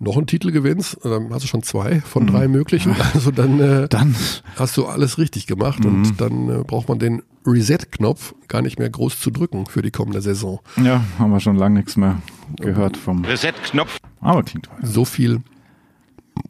noch 0.02 0.18
einen 0.18 0.28
Titel 0.28 0.52
gewinnst, 0.52 0.98
dann 1.04 1.32
hast 1.34 1.44
du 1.44 1.48
schon 1.48 1.64
zwei 1.64 1.96
Mhm. 1.96 2.02
von 2.02 2.28
drei 2.28 2.48
möglichen. 2.48 2.96
Also 3.14 3.32
dann, 3.32 3.60
äh, 3.60 3.88
Dann, 3.88 4.16
hast 4.58 4.76
du 4.78 4.86
alles 4.88 5.18
richtig 5.18 5.48
gemacht 5.48 5.80
Mhm. 5.84 5.86
und 5.86 6.22
dann 6.22 6.50
äh, 6.50 6.64
braucht 6.64 6.90
man 6.90 7.00
den 7.00 7.22
Reset-Knopf 7.46 8.34
gar 8.48 8.62
nicht 8.62 8.80
mehr 8.80 8.90
groß 8.90 9.20
zu 9.20 9.32
drücken 9.32 9.66
für 9.68 9.82
die 9.82 9.92
kommende 9.92 10.22
Saison. 10.22 10.60
ja, 10.78 11.04
haben 11.20 11.32
wir 11.32 11.40
schon 11.40 11.56
lange 11.56 11.80
nichts 11.80 11.96
mehr 11.98 12.22
gehört 12.60 12.98
vom. 12.98 13.24
Reset-Knopf. 13.26 13.98
Aber 14.20 14.44
klingt 14.44 14.66
toll. 14.66 14.78
So 14.84 15.06
viel, 15.06 15.42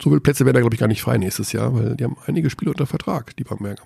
so 0.01 0.09
viele 0.09 0.21
Plätze 0.21 0.45
werden 0.45 0.55
da, 0.55 0.61
glaube 0.61 0.75
ich, 0.75 0.79
gar 0.79 0.87
nicht 0.87 1.01
frei 1.01 1.17
nächstes 1.17 1.51
Jahr, 1.51 1.73
weil 1.75 1.95
die 1.95 2.03
haben 2.03 2.17
einige 2.25 2.49
Spiele 2.49 2.71
unter 2.71 2.85
Vertrag, 2.85 3.35
die 3.37 3.43
Bamberger. 3.43 3.83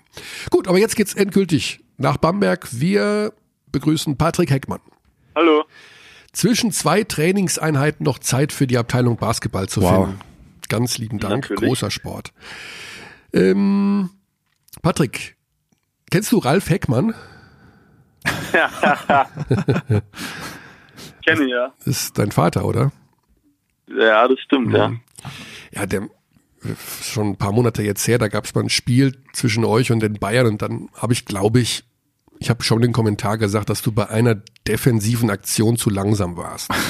Gut, 0.50 0.68
aber 0.68 0.78
jetzt 0.78 0.96
geht's 0.96 1.14
endgültig 1.14 1.80
nach 1.98 2.16
Bamberg. 2.16 2.68
Wir 2.72 3.32
begrüßen 3.72 4.16
Patrick 4.16 4.50
Heckmann. 4.50 4.80
Hallo. 5.34 5.64
Zwischen 6.36 6.70
zwei 6.70 7.02
Trainingseinheiten 7.02 8.04
noch 8.04 8.18
Zeit 8.18 8.52
für 8.52 8.66
die 8.66 8.76
Abteilung 8.76 9.16
Basketball 9.16 9.70
zu 9.70 9.80
Wow. 9.80 10.04
finden. 10.08 10.20
Ganz 10.68 10.98
lieben 10.98 11.18
Dank, 11.18 11.48
Natürlich. 11.48 11.64
großer 11.66 11.90
Sport. 11.90 12.34
Ähm, 13.32 14.10
Patrick, 14.82 15.38
kennst 16.10 16.30
du 16.32 16.36
Ralf 16.36 16.68
Heckmann? 16.68 17.14
Kenne 21.24 21.48
ja. 21.48 21.72
Das 21.78 21.86
ist 22.02 22.18
dein 22.18 22.32
Vater, 22.32 22.66
oder? 22.66 22.92
Ja, 23.88 24.28
das 24.28 24.38
stimmt, 24.40 24.74
ja. 24.74 24.92
Ja, 25.72 25.86
der 25.86 26.06
schon 27.00 27.28
ein 27.30 27.36
paar 27.36 27.52
Monate 27.52 27.82
jetzt 27.82 28.06
her, 28.06 28.18
da 28.18 28.28
gab 28.28 28.44
es 28.44 28.54
mal 28.54 28.60
ein 28.60 28.68
Spiel 28.68 29.16
zwischen 29.32 29.64
euch 29.64 29.90
und 29.90 30.00
den 30.00 30.18
Bayern 30.18 30.48
und 30.48 30.60
dann 30.60 30.90
habe 30.96 31.14
ich, 31.14 31.24
glaube 31.24 31.60
ich, 31.60 31.84
ich 32.38 32.50
habe 32.50 32.62
schon 32.62 32.82
den 32.82 32.92
Kommentar 32.92 33.38
gesagt, 33.38 33.70
dass 33.70 33.82
du 33.82 33.92
bei 33.92 34.08
einer 34.08 34.36
defensiven 34.66 35.30
Aktion 35.30 35.76
zu 35.76 35.90
langsam 35.90 36.36
warst. 36.36 36.70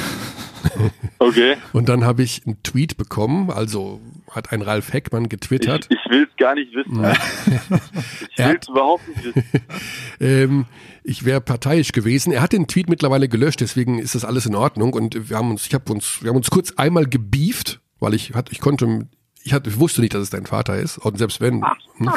Okay. 1.20 1.56
Und 1.72 1.88
dann 1.88 2.04
habe 2.04 2.22
ich 2.24 2.42
einen 2.44 2.60
Tweet 2.64 2.96
bekommen, 2.96 3.50
also 3.50 4.00
hat 4.32 4.52
ein 4.52 4.62
Ralf 4.62 4.92
Heckmann 4.92 5.24
Ich, 5.24 5.30
getwittert. 5.30 5.86
ich 5.88 6.10
will 6.10 6.26
es 6.28 6.36
gar 6.36 6.54
nicht 6.56 6.72
wissen. 6.74 7.04
Ich 8.32 8.38
will 8.38 8.44
hat- 8.44 8.62
es 8.62 8.68
überhaupt 8.68 9.06
nicht 9.08 9.24
wissen. 9.36 9.42
Ähm, 10.20 10.64
ich 11.04 11.24
wäre 11.24 11.40
parteiisch 11.40 11.92
gewesen. 11.92 12.32
Er 12.32 12.42
hat 12.42 12.52
den 12.52 12.66
Tweet 12.66 12.88
mittlerweile 12.88 13.28
gelöscht, 13.28 13.60
deswegen 13.60 13.98
ist 14.00 14.14
das 14.16 14.24
alles 14.24 14.44
in 14.46 14.54
Ordnung. 14.56 14.92
Und 14.94 15.30
wir 15.30 15.36
haben 15.36 15.50
uns, 15.50 15.66
ich 15.66 15.74
habe 15.74 15.92
uns, 15.92 16.22
wir 16.22 16.30
haben 16.30 16.36
uns 16.36 16.50
kurz 16.50 16.72
einmal 16.76 17.06
gebieft, 17.06 17.80
weil 18.00 18.14
ich 18.14 18.34
hatte, 18.34 18.50
ich 18.52 18.60
konnte, 18.60 19.06
ich 19.46 19.52
hatte, 19.52 19.70
ich 19.70 19.78
wusste 19.78 20.00
nicht, 20.00 20.12
dass 20.12 20.22
es 20.22 20.30
dein 20.30 20.44
Vater 20.44 20.76
ist. 20.76 20.98
Und 20.98 21.18
selbst 21.18 21.40
wenn. 21.40 21.62
hm. 21.98 22.10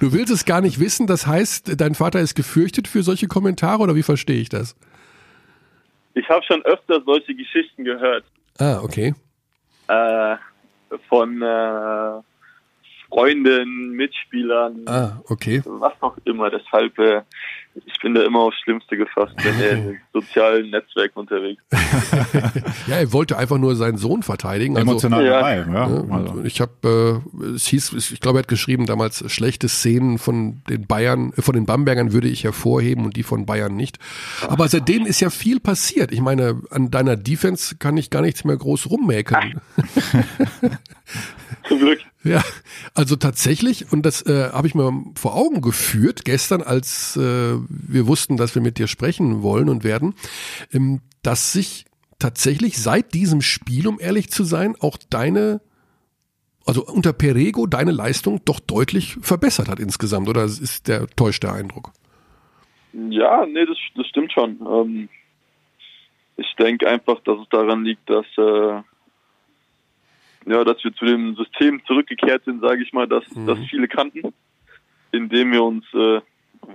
du 0.00 0.12
willst 0.12 0.32
es 0.32 0.44
gar 0.44 0.60
nicht 0.60 0.80
wissen. 0.80 1.06
Das 1.06 1.28
heißt, 1.28 1.80
dein 1.80 1.94
Vater 1.94 2.18
ist 2.18 2.34
gefürchtet 2.34 2.88
für 2.88 3.04
solche 3.04 3.28
Kommentare 3.28 3.80
oder 3.80 3.94
wie 3.94 4.02
verstehe 4.02 4.40
ich 4.40 4.48
das? 4.48 4.74
Ich 6.14 6.28
habe 6.28 6.44
schon 6.44 6.64
öfter 6.64 7.00
solche 7.06 7.36
Geschichten 7.36 7.84
gehört. 7.84 8.24
Ah, 8.58 8.80
okay. 8.82 9.14
Äh, 9.86 10.36
von 11.08 11.40
äh, 11.40 12.20
Freunden, 13.08 13.90
Mitspielern, 13.92 14.82
Ah, 14.86 15.20
okay. 15.28 15.62
was 15.66 15.92
auch 16.00 16.16
immer. 16.24 16.50
Deshalb, 16.50 16.98
äh, 16.98 17.22
ich 17.86 18.00
bin 18.00 18.14
da 18.14 18.22
immer 18.24 18.40
aufs 18.40 18.56
Schlimmste 18.60 18.96
gefasst, 18.96 19.34
wenn 19.42 19.60
er 19.60 19.72
in 19.72 19.98
sozialen 20.12 20.70
Netzwerken 20.70 21.18
unterwegs 21.18 21.62
ist. 21.70 21.78
Ja, 22.88 22.96
er 22.96 23.12
wollte 23.12 23.36
einfach 23.36 23.58
nur 23.58 23.76
seinen 23.76 23.98
Sohn 23.98 24.22
verteidigen. 24.22 24.76
Also, 24.76 24.90
Emotional 24.90 25.24
Ja. 25.24 25.30
dabei, 25.32 25.56
ja. 25.72 25.82
Also. 25.84 26.32
Und 26.32 26.46
Ich 26.46 26.60
habe, 26.60 27.22
äh, 27.42 27.44
es 27.54 27.66
hieß, 27.66 27.92
ich 28.12 28.20
glaube, 28.20 28.38
er 28.38 28.42
hat 28.42 28.48
geschrieben 28.48 28.86
damals, 28.86 29.30
schlechte 29.30 29.68
Szenen 29.68 30.18
von 30.18 30.62
den 30.68 30.86
Bayern, 30.86 31.32
äh, 31.36 31.42
von 31.42 31.54
den 31.54 31.66
Bambergern 31.66 32.12
würde 32.12 32.28
ich 32.28 32.44
hervorheben 32.44 33.04
und 33.04 33.16
die 33.16 33.22
von 33.22 33.46
Bayern 33.46 33.74
nicht. 33.76 33.98
Aber 34.48 34.68
seitdem 34.68 35.04
ist 35.06 35.20
ja 35.20 35.30
viel 35.30 35.60
passiert. 35.60 36.12
Ich 36.12 36.20
meine, 36.20 36.60
an 36.70 36.90
deiner 36.90 37.16
Defense 37.16 37.76
kann 37.76 37.96
ich 37.96 38.10
gar 38.10 38.22
nichts 38.22 38.44
mehr 38.44 38.56
groß 38.56 38.90
rummäkeln. 38.90 39.60
Zum 41.68 41.78
Glück. 41.78 42.00
Ja, 42.24 42.42
also 42.94 43.14
tatsächlich, 43.14 43.92
und 43.92 44.04
das 44.04 44.22
äh, 44.22 44.50
habe 44.50 44.66
ich 44.66 44.74
mir 44.74 44.92
vor 45.14 45.36
Augen 45.36 45.60
geführt 45.60 46.24
gestern, 46.24 46.62
als 46.62 47.16
äh, 47.16 47.20
wir 47.20 48.06
wussten, 48.08 48.36
dass 48.36 48.54
wir 48.54 48.62
mit 48.62 48.78
dir 48.78 48.88
sprechen 48.88 49.42
wollen 49.42 49.68
und 49.68 49.84
werden, 49.84 50.14
ähm, 50.72 51.00
dass 51.22 51.52
sich 51.52 51.84
tatsächlich 52.18 52.78
seit 52.78 53.14
diesem 53.14 53.40
Spiel, 53.40 53.86
um 53.86 54.00
ehrlich 54.00 54.30
zu 54.30 54.42
sein, 54.42 54.74
auch 54.80 54.96
deine, 55.10 55.60
also 56.66 56.84
unter 56.84 57.12
Perego 57.12 57.66
deine 57.66 57.92
Leistung 57.92 58.40
doch 58.44 58.58
deutlich 58.58 59.16
verbessert 59.20 59.68
hat 59.68 59.78
insgesamt, 59.78 60.28
oder 60.28 60.44
ist 60.44 60.88
der 60.88 61.06
täuscht 61.06 61.44
der 61.44 61.52
Eindruck? 61.52 61.92
Ja, 62.92 63.46
nee, 63.46 63.64
das, 63.64 63.78
das 63.94 64.06
stimmt 64.08 64.32
schon. 64.32 64.58
Ähm, 64.60 65.08
ich 66.36 66.52
denke 66.58 66.88
einfach, 66.88 67.20
dass 67.20 67.38
es 67.40 67.48
daran 67.50 67.84
liegt, 67.84 68.10
dass 68.10 68.26
äh, 68.36 68.82
ja, 70.50 70.64
dass 70.64 70.82
wir 70.84 70.94
zu 70.94 71.04
dem 71.04 71.34
System 71.36 71.80
zurückgekehrt 71.86 72.44
sind, 72.44 72.60
sage 72.60 72.82
ich 72.82 72.92
mal, 72.92 73.06
dass 73.06 73.24
das 73.46 73.58
viele 73.70 73.88
kannten, 73.88 74.32
in 75.12 75.28
dem 75.28 75.52
wir 75.52 75.62
uns 75.62 75.84
äh, 75.94 76.20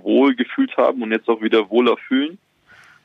wohl 0.02 0.34
gefühlt 0.34 0.76
haben 0.76 1.02
und 1.02 1.12
jetzt 1.12 1.28
auch 1.28 1.40
wieder 1.42 1.68
wohler 1.70 1.96
fühlen, 1.96 2.38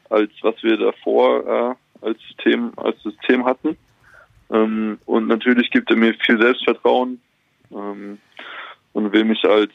als 0.09 0.31
was 0.41 0.61
wir 0.63 0.77
davor 0.77 1.77
äh, 2.01 2.05
als 2.05 2.19
System 2.27 2.71
als 2.77 3.01
System 3.03 3.45
hatten. 3.45 3.77
Ähm, 4.51 4.99
und 5.05 5.27
natürlich 5.27 5.69
gibt 5.71 5.89
er 5.89 5.97
mir 5.97 6.13
viel 6.25 6.41
Selbstvertrauen 6.41 7.19
ähm, 7.71 8.17
und 8.93 9.13
will 9.13 9.25
mich 9.25 9.43
als 9.45 9.71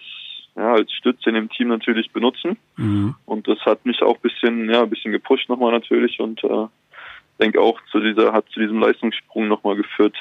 ja, 0.56 0.72
als 0.72 0.92
Stütze 0.92 1.30
in 1.30 1.34
dem 1.34 1.50
Team 1.50 1.68
natürlich 1.68 2.12
benutzen. 2.12 2.56
Und 3.26 3.48
das 3.48 3.58
hat 3.60 3.84
mich 3.84 4.00
auch 4.02 4.14
ein 4.14 4.20
bisschen, 4.22 4.70
ja, 4.70 4.82
ein 4.82 4.90
bisschen 4.90 5.12
gepusht 5.12 5.48
nochmal 5.48 5.72
natürlich 5.72 6.20
und 6.20 6.42
äh, 6.44 6.66
denke 7.40 7.60
auch 7.60 7.80
zu 7.90 8.00
dieser, 8.00 8.32
hat 8.32 8.48
zu 8.50 8.60
diesem 8.60 8.78
Leistungssprung 8.78 9.48
nochmal 9.48 9.76
geführt. 9.76 10.16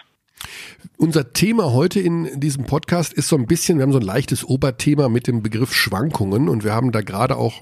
Unser 0.97 1.34
Thema 1.34 1.71
heute 1.73 1.99
in 1.99 2.39
diesem 2.39 2.65
Podcast 2.65 3.13
ist 3.13 3.27
so 3.27 3.36
ein 3.36 3.45
bisschen, 3.47 3.77
wir 3.77 3.84
haben 3.84 3.91
so 3.91 3.99
ein 3.99 4.05
leichtes 4.05 4.43
Oberthema 4.45 5.09
mit 5.09 5.27
dem 5.27 5.41
Begriff 5.41 5.73
Schwankungen 5.73 6.49
und 6.49 6.63
wir 6.63 6.73
haben 6.73 6.91
da 6.91 7.01
gerade 7.01 7.38
auch 7.38 7.61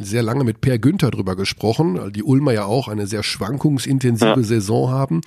sehr 0.00 0.22
lange 0.22 0.44
mit 0.44 0.60
Per 0.60 0.78
Günther 0.78 1.10
drüber 1.10 1.36
gesprochen, 1.36 1.98
weil 1.98 2.12
die 2.12 2.22
Ulmer 2.22 2.52
ja 2.52 2.64
auch 2.64 2.88
eine 2.88 3.06
sehr 3.06 3.22
schwankungsintensive 3.22 4.30
Ja. 4.30 4.42
Saison 4.42 4.90
haben. 4.90 5.20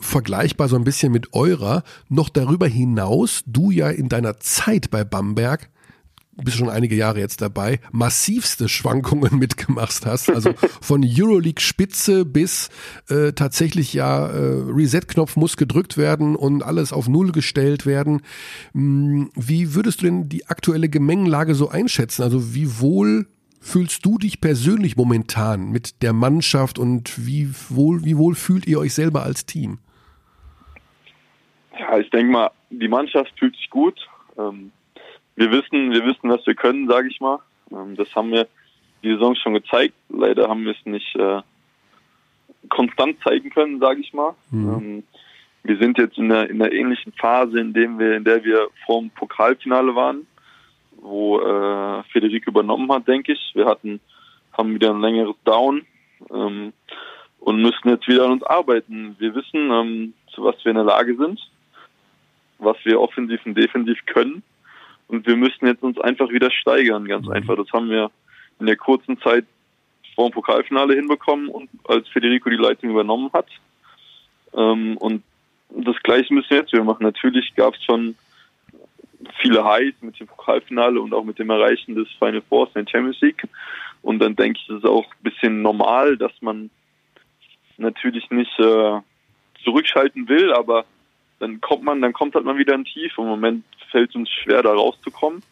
Vergleichbar 0.00 0.68
so 0.68 0.76
ein 0.76 0.84
bisschen 0.84 1.12
mit 1.12 1.32
eurer. 1.34 1.82
Noch 2.08 2.28
darüber 2.28 2.66
hinaus, 2.66 3.42
du 3.46 3.70
ja 3.70 3.88
in 3.88 4.08
deiner 4.08 4.38
Zeit 4.40 4.90
bei 4.90 5.04
Bamberg 5.04 5.68
bist 6.36 6.56
schon 6.56 6.70
einige 6.70 6.94
Jahre 6.94 7.20
jetzt 7.20 7.42
dabei, 7.42 7.80
massivste 7.90 8.68
Schwankungen 8.68 9.38
mitgemacht 9.38 10.06
hast. 10.06 10.30
Also 10.30 10.52
von 10.80 11.04
Euroleague-Spitze 11.04 12.24
bis 12.24 12.70
äh, 13.08 13.32
tatsächlich 13.32 13.92
ja 13.92 14.26
äh, 14.28 14.62
Reset-Knopf 14.68 15.36
muss 15.36 15.56
gedrückt 15.56 15.96
werden 15.96 16.36
und 16.36 16.62
alles 16.62 16.92
auf 16.92 17.08
Null 17.08 17.32
gestellt 17.32 17.86
werden. 17.86 18.22
Hm, 18.72 19.30
Wie 19.34 19.74
würdest 19.74 20.00
du 20.00 20.06
denn 20.06 20.28
die 20.28 20.46
aktuelle 20.46 20.88
Gemengelage 20.88 21.54
so 21.54 21.68
einschätzen? 21.68 22.22
Also 22.22 22.54
wie 22.54 22.80
wohl 22.80 23.26
fühlst 23.60 24.04
du 24.04 24.18
dich 24.18 24.40
persönlich 24.40 24.96
momentan 24.96 25.70
mit 25.70 26.02
der 26.02 26.12
Mannschaft 26.12 26.78
und 26.78 27.26
wie 27.26 27.48
wohl, 27.68 28.04
wie 28.04 28.16
wohl 28.16 28.34
fühlt 28.34 28.66
ihr 28.66 28.78
euch 28.80 28.92
selber 28.94 29.22
als 29.22 29.46
Team? 29.46 29.78
Ja, 31.78 31.98
ich 31.98 32.10
denke 32.10 32.32
mal, 32.32 32.50
die 32.70 32.88
Mannschaft 32.88 33.32
fühlt 33.38 33.54
sich 33.56 33.70
gut. 33.70 33.98
Ähm, 34.36 34.72
wir 35.36 35.50
wissen, 35.50 35.92
wir 35.92 36.04
wissen, 36.04 36.30
was 36.30 36.46
wir 36.46 36.54
können, 36.54 36.88
sage 36.88 37.08
ich 37.08 37.20
mal. 37.20 37.38
Ähm, 37.70 37.96
das 37.96 38.14
haben 38.14 38.30
wir 38.30 38.46
die 39.02 39.12
Saison 39.12 39.34
schon 39.34 39.54
gezeigt. 39.54 39.94
Leider 40.08 40.48
haben 40.48 40.64
wir 40.64 40.72
es 40.72 40.86
nicht 40.86 41.14
äh, 41.16 41.40
konstant 42.68 43.18
zeigen 43.22 43.50
können, 43.50 43.80
sage 43.80 44.00
ich 44.00 44.12
mal. 44.12 44.34
Ähm, 44.52 45.02
wir 45.64 45.76
sind 45.78 45.98
jetzt 45.98 46.18
in 46.18 46.28
der 46.28 46.50
in 46.50 46.58
der 46.58 46.72
ähnlichen 46.72 47.12
Phase, 47.12 47.60
in 47.60 47.72
dem 47.72 47.98
wir, 47.98 48.16
in 48.16 48.24
der 48.24 48.44
wir 48.44 48.68
vor 48.84 49.00
dem 49.00 49.10
Pokalfinale 49.10 49.94
waren, 49.94 50.26
wo 51.00 51.40
äh, 51.40 52.02
Federico 52.12 52.50
übernommen 52.50 52.90
hat, 52.92 53.06
denke 53.08 53.32
ich. 53.32 53.52
Wir 53.54 53.66
hatten 53.66 54.00
haben 54.52 54.74
wieder 54.74 54.90
ein 54.90 55.00
längeres 55.00 55.36
Down 55.44 55.82
ähm, 56.30 56.72
und 57.40 57.62
müssen 57.62 57.88
jetzt 57.88 58.06
wieder 58.06 58.24
an 58.24 58.32
uns 58.32 58.42
arbeiten. 58.42 59.16
Wir 59.18 59.34
wissen, 59.34 59.70
ähm, 59.70 60.14
zu 60.34 60.44
was 60.44 60.56
wir 60.64 60.70
in 60.70 60.76
der 60.76 60.84
Lage 60.84 61.16
sind, 61.16 61.40
was 62.58 62.76
wir 62.84 63.00
offensiv 63.00 63.44
und 63.46 63.56
defensiv 63.56 63.98
können. 64.06 64.42
Und 65.12 65.26
wir 65.26 65.36
müssen 65.36 65.66
jetzt 65.66 65.82
uns 65.82 66.00
einfach 66.00 66.30
wieder 66.30 66.50
steigern, 66.50 67.04
ganz 67.04 67.28
einfach. 67.28 67.54
Das 67.54 67.70
haben 67.74 67.90
wir 67.90 68.10
in 68.58 68.64
der 68.64 68.76
kurzen 68.76 69.20
Zeit 69.20 69.44
vor 70.14 70.30
dem 70.30 70.32
Pokalfinale 70.32 70.94
hinbekommen 70.94 71.48
und 71.48 71.68
als 71.84 72.08
Federico 72.08 72.48
die 72.48 72.56
Leitung 72.56 72.88
übernommen 72.88 73.30
hat. 73.34 73.46
Ähm, 74.54 74.96
und 74.96 75.22
das 75.68 75.96
Gleiche 76.02 76.32
müssen 76.32 76.48
wir 76.48 76.56
jetzt 76.60 76.72
wieder 76.72 76.84
machen. 76.84 77.02
Natürlich 77.02 77.54
gab 77.54 77.74
es 77.74 77.84
schon 77.84 78.14
viele 79.38 79.62
Highs 79.62 79.92
mit 80.00 80.18
dem 80.18 80.28
Pokalfinale 80.28 80.98
und 80.98 81.12
auch 81.12 81.24
mit 81.24 81.38
dem 81.38 81.50
Erreichen 81.50 81.94
des 81.94 82.08
Final 82.18 82.40
Fours 82.48 82.70
in 82.74 82.86
der 82.86 82.90
Champions 82.90 83.20
League. 83.20 83.46
Und 84.00 84.18
dann 84.18 84.34
denke 84.34 84.60
ich, 84.62 84.70
ist 84.70 84.82
es 84.82 84.88
auch 84.88 85.04
ein 85.04 85.22
bisschen 85.24 85.60
normal, 85.60 86.16
dass 86.16 86.32
man 86.40 86.70
natürlich 87.76 88.30
nicht 88.30 88.58
äh, 88.58 88.98
zurückschalten 89.62 90.26
will, 90.30 90.54
aber 90.54 90.86
dann 91.42 91.60
kommt 91.60 91.82
man, 91.82 92.00
dann 92.00 92.12
kommt 92.12 92.34
halt 92.36 92.44
mal 92.44 92.56
wieder 92.56 92.74
ein 92.74 92.84
Tief. 92.84 93.12
Im 93.18 93.24
Moment 93.26 93.64
fällt 93.90 94.10
es 94.10 94.16
uns 94.16 94.30
schwer, 94.30 94.62
da 94.62 94.72
rauszukommen. 94.72 95.42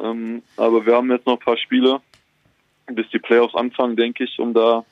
Ähm, 0.00 0.42
aber 0.56 0.86
wir 0.86 0.94
haben 0.96 1.10
jetzt 1.10 1.26
noch 1.26 1.34
ein 1.34 1.44
paar 1.44 1.58
Spiele, 1.58 2.00
bis 2.86 3.06
die 3.12 3.18
Playoffs 3.18 3.54
anfangen, 3.54 3.96
denke 3.96 4.24
ich, 4.24 4.38
um 4.38 4.54
da, 4.54 4.82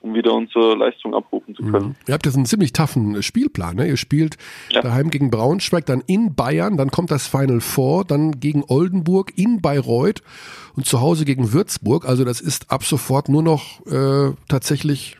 um 0.00 0.14
wieder 0.14 0.32
unsere 0.34 0.74
Leistung 0.74 1.14
abrufen 1.14 1.54
zu 1.54 1.62
können. 1.62 1.94
Ihr 2.08 2.14
habt 2.14 2.26
jetzt 2.26 2.34
einen 2.34 2.46
ziemlich 2.46 2.72
taffen 2.72 3.22
Spielplan. 3.22 3.76
Ne? 3.76 3.86
Ihr 3.88 3.96
spielt 3.96 4.36
Ja. 4.70 4.82
daheim 4.82 5.08
gegen 5.10 5.30
Braunschweig, 5.30 5.86
dann 5.86 6.02
in 6.06 6.34
Bayern, 6.34 6.76
dann 6.76 6.90
kommt 6.90 7.10
das 7.12 7.28
Final 7.28 7.60
Four, 7.60 8.04
dann 8.04 8.40
gegen 8.40 8.64
Oldenburg, 8.66 9.32
in 9.36 9.62
Bayreuth 9.62 10.22
und 10.76 10.84
zu 10.84 11.00
Hause 11.00 11.24
gegen 11.24 11.52
Würzburg. 11.52 12.06
Also 12.06 12.24
das 12.24 12.40
ist 12.40 12.70
ab 12.72 12.82
sofort 12.84 13.28
nur 13.28 13.44
noch 13.44 13.86
äh, 13.86 14.32
tatsächlich 14.48 15.16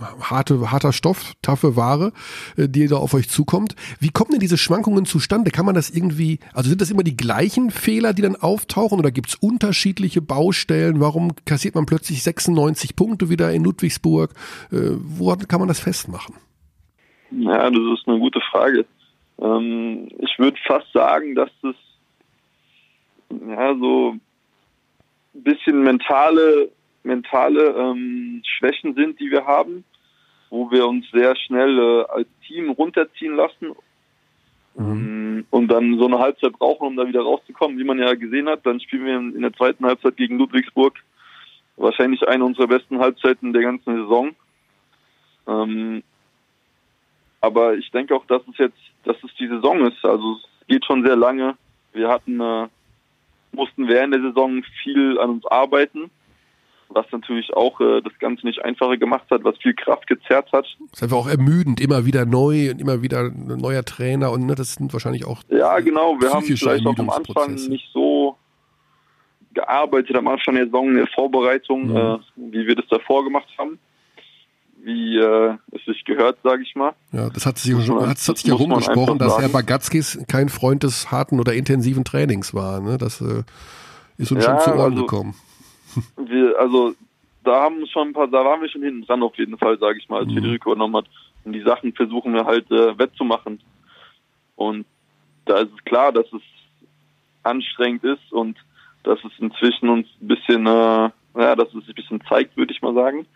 harte, 0.00 0.70
harter 0.70 0.92
Stoff, 0.92 1.32
taffe 1.42 1.76
Ware, 1.76 2.12
äh, 2.56 2.68
die 2.68 2.86
da 2.86 2.96
auf 2.96 3.14
euch 3.14 3.28
zukommt. 3.28 3.76
Wie 4.00 4.10
kommen 4.10 4.30
denn 4.30 4.40
diese 4.40 4.58
Schwankungen 4.58 5.04
zustande? 5.04 5.50
Kann 5.50 5.66
man 5.66 5.74
das 5.74 5.90
irgendwie, 5.90 6.38
also 6.52 6.68
sind 6.68 6.80
das 6.80 6.90
immer 6.90 7.02
die 7.02 7.16
gleichen 7.16 7.70
Fehler, 7.70 8.12
die 8.12 8.22
dann 8.22 8.36
auftauchen 8.36 8.98
oder 8.98 9.10
gibt 9.10 9.28
es 9.28 9.34
unterschiedliche 9.36 10.22
Baustellen? 10.22 11.00
Warum 11.00 11.32
kassiert 11.44 11.74
man 11.74 11.86
plötzlich 11.86 12.22
96 12.22 12.96
Punkte 12.96 13.28
wieder 13.28 13.52
in 13.52 13.64
Ludwigsburg? 13.64 14.32
Äh, 14.70 14.96
woran 14.98 15.46
kann 15.48 15.60
man 15.60 15.68
das 15.68 15.80
festmachen? 15.80 16.34
Ja, 17.30 17.70
das 17.70 17.98
ist 17.98 18.06
eine 18.06 18.18
gute 18.18 18.40
Frage. 18.50 18.84
Ähm, 19.40 20.08
ich 20.18 20.38
würde 20.38 20.58
fast 20.66 20.92
sagen, 20.92 21.34
dass 21.34 21.50
das 21.62 21.74
ja 23.30 23.74
so 23.74 24.14
ein 25.34 25.42
bisschen 25.42 25.82
mentale, 25.82 26.70
mentale 27.02 27.74
ähm, 27.76 28.42
Schwächen 28.44 28.94
sind, 28.94 29.20
die 29.20 29.30
wir 29.30 29.46
haben, 29.46 29.84
wo 30.50 30.70
wir 30.70 30.86
uns 30.86 31.10
sehr 31.10 31.34
schnell 31.36 31.78
äh, 31.78 32.04
als 32.08 32.28
Team 32.46 32.70
runterziehen 32.70 33.34
lassen 33.34 33.72
ähm, 34.78 35.46
und 35.50 35.68
dann 35.68 35.98
so 35.98 36.06
eine 36.06 36.18
Halbzeit 36.18 36.52
brauchen, 36.52 36.86
um 36.86 36.96
da 36.96 37.06
wieder 37.06 37.22
rauszukommen, 37.22 37.78
wie 37.78 37.84
man 37.84 37.98
ja 37.98 38.14
gesehen 38.14 38.48
hat. 38.48 38.64
Dann 38.64 38.80
spielen 38.80 39.04
wir 39.04 39.16
in, 39.16 39.34
in 39.34 39.42
der 39.42 39.52
zweiten 39.52 39.84
Halbzeit 39.84 40.16
gegen 40.16 40.38
Ludwigsburg 40.38 40.94
wahrscheinlich 41.76 42.26
eine 42.28 42.44
unserer 42.44 42.68
besten 42.68 42.98
Halbzeiten 42.98 43.52
der 43.52 43.62
ganzen 43.62 43.96
Saison. 43.96 44.34
Ähm, 45.46 46.02
aber 47.40 47.74
ich 47.74 47.90
denke 47.90 48.14
auch, 48.14 48.24
dass 48.26 48.42
es 48.48 48.58
jetzt, 48.58 48.78
dass 49.04 49.16
es 49.24 49.34
die 49.38 49.48
Saison 49.48 49.84
ist. 49.86 50.04
Also 50.04 50.36
es 50.36 50.66
geht 50.68 50.84
schon 50.84 51.04
sehr 51.04 51.16
lange. 51.16 51.56
Wir 51.92 52.08
hatten, 52.08 52.40
äh, 52.40 52.68
mussten 53.50 53.88
während 53.88 54.14
der 54.14 54.22
Saison 54.22 54.62
viel 54.82 55.18
an 55.18 55.30
uns 55.30 55.46
arbeiten, 55.46 56.10
was 56.94 57.06
natürlich 57.12 57.52
auch 57.54 57.80
äh, 57.80 58.00
das 58.02 58.12
Ganze 58.18 58.46
nicht 58.46 58.64
einfacher 58.64 58.96
gemacht 58.96 59.24
hat, 59.30 59.44
was 59.44 59.56
viel 59.58 59.74
Kraft 59.74 60.06
gezerrt 60.06 60.50
hat. 60.52 60.66
Das 60.80 60.92
ist 60.94 61.02
einfach 61.02 61.16
auch 61.16 61.28
ermüdend, 61.28 61.80
immer 61.80 62.04
wieder 62.06 62.24
neu 62.26 62.70
und 62.70 62.80
immer 62.80 63.02
wieder 63.02 63.20
ein 63.30 63.58
neuer 63.58 63.84
Trainer 63.84 64.30
und 64.32 64.46
ne, 64.46 64.54
das 64.54 64.74
sind 64.74 64.92
wahrscheinlich 64.92 65.24
auch 65.26 65.42
Ja, 65.48 65.78
genau. 65.80 66.16
Wir 66.20 66.32
haben 66.32 66.44
vielleicht 66.44 66.86
auch 66.86 66.98
am 66.98 67.10
Anfang 67.10 67.54
nicht 67.54 67.88
so 67.92 68.36
gearbeitet 69.54 70.16
am 70.16 70.28
Anfang 70.28 70.54
der 70.54 70.64
Saison 70.64 70.88
in 70.88 70.96
der 70.96 71.06
Vorbereitung, 71.08 71.88
Mhm. 71.88 71.96
äh, 71.96 72.18
wie 72.36 72.66
wir 72.66 72.74
das 72.74 72.86
davor 72.88 73.24
gemacht 73.24 73.48
haben. 73.58 73.78
wie 74.84 75.16
äh, 75.16 75.54
es 75.70 75.84
sich 75.84 76.04
gehört, 76.04 76.38
sage 76.42 76.64
ich 76.64 76.74
mal. 76.74 76.92
Ja, 77.12 77.30
das 77.30 77.46
hat 77.46 77.56
sich, 77.56 77.72
man, 77.72 78.00
hat, 78.08 78.18
hat 78.18 78.36
sich 78.36 78.44
ja 78.44 78.54
rumgesprochen, 78.54 79.16
dass 79.16 79.38
Herr 79.38 79.48
Bagatskis 79.48 80.18
kein 80.26 80.48
Freund 80.48 80.82
des 80.82 81.12
harten 81.12 81.38
oder 81.38 81.54
intensiven 81.54 82.02
Trainings 82.02 82.52
war. 82.52 82.80
Ne? 82.80 82.98
Das 82.98 83.20
äh, 83.20 83.44
ist 84.18 84.32
uns 84.32 84.44
ja, 84.44 84.58
schon 84.58 84.60
zu 84.60 84.70
Ohren 84.76 84.92
also, 84.94 85.02
gekommen. 85.02 85.34
Wir, 86.16 86.58
also 86.58 86.94
da 87.44 87.62
haben 87.62 87.86
schon 87.86 88.08
ein 88.08 88.12
paar, 88.12 88.28
da 88.28 88.44
waren 88.44 88.60
wir 88.62 88.68
schon 88.68 88.82
hinten 88.82 89.04
dran 89.04 89.22
auf 89.22 89.36
jeden 89.36 89.58
Fall, 89.58 89.78
sage 89.78 89.98
ich 89.98 90.08
mal, 90.08 90.20
als 90.20 90.28
mhm. 90.28 90.34
Federico 90.34 90.70
übernommen 90.70 90.96
hat. 90.96 91.06
Und 91.44 91.54
die 91.54 91.62
Sachen 91.62 91.92
versuchen 91.92 92.34
wir 92.34 92.44
halt 92.44 92.70
äh, 92.70 92.96
wettzumachen. 92.98 93.60
Und 94.54 94.86
da 95.44 95.58
ist 95.58 95.72
es 95.76 95.84
klar, 95.84 96.12
dass 96.12 96.26
es 96.32 96.42
anstrengend 97.42 98.04
ist 98.04 98.32
und 98.32 98.56
dass 99.02 99.18
es 99.24 99.32
inzwischen 99.38 99.88
uns 99.88 100.06
ein 100.20 100.28
bisschen, 100.28 100.66
äh, 100.66 101.10
ja, 101.34 101.56
dass 101.56 101.68
es 101.68 101.84
sich 101.84 101.88
ein 101.88 101.94
bisschen 101.94 102.22
zeigt, 102.28 102.56
würde 102.56 102.72
ich 102.72 102.82
mal 102.82 102.94
sagen. 102.94 103.26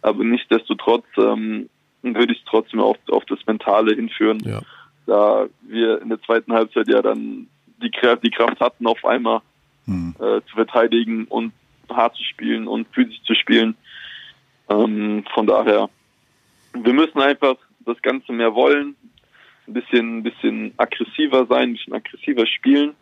Aber 0.00 0.24
nichtsdestotrotz 0.24 1.04
ähm, 1.18 1.68
würde 2.02 2.32
ich 2.32 2.38
es 2.38 2.44
trotzdem 2.46 2.80
auf, 2.80 2.96
auf 3.10 3.24
das 3.26 3.38
Mentale 3.46 3.94
hinführen. 3.94 4.38
Ja. 4.44 4.60
Da 5.06 5.46
wir 5.62 6.00
in 6.00 6.08
der 6.08 6.22
zweiten 6.22 6.52
Halbzeit 6.52 6.88
ja 6.88 7.02
dann 7.02 7.48
die 7.82 7.90
Kraft, 7.90 8.24
die 8.24 8.30
Kraft 8.30 8.60
hatten, 8.60 8.86
auf 8.86 9.04
einmal 9.04 9.40
mhm. 9.86 10.14
äh, 10.18 10.40
zu 10.48 10.54
verteidigen 10.54 11.26
und 11.26 11.52
hart 11.96 12.16
zu 12.16 12.24
spielen 12.24 12.66
und 12.66 12.86
physisch 12.92 13.22
zu 13.24 13.34
spielen. 13.34 13.76
Ähm, 14.68 15.24
von 15.34 15.46
daher, 15.46 15.88
wir 16.74 16.92
müssen 16.92 17.20
einfach 17.20 17.56
das 17.80 18.00
Ganze 18.02 18.32
mehr 18.32 18.54
wollen, 18.54 18.96
ein 19.66 19.74
bisschen, 19.74 20.18
ein 20.18 20.22
bisschen 20.22 20.72
aggressiver 20.76 21.46
sein, 21.46 21.70
ein 21.70 21.72
bisschen 21.74 21.94
aggressiver 21.94 22.46
spielen 22.46 22.94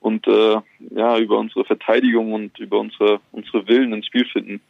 und 0.00 0.26
äh, 0.26 0.56
ja 0.96 1.18
über 1.18 1.38
unsere 1.38 1.64
Verteidigung 1.64 2.32
und 2.32 2.58
über 2.58 2.80
unsere 2.80 3.20
unsere 3.32 3.68
Willen 3.68 3.92
ins 3.92 4.06
Spiel 4.06 4.24
finden. 4.24 4.60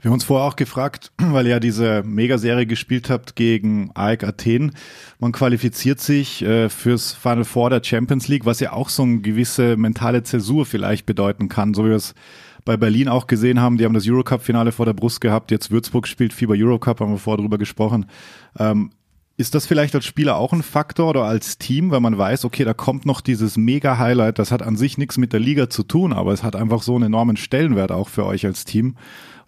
Wir 0.00 0.08
haben 0.08 0.14
uns 0.14 0.24
vorher 0.24 0.48
auch 0.48 0.56
gefragt, 0.56 1.12
weil 1.18 1.46
ihr 1.46 1.52
ja 1.52 1.60
diese 1.60 2.02
Megaserie 2.04 2.66
gespielt 2.66 3.10
habt 3.10 3.36
gegen 3.36 3.90
AEK 3.94 4.24
Athen. 4.24 4.72
Man 5.20 5.32
qualifiziert 5.32 6.00
sich 6.00 6.42
äh, 6.42 6.70
fürs 6.70 7.12
Final 7.12 7.44
Four 7.44 7.70
der 7.70 7.84
Champions 7.84 8.28
League, 8.28 8.46
was 8.46 8.60
ja 8.60 8.72
auch 8.72 8.88
so 8.88 9.02
eine 9.02 9.20
gewisse 9.20 9.76
mentale 9.76 10.22
Zäsur 10.22 10.64
vielleicht 10.64 11.04
bedeuten 11.04 11.48
kann, 11.48 11.74
so 11.74 11.84
wie 11.84 11.90
wir 11.90 11.96
es 11.96 12.14
bei 12.68 12.76
Berlin 12.76 13.08
auch 13.08 13.26
gesehen 13.26 13.62
haben. 13.62 13.78
Die 13.78 13.86
haben 13.86 13.94
das 13.94 14.06
Eurocup-Finale 14.06 14.72
vor 14.72 14.84
der 14.84 14.92
Brust 14.92 15.22
gehabt. 15.22 15.50
Jetzt 15.50 15.70
Würzburg 15.70 16.06
spielt 16.06 16.34
FIBA 16.34 16.52
Eurocup, 16.54 17.00
haben 17.00 17.12
wir 17.12 17.18
vorher 17.18 17.42
drüber 17.42 17.56
gesprochen. 17.56 18.04
Ähm, 18.58 18.90
ist 19.38 19.54
das 19.54 19.66
vielleicht 19.66 19.94
als 19.94 20.04
Spieler 20.04 20.36
auch 20.36 20.52
ein 20.52 20.62
Faktor 20.62 21.08
oder 21.08 21.22
als 21.22 21.56
Team, 21.56 21.90
weil 21.90 22.00
man 22.00 22.18
weiß, 22.18 22.44
okay, 22.44 22.64
da 22.64 22.74
kommt 22.74 23.06
noch 23.06 23.22
dieses 23.22 23.56
Mega-Highlight, 23.56 24.38
das 24.38 24.52
hat 24.52 24.60
an 24.60 24.76
sich 24.76 24.98
nichts 24.98 25.16
mit 25.16 25.32
der 25.32 25.40
Liga 25.40 25.70
zu 25.70 25.82
tun, 25.82 26.12
aber 26.12 26.32
es 26.32 26.42
hat 26.42 26.56
einfach 26.56 26.82
so 26.82 26.94
einen 26.94 27.04
enormen 27.04 27.38
Stellenwert 27.38 27.90
auch 27.90 28.10
für 28.10 28.26
euch 28.26 28.44
als 28.44 28.66
Team, 28.66 28.96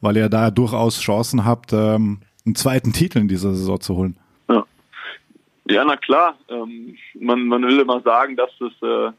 weil 0.01 0.17
ihr 0.17 0.31
da 0.31 0.51
durchaus 0.51 0.99
Chancen 0.99 1.45
habt, 1.45 1.75
ähm, 1.75 2.21
einen 2.47 2.55
zweiten 2.55 2.95
Titel 2.95 3.19
in 3.19 3.29
dieser 3.29 3.53
Saison 3.53 3.81
zu 3.81 3.97
holen. 3.97 4.17
Ja, 4.49 4.65
ja 5.69 5.85
na 5.85 5.97
klar. 5.99 6.39
Ähm, 6.49 6.97
man, 7.21 7.49
man 7.49 7.63
will 7.65 7.81
immer 7.81 8.01
sagen, 8.01 8.35
dass 8.37 8.51
es, 8.61 8.73
äh, 8.81 9.13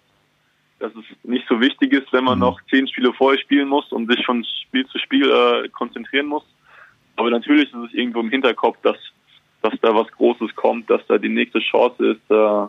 dass 0.82 0.92
es 0.96 1.06
nicht 1.24 1.46
so 1.48 1.60
wichtig 1.62 1.94
ist, 1.94 2.12
wenn 2.12 2.24
man 2.24 2.40
mhm. 2.40 2.46
noch 2.46 2.60
zehn 2.70 2.88
Spiele 2.88 3.14
vorher 3.14 3.40
spielen 3.40 3.70
muss 3.70 3.92
und 3.92 4.12
sich 4.12 4.26
von 4.26 4.46
Spiel 4.68 4.86
zu 4.88 4.98
Spiel 5.00 5.30
äh, 5.30 5.70
konzentrieren 5.70 6.28
muss. 6.28 6.44
Aber 7.16 7.30
natürlich 7.30 7.72
ist 7.72 7.90
es 7.90 7.94
irgendwo 7.94 8.20
im 8.20 8.30
Hinterkopf, 8.30 8.78
dass 8.82 8.98
dass 9.62 9.74
da 9.82 9.94
was 9.94 10.08
Großes 10.12 10.56
kommt, 10.56 10.90
dass 10.90 11.06
da 11.08 11.18
die 11.18 11.30
nächste 11.30 11.60
Chance 11.60 12.14
ist, 12.14 12.32
äh, 12.32 12.68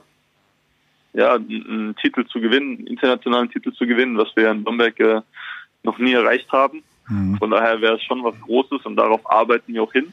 ja, 1.19 1.35
einen 1.35 1.97
Titel 1.97 2.27
zu 2.27 2.41
gewinnen, 2.41 2.79
einen 2.79 2.87
internationalen 2.87 3.51
Titel 3.51 3.73
zu 3.73 3.87
gewinnen, 3.87 4.17
was 4.17 4.29
wir 4.37 4.51
in 4.51 4.65
Bamberg 4.65 4.99
äh, 5.01 5.21
noch 5.83 5.99
nie 5.99 6.13
erreicht 6.13 6.51
haben. 6.53 6.83
Mhm. 7.09 7.37
Von 7.39 7.51
daher 7.51 7.81
wäre 7.81 7.97
es 7.97 8.03
schon 8.03 8.23
was 8.23 8.39
Großes 8.41 8.85
und 8.85 8.97
darauf 8.97 9.29
arbeiten 9.31 9.75
wir 9.75 9.83
auch 9.83 9.93
hin. 9.93 10.13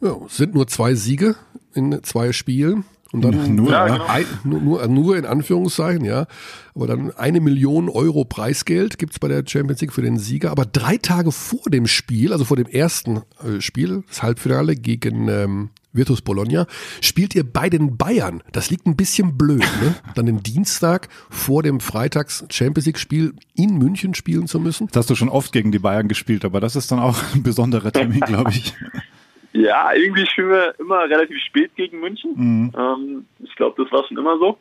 Ja, 0.00 0.16
sind 0.28 0.54
nur 0.54 0.66
zwei 0.66 0.94
Siege 0.94 1.36
in 1.74 2.02
zwei 2.02 2.32
Spielen. 2.32 2.84
Und 3.16 3.22
dann 3.22 3.54
nur, 3.54 3.70
ja, 3.70 3.86
genau. 3.86 4.06
ein, 4.06 4.26
nur, 4.44 4.60
nur, 4.60 4.88
nur, 4.88 5.16
in 5.16 5.24
Anführungszeichen, 5.24 6.04
ja. 6.04 6.26
Aber 6.74 6.86
dann 6.86 7.12
eine 7.12 7.40
Million 7.40 7.88
Euro 7.88 8.26
Preisgeld 8.26 8.98
gibt's 8.98 9.18
bei 9.18 9.28
der 9.28 9.42
Champions 9.46 9.80
League 9.80 9.94
für 9.94 10.02
den 10.02 10.18
Sieger. 10.18 10.50
Aber 10.50 10.66
drei 10.66 10.98
Tage 10.98 11.32
vor 11.32 11.70
dem 11.70 11.86
Spiel, 11.86 12.34
also 12.34 12.44
vor 12.44 12.58
dem 12.58 12.66
ersten 12.66 13.22
äh, 13.42 13.60
Spiel, 13.60 14.04
das 14.06 14.22
Halbfinale 14.22 14.76
gegen 14.76 15.28
ähm, 15.28 15.70
Virtus 15.94 16.20
Bologna, 16.20 16.66
spielt 17.00 17.34
ihr 17.34 17.50
bei 17.50 17.70
den 17.70 17.96
Bayern. 17.96 18.42
Das 18.52 18.68
liegt 18.68 18.86
ein 18.86 18.96
bisschen 18.96 19.38
blöd, 19.38 19.60
ne? 19.80 19.94
Dann 20.14 20.26
den 20.26 20.42
Dienstag 20.42 21.08
vor 21.30 21.62
dem 21.62 21.80
Freitags 21.80 22.44
Champions 22.50 22.84
League 22.84 22.98
Spiel 22.98 23.32
in 23.54 23.78
München 23.78 24.12
spielen 24.12 24.46
zu 24.46 24.60
müssen. 24.60 24.88
Das 24.88 25.04
hast 25.04 25.10
du 25.10 25.14
schon 25.14 25.30
oft 25.30 25.52
gegen 25.52 25.72
die 25.72 25.78
Bayern 25.78 26.08
gespielt, 26.08 26.44
aber 26.44 26.60
das 26.60 26.76
ist 26.76 26.92
dann 26.92 26.98
auch 26.98 27.16
ein 27.34 27.42
besonderer 27.42 27.92
Termin, 27.92 28.20
glaube 28.26 28.50
ich. 28.50 28.74
Ja, 29.56 29.92
irgendwie 29.94 30.26
spielen 30.26 30.50
wir 30.50 30.78
immer 30.78 31.04
relativ 31.04 31.38
spät 31.40 31.74
gegen 31.76 32.00
München. 32.00 32.32
Mhm. 32.36 32.72
Ähm, 32.76 33.26
ich 33.38 33.54
glaube, 33.56 33.82
das 33.82 33.90
war 33.92 34.06
schon 34.06 34.18
immer 34.18 34.38
so. 34.38 34.58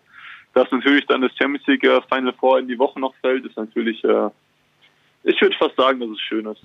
Dass 0.53 0.72
natürlich 0.72 1.05
dann 1.07 1.22
das 1.22 1.31
Champions 1.38 1.67
League 1.67 1.84
äh, 1.84 1.99
Final 2.09 2.34
Four 2.34 2.59
in 2.59 2.67
die 2.67 2.80
Woche 2.80 2.99
noch 2.99 3.13
fällt, 3.15 3.45
ist 3.45 3.57
natürlich, 3.57 4.01
äh, 4.05 4.30
ich 5.23 5.41
würde 5.41 5.55
fast 5.57 5.76
sagen, 5.76 5.99
dass 5.99 6.09
es 6.09 6.22
schön 6.22 6.45
ist. 6.45 6.61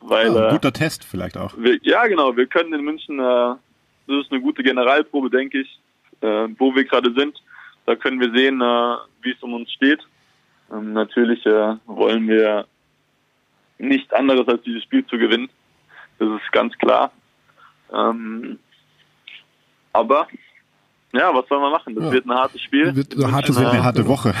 Weil, 0.00 0.34
ja, 0.34 0.46
ein 0.46 0.52
guter 0.52 0.68
äh, 0.68 0.72
Test 0.72 1.04
vielleicht 1.04 1.36
auch. 1.36 1.52
Wir, 1.58 1.78
ja, 1.82 2.06
genau. 2.06 2.34
Wir 2.36 2.46
können 2.46 2.72
in 2.72 2.84
München, 2.84 3.18
äh, 3.18 3.54
das 4.06 4.24
ist 4.24 4.32
eine 4.32 4.40
gute 4.40 4.62
Generalprobe, 4.62 5.28
denke 5.28 5.60
ich, 5.60 5.78
äh, 6.22 6.48
wo 6.58 6.74
wir 6.74 6.84
gerade 6.84 7.12
sind. 7.12 7.42
Da 7.84 7.96
können 7.96 8.18
wir 8.18 8.30
sehen, 8.32 8.62
äh, 8.62 8.96
wie 9.22 9.32
es 9.32 9.42
um 9.42 9.52
uns 9.52 9.70
steht. 9.72 10.00
Ähm, 10.72 10.94
natürlich 10.94 11.44
äh, 11.44 11.76
wollen 11.84 12.26
wir 12.28 12.66
nichts 13.78 14.10
anderes 14.14 14.48
als 14.48 14.62
dieses 14.62 14.82
Spiel 14.84 15.04
zu 15.06 15.18
gewinnen. 15.18 15.50
Das 16.18 16.28
ist 16.28 16.52
ganz 16.52 16.72
klar. 16.78 17.12
Ähm, 17.92 18.58
aber 19.92 20.26
ja, 21.12 21.32
was 21.32 21.46
soll 21.48 21.60
man 21.60 21.70
machen? 21.70 21.94
Das 21.94 22.04
ja. 22.04 22.12
wird 22.12 22.26
ein 22.26 22.32
hartes 22.32 22.60
Spiel. 22.60 22.96
Wird 22.96 23.14
eine 23.14 23.30
harte, 23.30 23.54
wird 23.54 23.66
eine 23.66 23.84
harte 23.84 24.08
Woche. 24.08 24.34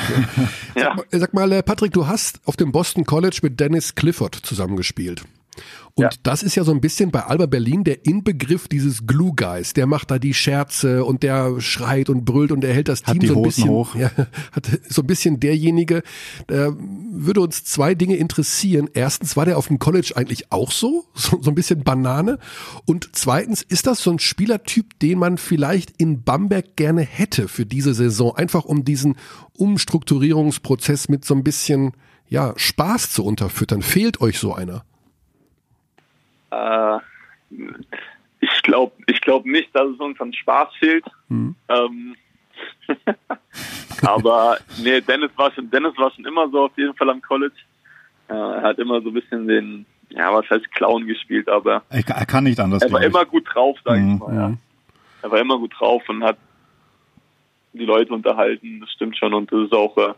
ja. 0.74 0.96
Sag, 0.96 1.06
sag 1.12 1.34
mal, 1.34 1.50
äh, 1.52 1.62
Patrick, 1.62 1.92
du 1.92 2.06
hast 2.06 2.40
auf 2.46 2.56
dem 2.56 2.72
Boston 2.72 3.04
College 3.04 3.38
mit 3.42 3.60
Dennis 3.60 3.94
Clifford 3.94 4.34
zusammengespielt. 4.34 5.24
Und 5.96 6.02
ja. 6.02 6.10
das 6.24 6.42
ist 6.42 6.56
ja 6.56 6.64
so 6.64 6.72
ein 6.72 6.80
bisschen 6.80 7.12
bei 7.12 7.20
Alba 7.20 7.46
Berlin 7.46 7.84
der 7.84 8.04
Inbegriff 8.04 8.66
dieses 8.66 9.06
Glue 9.06 9.32
Guys. 9.36 9.74
Der 9.74 9.86
macht 9.86 10.10
da 10.10 10.18
die 10.18 10.34
Scherze 10.34 11.04
und 11.04 11.22
der 11.22 11.60
schreit 11.60 12.10
und 12.10 12.24
brüllt 12.24 12.50
und 12.50 12.64
er 12.64 12.74
hält 12.74 12.88
das 12.88 13.02
Team 13.02 13.24
so 13.24 13.36
ein 13.36 13.42
bisschen 13.42 13.68
hoch. 13.68 13.94
Ja, 14.04 14.10
hat 14.52 14.66
so 14.88 15.02
ein 15.02 15.06
bisschen 15.06 15.38
derjenige. 15.38 16.02
Da 16.48 16.72
würde 16.76 17.40
uns 17.40 17.64
zwei 17.64 17.94
Dinge 17.94 18.16
interessieren. 18.16 18.90
Erstens, 18.92 19.36
war 19.36 19.44
der 19.44 19.56
auf 19.56 19.68
dem 19.68 19.78
College 19.78 20.14
eigentlich 20.16 20.50
auch 20.50 20.72
so? 20.72 21.04
So, 21.14 21.40
so 21.40 21.50
ein 21.50 21.54
bisschen 21.54 21.84
Banane? 21.84 22.38
Und 22.86 23.10
zweitens, 23.12 23.62
ist 23.62 23.86
das 23.86 24.02
so 24.02 24.10
ein 24.10 24.18
Spielertyp, 24.18 24.98
den 24.98 25.18
man 25.18 25.38
vielleicht 25.38 25.92
in 25.98 26.24
Bamberg 26.24 26.76
gerne 26.76 27.02
hätte 27.02 27.46
für 27.46 27.66
diese 27.66 27.94
Saison? 27.94 28.34
Einfach 28.36 28.64
um 28.64 28.84
diesen 28.84 29.14
Umstrukturierungsprozess 29.56 31.08
mit 31.08 31.24
so 31.24 31.34
ein 31.34 31.44
bisschen, 31.44 31.92
ja, 32.28 32.52
Spaß 32.56 33.12
zu 33.12 33.24
unterfüttern. 33.24 33.82
Fehlt 33.82 34.20
euch 34.20 34.38
so 34.40 34.54
einer? 34.54 34.84
Äh, 36.54 36.98
ich 38.40 38.62
glaube 38.62 38.92
ich 39.06 39.20
glaub 39.20 39.44
nicht, 39.46 39.74
dass 39.74 39.88
es 39.88 39.98
uns 39.98 40.20
an 40.20 40.32
Spaß 40.32 40.68
fehlt. 40.78 41.04
Mhm. 41.28 41.54
Ähm, 41.68 42.16
aber 44.02 44.58
nee, 44.82 45.00
Dennis 45.00 45.30
war 45.36 45.50
schon, 45.52 45.70
Dennis 45.70 45.96
war 45.96 46.10
schon 46.12 46.24
immer 46.24 46.48
so 46.50 46.64
auf 46.64 46.76
jeden 46.76 46.94
Fall 46.94 47.10
am 47.10 47.22
College. 47.22 47.54
Äh, 48.28 48.34
er 48.34 48.62
hat 48.62 48.78
immer 48.78 49.00
so 49.00 49.08
ein 49.08 49.14
bisschen 49.14 49.46
den, 49.46 49.86
ja, 50.10 50.32
was 50.32 50.48
heißt 50.50 50.70
Clown 50.72 51.06
gespielt, 51.06 51.48
aber 51.48 51.82
er 51.88 52.02
kann 52.02 52.44
nicht 52.44 52.60
anders. 52.60 52.82
Er 52.82 52.92
war 52.92 53.02
immer 53.02 53.24
gut 53.24 53.44
drauf, 53.52 53.78
sag 53.84 53.98
mhm. 53.98 54.14
ich 54.14 54.20
mal. 54.20 54.34
Ja. 54.34 54.48
Mhm. 54.48 54.58
Er 55.22 55.30
war 55.30 55.38
immer 55.40 55.58
gut 55.58 55.74
drauf 55.78 56.02
und 56.08 56.22
hat 56.22 56.36
die 57.72 57.84
Leute 57.84 58.12
unterhalten, 58.12 58.80
das 58.80 58.90
stimmt 58.92 59.16
schon 59.16 59.34
und 59.34 59.50
das 59.50 59.64
ist 59.64 59.72
auch 59.72 59.96
äh, 59.96 60.14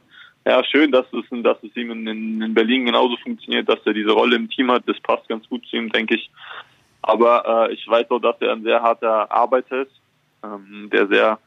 ja, 0.47 0.63
schön, 0.63 0.93
dass 0.93 1.07
es, 1.13 1.25
dass 1.43 1.61
es 1.65 1.77
ihm 1.77 1.91
in, 1.91 2.41
in 2.41 2.55
Berlin 2.55 2.87
genauso 2.87 3.17
funktioniert, 3.17 3.69
dass 3.69 3.85
er 3.85 3.93
diese 3.93 4.13
Rolle 4.13 4.37
im 4.37 4.49
Team 4.49 4.71
hat. 4.71 4.85
Das 4.87 4.99
passt 5.01 5.29
ganz 5.29 5.49
gut 5.49 5.67
zu 5.67 5.77
ihm, 5.77 5.91
denke 5.91 6.15
ich. 6.15 6.31
Aber 7.03 7.69
äh, 7.69 7.75
ich 7.75 7.87
weiß 7.89 8.09
auch, 8.11 8.21
dass 8.21 8.37
er 8.41 8.53
ein 8.53 8.63
sehr 8.63 8.81
harter 8.81 9.31
Arbeiter 9.31 9.83
ist, 9.83 10.01
ähm, 10.45 10.89
der 10.93 11.09
sehr, 11.09 11.39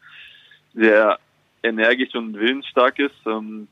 sehr 0.74 1.20
energisch 1.64 2.14
und 2.14 2.38
willensstark 2.38 3.00
ist. 3.00 3.16
Ähm, 3.26 3.70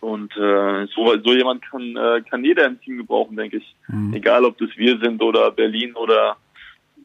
und 0.00 0.36
äh, 0.36 0.86
so, 0.94 1.16
so 1.24 1.32
jemand 1.32 1.62
kann, 1.70 1.96
äh, 1.96 2.20
kann 2.28 2.44
jeder 2.44 2.66
im 2.66 2.80
Team 2.80 2.98
gebrauchen, 2.98 3.36
denke 3.36 3.58
ich. 3.58 3.74
Mhm. 3.86 4.14
Egal, 4.14 4.44
ob 4.44 4.58
das 4.58 4.70
wir 4.76 4.98
sind 4.98 5.22
oder 5.22 5.52
Berlin 5.52 5.94
oder 5.94 6.36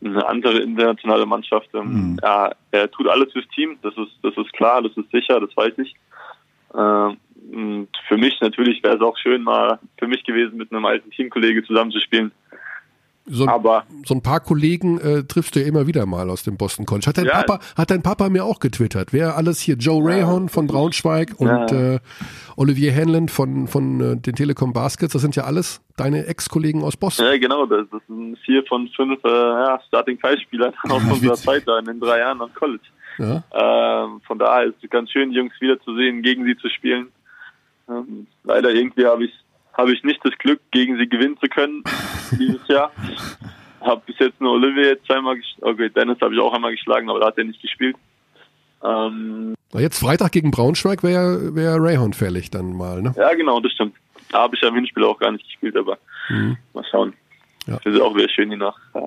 eine 0.04 0.26
andere 0.28 0.60
internationale 0.60 1.28
Mannschaft. 1.28 1.70
Ähm, 1.76 2.14
mhm. 2.14 2.20
Ja, 2.24 2.52
er 2.72 2.90
tut 2.90 3.08
alles 3.08 3.32
fürs 3.32 3.48
Team. 3.50 3.78
Das 3.84 3.96
ist, 3.98 4.14
das 4.24 4.36
ist 4.36 4.52
klar, 4.54 4.82
das 4.82 4.98
ist 4.98 5.12
sicher, 5.12 5.40
das 5.40 5.56
weiß 5.56 5.78
ich. 5.78 5.96
Ähm, 6.76 7.18
und 7.52 7.88
für 8.08 8.18
mich 8.18 8.40
natürlich 8.42 8.84
wäre 8.84 8.96
es 8.96 9.02
auch 9.02 9.18
schön, 9.18 9.44
mal 9.44 9.80
für 9.98 10.08
mich 10.08 10.24
gewesen, 10.24 10.58
mit 10.58 10.72
einem 10.72 10.86
alten 10.86 11.10
Teamkollege 11.12 11.64
zusammenzuspielen. 11.64 12.32
so, 13.26 13.48
Aber 13.48 13.86
so 14.06 14.14
ein 14.14 14.22
paar 14.22 14.40
Kollegen 14.40 15.00
äh, 15.00 15.24
triffst 15.24 15.56
du 15.56 15.60
ja 15.62 15.66
immer 15.68 15.88
wieder 15.88 16.06
mal 16.06 16.30
aus 16.30 16.44
dem 16.44 16.58
Boston 16.58 16.86
College. 16.86 17.08
Hat 17.08 17.18
dein, 17.18 17.26
Ja. 17.26 17.42
Papa, 17.44 17.60
hat 17.76 17.90
dein 17.92 18.04
Papa 18.04 18.30
mir 18.30 18.44
auch 18.46 18.60
getwittert. 18.60 19.14
Wer 19.14 19.36
alles 19.36 19.60
hier? 19.60 19.76
Joe 19.78 20.04
Rayhon 20.04 20.50
von 20.50 20.68
Braunschweig 20.68 21.34
und 21.40 21.48
Ja. 21.48 21.66
äh, 21.96 22.00
Olivier 22.56 22.94
Hanlon 22.94 23.30
von, 23.30 23.68
von 23.68 24.00
äh, 24.02 24.16
den 24.18 24.36
Telekom 24.36 24.72
Baskets. 24.74 25.14
Das 25.14 25.22
sind 25.22 25.36
ja 25.36 25.44
alles 25.46 25.82
deine 25.98 26.26
Ex-Kollegen 26.28 26.84
aus 26.84 26.98
Boston. 26.98 27.26
ja, 27.26 27.38
genau, 27.38 27.66
das, 27.66 27.88
das 27.92 28.02
sind 28.08 28.38
vier 28.46 28.64
von 28.68 28.88
fünf 28.96 29.24
äh, 29.24 29.28
ja, 29.30 29.80
Starting 29.88 30.20
Five 30.20 30.40
Spielern 30.42 30.74
aus 30.90 31.02
unserer. 31.04 31.36
Zeit 31.36 31.64
da 31.68 31.80
in 31.80 31.86
den 31.86 32.00
drei 32.00 32.20
Jahren 32.20 32.42
am 32.42 32.54
College. 32.54 32.84
Ja. 33.20 33.44
Ähm, 34.06 34.22
von 34.22 34.40
daher 34.40 34.66
ist 34.66 34.84
es 34.84 34.90
ganz 34.90 35.12
schön, 35.12 35.30
die 35.32 35.38
Jungs 35.38 35.54
wiederzusehen, 35.60 36.22
gegen 36.24 36.46
sie 36.46 36.58
zu 36.58 36.70
spielen. 36.70 37.08
Ähm, 37.90 38.28
leider 38.44 38.70
irgendwie 38.72 39.06
habe 39.06 39.26
ich 39.26 39.34
habe 39.74 39.94
ich 39.94 40.04
nicht 40.04 40.20
das 40.26 40.38
Glück, 40.40 40.60
gegen 40.72 40.98
sie 40.98 41.08
gewinnen 41.08 41.38
zu 41.40 41.48
können 41.48 41.84
dieses 42.32 42.68
Jahr. 42.68 42.92
Habe 43.82 44.02
bis 44.06 44.18
jetzt 44.20 44.42
nur 44.42 44.54
Olivier 44.54 44.88
jetzt 44.90 45.06
zweimal 45.06 45.38
geschlagen. 45.38 45.74
Okay, 45.74 45.90
Dennis 45.90 46.18
habe 46.22 46.34
ich 46.34 46.40
auch 46.42 46.54
einmal 46.54 46.72
geschlagen, 46.72 47.10
aber 47.10 47.20
da 47.22 47.28
hat 47.28 47.38
er 47.38 47.46
nicht 47.46 47.62
gespielt. 47.62 47.96
Ähm, 48.84 49.56
Jetzt 49.74 50.00
Freitag 50.00 50.32
gegen 50.32 50.52
Braunschweig 50.52 51.04
wäre 51.04 51.54
wär 51.56 51.76
Rayhon 51.80 52.14
fällig 52.14 52.50
dann 52.50 52.76
mal, 52.76 53.02
ne? 53.02 53.14
ja, 53.18 53.34
genau, 53.36 53.60
das 53.60 53.72
stimmt. 53.74 53.96
Da 54.32 54.40
habe 54.40 54.56
ich 54.56 54.62
ja 54.62 54.70
im 54.70 54.76
Hinspiel 54.76 55.04
auch 55.04 55.20
gar 55.20 55.32
nicht 55.32 55.46
gespielt, 55.46 55.76
aber 55.78 55.98
Mhm. 56.30 56.58
mal 56.74 56.84
schauen. 56.90 57.14
Ja. 57.68 57.80
Das 57.84 57.94
ist 57.94 58.02
auch 58.02 58.16
wieder 58.16 58.30
schön, 58.30 58.50
die 58.52 58.56
nach 58.58 58.78
äh, 58.94 59.00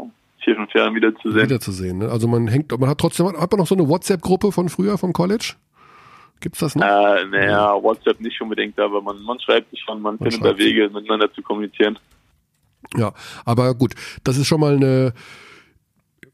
vier, 0.44 0.56
fünf 0.56 0.72
Jahren 0.74 0.94
wieder 0.94 1.14
zu 1.16 1.30
sehen. 1.32 1.42
Wiederzusehen. 1.44 1.98
Ne? 1.98 2.08
Also 2.08 2.28
man 2.28 2.48
hängt, 2.48 2.78
man 2.78 2.88
hat 2.88 2.98
trotzdem, 2.98 3.26
hat 3.26 3.50
man 3.50 3.58
noch 3.58 3.66
so 3.66 3.74
eine 3.74 3.88
WhatsApp-Gruppe 3.88 4.52
von 4.52 4.68
früher 4.68 4.98
vom 4.98 5.12
College? 5.12 5.54
Gibt's 6.40 6.58
das 6.58 6.74
noch? 6.74 6.84
Äh, 6.84 7.24
naja, 7.26 7.72
WhatsApp 7.82 8.20
nicht 8.20 8.40
unbedingt, 8.40 8.78
aber 8.78 9.00
man, 9.00 9.22
man 9.22 9.38
schreibt 9.40 9.70
sich 9.70 9.80
schon, 9.80 10.02
man, 10.02 10.16
Man 10.18 10.30
findet 10.30 10.52
da. 10.52 10.58
Wege, 10.58 10.90
miteinander 10.90 11.32
zu 11.32 11.42
kommunizieren. 11.42 11.98
Ja, 12.96 13.12
aber 13.44 13.74
gut, 13.74 13.94
das 14.24 14.36
ist 14.36 14.48
schon 14.48 14.60
mal 14.60 14.74
eine, 14.74 15.14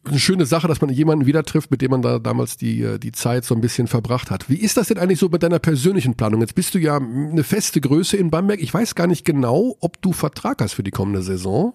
eine 0.05 0.19
schöne 0.19 0.47
Sache, 0.47 0.67
dass 0.67 0.81
man 0.81 0.91
jemanden 0.91 1.27
wieder 1.27 1.45
trifft, 1.45 1.71
mit 1.71 1.83
dem 1.83 1.91
man 1.91 2.03
da 2.03 2.19
damals 2.19 2.57
die, 2.57 2.83
äh, 2.83 2.99
die 2.99 3.13
Zeit 3.13 3.45
so 3.45 3.55
ein 3.55 3.61
bisschen 3.61 3.87
verbracht 3.87 4.31
hat. 4.31 4.49
Wie 4.49 4.57
ist 4.57 4.77
das 4.79 4.89
denn 4.89 4.99
eigentlich 4.99 5.19
so 5.19 5.29
mit 5.29 5.43
deiner 5.43 5.59
persönlichen 5.59 6.17
Planung? 6.17 6.41
Jetzt 6.41 6.55
bist 6.55 6.75
du 6.75 6.79
ja 6.79 6.97
eine 6.97 7.45
feste 7.45 7.81
Größe 7.81 8.17
in 8.17 8.31
Bamberg. 8.31 8.61
Ich 8.61 8.73
weiß 8.73 8.95
gar 8.95 9.07
nicht 9.07 9.25
genau, 9.25 9.77
ob 9.81 10.01
du 10.01 10.13
Vertrag 10.13 10.63
hast 10.63 10.73
für 10.73 10.83
die 10.83 10.91
kommende 10.91 11.23
Saison. 11.23 11.75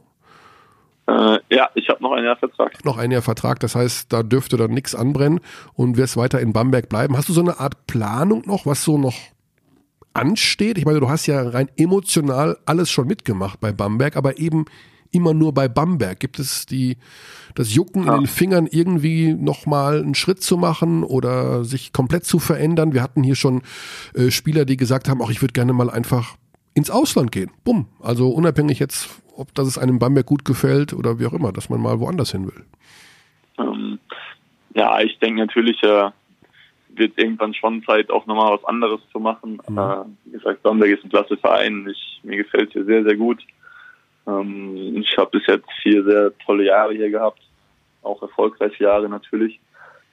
Äh, 1.08 1.40
ja, 1.50 1.70
ich 1.76 1.90
habe 1.90 2.02
noch 2.02 2.14
ein 2.14 2.24
Jahr 2.24 2.38
Vertrag. 2.38 2.84
Noch 2.86 2.98
ein 2.98 3.12
Jahr 3.12 3.22
Vertrag, 3.22 3.60
das 3.60 3.76
heißt, 3.76 4.12
da 4.14 4.24
dürfte 4.24 4.56
dann 4.58 4.72
nichts 4.72 4.96
anbrennen 4.96 5.40
und 5.74 5.98
wirst 5.98 6.16
weiter 6.18 6.40
in 6.40 6.54
Bamberg 6.54 6.88
bleiben. 6.90 7.18
Hast 7.18 7.28
du 7.30 7.34
so 7.34 7.42
eine 7.42 7.60
Art 7.60 7.88
Planung 7.88 8.44
noch, 8.46 8.66
was 8.66 8.84
so 8.84 8.98
noch 8.98 9.16
ansteht? 10.14 10.78
Ich 10.78 10.86
meine, 10.86 11.00
du 11.00 11.10
hast 11.10 11.26
ja 11.26 11.42
rein 11.42 11.70
emotional 11.76 12.58
alles 12.66 12.90
schon 12.92 13.08
mitgemacht 13.08 13.60
bei 13.60 13.72
Bamberg, 13.72 14.16
aber 14.16 14.38
eben 14.40 14.66
immer 15.12 15.34
nur 15.34 15.54
bei 15.54 15.68
Bamberg. 15.68 16.20
Gibt 16.20 16.40
es 16.40 16.66
die, 16.66 16.98
das 17.56 17.74
Jucken 17.74 18.06
Ja. 18.06 18.16
in 18.16 18.22
den 18.22 18.28
Fingern 18.28 18.68
irgendwie 18.70 19.34
nochmal 19.34 20.02
einen 20.02 20.16
Schritt 20.16 20.42
zu 20.42 20.58
machen 20.58 21.04
oder 21.04 21.64
sich 21.66 21.94
komplett 21.94 22.26
zu 22.26 22.40
verändern? 22.40 22.94
Wir 22.94 23.04
hatten 23.04 23.24
hier 23.24 23.36
schon 23.36 23.62
äh, 24.16 24.32
Spieler, 24.32 24.66
die 24.66 24.78
gesagt 24.78 25.10
haben, 25.10 25.22
auch 25.22 25.30
ich 25.30 25.42
würde 25.42 25.54
gerne 25.54 25.74
mal 25.74 25.90
einfach 25.90 26.36
ins 26.74 26.90
Ausland 26.90 27.32
gehen. 27.32 27.52
Bumm. 27.64 27.88
Also 28.00 28.30
unabhängig 28.32 28.80
jetzt, 28.80 29.10
ob 29.35 29.53
das 29.55 29.68
es 29.68 29.77
einem 29.77 29.99
Bamberg 29.99 30.26
gut 30.26 30.45
gefällt 30.45 30.93
oder 30.93 31.19
wie 31.19 31.26
auch 31.26 31.34
immer, 31.34 31.51
dass 31.51 31.69
man 31.69 31.81
mal 31.81 31.99
woanders 31.99 32.31
hin 32.31 32.45
will. 32.45 32.65
Ähm, 33.57 33.99
ja, 34.73 34.99
ich 35.01 35.18
denke 35.19 35.41
natürlich, 35.41 35.81
äh, 35.84 36.10
wird 36.95 37.18
irgendwann 37.18 37.53
schon 37.53 37.84
Zeit, 37.84 38.11
auch 38.11 38.26
nochmal 38.26 38.53
was 38.53 38.65
anderes 38.65 39.01
zu 39.11 39.19
machen. 39.19 39.60
Mhm. 39.68 39.77
Äh, 39.77 40.05
wie 40.26 40.31
gesagt, 40.31 40.64
Bamberg 40.64 40.91
ist 40.91 41.03
ein 41.03 41.10
klasse 41.10 41.38
Verein. 41.38 41.88
Ich, 41.89 42.19
mir 42.23 42.38
gefällt 42.38 42.72
hier 42.73 42.85
sehr, 42.85 43.03
sehr 43.03 43.15
gut. 43.15 43.41
Ähm, 44.27 44.97
ich 44.97 45.18
habe 45.18 45.31
bis 45.31 45.47
jetzt 45.47 45.69
vier 45.81 46.03
sehr 46.03 46.31
tolle 46.45 46.65
Jahre 46.65 46.93
hier 46.93 47.10
gehabt. 47.10 47.41
Auch 48.01 48.22
erfolgreiche 48.22 48.84
Jahre 48.84 49.10
natürlich. 49.10 49.60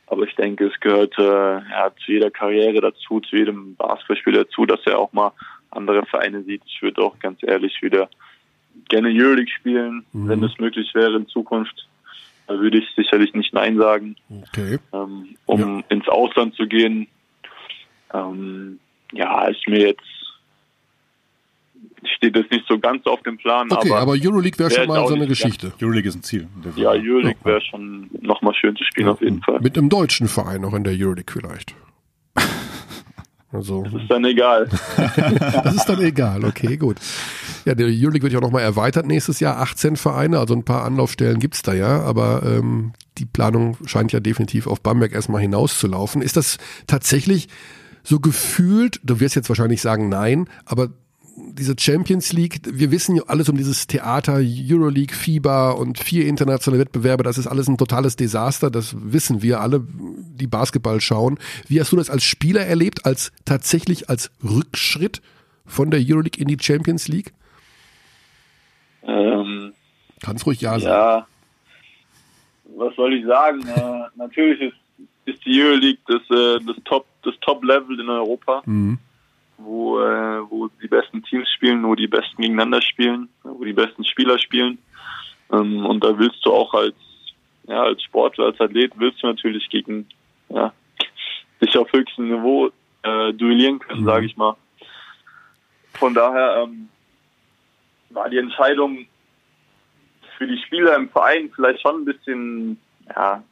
Aber 0.06 0.24
ich 0.24 0.34
denke, 0.34 0.66
es 0.66 0.80
gehört 0.80 1.16
äh, 1.18 1.22
ja, 1.22 1.92
zu 2.04 2.12
jeder 2.12 2.30
Karriere 2.30 2.80
dazu, 2.80 3.20
zu 3.20 3.36
jedem 3.36 3.76
Basketballspieler 3.76 4.44
dazu, 4.44 4.66
dass 4.66 4.80
er 4.86 4.98
auch 4.98 5.12
mal 5.12 5.32
andere 5.70 6.04
Vereine 6.06 6.42
sieht. 6.42 6.62
Ich 6.66 6.82
würde 6.82 7.02
auch 7.02 7.18
ganz 7.20 7.38
ehrlich 7.42 7.80
wieder 7.80 8.08
gerne 8.88 9.08
Euroleague 9.10 9.50
spielen, 9.58 10.04
Mhm. 10.12 10.28
wenn 10.28 10.42
es 10.44 10.58
möglich 10.58 10.90
wäre 10.94 11.16
in 11.16 11.26
Zukunft. 11.28 11.86
Da 12.46 12.58
würde 12.58 12.78
ich 12.78 12.84
sicherlich 12.96 13.32
nicht 13.34 13.52
Nein 13.54 13.76
sagen, 13.76 14.16
Okay. 14.28 14.78
ähm, 14.92 15.36
um 15.46 15.84
ins 15.88 16.08
Ausland 16.08 16.54
zu 16.56 16.66
gehen. 16.66 17.06
Ähm, 18.12 18.80
ja, 19.12 19.46
ist 19.46 19.66
mir 19.68 19.86
jetzt 19.88 20.02
steht 22.16 22.34
das 22.34 22.44
nicht 22.50 22.64
so 22.66 22.78
ganz 22.78 23.04
auf 23.06 23.22
dem 23.22 23.36
Plan, 23.36 23.70
Okay, 23.70 23.90
aber, 23.90 24.00
aber 24.00 24.12
Euroleague 24.12 24.58
wäre 24.58 24.70
wär 24.70 24.76
schon 24.78 24.88
mal 24.88 25.06
so 25.06 25.14
eine 25.14 25.26
Geschichte. 25.26 25.72
Euroleague 25.80 26.08
ist 26.08 26.16
ein 26.16 26.22
Ziel. 26.22 26.48
ja, 26.76 26.90
Euroleague 26.90 27.36
wäre 27.44 27.60
schon 27.60 28.08
nochmal 28.20 28.54
schön 28.54 28.74
zu 28.76 28.84
spielen 28.84 29.08
auf 29.08 29.20
jeden 29.20 29.42
Fall. 29.42 29.60
Mit 29.60 29.76
einem 29.76 29.88
deutschen 29.88 30.26
Verein 30.28 30.64
auch 30.64 30.74
in 30.74 30.82
der 30.84 30.94
Euroleague 30.94 31.30
vielleicht. 31.32 31.74
Also, 33.52 33.84
Ist 33.84 34.08
dann 34.08 34.24
egal. 34.24 34.68
das 35.64 35.74
ist 35.74 35.86
dann 35.86 36.00
egal. 36.00 36.44
Okay, 36.44 36.76
gut. 36.76 36.98
Ja, 37.64 37.74
der 37.74 37.86
Euroleague 37.86 38.22
wird 38.22 38.32
ja 38.32 38.38
auch 38.38 38.42
nochmal 38.42 38.62
erweitert 38.62 39.06
nächstes 39.06 39.40
Jahr. 39.40 39.58
18 39.58 39.96
Vereine, 39.96 40.38
also 40.38 40.54
ein 40.54 40.64
paar 40.64 40.84
Anlaufstellen 40.84 41.40
gibt's 41.40 41.62
da 41.62 41.74
ja, 41.74 42.00
aber 42.00 42.42
ähm, 42.44 42.92
die 43.18 43.26
Planung 43.26 43.76
scheint 43.86 44.12
ja 44.12 44.20
definitiv 44.20 44.68
auf 44.68 44.80
Bamberg 44.80 45.12
erstmal 45.12 45.42
hinauszulaufen. 45.42 46.22
Ist 46.22 46.36
das 46.36 46.58
tatsächlich 46.86 47.48
so 48.04 48.20
gefühlt, 48.20 49.00
du 49.02 49.18
wirst 49.18 49.34
jetzt 49.34 49.48
wahrscheinlich 49.48 49.82
sagen 49.82 50.08
nein, 50.08 50.48
aber 50.64 50.90
diese 51.52 51.74
Champions 51.78 52.32
League, 52.32 52.60
wir 52.64 52.90
wissen 52.90 53.16
ja 53.16 53.22
alles 53.26 53.48
um 53.48 53.56
dieses 53.56 53.86
Theater, 53.86 54.40
Euroleague, 54.40 55.14
FIBA 55.14 55.72
und 55.72 55.98
vier 55.98 56.26
internationale 56.26 56.80
Wettbewerbe, 56.82 57.22
das 57.22 57.38
ist 57.38 57.46
alles 57.46 57.68
ein 57.68 57.78
totales 57.78 58.16
Desaster, 58.16 58.70
das 58.70 58.94
wissen 58.98 59.42
wir 59.42 59.60
alle, 59.60 59.84
die 59.86 60.46
Basketball 60.46 61.00
schauen. 61.00 61.38
Wie 61.68 61.80
hast 61.80 61.92
du 61.92 61.96
das 61.96 62.10
als 62.10 62.24
Spieler 62.24 62.62
erlebt, 62.62 63.04
als 63.04 63.32
tatsächlich 63.44 64.08
als 64.08 64.30
Rückschritt 64.42 65.20
von 65.66 65.90
der 65.90 66.00
Euroleague 66.00 66.40
in 66.40 66.48
die 66.48 66.58
Champions 66.60 67.08
League? 67.08 67.32
ähm, 69.02 69.72
Kannst 70.22 70.46
ruhig 70.46 70.60
ja 70.60 70.78
sagen. 70.78 70.84
ja, 70.84 71.26
was 72.76 72.94
soll 72.96 73.14
ich 73.14 73.26
sagen? 73.26 73.66
äh, 73.66 74.02
natürlich 74.16 74.60
ist, 74.60 74.76
ist 75.24 75.44
die 75.44 75.62
Euroleague 75.62 76.00
das, 76.06 76.22
äh, 76.30 76.64
das 76.64 76.76
Top 76.84 77.06
das 77.22 77.34
Top 77.40 77.62
Level 77.64 78.00
in 78.00 78.08
Europa. 78.08 78.62
Mhm. 78.64 78.98
Wo, 79.62 80.00
äh, 80.00 80.50
wo 80.50 80.68
die 80.82 80.88
besten 80.88 81.22
Teams 81.22 81.48
spielen, 81.50 81.84
wo 81.84 81.94
die 81.94 82.08
besten 82.08 82.42
gegeneinander 82.42 82.82
spielen, 82.82 83.28
wo 83.42 83.64
die 83.64 83.72
besten 83.72 84.04
Spieler 84.04 84.38
spielen. 84.38 84.78
Ähm, 85.52 85.84
und 85.86 86.02
da 86.02 86.18
willst 86.18 86.44
du 86.44 86.52
auch 86.52 86.72
als, 86.74 86.94
ja, 87.64 87.82
als 87.82 88.02
Sportler, 88.02 88.46
als 88.46 88.60
Athlet, 88.60 88.92
willst 88.96 89.22
du 89.22 89.26
natürlich 89.26 89.68
gegen, 89.68 90.08
ja, 90.48 90.72
dich 91.60 91.76
auf 91.76 91.92
höchstem 91.92 92.28
Niveau 92.28 92.70
äh, 93.02 93.32
duellieren 93.32 93.78
können, 93.78 94.02
Mhm. 94.02 94.06
sage 94.06 94.26
ich 94.26 94.36
mal. 94.36 94.56
Von 95.94 96.14
daher 96.14 96.64
ähm, 96.64 96.88
war 98.10 98.28
die 98.30 98.38
Entscheidung 98.38 99.06
für 100.38 100.46
die 100.46 100.58
Spieler 100.58 100.96
im 100.96 101.10
Verein 101.10 101.50
vielleicht 101.54 101.82
schon 101.82 102.02
ein 102.02 102.04
bisschen, 102.04 102.80
ja, 103.14 103.42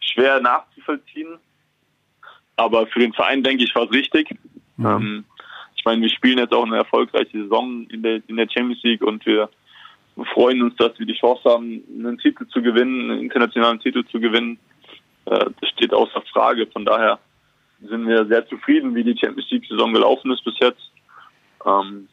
schwer 0.00 0.40
nachzuvollziehen. 0.40 1.38
Aber 2.58 2.86
für 2.88 2.98
den 2.98 3.12
Verein, 3.12 3.42
denke 3.42 3.62
ich, 3.64 3.74
war 3.74 3.84
es 3.84 3.90
richtig. 3.92 4.36
Mhm. 4.76 4.86
Ähm, 4.86 5.24
ich 5.76 5.84
meine, 5.84 6.02
wir 6.02 6.08
spielen 6.10 6.38
jetzt 6.38 6.52
auch 6.52 6.66
eine 6.66 6.76
erfolgreiche 6.76 7.40
Saison 7.44 7.86
in 7.88 8.02
der, 8.02 8.20
in 8.26 8.36
der 8.36 8.48
Champions 8.50 8.82
League 8.82 9.02
und 9.02 9.24
wir 9.24 9.48
freuen 10.34 10.60
uns, 10.62 10.74
dass 10.76 10.98
wir 10.98 11.06
die 11.06 11.14
Chance 11.14 11.42
haben, 11.48 11.82
einen 11.88 12.18
Titel 12.18 12.46
zu 12.48 12.60
gewinnen, 12.60 13.10
einen 13.12 13.20
internationalen 13.22 13.78
Titel 13.78 14.04
zu 14.10 14.18
gewinnen. 14.18 14.58
Äh, 15.26 15.46
das 15.60 15.70
steht 15.70 15.94
außer 15.94 16.20
Frage. 16.32 16.66
Von 16.66 16.84
daher 16.84 17.20
sind 17.80 18.08
wir 18.08 18.26
sehr 18.26 18.46
zufrieden, 18.48 18.92
wie 18.96 19.04
die 19.04 19.16
Champions 19.16 19.48
League-Saison 19.50 19.92
gelaufen 19.92 20.32
ist 20.32 20.44
bis 20.44 20.54
jetzt. 20.60 20.90
Ähm, 21.64 22.08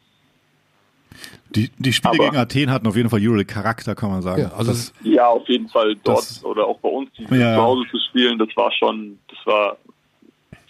Die, 1.54 1.70
die 1.78 1.92
Spiele 1.92 2.14
Aber- 2.14 2.24
gegen 2.24 2.36
Athen 2.36 2.70
hatten 2.70 2.86
auf 2.86 2.96
jeden 2.96 3.08
Fall 3.10 3.20
Euroleague-Charakter, 3.20 3.94
kann 3.96 4.10
man 4.10 4.22
sagen. 4.22 4.42
Ja, 4.42 4.52
also 4.52 4.70
das, 4.70 4.92
ja, 5.02 5.26
auf 5.26 5.48
jeden 5.48 5.68
Fall 5.68 5.96
dort 6.04 6.18
Das- 6.18 6.44
oder 6.44 6.66
auch 6.66 6.78
bei 6.78 6.88
uns 6.88 7.10
die 7.18 7.22
Ja. 7.24 7.56
zu 7.56 7.62
Hause 7.62 7.84
zu 7.90 7.98
spielen, 8.10 8.38
das 8.38 8.48
war 8.54 8.70
schon, 8.72 9.18
das 9.28 9.38
war, 9.46 9.76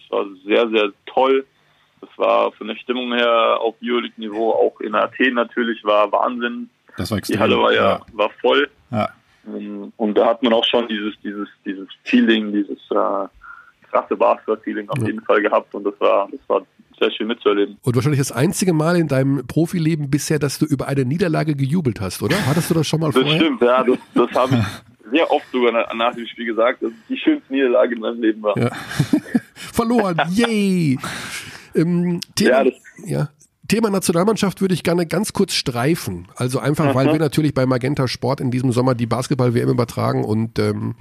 das 0.08 0.18
war 0.18 0.26
sehr, 0.44 0.68
sehr 0.70 0.92
toll. 1.06 1.44
Das 2.00 2.10
war 2.16 2.52
von 2.52 2.68
der 2.68 2.76
Stimmung 2.76 3.12
her 3.14 3.58
auf 3.60 3.74
Euroleague-Niveau, 3.82 4.50
auch 4.52 4.80
in 4.80 4.94
Athen 4.94 5.34
natürlich, 5.34 5.82
war 5.84 6.10
Wahnsinn. 6.12 6.68
das 6.96 7.10
war 7.10 7.18
extrem. 7.18 7.36
Die 7.36 7.40
Halle 7.42 7.58
war 7.58 7.72
ja, 7.72 8.00
war 8.12 8.30
voll. 8.40 8.68
ja. 8.90 9.08
Ähm, 9.46 9.92
Und 9.96 10.16
da 10.18 10.26
hat 10.26 10.42
man 10.42 10.52
auch 10.52 10.64
schon 10.64 10.88
dieses, 10.88 11.14
dieses, 11.22 11.48
dieses 11.64 11.88
Feeling, 12.04 12.52
dieses 12.52 12.78
äh, 12.90 13.28
krasse 13.90 14.16
Basketball-Feeling 14.16 14.88
auf 14.90 14.98
Ja. 14.98 15.06
jeden 15.06 15.22
Fall 15.22 15.40
gehabt 15.40 15.72
und 15.74 15.84
das 15.84 15.94
war, 16.00 16.28
das 16.30 16.40
war 16.48 16.62
sehr 16.98 17.10
schön 17.12 17.26
mitzuerleben. 17.28 17.78
Und 17.82 17.94
wahrscheinlich 17.94 18.18
das 18.20 18.32
einzige 18.32 18.72
Mal 18.72 18.96
in 18.96 19.06
deinem 19.08 19.46
Profileben 19.46 20.10
bisher, 20.10 20.38
dass 20.38 20.58
du 20.58 20.64
über 20.66 20.88
eine 20.88 21.04
Niederlage 21.04 21.54
gejubelt 21.54 22.00
hast, 22.00 22.22
oder? 22.22 22.34
Hattest 22.46 22.70
du 22.70 22.74
das 22.74 22.86
schon 22.86 23.00
mal 23.00 23.12
Das 23.12 23.22
vorher? 23.22 23.36
stimmt, 23.40 23.62
ja, 23.62 23.84
das, 23.84 23.98
das 24.14 24.30
habe 24.32 24.54
ich 24.56 25.10
sehr 25.12 25.30
oft 25.30 25.46
sogar 25.52 25.72
nach, 25.72 25.94
nach 25.94 26.14
dem 26.14 26.26
Spiel 26.26 26.46
gesagt, 26.46 26.82
dass 26.82 26.90
es 26.90 27.06
die 27.08 27.16
schönste 27.18 27.52
Niederlage 27.52 27.94
in 27.94 28.00
meinem 28.00 28.20
Leben 28.20 28.42
war. 28.42 28.56
Ja. 28.58 28.70
Verloren, 29.56 30.20
yay! 30.30 30.98
ähm, 31.74 32.20
Thema, 32.34 32.64
Ja, 32.64 32.72
ja, 33.04 33.28
Thema 33.68 33.90
Nationalmannschaft 33.90 34.60
würde 34.60 34.74
ich 34.74 34.82
gerne 34.82 35.06
ganz 35.06 35.32
kurz 35.32 35.54
streifen. 35.54 36.28
Also 36.36 36.58
einfach, 36.58 36.94
weil 36.94 37.12
wir 37.12 37.18
natürlich 37.18 37.54
bei 37.54 37.66
Magenta 37.66 38.06
Sport 38.06 38.40
in 38.40 38.50
diesem 38.50 38.72
Sommer 38.72 38.94
die 38.94 39.06
Basketball-WM 39.06 39.68
übertragen 39.68 40.24
und 40.24 40.58
ähm, 40.58 40.94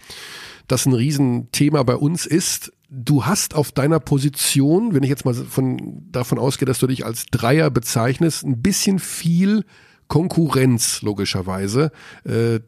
das 0.68 0.86
ein 0.86 0.94
Riesenthema 0.94 1.84
bei 1.84 1.96
uns 1.96 2.26
ist. 2.26 2.74
Du 2.90 3.26
hast 3.26 3.56
auf 3.56 3.72
deiner 3.72 4.00
Position, 4.00 4.94
wenn 4.94 5.04
ich 5.04 5.10
jetzt 5.10 5.26
mal 5.26 5.34
von, 5.34 6.06
davon 6.12 6.40
ausgehe, 6.40 6.66
dass 6.66 6.80
du 6.80 6.88
dich 6.88 7.06
als 7.06 7.26
Dreier 7.28 7.70
bezeichnest, 7.70 8.44
ein 8.44 8.62
bisschen 8.62 9.00
viel 9.00 9.66
Konkurrenz 10.08 11.02
logischerweise. 11.02 11.92
Äh, 12.24 12.60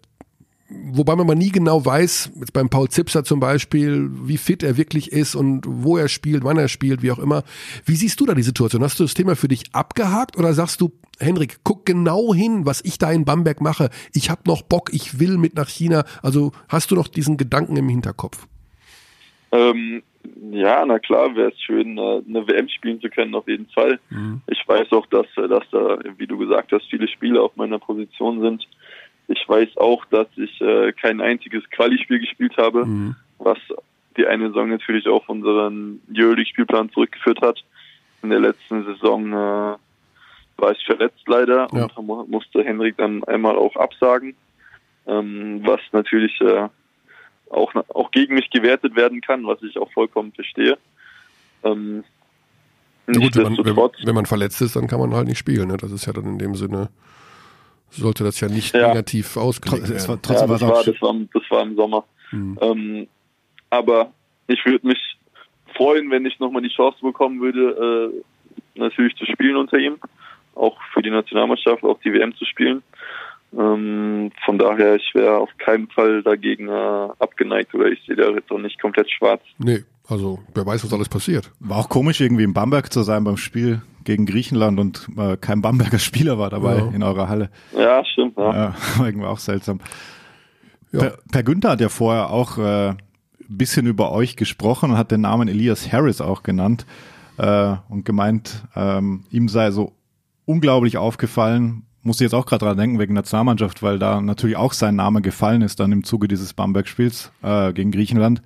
wobei 0.70 1.16
man 1.16 1.28
mal 1.28 1.36
nie 1.36 1.52
genau 1.52 1.86
weiß, 1.86 2.34
jetzt 2.40 2.54
beim 2.54 2.70
Paul 2.70 2.90
Zipser 2.90 3.24
zum 3.24 3.40
Beispiel, 3.40 4.10
wie 4.12 4.38
fit 4.38 4.64
er 4.64 4.78
wirklich 4.78 5.12
ist 5.12 5.36
und 5.36 5.64
wo 5.66 5.98
er 5.98 6.10
spielt, 6.10 6.44
wann 6.44 6.58
er 6.58 6.68
spielt, 6.68 7.02
wie 7.02 7.12
auch 7.12 7.20
immer. 7.20 7.44
Wie 7.86 7.96
siehst 7.96 8.20
du 8.20 8.26
da 8.26 8.34
die 8.34 8.44
Situation? 8.44 8.84
Hast 8.84 9.00
du 9.00 9.04
das 9.04 9.14
Thema 9.14 9.36
für 9.36 9.48
dich 9.48 9.64
abgehakt 9.74 10.38
oder 10.38 10.54
sagst 10.54 10.82
du, 10.82 10.92
Henrik, 11.20 11.60
guck 11.64 11.86
genau 11.86 12.34
hin, 12.34 12.66
was 12.66 12.84
ich 12.84 12.98
da 13.00 13.12
in 13.12 13.26
Bamberg 13.26 13.62
mache. 13.62 13.90
Ich 14.14 14.30
habe 14.30 14.42
noch 14.46 14.62
Bock, 14.62 14.94
ich 14.94 15.20
will 15.20 15.38
mit 15.38 15.56
nach 15.56 15.70
China. 15.70 16.04
Also 16.22 16.52
hast 16.70 16.92
du 16.92 16.96
noch 16.96 17.08
diesen 17.08 17.38
Gedanken 17.38 17.76
im 17.78 17.90
Hinterkopf? 17.90 18.48
Ähm, 19.52 20.04
ja, 20.52 20.86
na 20.86 21.00
klar, 21.00 21.36
wäre 21.36 21.52
es 21.52 21.62
schön, 21.62 21.98
äh, 21.98 22.22
eine 22.28 22.48
WM 22.48 22.68
spielen 22.68 23.00
zu 23.02 23.10
können, 23.10 23.34
auf 23.34 23.48
jeden 23.48 23.68
Fall. 23.70 24.00
Mhm. 24.10 24.42
Ich 24.48 24.62
weiß 24.68 24.92
auch, 24.92 25.06
dass, 25.08 25.26
äh, 25.38 25.48
dass 25.48 25.64
da, 25.72 25.98
wie 26.18 26.28
du 26.28 26.38
gesagt 26.38 26.72
hast, 26.72 26.86
viele 26.90 27.08
Spiele 27.08 27.42
auf 27.42 27.56
meiner 27.56 27.80
Position 27.80 28.42
sind 28.42 28.68
ich 29.28 29.48
weiß 29.48 29.78
auch, 29.78 30.06
dass 30.06 30.28
ich 30.38 30.60
äh, 30.62 30.94
kein 30.94 31.22
einziges 31.22 31.64
Quali-Spiel 31.70 32.20
gespielt 32.20 32.56
habe, 32.58 32.86
mhm. 32.86 33.16
was 33.40 33.58
die 34.16 34.26
eine 34.26 34.48
Saison 34.48 34.70
natürlich 34.70 35.08
auf 35.08 35.28
unseren 35.30 36.02
Euroleague-Spielplan 36.16 36.92
zurückgeführt 36.92 37.42
hat. 37.42 37.64
In 38.24 38.30
der 38.30 38.40
letzten 38.40 38.84
Saison 38.86 39.32
äh, 39.32 39.76
war 40.58 40.72
ich 40.72 40.84
verletzt 40.86 41.28
leider 41.28 41.68
ja. 41.72 41.88
und 41.96 42.30
musste 42.30 42.64
Henrik 42.64 42.98
dann 42.98 43.24
einmal 43.26 43.56
auch 43.56 43.76
absagen, 43.76 44.36
ähm, 45.06 45.62
was 45.64 45.82
natürlich 45.92 46.40
äh, 46.42 46.68
auch, 47.50 47.74
auch 47.90 48.12
gegen 48.12 48.34
mich 48.34 48.50
gewertet 48.50 48.96
werden 48.96 49.22
kann, 49.22 49.46
was 49.46 49.62
ich 49.62 49.78
auch 49.78 49.92
vollkommen 49.92 50.32
verstehe. 50.32 50.78
Ähm, 51.64 52.04
ja 53.08 53.20
gut, 53.20 53.36
wenn 53.36 53.44
man, 53.44 53.58
wenn, 53.58 53.76
wenn 53.76 54.16
man, 54.16 54.26
verletzt 54.26 54.62
ist, 54.62 54.76
dann 54.76 54.88
kann 54.88 55.00
man 55.00 55.14
halt 55.14 55.28
nicht 55.28 55.38
spielen. 55.38 55.70
Ne? 55.70 55.78
Das 55.78 55.92
ist 55.92 56.06
ja 56.06 56.14
dann 56.14 56.26
in 56.26 56.40
dem 56.40 56.56
Sinne 56.56 56.90
sollte 57.90 58.24
das 58.24 58.40
ja 58.40 58.48
nicht 58.48 58.76
ja. 58.76 58.90
negativ 58.90 59.38
ausgelegt 59.38 59.90
werden. 59.90 60.08
War, 60.08 60.22
trotzdem 60.22 60.50
ja, 60.50 60.54
das, 60.54 60.62
war, 60.62 60.84
das, 60.84 61.02
war, 61.02 61.16
das 61.34 61.44
war 61.50 61.62
im 61.64 61.76
Sommer. 61.76 62.04
Mhm. 62.32 62.60
Ähm, 62.62 63.08
aber 63.70 64.12
ich 64.48 64.66
würde 64.66 64.88
mich 64.88 65.00
freuen, 65.76 66.10
wenn 66.12 66.26
ich 66.26 66.40
nochmal 66.40 66.62
die 66.62 66.74
Chance 66.74 67.00
bekommen 67.02 67.42
würde, 67.42 68.14
äh, 68.14 68.80
natürlich 68.80 69.16
zu 69.16 69.26
spielen 69.26 69.56
unter 69.56 69.78
ihm, 69.78 69.98
auch 70.56 70.78
für 70.94 71.02
die 71.02 71.10
Nationalmannschaft, 71.10 71.84
auch 71.84 72.00
die 72.02 72.14
WM 72.14 72.36
zu 72.36 72.46
spielen. 72.46 72.82
Ähm, 73.58 74.32
von 74.44 74.58
daher, 74.58 74.96
ich 74.96 75.14
wäre 75.14 75.38
auf 75.38 75.50
keinen 75.58 75.88
Fall 75.90 76.22
dagegen 76.24 76.68
äh, 76.68 77.10
abgeneigt 77.20 77.74
oder 77.74 77.88
ich 77.88 78.02
sehe 78.06 78.16
da 78.16 78.30
jetzt 78.30 78.52
auch 78.52 78.60
nicht 78.60 78.82
komplett 78.82 79.10
schwarz. 79.10 79.42
Nee, 79.58 79.84
also 80.08 80.40
wer 80.54 80.66
weiß, 80.66 80.84
was 80.84 80.94
alles 80.94 81.10
passiert. 81.10 81.52
War 81.60 81.78
auch 81.78 81.90
komisch, 81.90 82.22
irgendwie 82.22 82.44
in 82.44 82.54
Bamberg 82.54 82.92
zu 82.92 83.04
sein 83.04 83.24
beim 83.24 83.38
Spiel 83.38 83.82
gegen 84.04 84.26
Griechenland 84.26 84.80
und 84.80 85.08
äh, 85.18 85.38
kein 85.38 85.62
Bamberger 85.62 86.00
Spieler 86.00 86.40
war 86.40 86.50
dabei 86.50 86.78
ja. 86.78 86.88
in 86.88 87.04
eurer 87.04 87.28
Halle. 87.28 87.50
Ja, 87.78 88.04
stimmt. 88.06 88.38
Ja, 88.38 88.54
ja 88.54 88.76
war 88.98 89.06
irgendwie 89.06 89.28
auch 89.28 89.40
seltsam. 89.40 89.80
Ja. 90.92 91.00
Per, 91.00 91.18
per 91.32 91.44
Günther 91.44 91.72
hat 91.72 91.82
ja 91.82 91.90
vorher 91.90 92.30
auch 92.30 92.58
äh, 92.58 92.90
ein 92.90 92.98
bisschen 93.50 93.86
über 93.86 94.12
euch 94.12 94.36
gesprochen 94.38 94.92
und 94.92 94.98
hat 94.98 95.12
den 95.12 95.22
Namen 95.22 95.48
Elias 95.48 95.92
Harris 95.92 96.22
auch 96.22 96.44
genannt 96.44 96.86
äh, 97.38 97.76
und 97.90 98.06
gemeint, 98.06 98.64
ähm, 98.76 99.26
ihm 99.30 99.50
sei 99.50 99.72
so 99.72 99.94
unglaublich 100.46 100.98
aufgefallen, 100.98 101.84
musste 102.02 102.24
jetzt 102.24 102.34
auch 102.34 102.46
gerade 102.46 102.66
dran 102.66 102.78
denken 102.78 103.00
wegen 103.00 103.14
Nationalmannschaft, 103.14 103.84
weil 103.84 104.00
da 104.00 104.22
natürlich 104.22 104.56
auch 104.56 104.72
sein 104.72 104.96
Name 104.96 105.22
gefallen 105.22 105.62
ist 105.62 105.80
dann 105.82 105.92
im 105.92 106.06
Zuge 106.06 106.30
dieses 106.30 106.54
Bamberg-Spiels 106.54 107.32
äh, 107.44 107.74
gegen 107.74 107.92
Griechenland. 107.92 108.42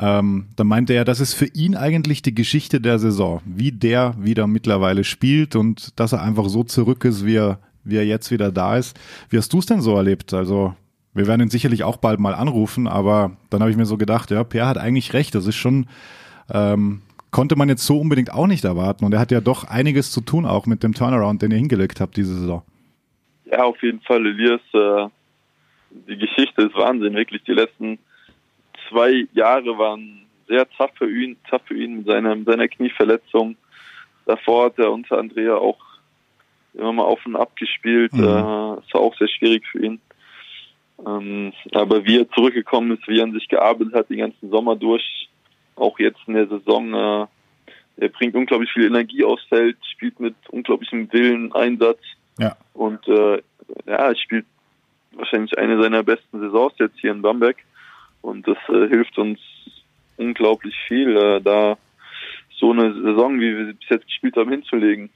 Ähm, 0.00 0.46
da 0.56 0.64
meinte 0.64 0.92
er, 0.92 1.04
das 1.04 1.20
ist 1.20 1.34
für 1.34 1.46
ihn 1.46 1.74
eigentlich 1.74 2.22
die 2.22 2.34
Geschichte 2.34 2.80
der 2.80 2.98
Saison, 2.98 3.40
wie 3.44 3.72
der 3.72 4.14
wieder 4.18 4.46
mittlerweile 4.46 5.02
spielt 5.02 5.56
und 5.56 5.98
dass 5.98 6.12
er 6.12 6.22
einfach 6.22 6.48
so 6.48 6.62
zurück 6.62 7.04
ist, 7.04 7.26
wie 7.26 7.36
er, 7.36 7.58
wie 7.82 7.96
er 7.96 8.06
jetzt 8.06 8.30
wieder 8.30 8.52
da 8.52 8.76
ist. 8.76 8.98
Wie 9.28 9.38
hast 9.38 9.52
du 9.52 9.58
es 9.58 9.66
denn 9.66 9.80
so 9.80 9.96
erlebt? 9.96 10.32
Also 10.34 10.74
wir 11.14 11.26
werden 11.26 11.42
ihn 11.42 11.50
sicherlich 11.50 11.82
auch 11.82 11.96
bald 11.96 12.20
mal 12.20 12.34
anrufen, 12.34 12.86
aber 12.86 13.32
dann 13.50 13.60
habe 13.60 13.72
ich 13.72 13.76
mir 13.76 13.86
so 13.86 13.96
gedacht, 13.96 14.30
ja, 14.30 14.44
Pierre 14.44 14.68
hat 14.68 14.78
eigentlich 14.78 15.14
recht. 15.14 15.34
Das 15.34 15.48
ist 15.48 15.56
schon, 15.56 15.86
ähm, 16.52 17.02
konnte 17.32 17.56
man 17.56 17.68
jetzt 17.68 17.84
so 17.84 17.98
unbedingt 17.98 18.32
auch 18.32 18.46
nicht 18.46 18.64
erwarten. 18.64 19.04
Und 19.04 19.14
er 19.14 19.20
hat 19.20 19.32
ja 19.32 19.40
doch 19.40 19.64
einiges 19.64 20.12
zu 20.12 20.20
tun, 20.20 20.46
auch 20.46 20.66
mit 20.66 20.84
dem 20.84 20.94
Turnaround, 20.94 21.42
den 21.42 21.50
ihr 21.50 21.58
hingelegt 21.58 22.00
habt 22.00 22.16
diese 22.16 22.34
Saison. 22.34 22.62
Ja, 23.46 23.64
auf 23.64 23.82
jeden 23.82 24.00
Fall, 24.02 24.24
Elias. 24.24 24.60
Äh, 24.72 25.08
die 26.08 26.18
Geschichte 26.18 26.62
ist 26.62 26.74
Wahnsinn, 26.76 27.14
wirklich. 27.14 27.42
Die 27.44 27.52
letzten 27.52 27.98
zwei 28.88 29.26
Jahre 29.32 29.78
waren 29.78 30.26
sehr 30.46 30.68
tough 30.70 30.92
für 30.96 31.10
ihn, 31.10 31.36
tough 31.48 31.62
für 31.66 31.76
ihn 31.76 31.98
mit 31.98 32.06
seiner, 32.06 32.34
mit 32.34 32.46
seiner 32.46 32.68
Knieverletzung. 32.68 33.56
Davor 34.26 34.66
hat 34.66 34.78
er 34.78 34.92
unter 34.92 35.18
Andrea 35.18 35.56
auch 35.56 35.78
immer 36.74 36.92
mal 36.92 37.04
auf 37.04 37.24
und 37.26 37.36
ab 37.36 37.56
gespielt. 37.56 38.12
Mhm. 38.12 38.24
Äh, 38.24 38.24
das 38.24 38.94
war 38.94 39.00
auch 39.00 39.16
sehr 39.16 39.28
schwierig 39.28 39.66
für 39.66 39.84
ihn. 39.84 40.00
Ähm, 41.06 41.52
aber 41.72 42.04
wie 42.04 42.18
er 42.18 42.30
zurückgekommen 42.30 42.96
ist, 42.96 43.06
wie 43.08 43.18
er 43.18 43.24
an 43.24 43.32
sich 43.32 43.48
gearbeitet 43.48 43.94
hat, 43.94 44.10
den 44.10 44.18
ganzen 44.18 44.50
Sommer 44.50 44.76
durch, 44.76 45.28
auch 45.76 45.98
jetzt 45.98 46.20
in 46.26 46.34
der 46.34 46.48
Saison, 46.48 46.94
äh, 46.94 47.26
er 48.00 48.08
bringt 48.10 48.34
unglaublich 48.34 48.70
viel 48.72 48.86
Energie 48.86 49.24
aufs 49.24 49.44
Feld, 49.44 49.76
spielt 49.92 50.20
mit 50.20 50.34
unglaublichem 50.50 51.12
Willen, 51.12 51.52
Einsatz. 51.52 51.98
Ja. 52.38 52.56
Und 52.74 53.06
äh, 53.08 53.42
ja, 53.86 54.08
er 54.08 54.16
spielt 54.16 54.46
wahrscheinlich 55.12 55.56
eine 55.58 55.82
seiner 55.82 56.02
besten 56.02 56.40
Saisons 56.40 56.74
jetzt 56.78 56.98
hier 57.00 57.10
in 57.10 57.22
Bamberg. 57.22 57.56
Und 58.28 58.46
das 58.46 58.58
äh, 58.68 58.88
hilft 58.88 59.18
uns 59.18 59.38
unglaublich 60.16 60.74
viel, 60.86 61.16
äh, 61.16 61.40
da 61.40 61.78
so 62.58 62.72
eine 62.72 62.92
Saison, 62.92 63.40
wie 63.40 63.56
wir 63.56 63.66
sie 63.66 63.72
bis 63.72 63.88
jetzt 63.88 64.06
gespielt 64.06 64.36
haben, 64.36 64.50
hinzulegen. 64.50 65.10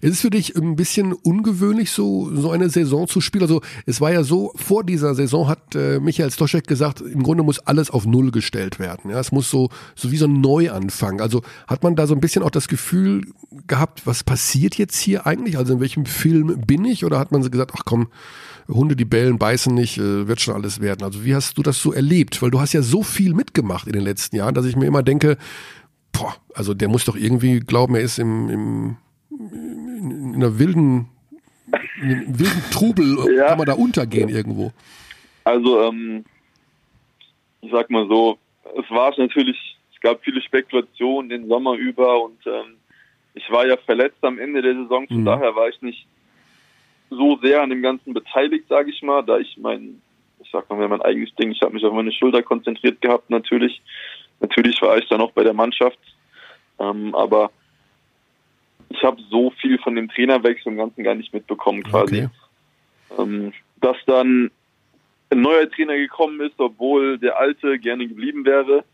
Ist 0.00 0.12
es 0.12 0.20
für 0.20 0.30
dich 0.30 0.56
ein 0.56 0.76
bisschen 0.76 1.12
ungewöhnlich, 1.12 1.90
so, 1.92 2.34
so 2.34 2.50
eine 2.50 2.68
Saison 2.68 3.06
zu 3.06 3.20
spielen? 3.20 3.42
Also 3.42 3.60
es 3.86 4.00
war 4.00 4.12
ja 4.12 4.22
so, 4.24 4.52
vor 4.56 4.82
dieser 4.82 5.14
Saison 5.14 5.48
hat 5.48 5.74
äh, 5.74 6.00
Michael 6.00 6.30
Stoschek 6.30 6.66
gesagt, 6.66 7.00
im 7.00 7.22
Grunde 7.22 7.42
muss 7.42 7.60
alles 7.60 7.90
auf 7.90 8.04
Null 8.04 8.30
gestellt 8.30 8.78
werden. 8.78 9.10
Ja, 9.10 9.20
es 9.20 9.30
muss 9.30 9.50
so, 9.50 9.68
so 9.94 10.10
wie 10.10 10.16
so 10.16 10.26
ein 10.26 10.40
Neuanfang. 10.40 11.20
Also 11.20 11.42
hat 11.66 11.82
man 11.82 11.96
da 11.96 12.06
so 12.06 12.14
ein 12.14 12.20
bisschen 12.20 12.42
auch 12.42 12.50
das 12.50 12.68
Gefühl 12.68 13.26
gehabt, 13.66 14.06
was 14.06 14.24
passiert 14.24 14.76
jetzt 14.76 14.98
hier 14.98 15.26
eigentlich? 15.26 15.56
Also 15.56 15.74
in 15.74 15.80
welchem 15.80 16.06
Film 16.06 16.60
bin 16.66 16.84
ich? 16.84 17.04
Oder 17.04 17.18
hat 17.18 17.30
man 17.30 17.42
so 17.42 17.50
gesagt, 17.50 17.72
ach 17.76 17.84
komm, 17.84 18.08
Hunde, 18.68 18.96
die 18.96 19.04
bellen, 19.04 19.38
beißen 19.38 19.74
nicht, 19.74 19.98
äh, 19.98 20.28
wird 20.28 20.40
schon 20.40 20.54
alles 20.54 20.80
werden. 20.80 21.02
Also 21.02 21.24
wie 21.24 21.34
hast 21.34 21.56
du 21.56 21.62
das 21.62 21.80
so 21.80 21.92
erlebt? 21.92 22.42
Weil 22.42 22.50
du 22.50 22.60
hast 22.60 22.74
ja 22.74 22.82
so 22.82 23.02
viel 23.02 23.34
mitgemacht 23.34 23.86
in 23.86 23.94
den 23.94 24.02
letzten 24.02 24.36
Jahren, 24.36 24.54
dass 24.54 24.66
ich 24.66 24.76
mir 24.76 24.86
immer 24.86 25.02
denke, 25.02 25.38
boah, 26.12 26.36
also 26.54 26.74
der 26.74 26.88
muss 26.88 27.04
doch 27.04 27.16
irgendwie 27.16 27.60
glauben, 27.60 27.94
er 27.94 28.02
ist 28.02 28.18
im, 28.18 28.50
im 28.50 28.96
in 29.30 30.34
einer 30.34 30.58
wilden, 30.58 31.08
in 32.00 32.10
einem 32.10 32.38
wilden 32.38 32.62
Trubel, 32.70 33.34
ja. 33.36 33.48
kann 33.48 33.58
man 33.58 33.66
da 33.66 33.74
untergehen 33.74 34.28
irgendwo. 34.28 34.72
Also, 35.44 35.82
ähm, 35.82 36.24
ich 37.60 37.70
sag 37.72 37.90
mal 37.90 38.06
so, 38.08 38.38
es 38.76 38.90
war 38.90 39.12
natürlich, 39.16 39.78
es 39.94 40.00
gab 40.00 40.22
viele 40.22 40.42
Spekulationen 40.42 41.30
den 41.30 41.48
Sommer 41.48 41.74
über 41.74 42.22
und 42.22 42.38
ähm, 42.46 42.76
ich 43.34 43.50
war 43.50 43.66
ja 43.66 43.76
verletzt 43.78 44.18
am 44.22 44.38
Ende 44.38 44.62
der 44.62 44.74
Saison, 44.74 45.06
von 45.08 45.20
mhm. 45.20 45.24
daher 45.24 45.54
war 45.54 45.68
ich 45.68 45.80
nicht 45.82 46.06
so 47.10 47.38
sehr 47.42 47.62
an 47.62 47.70
dem 47.70 47.82
Ganzen 47.82 48.14
beteiligt, 48.14 48.66
sage 48.68 48.90
ich 48.90 49.02
mal, 49.02 49.22
da 49.22 49.38
ich 49.38 49.56
mein, 49.58 50.00
ich 50.40 50.50
sag 50.50 50.68
mal, 50.70 50.88
mein 50.88 51.02
eigenes 51.02 51.34
Ding, 51.36 51.50
ich 51.50 51.62
habe 51.62 51.74
mich 51.74 51.84
auf 51.84 51.92
meine 51.92 52.12
Schulter 52.12 52.42
konzentriert 52.42 53.00
gehabt, 53.00 53.30
natürlich. 53.30 53.80
Natürlich 54.40 54.80
war 54.82 54.96
ich 54.98 55.08
dann 55.08 55.20
auch 55.20 55.32
bei 55.32 55.42
der 55.42 55.54
Mannschaft, 55.54 55.98
ähm, 56.78 57.14
aber 57.14 57.50
ich 58.88 59.02
habe 59.02 59.20
so 59.30 59.50
viel 59.50 59.78
von 59.78 59.96
dem 59.96 60.08
Trainerwechsel 60.08 60.72
im 60.72 60.78
Ganzen 60.78 61.04
gar 61.04 61.14
nicht 61.14 61.34
mitbekommen 61.34 61.82
quasi. 61.82 62.28
Okay. 63.10 63.22
Ähm, 63.22 63.52
dass 63.80 63.96
dann 64.06 64.50
ein 65.30 65.40
neuer 65.40 65.70
Trainer 65.70 65.96
gekommen 65.96 66.40
ist, 66.40 66.58
obwohl 66.58 67.18
der 67.18 67.38
alte 67.38 67.78
gerne 67.78 68.06
geblieben 68.06 68.44
wäre, 68.44 68.84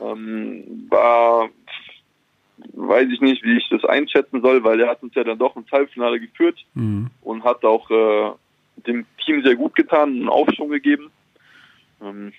ähm, 0.00 0.86
war 0.88 1.50
weiß 2.72 3.08
ich 3.12 3.20
nicht, 3.20 3.42
wie 3.44 3.56
ich 3.56 3.68
das 3.70 3.84
einschätzen 3.84 4.42
soll, 4.42 4.64
weil 4.64 4.80
er 4.80 4.88
hat 4.88 5.02
uns 5.02 5.14
ja 5.14 5.24
dann 5.24 5.38
doch 5.38 5.56
ins 5.56 5.70
Halbfinale 5.70 6.20
geführt 6.20 6.58
mhm. 6.74 7.08
und 7.22 7.44
hat 7.44 7.64
auch 7.64 7.90
äh, 7.90 8.32
dem 8.86 9.06
Team 9.24 9.42
sehr 9.44 9.56
gut 9.56 9.74
getan, 9.74 10.10
einen 10.10 10.28
Aufschwung 10.28 10.70
gegeben. 10.70 11.10
Ähm, 12.02 12.32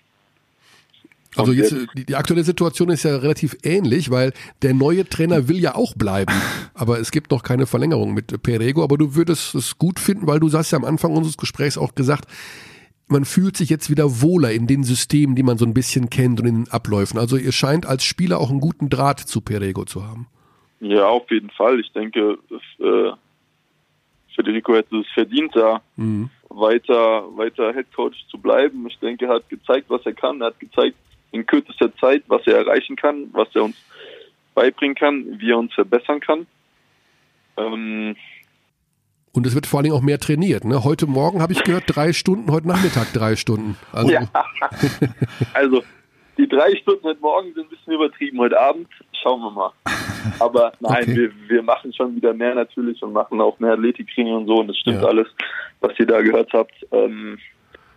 also 1.36 1.52
jetzt, 1.52 1.76
die, 1.96 2.06
die, 2.06 2.16
aktuelle 2.16 2.44
Situation 2.44 2.90
ist 2.90 3.04
ja 3.04 3.16
relativ 3.18 3.58
ähnlich, 3.64 4.12
weil 4.12 4.34
der 4.62 4.74
neue 4.74 5.08
Trainer 5.08 5.48
will 5.48 5.58
ja 5.58 5.76
auch 5.76 5.96
bleiben, 5.96 6.34
aber 6.74 7.00
es 7.00 7.12
gibt 7.12 7.32
noch 7.32 7.44
keine 7.44 7.66
Verlängerung 7.66 8.14
mit 8.14 8.42
Perego, 8.44 8.84
aber 8.84 8.98
du 8.98 9.16
würdest 9.16 9.56
es 9.56 9.78
gut 9.78 10.00
finden, 10.00 10.28
weil 10.28 10.40
du 10.40 10.52
hast 10.52 10.72
ja 10.72 10.78
am 10.78 10.86
Anfang 10.86 11.12
unseres 11.12 11.38
Gesprächs 11.38 11.78
auch 11.78 11.96
gesagt, 11.96 12.28
man 13.08 13.26
fühlt 13.26 13.58
sich 13.58 13.70
jetzt 13.70 13.90
wieder 13.90 14.22
wohler 14.22 14.52
in 14.52 14.68
den 14.68 14.84
Systemen, 14.84 15.36
die 15.36 15.44
man 15.44 15.58
so 15.58 15.66
ein 15.66 15.74
bisschen 15.74 16.10
kennt 16.10 16.40
und 16.40 16.48
in 16.48 16.64
den 16.64 16.72
Abläufen. 16.72 17.20
Also 17.20 17.38
ihr 17.38 17.52
scheint 17.52 17.86
als 17.86 18.04
Spieler 18.04 18.40
auch 18.40 18.50
einen 18.50 18.60
guten 18.60 18.90
Draht 18.90 19.20
zu 19.20 19.42
Perego 19.42 19.86
zu 19.86 20.04
haben. 20.04 20.28
Ja, 20.80 21.08
auf 21.08 21.30
jeden 21.32 21.50
Fall. 21.52 21.80
Ich 21.80 21.92
denke, 21.94 22.38
äh, 22.80 23.12
Federico 24.36 24.76
hätte 24.76 24.98
es 24.98 25.08
verdient, 25.14 25.56
da 25.56 25.82
mhm. 25.96 26.30
weiter, 26.50 27.26
weiter 27.38 27.74
Head 27.74 27.94
Coach 27.94 28.18
zu 28.30 28.38
bleiben. 28.38 28.86
Ich 28.88 28.98
denke, 29.00 29.26
er 29.26 29.36
hat 29.36 29.50
gezeigt, 29.50 29.90
was 29.90 30.06
er 30.06 30.14
kann. 30.14 30.42
Er 30.42 30.48
hat 30.48 30.60
gezeigt 30.60 30.98
in 31.32 31.46
kürzester 31.46 31.96
Zeit, 31.98 32.24
was 32.28 32.46
er 32.48 32.58
erreichen 32.58 32.96
kann, 32.96 33.30
was 33.32 33.48
er 33.56 33.64
uns 33.64 33.78
beibringen 34.54 34.96
kann, 34.96 35.40
wie 35.40 35.52
er 35.52 35.58
uns 35.58 35.74
verbessern 35.74 36.20
kann. 36.20 36.46
Ähm, 37.58 38.16
und 39.34 39.48
es 39.48 39.56
wird 39.56 39.66
vor 39.66 39.80
allen 39.80 39.86
Dingen 39.86 39.96
auch 39.96 40.02
mehr 40.02 40.20
trainiert. 40.20 40.64
Ne? 40.64 40.84
Heute 40.84 41.08
Morgen 41.08 41.42
habe 41.42 41.54
ich 41.54 41.64
gehört, 41.64 41.86
drei 41.88 42.14
Stunden, 42.14 42.52
heute 42.52 42.68
Nachmittag 42.68 43.12
drei 43.14 43.36
Stunden. 43.36 43.76
Also, 43.92 44.12
ja. 44.12 44.22
also 45.54 45.84
die 46.38 46.48
drei 46.48 46.76
Stunden 46.76 47.04
heute 47.04 47.20
Morgen 47.20 47.54
sind 47.54 47.66
ein 47.66 47.70
bisschen 47.70 47.94
übertrieben. 47.94 48.40
Heute 48.40 48.60
Abend 48.60 48.88
schauen 49.22 49.42
wir 49.42 49.52
mal. 49.52 49.72
Aber 50.40 50.72
nein, 50.80 51.04
okay. 51.04 51.16
wir, 51.16 51.32
wir 51.48 51.64
machen 51.64 51.92
schon 51.94 52.16
wieder 52.16 52.34
mehr 52.34 52.54
natürlich 52.54 53.02
und 53.02 53.14
machen 53.14 53.42
auch 53.42 53.60
mehr 53.60 53.74
Athletiktraining 53.74 54.36
und 54.36 54.48
so. 54.48 54.60
Und 54.60 54.68
das 54.68 54.78
stimmt 54.78 55.02
ja. 55.02 55.08
alles, 55.08 55.28
was 55.82 55.92
ihr 56.00 56.06
da 56.06 56.22
gehört 56.22 56.54
habt. 56.54 56.74
Ähm, 56.92 57.40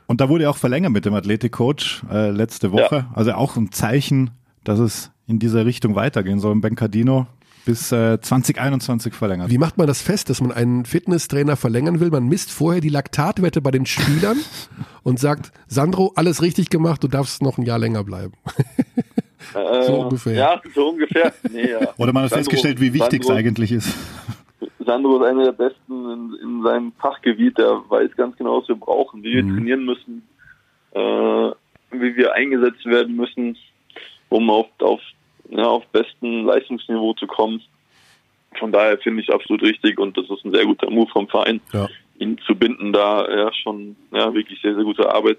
und 0.07 0.21
da 0.21 0.29
wurde 0.31 0.49
auch 0.49 0.57
verlängert 0.57 0.93
mit 0.93 1.05
dem 1.05 1.15
Athletikcoach 1.15 2.03
äh, 2.11 2.31
letzte 2.31 2.73
Woche. 2.73 2.97
Ja. 2.97 3.11
Also 3.15 3.33
auch 3.33 3.57
ein 3.57 3.73
Zeichen, 3.73 4.31
dass 4.65 4.79
es 4.79 5.13
in 5.27 5.39
dieser 5.39 5.67
Richtung 5.67 5.97
weitergehen 5.97 6.39
soll. 6.39 6.55
Bencardino 6.57 7.27
bis 7.67 7.93
äh, 7.93 8.19
2021 8.21 9.13
verlängert. 9.13 9.51
Wie 9.51 9.59
macht 9.59 9.77
man 9.77 9.87
das 9.87 10.01
fest, 10.01 10.31
dass 10.31 10.41
man 10.41 10.53
einen 10.53 10.87
Fitnesstrainer 10.87 11.57
verlängern 11.57 12.01
will? 12.01 12.11
Man 12.11 12.27
misst 12.27 12.51
vorher 12.51 12.81
die 12.81 12.89
Laktatwerte 12.89 13.61
bei 13.61 13.73
den 13.73 13.85
Spielern 13.85 14.39
und 15.03 15.19
sagt, 15.19 15.53
Sandro, 15.67 16.13
alles 16.15 16.41
richtig 16.41 16.71
gemacht, 16.71 17.05
du 17.05 17.09
darfst 17.09 17.43
noch 17.43 17.59
ein 17.59 17.67
Jahr 17.67 17.79
länger 17.79 18.05
bleiben. 18.05 18.33
Äh, 19.55 19.83
so 19.83 20.01
ungefähr. 20.01 20.35
Ja, 20.35 20.63
so 20.75 20.89
ungefähr. 20.89 21.33
Nee, 21.53 21.71
ja. 21.71 21.79
Oder 21.99 22.13
man 22.13 22.25
hat 22.25 22.31
Sandro, 22.31 22.45
festgestellt, 22.45 22.81
wie 22.81 22.95
wichtig 22.95 23.23
es 23.23 23.31
eigentlich 23.31 23.71
ist. 23.71 23.95
Sandro 24.79 25.23
ist 25.23 25.29
einer 25.29 25.45
der 25.45 25.53
Besten 25.53 26.11
in, 26.11 26.37
in, 26.43 26.63
seinem 26.63 26.93
Fachgebiet. 26.93 27.59
Der 27.59 27.83
weiß 27.89 28.11
ganz 28.17 28.37
genau, 28.37 28.61
was 28.61 28.69
wir 28.69 28.77
brauchen, 28.77 29.23
wie 29.23 29.35
wir 29.35 29.45
mhm. 29.45 29.55
trainieren 29.57 29.85
müssen, 29.85 30.23
äh, 30.93 31.01
wie 31.93 32.17
wir 32.17 32.33
eingesetzt 32.35 32.87
werden 32.87 33.15
müssen, 33.17 33.57
um 34.29 34.51
auf, 34.51 34.67
auf 34.81 35.01
ja, 35.51 35.65
auf 35.65 35.87
besten 35.89 36.45
Leistungsniveau 36.45 37.15
zu 37.15 37.27
kommen. 37.27 37.63
Von 38.59 38.73
daher 38.73 38.99
finde 38.99 39.23
ich 39.23 39.33
absolut 39.33 39.63
richtig 39.63 39.99
und 39.99 40.17
das 40.17 40.25
ist 40.31 40.45
ein 40.45 40.53
sehr 40.53 40.65
guter 40.65 40.91
Move 40.91 41.11
vom 41.11 41.29
Verein, 41.29 41.61
ja. 41.73 41.89
ihn 42.19 42.39
zu 42.47 42.55
binden, 42.55 42.93
da 42.93 43.25
er 43.25 43.53
schon 43.53 43.97
ja, 44.13 44.33
wirklich 44.33 44.61
sehr, 44.63 44.75
sehr 44.75 44.85
gute 44.85 45.13
Arbeit 45.13 45.39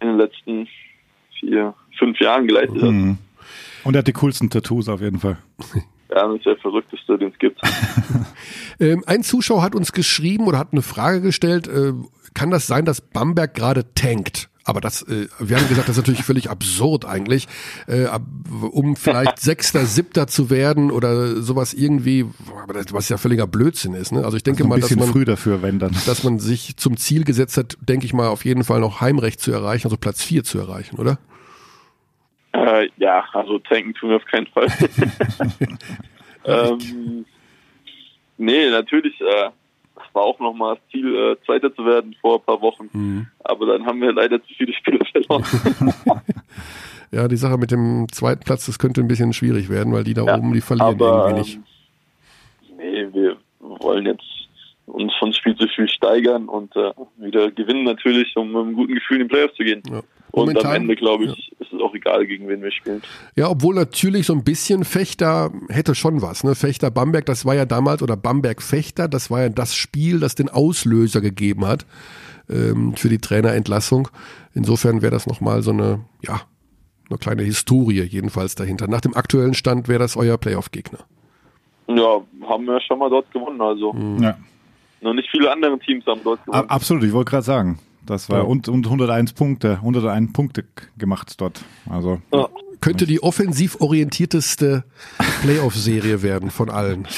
in 0.00 0.08
den 0.08 0.18
letzten 0.18 0.68
vier, 1.38 1.74
fünf 1.98 2.20
Jahren 2.20 2.46
geleistet 2.46 2.82
hat. 2.82 2.90
Mhm. 2.90 3.18
Und 3.84 3.94
er 3.94 4.00
hat 4.00 4.06
die 4.06 4.12
coolsten 4.12 4.50
Tattoos 4.50 4.88
auf 4.88 5.00
jeden 5.00 5.18
Fall. 5.18 5.38
Ja, 6.10 6.26
das 6.26 6.38
ist 6.38 6.46
der 6.46 6.56
verrückteste, 6.56 7.18
den 7.18 7.32
es 7.32 7.38
gibt. 7.38 7.60
ähm, 8.80 9.04
ein 9.06 9.22
Zuschauer 9.22 9.60
hat 9.60 9.74
uns 9.74 9.92
geschrieben 9.92 10.46
oder 10.46 10.58
hat 10.58 10.72
eine 10.72 10.80
Frage 10.80 11.20
gestellt, 11.20 11.68
äh, 11.68 11.92
kann 12.32 12.50
das 12.50 12.66
sein, 12.66 12.86
dass 12.86 13.02
Bamberg 13.02 13.54
gerade 13.54 13.92
tankt? 13.94 14.48
Aber 14.68 14.82
das, 14.82 15.00
äh, 15.02 15.28
wir 15.38 15.56
haben 15.56 15.66
gesagt, 15.66 15.88
das 15.88 15.96
ist 15.96 16.02
natürlich 16.02 16.24
völlig 16.24 16.50
absurd 16.50 17.06
eigentlich, 17.06 17.48
äh, 17.86 18.06
um 18.70 18.96
vielleicht 18.96 19.38
Sechster, 19.40 19.86
Siebter 19.86 20.26
zu 20.26 20.50
werden 20.50 20.90
oder 20.90 21.40
sowas 21.40 21.72
irgendwie, 21.72 22.26
was 22.90 23.08
ja 23.08 23.16
völliger 23.16 23.46
Blödsinn 23.46 23.94
ist. 23.94 24.12
Ne? 24.12 24.26
Also 24.26 24.36
ich 24.36 24.42
denke 24.42 24.64
also 24.64 24.68
mal, 24.68 24.78
dass 24.78 24.94
man 24.94 25.08
früh 25.08 25.24
dafür, 25.24 25.62
wenn 25.62 25.78
dann, 25.78 25.92
dass 26.04 26.22
man 26.22 26.38
sich 26.38 26.76
zum 26.76 26.98
Ziel 26.98 27.24
gesetzt 27.24 27.56
hat, 27.56 27.78
denke 27.80 28.04
ich 28.04 28.12
mal, 28.12 28.28
auf 28.28 28.44
jeden 28.44 28.62
Fall 28.62 28.80
noch 28.80 29.00
Heimrecht 29.00 29.40
zu 29.40 29.52
erreichen, 29.52 29.86
also 29.86 29.96
Platz 29.96 30.22
vier 30.22 30.44
zu 30.44 30.58
erreichen, 30.58 30.98
oder? 30.98 31.18
Äh, 32.52 32.90
ja, 32.98 33.24
also 33.32 33.58
tanken 33.60 33.94
tun 33.94 34.10
wir 34.10 34.16
auf 34.16 34.26
keinen 34.26 34.48
Fall. 34.48 34.66
ähm, 36.44 37.24
nee, 38.36 38.68
natürlich. 38.68 39.18
Äh, 39.22 39.48
war 40.12 40.22
auch 40.22 40.38
nochmal 40.40 40.76
das 40.76 40.90
Ziel, 40.90 41.14
äh, 41.14 41.36
Zweiter 41.44 41.74
zu 41.74 41.84
werden 41.84 42.14
vor 42.20 42.36
ein 42.38 42.44
paar 42.44 42.60
Wochen. 42.60 42.88
Mhm. 42.92 43.26
Aber 43.44 43.66
dann 43.66 43.86
haben 43.86 44.00
wir 44.00 44.12
leider 44.12 44.42
zu 44.42 44.54
viele 44.54 44.72
Spiele 44.74 45.00
verloren. 45.12 45.44
ja, 47.10 47.28
die 47.28 47.36
Sache 47.36 47.58
mit 47.58 47.70
dem 47.70 48.06
zweiten 48.10 48.44
Platz, 48.44 48.66
das 48.66 48.78
könnte 48.78 49.00
ein 49.00 49.08
bisschen 49.08 49.32
schwierig 49.32 49.68
werden, 49.68 49.92
weil 49.92 50.04
die 50.04 50.14
da 50.14 50.24
ja, 50.24 50.36
oben, 50.36 50.52
die 50.52 50.60
verlieren 50.60 50.94
aber, 50.94 51.28
irgendwie 51.28 51.40
nicht. 51.40 51.54
Ähm, 51.56 52.76
nee, 52.78 53.08
wir 53.12 53.36
wollen 53.58 54.06
jetzt 54.06 54.37
uns 54.88 55.14
von 55.18 55.32
Spiel 55.32 55.56
zu 55.56 55.68
Spiel 55.68 55.88
steigern 55.88 56.48
und 56.48 56.74
äh, 56.76 56.92
wieder 57.16 57.50
gewinnen 57.50 57.84
natürlich, 57.84 58.36
um 58.36 58.52
mit 58.52 58.62
einem 58.62 58.74
guten 58.74 58.94
Gefühl 58.94 59.20
in 59.20 59.28
die 59.28 59.34
Playoffs 59.34 59.54
zu 59.54 59.64
gehen. 59.64 59.82
Ja. 59.90 60.02
Und 60.30 60.64
am 60.64 60.74
Ende, 60.74 60.94
glaube 60.94 61.24
ich, 61.24 61.30
ja. 61.30 61.56
ist 61.60 61.72
es 61.72 61.80
auch 61.80 61.94
egal, 61.94 62.26
gegen 62.26 62.48
wen 62.48 62.62
wir 62.62 62.70
spielen. 62.70 63.02
Ja, 63.34 63.48
obwohl 63.48 63.74
natürlich 63.74 64.26
so 64.26 64.34
ein 64.34 64.44
bisschen 64.44 64.84
Fechter 64.84 65.50
hätte 65.68 65.94
schon 65.94 66.20
was. 66.20 66.44
Ne? 66.44 66.54
Fechter 66.54 66.90
Bamberg, 66.90 67.26
das 67.26 67.46
war 67.46 67.54
ja 67.54 67.64
damals, 67.64 68.02
oder 68.02 68.16
Bamberg 68.16 68.62
Fechter, 68.62 69.08
das 69.08 69.30
war 69.30 69.42
ja 69.42 69.48
das 69.48 69.74
Spiel, 69.74 70.20
das 70.20 70.34
den 70.34 70.48
Auslöser 70.48 71.20
gegeben 71.20 71.66
hat 71.66 71.86
ähm, 72.50 72.94
für 72.94 73.08
die 73.08 73.18
Trainerentlassung. 73.18 74.08
Insofern 74.54 75.02
wäre 75.02 75.12
das 75.12 75.26
nochmal 75.26 75.62
so 75.62 75.70
eine, 75.70 76.00
ja, 76.22 76.42
eine 77.08 77.18
kleine 77.18 77.42
Historie 77.42 78.02
jedenfalls 78.02 78.54
dahinter. 78.54 78.86
Nach 78.86 79.00
dem 79.00 79.16
aktuellen 79.16 79.54
Stand 79.54 79.88
wäre 79.88 79.98
das 79.98 80.16
euer 80.16 80.36
Playoff-Gegner. 80.36 80.98
Ja, 81.88 82.20
haben 82.46 82.66
wir 82.66 82.80
schon 82.82 82.98
mal 82.98 83.08
dort 83.08 83.30
gewonnen, 83.32 83.60
also. 83.62 83.94
Ja. 84.20 84.36
Noch 85.00 85.14
nicht 85.14 85.28
viele 85.30 85.50
andere 85.50 85.78
Teams 85.78 86.04
haben 86.06 86.20
dort 86.24 86.44
gewonnen. 86.44 86.68
Absolut, 86.68 87.04
ich 87.04 87.12
wollte 87.12 87.30
gerade 87.30 87.44
sagen. 87.44 87.78
Das 88.04 88.30
war 88.30 88.38
ja. 88.38 88.44
und, 88.44 88.68
und 88.68 88.86
101 88.86 89.34
Punkte, 89.34 89.74
101 89.74 90.32
Punkte 90.32 90.64
gemacht 90.96 91.40
dort. 91.40 91.62
Also 91.90 92.22
ja. 92.32 92.48
könnte 92.80 93.06
die 93.06 93.22
offensiv 93.22 93.80
orientierteste 93.80 94.84
Playoff-Serie 95.42 96.22
werden 96.22 96.50
von 96.50 96.70
allen. 96.70 97.06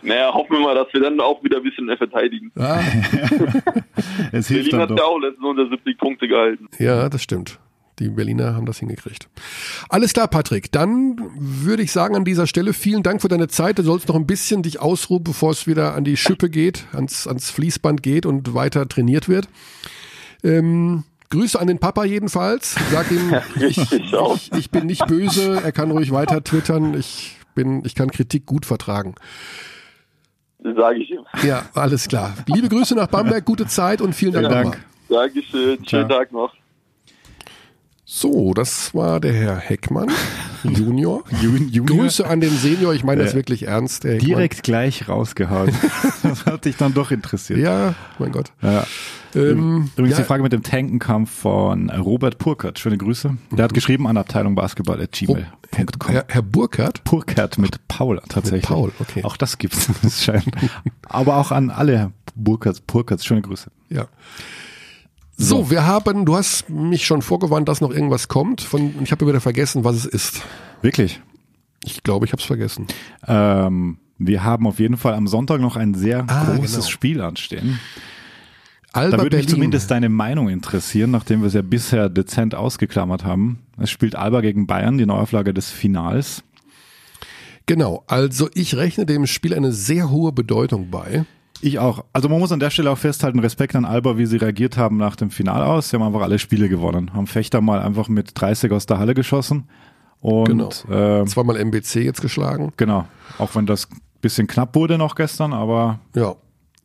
Naja, 0.00 0.32
hoffen 0.32 0.52
wir 0.52 0.60
mal, 0.60 0.74
dass 0.76 0.86
wir 0.92 1.00
dann 1.00 1.20
auch 1.20 1.42
wieder 1.42 1.56
ein 1.56 1.62
bisschen 1.64 1.94
verteidigen. 1.96 2.52
Ah. 2.56 2.78
es 4.32 4.46
hilft 4.46 4.70
Berlin 4.70 4.90
hat 4.90 4.98
ja 4.98 5.04
auch 5.04 5.18
letztens 5.18 5.44
unter 5.44 5.68
70 5.68 5.98
Punkte 5.98 6.28
gehalten. 6.28 6.68
Ja, 6.78 7.08
das 7.08 7.22
stimmt. 7.22 7.58
Die 7.98 8.08
Berliner 8.08 8.54
haben 8.54 8.66
das 8.66 8.78
hingekriegt. 8.78 9.28
Alles 9.88 10.12
klar, 10.12 10.28
Patrick. 10.28 10.70
Dann 10.72 11.16
würde 11.36 11.82
ich 11.82 11.92
sagen 11.92 12.16
an 12.16 12.24
dieser 12.24 12.46
Stelle 12.46 12.72
vielen 12.72 13.02
Dank 13.02 13.20
für 13.20 13.28
deine 13.28 13.48
Zeit. 13.48 13.78
Du 13.78 13.82
sollst 13.82 14.08
noch 14.08 14.16
ein 14.16 14.26
bisschen 14.26 14.62
dich 14.62 14.80
ausruhen, 14.80 15.24
bevor 15.24 15.50
es 15.50 15.66
wieder 15.66 15.94
an 15.94 16.04
die 16.04 16.16
Schippe 16.16 16.50
geht, 16.50 16.86
ans, 16.92 17.26
ans 17.26 17.50
Fließband 17.50 18.02
geht 18.02 18.26
und 18.26 18.54
weiter 18.54 18.88
trainiert 18.88 19.28
wird. 19.28 19.48
Ähm, 20.44 21.04
Grüße 21.30 21.60
an 21.60 21.66
den 21.66 21.78
Papa 21.78 22.04
jedenfalls. 22.04 22.76
Sag 22.90 23.10
ihm, 23.10 23.34
ich, 23.60 23.78
ich, 23.92 24.52
ich 24.56 24.70
bin 24.70 24.86
nicht 24.86 25.06
böse. 25.06 25.60
Er 25.62 25.72
kann 25.72 25.90
ruhig 25.90 26.10
weiter 26.10 26.42
twittern. 26.42 26.94
Ich 26.94 27.36
bin, 27.54 27.84
ich 27.84 27.94
kann 27.94 28.10
Kritik 28.10 28.46
gut 28.46 28.64
vertragen. 28.64 29.14
Sage 30.62 30.98
ich 30.98 31.10
ihm. 31.10 31.24
Ja, 31.42 31.68
alles 31.74 32.08
klar. 32.08 32.34
Liebe 32.46 32.68
Grüße 32.68 32.94
nach 32.94 33.06
Bamberg, 33.06 33.44
gute 33.44 33.66
Zeit 33.66 34.00
und 34.00 34.14
vielen, 34.14 34.32
vielen 34.32 34.50
Dank. 34.50 34.72
Dank. 34.72 34.84
Dankeschön. 35.08 35.86
Schönen 35.86 36.08
Tag 36.08 36.32
noch. 36.32 36.52
So, 38.10 38.54
das 38.54 38.94
war 38.94 39.20
der 39.20 39.34
Herr 39.34 39.56
Heckmann, 39.58 40.10
Junior. 40.64 41.24
Junior. 41.42 41.84
Grüße 41.84 42.26
an 42.26 42.40
den 42.40 42.56
Senior, 42.56 42.94
ich 42.94 43.04
meine 43.04 43.22
das 43.22 43.34
wirklich 43.34 43.64
ernst. 43.64 44.04
Direkt 44.04 44.62
gleich 44.62 45.10
rausgehauen. 45.10 45.74
das 46.22 46.46
hat 46.46 46.64
dich 46.64 46.78
dann 46.78 46.94
doch 46.94 47.10
interessiert. 47.10 47.58
Ja, 47.58 47.94
mein 48.18 48.32
Gott. 48.32 48.50
Ja. 48.62 48.86
Ähm, 49.34 49.90
Übrigens 49.94 50.16
ja. 50.16 50.22
die 50.22 50.26
Frage 50.26 50.42
mit 50.42 50.54
dem 50.54 50.62
Tankenkampf 50.62 51.30
von 51.30 51.90
Robert 51.90 52.38
Purkert. 52.38 52.78
Schöne 52.78 52.96
Grüße. 52.96 53.36
Der 53.50 53.64
hat 53.64 53.74
geschrieben 53.74 54.06
an 54.06 54.16
Abteilung 54.16 54.54
Basketball 54.54 55.02
at 55.02 55.12
gmail.com. 55.12 56.10
Herr, 56.10 56.24
Herr 56.28 56.42
Burkert? 56.42 57.04
Purkert 57.04 57.58
mit 57.58 57.88
Paul 57.88 58.22
tatsächlich. 58.26 58.62
Mit 58.62 58.70
Paul, 58.70 58.92
okay. 59.00 59.22
Auch 59.22 59.36
das 59.36 59.58
gibt's. 59.58 59.90
Das 60.02 60.24
scheint. 60.24 60.46
Aber 61.06 61.36
auch 61.36 61.52
an 61.52 61.68
alle 61.68 62.12
Burkerts, 62.34 62.80
Purkerts. 62.80 63.26
Schöne 63.26 63.42
Grüße. 63.42 63.70
Ja. 63.90 64.06
So, 65.40 65.58
so, 65.58 65.70
wir 65.70 65.86
haben, 65.86 66.24
du 66.26 66.36
hast 66.36 66.68
mich 66.68 67.06
schon 67.06 67.22
vorgewarnt, 67.22 67.68
dass 67.68 67.80
noch 67.80 67.92
irgendwas 67.92 68.26
kommt. 68.26 68.60
Von, 68.60 68.92
ich 69.04 69.12
habe 69.12 69.24
wieder 69.26 69.40
vergessen, 69.40 69.84
was 69.84 69.94
es 69.94 70.04
ist. 70.04 70.42
Wirklich? 70.82 71.20
Ich 71.84 72.02
glaube, 72.02 72.26
ich 72.26 72.32
habe 72.32 72.40
es 72.40 72.46
vergessen. 72.46 72.88
Ähm, 73.26 73.98
wir 74.18 74.42
haben 74.42 74.66
auf 74.66 74.80
jeden 74.80 74.96
Fall 74.96 75.14
am 75.14 75.28
Sonntag 75.28 75.60
noch 75.60 75.76
ein 75.76 75.94
sehr 75.94 76.24
ah, 76.26 76.56
großes 76.56 76.72
genau. 76.72 76.86
Spiel 76.88 77.20
anstehen. 77.20 77.78
Alba 78.92 79.18
da 79.18 79.22
würde 79.22 79.36
mich 79.36 79.48
zumindest 79.48 79.92
deine 79.92 80.08
Meinung 80.08 80.48
interessieren, 80.48 81.12
nachdem 81.12 81.40
wir 81.42 81.46
es 81.46 81.54
ja 81.54 81.62
bisher 81.62 82.08
dezent 82.08 82.56
ausgeklammert 82.56 83.24
haben. 83.24 83.60
Es 83.76 83.90
spielt 83.90 84.16
Alba 84.16 84.40
gegen 84.40 84.66
Bayern, 84.66 84.98
die 84.98 85.06
Neuauflage 85.06 85.54
des 85.54 85.70
Finals. 85.70 86.42
Genau, 87.66 88.02
also 88.08 88.48
ich 88.54 88.74
rechne 88.74 89.06
dem 89.06 89.26
Spiel 89.26 89.54
eine 89.54 89.70
sehr 89.70 90.10
hohe 90.10 90.32
Bedeutung 90.32 90.90
bei. 90.90 91.26
Ich 91.60 91.78
auch. 91.78 92.04
Also 92.12 92.28
man 92.28 92.38
muss 92.38 92.52
an 92.52 92.60
der 92.60 92.70
Stelle 92.70 92.90
auch 92.90 92.98
festhalten, 92.98 93.40
Respekt 93.40 93.74
an 93.74 93.84
Alba, 93.84 94.16
wie 94.16 94.26
sie 94.26 94.36
reagiert 94.36 94.76
haben 94.76 94.96
nach 94.96 95.16
dem 95.16 95.30
Final 95.30 95.62
aus. 95.62 95.90
Sie 95.90 95.96
haben 95.96 96.02
einfach 96.02 96.22
alle 96.22 96.38
Spiele 96.38 96.68
gewonnen. 96.68 97.12
Haben 97.14 97.26
Fechter 97.26 97.60
mal 97.60 97.80
einfach 97.80 98.08
mit 98.08 98.32
30 98.34 98.70
aus 98.72 98.86
der 98.86 98.98
Halle 98.98 99.14
geschossen. 99.14 99.68
Und, 100.20 100.46
genau. 100.86 101.22
Äh, 101.22 101.26
Zweimal 101.26 101.56
MBC 101.56 101.96
jetzt 102.04 102.20
geschlagen. 102.20 102.72
Genau. 102.76 103.06
Auch 103.38 103.54
wenn 103.54 103.66
das 103.66 103.88
bisschen 104.20 104.46
knapp 104.46 104.74
wurde 104.74 104.98
noch 104.98 105.14
gestern, 105.14 105.52
aber. 105.52 106.00
Ja. 106.14 106.36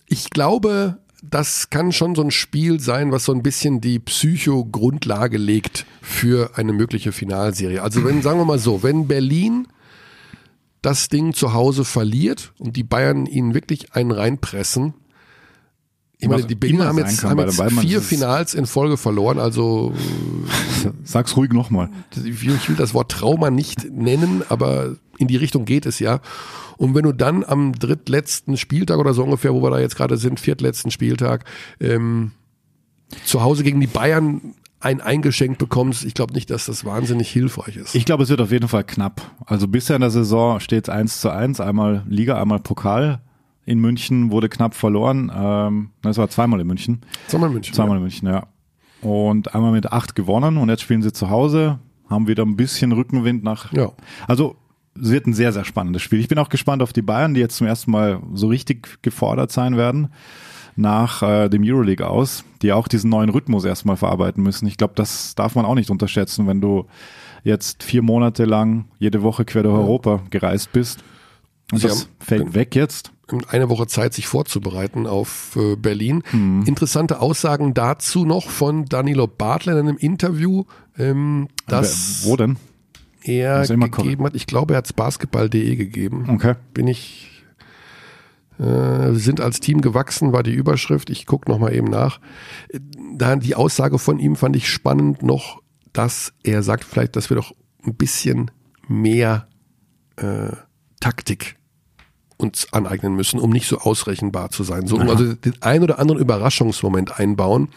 Ich 0.08 0.30
glaube, 0.30 0.98
das 1.24 1.70
kann 1.70 1.92
schon 1.92 2.16
so 2.16 2.22
ein 2.22 2.32
Spiel 2.32 2.80
sein, 2.80 3.12
was 3.12 3.26
so 3.26 3.32
ein 3.32 3.42
bisschen 3.44 3.82
die 3.82 4.00
Psycho-Grundlage 4.00 5.38
legt 5.38 5.86
für 6.02 6.52
eine 6.56 6.74
mögliche 6.74 7.12
Finalserie. 7.12 7.82
Also 7.82 8.04
wenn, 8.04 8.22
sagen 8.22 8.40
wir 8.40 8.46
mal 8.46 8.60
so, 8.60 8.84
wenn 8.84 9.08
Berlin 9.08 9.68
das 10.84 11.08
Ding 11.08 11.34
zu 11.34 11.54
Hause 11.54 11.86
verliert 11.86 12.54
und 12.60 12.76
die 12.76 12.84
Bayern 12.84 13.26
ihnen 13.26 13.56
wirklich 13.56 13.94
einen 13.94 14.12
reinpressen. 14.12 14.94
Ich 16.20 16.30
meine, 16.30 16.44
die 16.44 16.56
Berliner 16.56 16.86
haben 16.86 17.00
jetzt, 17.00 17.24
haben 17.24 17.40
jetzt 17.40 17.62
vier 17.80 18.02
Finals 18.02 18.54
in 18.54 18.66
Folge 18.66 18.98
verloren, 18.98 19.40
also 19.40 19.94
Sag's 21.04 21.36
ruhig 21.36 21.52
nochmal. 21.52 21.90
ich 22.16 22.44
will 22.46 22.76
das 22.78 22.94
Wort 22.94 23.12
Trauma 23.12 23.50
nicht 23.50 23.92
nennen, 23.92 24.44
aber 24.48 24.96
in 25.18 25.28
die 25.28 25.36
Richtung 25.36 25.66
geht 25.66 25.86
es 25.86 26.00
ja. 26.00 26.22
Und 26.78 26.96
wenn 26.96 27.04
du 27.04 27.14
dann 27.14 27.44
am 27.44 27.74
drittletzten 27.74 28.58
Spieltag 28.58 29.00
oder 29.00 29.14
so 29.14 29.24
ungefähr, 29.24 29.54
wo 29.54 29.62
wir 29.62 29.70
da 29.70 29.80
jetzt 29.80 29.96
gerade 29.96 30.18
sind, 30.18 30.40
viertletzten 30.40 30.92
Spieltag, 30.92 31.46
ähm, 31.80 32.32
zu 33.26 33.42
Hause 33.42 33.64
gegen 33.64 33.80
die 33.80 33.88
Bayern 33.88 34.56
ein 34.84 35.02
eingeschenkt 35.02 35.58
bekommst, 35.60 36.04
ich 36.04 36.14
glaube 36.14 36.34
nicht, 36.34 36.50
dass 36.50 36.66
das 36.66 36.84
wahnsinnig 36.84 37.30
hilfreich 37.30 37.78
ist. 37.78 37.96
Ich 37.96 38.06
glaube, 38.06 38.24
es 38.24 38.30
wird 38.30 38.42
auf 38.42 38.52
jeden 38.52 38.68
Fall 38.68 38.84
knapp. 38.84 39.22
Also 39.46 39.68
bisher 39.68 39.96
in 39.96 40.02
der 40.02 40.10
Saison 40.10 40.60
steht 40.60 40.86
es 40.88 40.90
1 40.90 41.22
zu 41.22 41.30
1, 41.30 41.62
einmal 41.62 42.04
Liga, 42.08 42.40
einmal 42.40 42.60
Pokal. 42.60 43.22
In 43.66 43.80
München 43.80 44.30
wurde 44.30 44.50
knapp 44.50 44.76
verloren. 44.76 45.32
Ähm, 45.34 45.92
das 46.02 46.18
war 46.18 46.28
zweimal 46.28 46.60
in 46.60 46.68
München. 46.68 47.02
Zweimal 47.28 47.50
München. 47.50 47.74
Zweimal 47.74 47.96
in 47.98 48.04
München, 48.04 48.28
ja. 48.28 48.48
Und 49.02 49.56
einmal 49.56 49.72
mit 49.72 49.92
acht 49.92 50.16
gewonnen 50.16 50.58
und 50.58 50.70
jetzt 50.70 50.82
spielen 50.82 51.02
sie 51.02 51.14
zu 51.14 51.30
Hause, 51.30 51.80
haben 52.10 52.28
wieder 52.28 52.44
ein 52.44 52.58
bisschen 52.58 52.92
Rückenwind 52.92 53.44
nach. 53.44 53.72
Ja. 53.72 53.92
Also 54.28 54.58
es 55.02 55.10
wird 55.12 55.28
ein 55.28 55.34
sehr, 55.34 55.54
sehr 55.54 55.64
spannendes 55.64 56.02
Spiel. 56.02 56.20
Ich 56.20 56.28
bin 56.28 56.38
auch 56.38 56.50
gespannt 56.50 56.82
auf 56.82 56.92
die 56.94 57.02
Bayern, 57.02 57.34
die 57.34 57.40
jetzt 57.40 57.56
zum 57.56 57.68
ersten 57.68 57.92
Mal 57.92 58.22
so 58.34 58.48
richtig 58.48 59.02
gefordert 59.02 59.52
sein 59.52 59.78
werden 59.78 60.10
nach 60.76 61.22
äh, 61.22 61.50
dem 61.50 61.64
Euroleague 61.64 62.08
aus, 62.08 62.44
die 62.62 62.74
auch 62.74 62.88
diesen 62.88 63.10
neuen 63.10 63.30
Rhythmus 63.30 63.66
erstmal 63.66 63.98
verarbeiten 63.98 64.44
müssen. 64.44 64.68
Ich 64.68 64.78
glaube, 64.78 64.94
das 64.96 65.36
darf 65.36 65.56
man 65.56 65.66
auch 65.66 65.76
nicht 65.76 65.90
unterschätzen, 65.90 66.48
wenn 66.48 66.62
du 66.62 66.86
jetzt 67.44 67.84
vier 67.84 68.02
Monate 68.02 68.46
lang 68.46 68.86
jede 69.00 69.22
Woche 69.22 69.46
quer 69.46 69.64
durch 69.64 69.76
Europa 69.76 70.22
gereist 70.30 70.72
bist. 70.72 71.04
Und 71.72 71.80
Sie 71.80 71.88
das 71.88 72.08
fällt 72.20 72.54
weg 72.54 72.76
jetzt. 72.76 73.12
eine 73.48 73.70
Woche 73.70 73.88
Zeit, 73.88 74.14
sich 74.14 74.28
vorzubereiten 74.28 75.08
auf 75.08 75.56
äh, 75.56 75.76
Berlin. 75.76 76.24
Mhm. 76.32 76.64
Interessante 76.66 77.20
Aussagen 77.20 77.74
dazu 77.74 78.26
noch 78.26 78.50
von 78.50 78.86
Danilo 78.86 79.28
Bartler 79.28 79.74
in 79.74 79.88
einem 79.88 79.98
Interview, 79.98 80.66
ähm, 80.98 81.48
das 81.68 82.22
Wo 82.26 82.36
denn? 82.36 82.58
er 83.24 83.66
gegeben 83.66 84.26
hat. 84.26 84.36
Ich 84.36 84.48
glaube, 84.48 84.74
er 84.74 84.78
hat 84.78 84.86
es 84.86 84.94
basketball.de 84.94 85.76
gegeben. 85.76 86.26
Okay. 86.30 86.56
Bin 86.74 86.88
ich 86.88 87.33
wir 88.58 89.20
sind 89.20 89.42
als 89.42 89.60
Team 89.60 89.82
gewachsen, 89.82 90.32
war 90.32 90.44
die 90.44 90.54
Überschrift. 90.54 91.10
Ich 91.10 91.26
gucke 91.26 91.50
nochmal 91.50 91.74
eben 91.74 91.88
nach. 91.88 92.20
Äh, 92.70 92.80
Da 93.16 93.36
die 93.36 93.56
Aussage 93.56 94.00
von 94.00 94.20
ihm 94.20 94.36
fand 94.36 94.56
ich 94.56 94.70
spannend 94.70 95.24
noch, 95.24 95.62
dass 95.92 96.34
er 96.44 96.64
sagt 96.64 96.84
vielleicht, 96.84 97.16
dass 97.16 97.30
wir 97.30 97.38
doch 97.38 97.54
ein 97.86 97.96
bisschen 97.96 98.52
mehr 98.88 99.48
äh, 100.18 100.52
Taktik 101.00 101.58
uns 102.38 102.74
aneignen 102.74 103.16
müssen, 103.16 103.40
um 103.40 103.52
nicht 103.52 103.68
so 103.68 103.80
ausrechenbar 103.80 104.50
zu 104.50 104.64
sein. 104.64 104.88
So, 104.88 104.98
also 104.98 105.34
den 105.34 105.54
ein 105.62 105.84
oder 105.84 106.00
anderen 106.00 106.22
Überraschungsmoment 106.22 107.20
einbauen. 107.20 107.70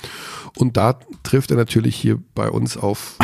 Und 0.57 0.77
da 0.77 0.99
trifft 1.23 1.51
er 1.51 1.57
natürlich 1.57 1.95
hier 1.97 2.19
bei 2.35 2.51
uns 2.51 2.77
auf 2.77 3.17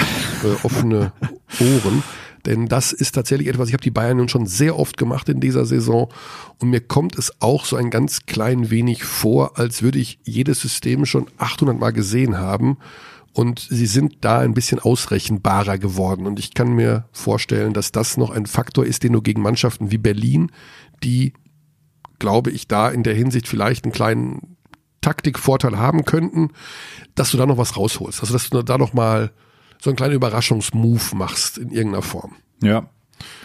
äh, 0.45 0.65
offene 0.65 1.13
Ohren. 1.61 2.03
Denn 2.47 2.67
das 2.67 2.93
ist 2.93 3.13
tatsächlich 3.13 3.49
etwas, 3.49 3.69
ich 3.69 3.75
habe 3.75 3.83
die 3.83 3.91
Bayern 3.91 4.17
nun 4.17 4.29
schon 4.29 4.47
sehr 4.47 4.79
oft 4.79 4.97
gemacht 4.97 5.29
in 5.29 5.41
dieser 5.41 5.65
Saison. 5.65 6.13
Und 6.59 6.71
mir 6.71 6.81
kommt 6.81 7.17
es 7.19 7.33
auch 7.41 7.65
so 7.65 7.77
ein 7.77 7.91
ganz 7.91 8.27
klein 8.27 8.71
wenig 8.71 9.05
vor, 9.05 9.59
als 9.59 9.83
würde 9.83 9.99
ich 9.99 10.19
jedes 10.25 10.61
System 10.61 11.07
schon 11.07 11.27
800 11.39 11.79
Mal 11.79 11.93
gesehen 11.93 12.39
haben. 12.39 12.79
Und 13.33 13.61
sie 13.61 13.87
sind 13.87 14.17
da 14.23 14.41
ein 14.41 14.55
bisschen 14.55 14.79
ausrechenbarer 14.79 15.79
geworden. 15.79 16.27
Und 16.27 16.39
ich 16.39 16.53
kann 16.53 16.75
mir 16.75 17.07
vorstellen, 17.13 17.73
dass 17.73 17.93
das 17.93 18.17
noch 18.17 18.31
ein 18.31 18.47
Faktor 18.47 18.85
ist, 18.85 19.05
den 19.05 19.13
du 19.13 19.23
gegen 19.23 19.41
Mannschaften 19.41 19.91
wie 19.91 19.99
Berlin, 19.99 20.51
die, 21.03 21.33
glaube 22.19 22.51
ich, 22.51 22.69
da 22.69 22.91
in 22.91 23.05
der 23.05 23.15
Hinsicht 23.15 23.49
vielleicht 23.49 23.85
einen 23.85 23.93
kleinen 23.93 24.57
Taktikvorteil 25.01 25.79
haben 25.79 26.05
könnten, 26.05 26.51
dass 27.15 27.31
du 27.31 27.37
da 27.37 27.47
noch 27.47 27.59
was 27.59 27.77
rausholst. 27.77 28.21
Also 28.21 28.33
dass 28.33 28.51
du 28.51 28.63
da 28.63 28.79
noch 28.79 28.93
mal 28.93 29.33
so 29.83 29.91
einen 29.91 29.97
kleinen 29.97 30.15
Überraschungsmove 30.15 31.13
machst 31.15 31.59
in 31.59 31.71
irgendeiner 31.71 32.03
Form. 32.03 32.37
Ja. 32.63 32.85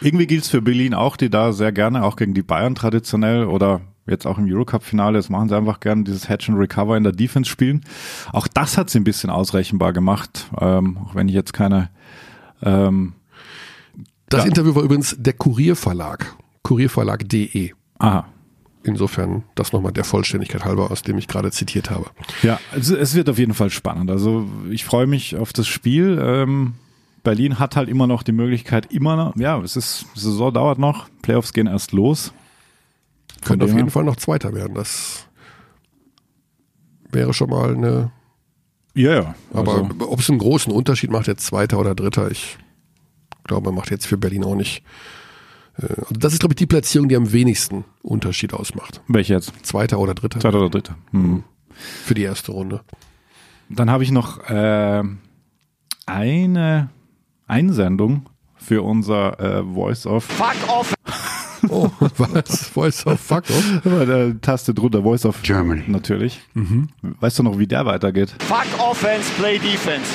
Irgendwie 0.01 0.27
gilt 0.27 0.43
es 0.43 0.49
für 0.49 0.61
Berlin 0.61 0.93
auch, 0.93 1.17
die 1.17 1.29
da 1.31 1.51
sehr 1.51 1.71
gerne, 1.71 2.03
auch 2.03 2.15
gegen 2.15 2.35
die 2.35 2.43
Bayern 2.43 2.75
traditionell 2.75 3.45
oder 3.45 3.81
jetzt 4.05 4.27
auch 4.27 4.37
im 4.37 4.45
Eurocup-Finale, 4.47 5.17
das 5.17 5.29
machen 5.29 5.49
sie 5.49 5.57
einfach 5.57 5.79
gerne, 5.79 6.03
dieses 6.03 6.29
Hatch 6.29 6.47
and 6.47 6.59
Recover 6.59 6.95
in 6.95 7.03
der 7.03 7.11
Defense 7.11 7.49
spielen. 7.49 7.81
Auch 8.31 8.47
das 8.47 8.77
hat 8.77 8.89
sie 8.89 8.99
ein 8.99 9.03
bisschen 9.03 9.29
ausrechenbar 9.31 9.93
gemacht, 9.93 10.47
ähm, 10.61 10.97
auch 10.99 11.15
wenn 11.15 11.27
ich 11.27 11.33
jetzt 11.35 11.53
keine 11.53 11.89
ähm, 12.61 13.13
Das 14.29 14.41
Ja. 14.43 14.47
Interview 14.47 14.75
war 14.75 14.83
übrigens 14.83 15.15
der 15.17 15.33
Kurierverlag, 15.33 16.35
kurierverlag.de. 16.61 17.71
aha. 17.97 18.25
Insofern 18.83 19.43
das 19.55 19.73
nochmal 19.73 19.91
der 19.91 20.03
Vollständigkeit 20.03 20.63
halber, 20.63 20.91
aus 20.91 21.01
dem 21.01 21.17
ich 21.17 21.27
gerade 21.27 21.51
zitiert 21.51 21.89
habe. 21.89 22.05
Ja, 22.41 22.59
es, 22.73 22.89
es 22.89 23.15
wird 23.15 23.29
auf 23.29 23.37
jeden 23.37 23.53
Fall 23.53 23.69
spannend. 23.69 24.09
Also 24.09 24.47
ich 24.69 24.85
freue 24.85 25.07
mich 25.07 25.35
auf 25.35 25.51
das 25.51 25.67
Spiel. 25.67 26.19
Ähm, 26.21 26.75
Berlin 27.23 27.59
hat 27.59 27.75
halt 27.75 27.89
immer 27.89 28.07
noch 28.07 28.23
die 28.23 28.31
Möglichkeit, 28.31 28.93
immer 28.93 29.17
noch, 29.17 29.35
ja, 29.35 29.59
es 29.59 29.75
ist, 29.75 30.05
die 30.15 30.21
Saison 30.21 30.53
dauert 30.53 30.79
noch, 30.79 31.09
Playoffs 31.21 31.51
gehen 31.51 31.67
erst 31.67 31.91
los. 31.91 32.31
Könnte 33.43 33.65
auf 33.65 33.73
jeden 33.73 33.89
Fall 33.89 34.05
noch 34.05 34.15
Zweiter 34.15 34.53
werden. 34.53 34.75
Das 34.75 35.27
wäre 37.11 37.33
schon 37.33 37.49
mal 37.49 37.75
eine. 37.75 38.11
Ja, 38.93 39.13
ja. 39.13 39.35
Aber 39.53 39.73
also, 39.73 39.89
ob 40.09 40.19
es 40.19 40.29
einen 40.29 40.39
großen 40.39 40.71
Unterschied 40.71 41.11
macht, 41.11 41.27
jetzt 41.27 41.45
Zweiter 41.45 41.79
oder 41.79 41.95
Dritter, 41.95 42.31
ich 42.31 42.57
glaube, 43.43 43.71
macht 43.71 43.91
jetzt 43.91 44.07
für 44.07 44.17
Berlin 44.17 44.43
auch 44.43 44.55
nicht. 44.55 44.83
Äh, 45.81 45.85
also 46.01 46.05
Das 46.17 46.33
ist, 46.33 46.39
glaube 46.39 46.53
ich, 46.53 46.57
die 46.57 46.65
Platzierung, 46.67 47.07
die 47.09 47.15
am 47.15 47.31
wenigsten 47.31 47.85
Unterschied 48.01 48.53
ausmacht. 48.53 49.01
welche 49.07 49.33
jetzt? 49.33 49.53
Zweiter 49.65 49.99
oder 49.99 50.13
Dritter 50.13 50.39
Zweiter 50.39 50.59
oder 50.59 50.69
dritter? 50.69 50.95
Hm. 51.11 51.43
für 52.05 52.13
die 52.13 52.23
erste 52.23 52.51
Runde. 52.51 52.81
Dann 53.69 53.89
habe 53.91 54.03
ich 54.03 54.11
noch 54.11 54.49
äh, 54.49 55.03
eine 56.05 56.89
Einsendung 57.47 58.27
für 58.55 58.81
unser 58.81 59.39
äh, 59.39 59.63
Voice 59.63 60.05
of. 60.05 60.27
Oh, 61.69 61.89
was? 61.99 62.67
Voice 62.67 63.05
of 63.07 63.19
fuck 63.19 63.43
off? 63.49 63.81
Der 63.83 64.39
Taste 64.39 64.73
drunter, 64.75 65.01
Voice 65.01 65.25
of 65.25 65.41
Germany. 65.41 65.83
Natürlich. 65.87 66.39
Mhm. 66.53 66.89
Weißt 67.01 67.39
du 67.39 67.43
noch, 67.43 67.57
wie 67.57 67.65
der 67.67 67.85
weitergeht? 67.85 68.33
Fuck 68.39 68.67
offense, 68.79 69.29
play 69.37 69.57
defense. 69.57 70.05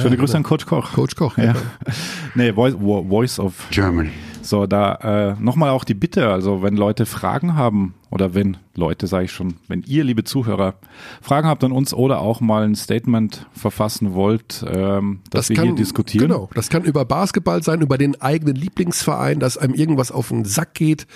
Schöne 0.00 0.16
Grüße 0.16 0.36
an 0.36 0.42
Coach 0.42 0.64
Koch. 0.66 0.92
Coach 0.92 1.14
Koch. 1.14 1.36
Ja. 1.36 1.54
Nee, 2.34 2.52
Voice, 2.54 2.74
Vo- 2.74 3.06
Voice 3.06 3.38
of 3.38 3.52
Germany. 3.70 4.10
So, 4.48 4.66
da 4.66 4.94
äh, 5.36 5.42
nochmal 5.42 5.68
auch 5.70 5.84
die 5.84 5.92
Bitte, 5.92 6.28
also 6.30 6.62
wenn 6.62 6.74
Leute 6.74 7.04
Fragen 7.04 7.54
haben 7.54 7.92
oder 8.10 8.32
wenn 8.32 8.56
Leute, 8.74 9.06
sage 9.06 9.26
ich 9.26 9.32
schon, 9.32 9.56
wenn 9.68 9.82
ihr, 9.82 10.04
liebe 10.04 10.24
Zuhörer, 10.24 10.76
Fragen 11.20 11.46
habt 11.46 11.62
an 11.64 11.72
uns 11.72 11.92
oder 11.92 12.20
auch 12.20 12.40
mal 12.40 12.64
ein 12.64 12.74
Statement 12.74 13.44
verfassen 13.52 14.14
wollt, 14.14 14.64
ähm, 14.66 15.20
dass 15.28 15.50
wir 15.50 15.62
hier 15.62 15.74
diskutieren. 15.74 16.28
Genau, 16.28 16.48
das 16.54 16.70
kann 16.70 16.84
über 16.84 17.04
Basketball 17.04 17.62
sein, 17.62 17.82
über 17.82 17.98
den 17.98 18.18
eigenen 18.22 18.56
Lieblingsverein, 18.56 19.38
dass 19.38 19.58
einem 19.58 19.74
irgendwas 19.74 20.10
auf 20.10 20.28
den 20.28 20.46
Sack 20.46 20.72
geht, 20.72 21.06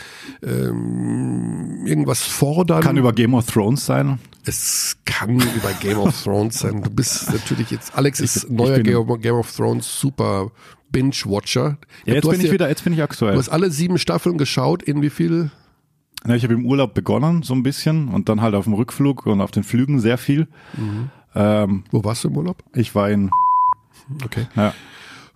ähm, 0.42 1.86
irgendwas 1.86 2.22
fordern. 2.22 2.82
Kann 2.82 2.96
über 2.98 3.12
Game 3.12 3.32
of 3.34 3.46
Thrones 3.46 3.86
sein. 3.86 4.18
es 4.44 4.98
kann 5.06 5.36
über 5.36 5.72
Game 5.80 5.98
of 5.98 6.22
Thrones 6.22 6.58
sein. 6.58 6.82
Du 6.82 6.90
bist 6.90 7.32
natürlich 7.32 7.70
jetzt, 7.70 7.96
Alex 7.96 8.20
ist 8.20 8.44
ich 8.44 8.50
neuer 8.50 8.80
bin- 8.80 9.20
Game 9.22 9.36
of 9.36 9.50
Thrones 9.56 10.00
super 10.00 10.50
Binge-Watcher. 10.92 11.78
Ja, 12.04 12.14
jetzt 12.14 12.22
bin 12.28 12.34
ich 12.40 12.46
dir- 12.46 12.52
wieder, 12.52 12.68
jetzt 12.68 12.84
bin 12.84 12.92
ich 12.92 13.02
aktuell. 13.02 13.32
Du 13.32 13.38
hast 13.38 13.48
alle 13.48 13.70
sieben 13.70 13.98
Staffeln 13.98 14.38
geschaut, 14.38 14.82
in 14.82 15.02
wie 15.02 15.10
viel? 15.10 15.50
Ja, 16.26 16.34
ich 16.36 16.44
habe 16.44 16.54
im 16.54 16.64
Urlaub 16.66 16.94
begonnen, 16.94 17.42
so 17.42 17.54
ein 17.54 17.62
bisschen, 17.62 18.08
und 18.08 18.28
dann 18.28 18.40
halt 18.42 18.54
auf 18.54 18.64
dem 18.64 18.74
Rückflug 18.74 19.26
und 19.26 19.40
auf 19.40 19.50
den 19.50 19.64
Flügen 19.64 19.98
sehr 19.98 20.18
viel. 20.18 20.46
Mhm. 20.76 21.10
Ähm, 21.34 21.84
Wo 21.90 22.04
warst 22.04 22.22
du 22.24 22.28
im 22.28 22.36
Urlaub? 22.36 22.62
ich 22.74 22.94
war 22.94 23.10
in, 23.10 23.30
Okay. 24.24 24.46
ja, 24.54 24.74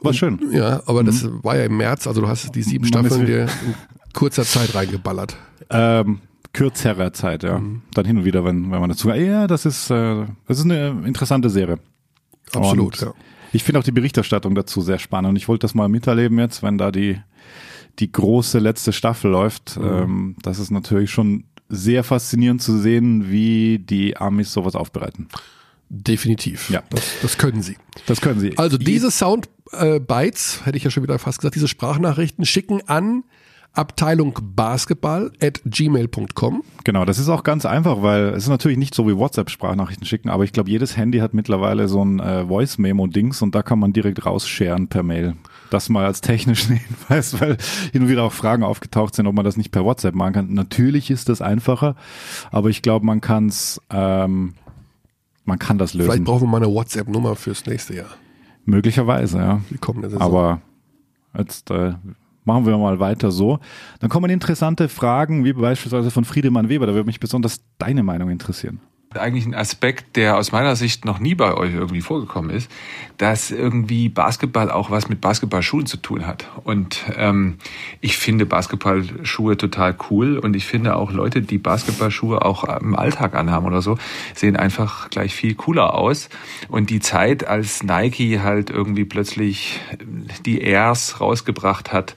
war 0.01 0.13
schön. 0.13 0.39
Ja, 0.53 0.83
aber 0.87 1.03
das 1.03 1.27
war 1.43 1.57
ja 1.57 1.65
im 1.65 1.77
März, 1.79 2.07
also 2.07 2.21
du 2.21 2.29
hast 2.29 2.55
die 2.55 2.63
sieben 2.63 2.85
Mhm. 2.85 2.89
Staffeln 2.89 3.27
dir 3.27 3.43
in 3.45 3.75
kurzer 4.13 4.45
Zeit 4.45 4.75
reingeballert. 4.75 5.37
Ähm, 5.71 6.21
kürzerer 6.53 7.13
Zeit, 7.13 7.43
ja. 7.43 7.59
Mhm. 7.59 7.83
Dann 7.95 8.05
hin 8.07 8.19
und 8.19 8.25
wieder, 8.25 8.45
wenn, 8.45 8.71
wenn 8.71 8.81
man 8.81 8.89
dazu, 8.91 9.11
ja, 9.11 9.47
das 9.47 9.67
ist, 9.67 9.91
äh, 9.91 10.25
das 10.47 10.59
ist 10.59 10.65
eine 10.65 11.03
interessante 11.07 11.51
Serie. 11.51 11.79
Absolut, 12.55 13.03
Und 13.03 13.09
ja. 13.09 13.15
Ich 13.57 13.65
finde 13.65 13.81
auch 13.81 13.85
die 13.85 13.93
Berichterstattung 13.93 14.55
dazu 14.55 14.83
sehr 14.83 14.99
spannend. 14.99 15.31
Und 15.31 15.37
ich 15.37 15.49
wollte 15.49 15.63
das 15.63 15.75
mal 15.75 15.89
miterleben 15.89 16.39
jetzt, 16.39 16.63
wenn 16.63 16.77
da 16.77 16.93
die, 16.93 17.19
die 17.99 18.13
große 18.13 18.59
letzte 18.59 18.93
Staffel 18.93 19.31
läuft. 19.31 19.79
Mhm. 19.79 19.85
Ähm, 19.85 20.37
das 20.43 20.59
ist 20.59 20.71
natürlich 20.71 21.11
schon 21.11 21.45
sehr 21.71 22.05
faszinierend 22.05 22.61
zu 22.61 22.79
sehen, 22.79 23.31
wie 23.31 23.79
die 23.79 24.17
Amis 24.19 24.53
sowas 24.53 24.75
aufbereiten. 24.75 25.29
Definitiv. 25.89 26.69
Ja. 26.69 26.83
Das, 26.91 27.03
das 27.23 27.39
können 27.39 27.63
sie. 27.63 27.79
Das 28.05 28.21
können 28.21 28.41
sie. 28.41 28.59
Also 28.59 28.77
diese 28.77 29.11
Soundbites, 29.11 30.67
hätte 30.67 30.77
ich 30.77 30.85
ja 30.85 30.91
schon 30.91 31.03
wieder 31.03 31.19
fast 31.19 31.39
gesagt, 31.39 31.55
diese 31.55 31.69
Sprachnachrichten 31.69 32.45
schicken 32.45 32.83
an 32.87 33.25
Abteilung 33.77 34.39
Basketball 34.43 35.33
at 35.43 35.61
gmail.com. 35.65 36.63
Genau, 36.85 37.05
das 37.05 37.19
ist 37.19 37.29
auch 37.29 37.43
ganz 37.43 37.67
einfach, 37.67 38.03
weil 38.03 38.29
es 38.29 38.45
ist 38.45 38.49
natürlich 38.49 38.79
nicht 38.79 38.95
so 38.95 39.07
wie 39.07 39.17
WhatsApp-Sprachnachrichten 39.17 40.07
schicken, 40.07 40.29
aber 40.29 40.45
ich 40.45 40.53
glaube, 40.53 40.71
jedes 40.71 40.97
Handy 40.97 41.19
hat 41.19 41.35
mittlerweile 41.35 41.89
so 41.89 42.05
ein 42.05 42.21
äh, 42.21 42.47
Voice-Memo-Dings 42.47 43.43
und 43.43 43.55
da 43.55 43.63
kann 43.63 43.79
man 43.79 43.93
direkt 43.93 44.25
rausscheren 44.25 44.89
per 44.89 45.03
Mail. 45.03 45.35
Das 45.71 45.89
mal 45.89 46.07
als 46.07 46.21
technischen 46.21 46.77
Hinweis, 47.09 47.41
weil 47.41 47.59
hin 47.93 48.03
und 48.03 48.09
wieder 48.09 48.23
auch 48.25 48.33
Fragen 48.33 48.63
aufgetaucht 48.63 49.15
sind, 49.15 49.27
ob 49.27 49.35
man 49.35 49.45
das 49.45 49.57
nicht 49.57 49.73
per 49.73 49.85
WhatsApp 49.85 50.15
machen 50.15 50.33
kann. 50.33 50.55
Natürlich 50.55 51.11
ist 51.11 51.29
das 51.29 51.43
einfacher, 51.43 51.97
aber 52.51 52.71
ich 52.71 52.83
glaube, 52.83 53.05
man 53.05 53.21
kann 53.21 53.49
es, 53.49 53.81
ähm, 53.91 54.55
man 55.45 55.59
kann 55.59 55.79
das 55.79 55.95
lösen. 55.95 56.11
Vielleicht 56.11 56.25
brauchen 56.25 56.43
wir 56.43 56.49
mal 56.49 56.63
eine 56.63 56.73
WhatsApp-Nummer 56.73 57.37
fürs 57.37 57.67
nächste 57.67 57.95
Jahr. 57.95 58.11
Möglicherweise, 58.65 59.39
ja. 59.39 59.61
Die 59.71 59.79
kommende 59.79 60.11
Saison. 60.11 60.23
Aber 60.23 60.61
jetzt 61.37 61.71
äh, 61.71 61.95
machen 62.47 62.67
wir 62.67 62.79
mal 62.79 63.01
weiter 63.01 63.31
so. 63.31 63.59
Dann 64.01 64.09
kommen 64.09 64.31
interessante 64.31 64.89
Fragen, 64.89 65.45
wie 65.45 65.53
beispielsweise 65.53 66.11
von 66.11 66.25
Friedemann 66.25 66.69
Weber. 66.69 66.87
Da 66.87 66.95
würde 66.95 67.07
mich 67.07 67.21
besonders 67.21 67.61
deine 67.79 68.03
Meinung 68.03 68.31
interessieren 68.31 68.81
eigentlich 69.17 69.47
ein 69.47 69.55
Aspekt, 69.55 70.17
der 70.17 70.37
aus 70.37 70.53
meiner 70.53 70.77
Sicht 70.77 71.05
noch 71.05 71.19
nie 71.19 71.35
bei 71.35 71.55
euch 71.55 71.75
irgendwie 71.75 72.01
vorgekommen 72.01 72.51
ist, 72.51 72.71
dass 73.19 73.51
irgendwie 73.51 74.09
Basketball 74.09 74.71
auch 74.71 74.91
was 74.91 75.09
mit 75.09 75.21
Basketballschuhen 75.21 75.87
zu 75.87 75.97
tun 75.97 76.27
hat. 76.27 76.47
Und 76.65 77.05
ähm, 77.17 77.59
ich 78.01 78.17
finde 78.17 78.47
Basketballschuhe 78.47 79.57
total 79.57 79.97
cool 80.11 80.39
und 80.39 80.55
ich 80.55 80.67
finde 80.67 80.97
auch 80.97 81.13
Leute, 81.13 81.43
die 81.43 81.59
Basketballschuhe 81.59 82.45
auch 82.45 82.65
im 82.81 82.95
Alltag 82.95 83.35
anhaben 83.35 83.67
oder 83.67 83.83
so, 83.83 83.99
sehen 84.35 84.57
einfach 84.57 85.11
gleich 85.11 85.35
viel 85.35 85.55
cooler 85.55 85.95
aus. 85.95 86.29
Und 86.69 86.91
die 86.91 87.01
Zeit, 87.01 87.47
als 87.47 87.83
Nike 87.83 88.41
halt 88.43 88.71
irgendwie 88.71 89.05
plötzlich 89.05 89.81
die 90.45 90.61
Airs 90.61 91.21
rausgebracht 91.21 91.93
hat 91.93 92.17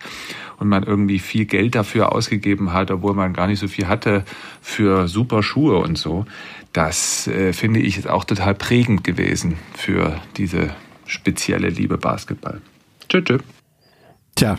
und 0.60 0.68
man 0.68 0.84
irgendwie 0.84 1.20
viel 1.20 1.46
Geld 1.46 1.76
dafür 1.76 2.12
ausgegeben 2.12 2.74
hat, 2.74 2.92
obwohl 2.92 3.14
man 3.14 3.34
gar 3.34 3.48
nicht 3.48 3.60
so 3.60 3.68
viel 3.68 3.88
hatte 3.88 4.24
für 4.62 5.08
super 5.08 5.42
Schuhe 5.42 5.78
und 5.78 5.98
so 5.98 6.26
das 6.74 7.28
äh, 7.28 7.54
finde 7.54 7.80
ich 7.80 7.98
ist 7.98 8.08
auch 8.08 8.24
total 8.24 8.56
prägend 8.56 9.04
gewesen 9.04 9.58
für 9.74 10.20
diese 10.38 10.70
spezielle 11.06 11.70
Liebe 11.70 11.98
Basketball. 11.98 12.62
Tschö, 13.08 13.24
tschö. 13.24 13.40
Tja. 14.36 14.58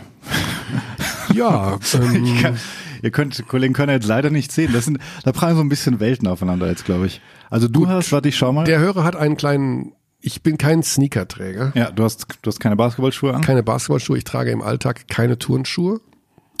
ja, 1.33 1.79
ähm, 1.93 2.37
kann, 2.41 2.59
ihr 3.01 3.11
könnt, 3.11 3.47
Kollegen 3.47 3.73
können 3.73 3.93
jetzt 3.93 4.07
leider 4.07 4.29
nicht 4.29 4.51
sehen. 4.51 4.71
Das 4.73 4.85
sind, 4.85 4.99
da 5.23 5.31
prallen 5.31 5.55
so 5.55 5.61
ein 5.61 5.69
bisschen 5.69 5.99
Welten 5.99 6.27
aufeinander 6.27 6.67
jetzt, 6.67 6.85
glaube 6.85 7.07
ich. 7.07 7.21
Also 7.49 7.67
du 7.67 7.81
Gut, 7.81 7.89
hast, 7.89 8.11
warte, 8.11 8.29
ich 8.29 8.37
schau 8.37 8.51
mal. 8.51 8.65
Der 8.65 8.79
Hörer 8.79 9.03
hat 9.03 9.15
einen 9.15 9.37
kleinen, 9.37 9.93
ich 10.19 10.43
bin 10.43 10.57
kein 10.57 10.83
Sneakerträger. 10.83 11.71
Ja, 11.75 11.91
du 11.91 12.03
hast, 12.03 12.27
du 12.41 12.47
hast 12.47 12.59
keine 12.59 12.75
Basketballschuhe 12.75 13.33
an? 13.33 13.41
Keine 13.41 13.63
Basketballschuhe. 13.63 14.17
Ich 14.17 14.23
trage 14.23 14.51
im 14.51 14.61
Alltag 14.61 15.07
keine 15.07 15.39
Turnschuhe. 15.39 16.01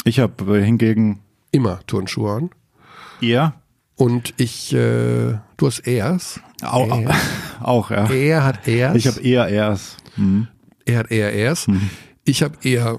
Ich 0.03 0.19
habe 0.19 0.57
äh, 0.57 0.63
hingegen 0.63 1.19
immer 1.51 1.79
Turnschuhe 1.85 2.31
an. 2.31 2.49
Ja. 3.19 3.60
Und 4.01 4.33
ich, 4.37 4.73
äh, 4.73 5.37
du 5.57 5.67
hast 5.67 5.85
Airs. 5.85 6.39
Auch, 6.63 7.01
er, 7.01 7.15
auch 7.59 7.91
ja. 7.91 8.09
Er 8.09 8.43
hat 8.43 8.67
Airs. 8.67 8.95
Ich 8.95 9.05
habe 9.05 9.21
eher 9.21 9.47
Airs. 9.47 9.97
Mhm. 10.17 10.47
Er 10.85 10.97
hat 10.97 11.11
eher 11.11 11.31
Airs. 11.31 11.67
Mhm. 11.67 11.91
Ich 12.25 12.41
habe 12.41 12.55
eher 12.63 12.97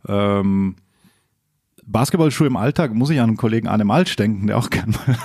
Ähm, 0.07 0.76
Basketballschuhe 1.85 2.48
im 2.48 2.57
Alltag 2.57 2.94
muss 2.94 3.10
ich 3.10 3.19
an 3.19 3.30
einen 3.30 3.38
Kollegen 3.38 3.68
Arne 3.68 3.85
Malsch 3.85 4.15
denken, 4.15 4.48
der 4.48 4.57
auch 4.57 4.69
gerne 4.72 4.94
mal 4.94 5.18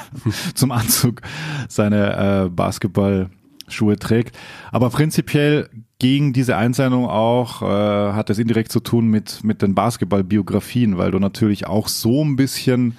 zum 0.54 0.72
Anzug 0.72 1.22
seine 1.68 2.44
äh, 2.44 2.48
Basketballschuhe 2.48 3.98
trägt. 3.98 4.36
Aber 4.72 4.90
prinzipiell 4.90 5.68
ging 5.98 6.32
diese 6.32 6.56
Einsendung 6.56 7.06
auch, 7.06 7.62
äh, 7.62 8.12
hat 8.12 8.30
es 8.30 8.38
indirekt 8.38 8.70
zu 8.70 8.78
tun 8.80 9.08
mit, 9.08 9.42
mit 9.42 9.62
den 9.62 9.74
Basketballbiografien, 9.74 10.98
weil 10.98 11.10
du 11.10 11.18
natürlich 11.18 11.66
auch 11.66 11.88
so 11.88 12.24
ein 12.24 12.36
bisschen 12.36 12.96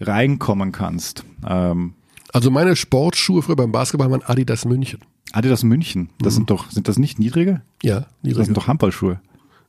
reinkommen 0.00 0.72
kannst. 0.72 1.24
Ähm, 1.48 1.94
also 2.32 2.50
meine 2.50 2.76
Sportschuhe 2.76 3.42
früher 3.42 3.56
beim 3.56 3.72
Basketball 3.72 4.10
waren 4.10 4.22
Adidas 4.22 4.64
München. 4.64 5.00
Adidas 5.32 5.62
München, 5.62 6.10
das 6.18 6.34
mhm. 6.34 6.36
sind 6.36 6.50
doch, 6.50 6.70
sind 6.70 6.88
das 6.88 6.98
nicht 6.98 7.18
niedrige? 7.18 7.62
Ja, 7.82 8.06
niedrige. 8.22 8.38
Das 8.38 8.46
sind 8.46 8.56
doch 8.56 8.66
Handballschuhe. 8.66 9.20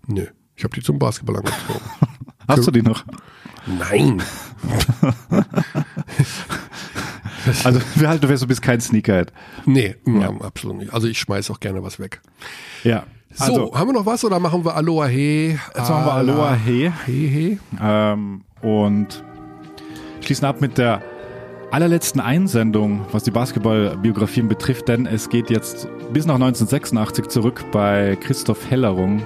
Nö, 0.08 0.26
ich 0.56 0.64
habe 0.64 0.74
die 0.76 0.82
zum 0.82 1.00
Basketball 1.00 1.38
angezogen. 1.38 1.82
Hast 2.48 2.68
du 2.68 2.72
die 2.72 2.82
noch? 2.82 3.06
Nein. 3.66 4.22
also 7.64 7.80
wir 7.96 8.10
halten 8.10 8.28
fest, 8.28 8.44
du 8.44 8.48
bist 8.48 8.62
kein 8.62 8.82
Sneakerhead. 8.82 9.32
Nee, 9.66 9.96
ja. 10.06 10.30
absolut 10.42 10.78
nicht. 10.78 10.94
Also 10.94 11.08
ich 11.08 11.20
schmeiß 11.20 11.52
auch 11.52 11.60
gerne 11.60 11.84
was 11.84 12.00
weg. 12.00 12.22
Ja. 12.84 13.04
Also, 13.40 13.68
so, 13.68 13.76
haben 13.76 13.88
wir 13.88 13.94
noch 13.94 14.06
was 14.06 14.24
oder 14.24 14.40
machen 14.40 14.64
wir 14.64 14.76
Aloha 14.76 15.08
He? 15.08 15.58
Jetzt 15.76 15.90
machen 15.90 16.06
wir 16.06 16.14
Aloha 16.14 16.56
He. 16.56 16.92
He, 17.06 17.28
he. 17.28 17.60
Ähm, 17.82 18.44
und 18.62 19.24
schließen 20.22 20.46
ab 20.46 20.62
mit 20.62 20.78
der 20.78 21.02
allerletzten 21.74 22.22
Einsendung, 22.22 23.02
was 23.12 23.24
die 23.24 23.32
Basketballbiografien 23.32 24.48
betrifft, 24.48 24.90
denn 24.90 25.08
es 25.08 25.30
geht 25.30 25.50
jetzt 25.50 25.88
bis 26.14 26.28
nach 26.28 26.36
1986 26.36 27.30
zurück 27.30 27.66
bei 27.72 28.16
Christoph 28.22 28.70
Hellerung. 28.70 29.26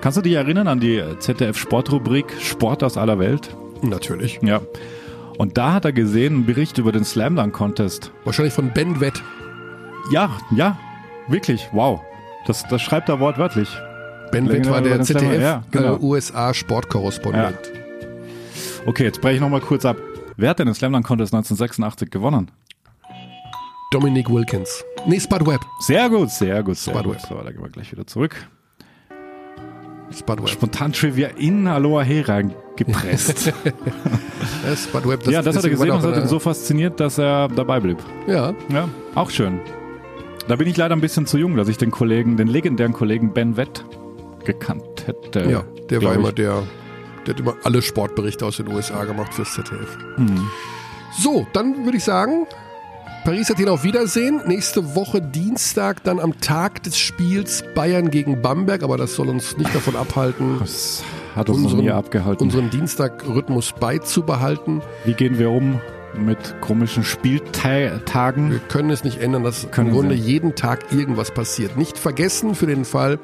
Kannst 0.00 0.18
du 0.18 0.22
dich 0.22 0.32
erinnern 0.32 0.66
an 0.66 0.80
die 0.80 1.00
ZDF-Sportrubrik 1.20 2.26
Sport 2.40 2.82
aus 2.82 2.96
aller 2.96 3.20
Welt? 3.20 3.56
Natürlich. 3.80 4.40
Ja. 4.42 4.60
Und 5.38 5.56
da 5.56 5.72
hat 5.72 5.84
er 5.84 5.92
gesehen, 5.92 6.34
einen 6.34 6.46
Bericht 6.46 6.78
über 6.78 6.90
den 6.90 7.04
Slam 7.04 7.36
Dunk 7.36 7.54
Contest. 7.54 8.10
Wahrscheinlich 8.24 8.54
von 8.54 8.72
Ben 8.74 9.00
Wett. 9.00 9.22
Ja, 10.10 10.36
ja, 10.50 10.76
wirklich, 11.28 11.68
wow. 11.70 12.00
Das, 12.48 12.66
das 12.68 12.82
schreibt 12.82 13.08
er 13.08 13.20
wortwörtlich. 13.20 13.68
Ben 14.32 14.48
Wett 14.48 14.68
war 14.68 14.82
der 14.82 15.00
ZDF 15.02 15.40
ja, 15.40 15.62
genau. 15.70 15.94
äh, 15.94 16.00
USA 16.00 16.52
Sportkorrespondent. 16.52 17.56
Ja. 17.72 17.78
Okay, 18.84 19.04
jetzt 19.04 19.20
breche 19.20 19.36
ich 19.36 19.40
nochmal 19.40 19.60
kurz 19.60 19.84
ab. 19.84 19.96
Wer 20.40 20.50
hat 20.50 20.60
denn 20.60 20.66
den 20.66 20.74
Slam 20.74 20.92
Dunk 20.92 21.04
Contest 21.04 21.34
1986 21.34 22.10
gewonnen? 22.10 22.52
Dominic 23.90 24.30
Wilkins. 24.30 24.84
Nee, 25.04 25.18
Spud 25.18 25.44
Webb. 25.44 25.62
Sehr 25.80 26.08
gut, 26.08 26.30
sehr 26.30 26.62
gut. 26.62 26.76
Sehr 26.76 26.94
Spud 26.94 27.06
gut. 27.06 27.14
Webb. 27.16 27.22
So, 27.28 27.34
da 27.42 27.50
gehen 27.50 27.60
wir 27.60 27.68
gleich 27.70 27.90
wieder 27.90 28.06
zurück. 28.06 28.36
Spud 30.16 30.40
Webb. 30.40 30.48
Spontan 30.48 30.92
Trivia 30.92 31.30
in 31.38 31.66
Aloha 31.66 32.02
Hera 32.02 32.42
gepresst. 32.76 33.52
Spud 34.76 35.08
Webb, 35.08 35.24
das 35.24 35.34
ja, 35.34 35.42
das 35.42 35.56
hat 35.56 35.64
er 35.64 35.70
gesehen 35.70 35.90
und 35.90 36.02
hat 36.02 36.16
ihn 36.16 36.28
so 36.28 36.38
fasziniert, 36.38 37.00
dass 37.00 37.18
er 37.18 37.48
dabei 37.48 37.80
blieb. 37.80 37.98
Ja. 38.28 38.54
Ja, 38.72 38.88
auch 39.16 39.30
schön. 39.30 39.58
Da 40.46 40.54
bin 40.54 40.68
ich 40.68 40.76
leider 40.76 40.94
ein 40.94 41.00
bisschen 41.00 41.26
zu 41.26 41.36
jung, 41.36 41.56
dass 41.56 41.66
ich 41.66 41.78
den 41.78 41.90
Kollegen, 41.90 42.36
den 42.36 42.46
legendären 42.46 42.92
Kollegen 42.92 43.32
Ben 43.32 43.56
Wett 43.56 43.84
gekannt 44.44 45.04
hätte. 45.06 45.50
Ja, 45.50 45.64
der 45.90 46.00
war 46.00 46.14
immer 46.14 46.30
der 46.30 46.62
der 47.28 47.34
hat 47.34 47.40
immer 47.40 47.56
alle 47.64 47.82
Sportberichte 47.82 48.46
aus 48.46 48.56
den 48.56 48.68
USA 48.68 49.04
gemacht 49.04 49.34
fürs 49.34 49.52
ZDF. 49.52 49.98
Mhm. 50.16 50.48
So, 51.18 51.46
dann 51.52 51.84
würde 51.84 51.98
ich 51.98 52.04
sagen, 52.04 52.46
Paris 53.24 53.50
hat 53.50 53.58
ihn 53.58 53.68
auf 53.68 53.84
Wiedersehen. 53.84 54.40
Nächste 54.46 54.94
Woche 54.94 55.20
Dienstag, 55.20 56.02
dann 56.04 56.20
am 56.20 56.40
Tag 56.40 56.82
des 56.84 56.98
Spiels 56.98 57.62
Bayern 57.74 58.10
gegen 58.10 58.40
Bamberg, 58.40 58.82
aber 58.82 58.96
das 58.96 59.14
soll 59.14 59.28
uns 59.28 59.58
nicht 59.58 59.74
davon 59.74 59.94
abhalten. 59.96 60.56
Das 60.68 61.02
hat 61.36 61.50
uns 61.50 61.72
unseren, 61.72 61.88
abgehalten. 61.90 62.42
unseren 62.42 62.70
Dienstagrhythmus 62.70 63.72
beizubehalten. 63.78 64.80
Wie 65.04 65.12
gehen 65.12 65.38
wir 65.38 65.50
um 65.50 65.80
mit 66.18 66.60
komischen 66.62 67.04
Spieltagen? 67.04 68.50
Wir 68.50 68.58
können 68.58 68.90
es 68.90 69.04
nicht 69.04 69.20
ändern, 69.20 69.44
dass 69.44 69.70
können 69.70 69.90
im 69.90 69.94
Grunde 69.94 70.16
Sie. 70.16 70.22
jeden 70.22 70.54
Tag 70.54 70.90
irgendwas 70.90 71.30
passiert. 71.32 71.76
Nicht 71.76 71.98
vergessen 71.98 72.54
für 72.54 72.66
den 72.66 72.84
Fall, 72.84 73.20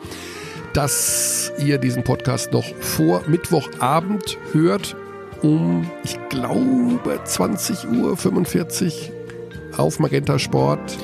dass 0.75 1.53
ihr 1.59 1.79
diesen 1.79 2.03
Podcast 2.03 2.53
noch 2.53 2.65
vor 2.81 3.23
Mittwochabend 3.27 4.37
hört, 4.53 4.97
um, 5.43 5.89
ich 6.03 6.19
glaube, 6.29 7.21
20.45 7.25 7.93
Uhr 8.03 9.79
auf 9.79 9.99
Magenta 9.99 10.39
Sport. 10.39 10.99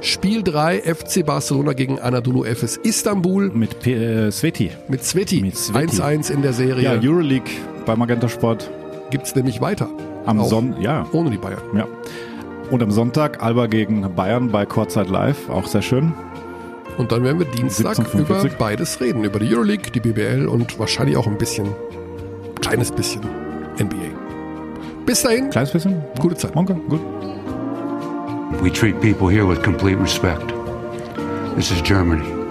Spiel 0.00 0.42
3 0.42 0.80
FC 0.80 1.24
Barcelona 1.24 1.72
gegen 1.74 2.00
Anadolu 2.00 2.44
FS 2.44 2.76
Istanbul. 2.76 3.50
Mit 3.50 3.80
P 3.80 3.94
äh, 3.94 4.30
Sveti. 4.32 4.70
Mit 4.88 5.04
Sveti. 5.04 5.42
1-1 5.42 6.32
in 6.32 6.42
der 6.42 6.52
Serie. 6.52 6.82
Ja, 6.82 7.00
Euroleague 7.00 7.50
bei 7.86 7.94
Magenta 7.96 8.28
Sport. 8.28 8.70
Gibt 9.10 9.26
es 9.26 9.34
nämlich 9.34 9.60
weiter. 9.60 9.88
Am 10.26 10.42
Sonntag, 10.44 10.80
ja. 10.82 11.06
Ohne 11.12 11.30
die 11.30 11.38
Bayern. 11.38 11.62
Ja. 11.76 11.86
Und 12.70 12.82
am 12.82 12.90
Sonntag 12.90 13.42
Alba 13.42 13.66
gegen 13.66 14.14
Bayern 14.14 14.50
bei 14.50 14.66
Kurzzeit 14.66 15.08
Live. 15.08 15.48
Auch 15.48 15.66
sehr 15.66 15.82
schön. 15.82 16.14
Und 16.98 17.10
dann 17.12 17.24
werden 17.24 17.38
wir 17.38 17.46
Dienstag 17.46 17.98
über 18.14 18.44
beides 18.58 19.00
reden. 19.00 19.24
Über 19.24 19.38
die 19.38 19.54
Euroleague, 19.54 19.90
die 19.90 20.00
BBL 20.00 20.46
und 20.46 20.78
wahrscheinlich 20.78 21.16
auch 21.16 21.26
ein 21.26 21.38
bisschen, 21.38 21.68
kleines 22.60 22.90
bisschen 22.90 23.22
NBA. 23.78 24.10
Bis 25.06 25.22
dahin. 25.22 25.50
Kleines 25.50 25.72
bisschen. 25.72 26.02
Gute 26.20 26.36
Zeit. 26.36 26.54
Okay, 26.54 26.76
gut. 26.88 27.00
We 28.62 28.70
treat 28.70 29.00
people 29.00 29.28
here 29.28 29.48
with 29.48 29.62
complete 29.62 29.98
respect. 29.98 30.52
This 31.56 31.70
is 31.70 31.82
Germany. 31.82 32.41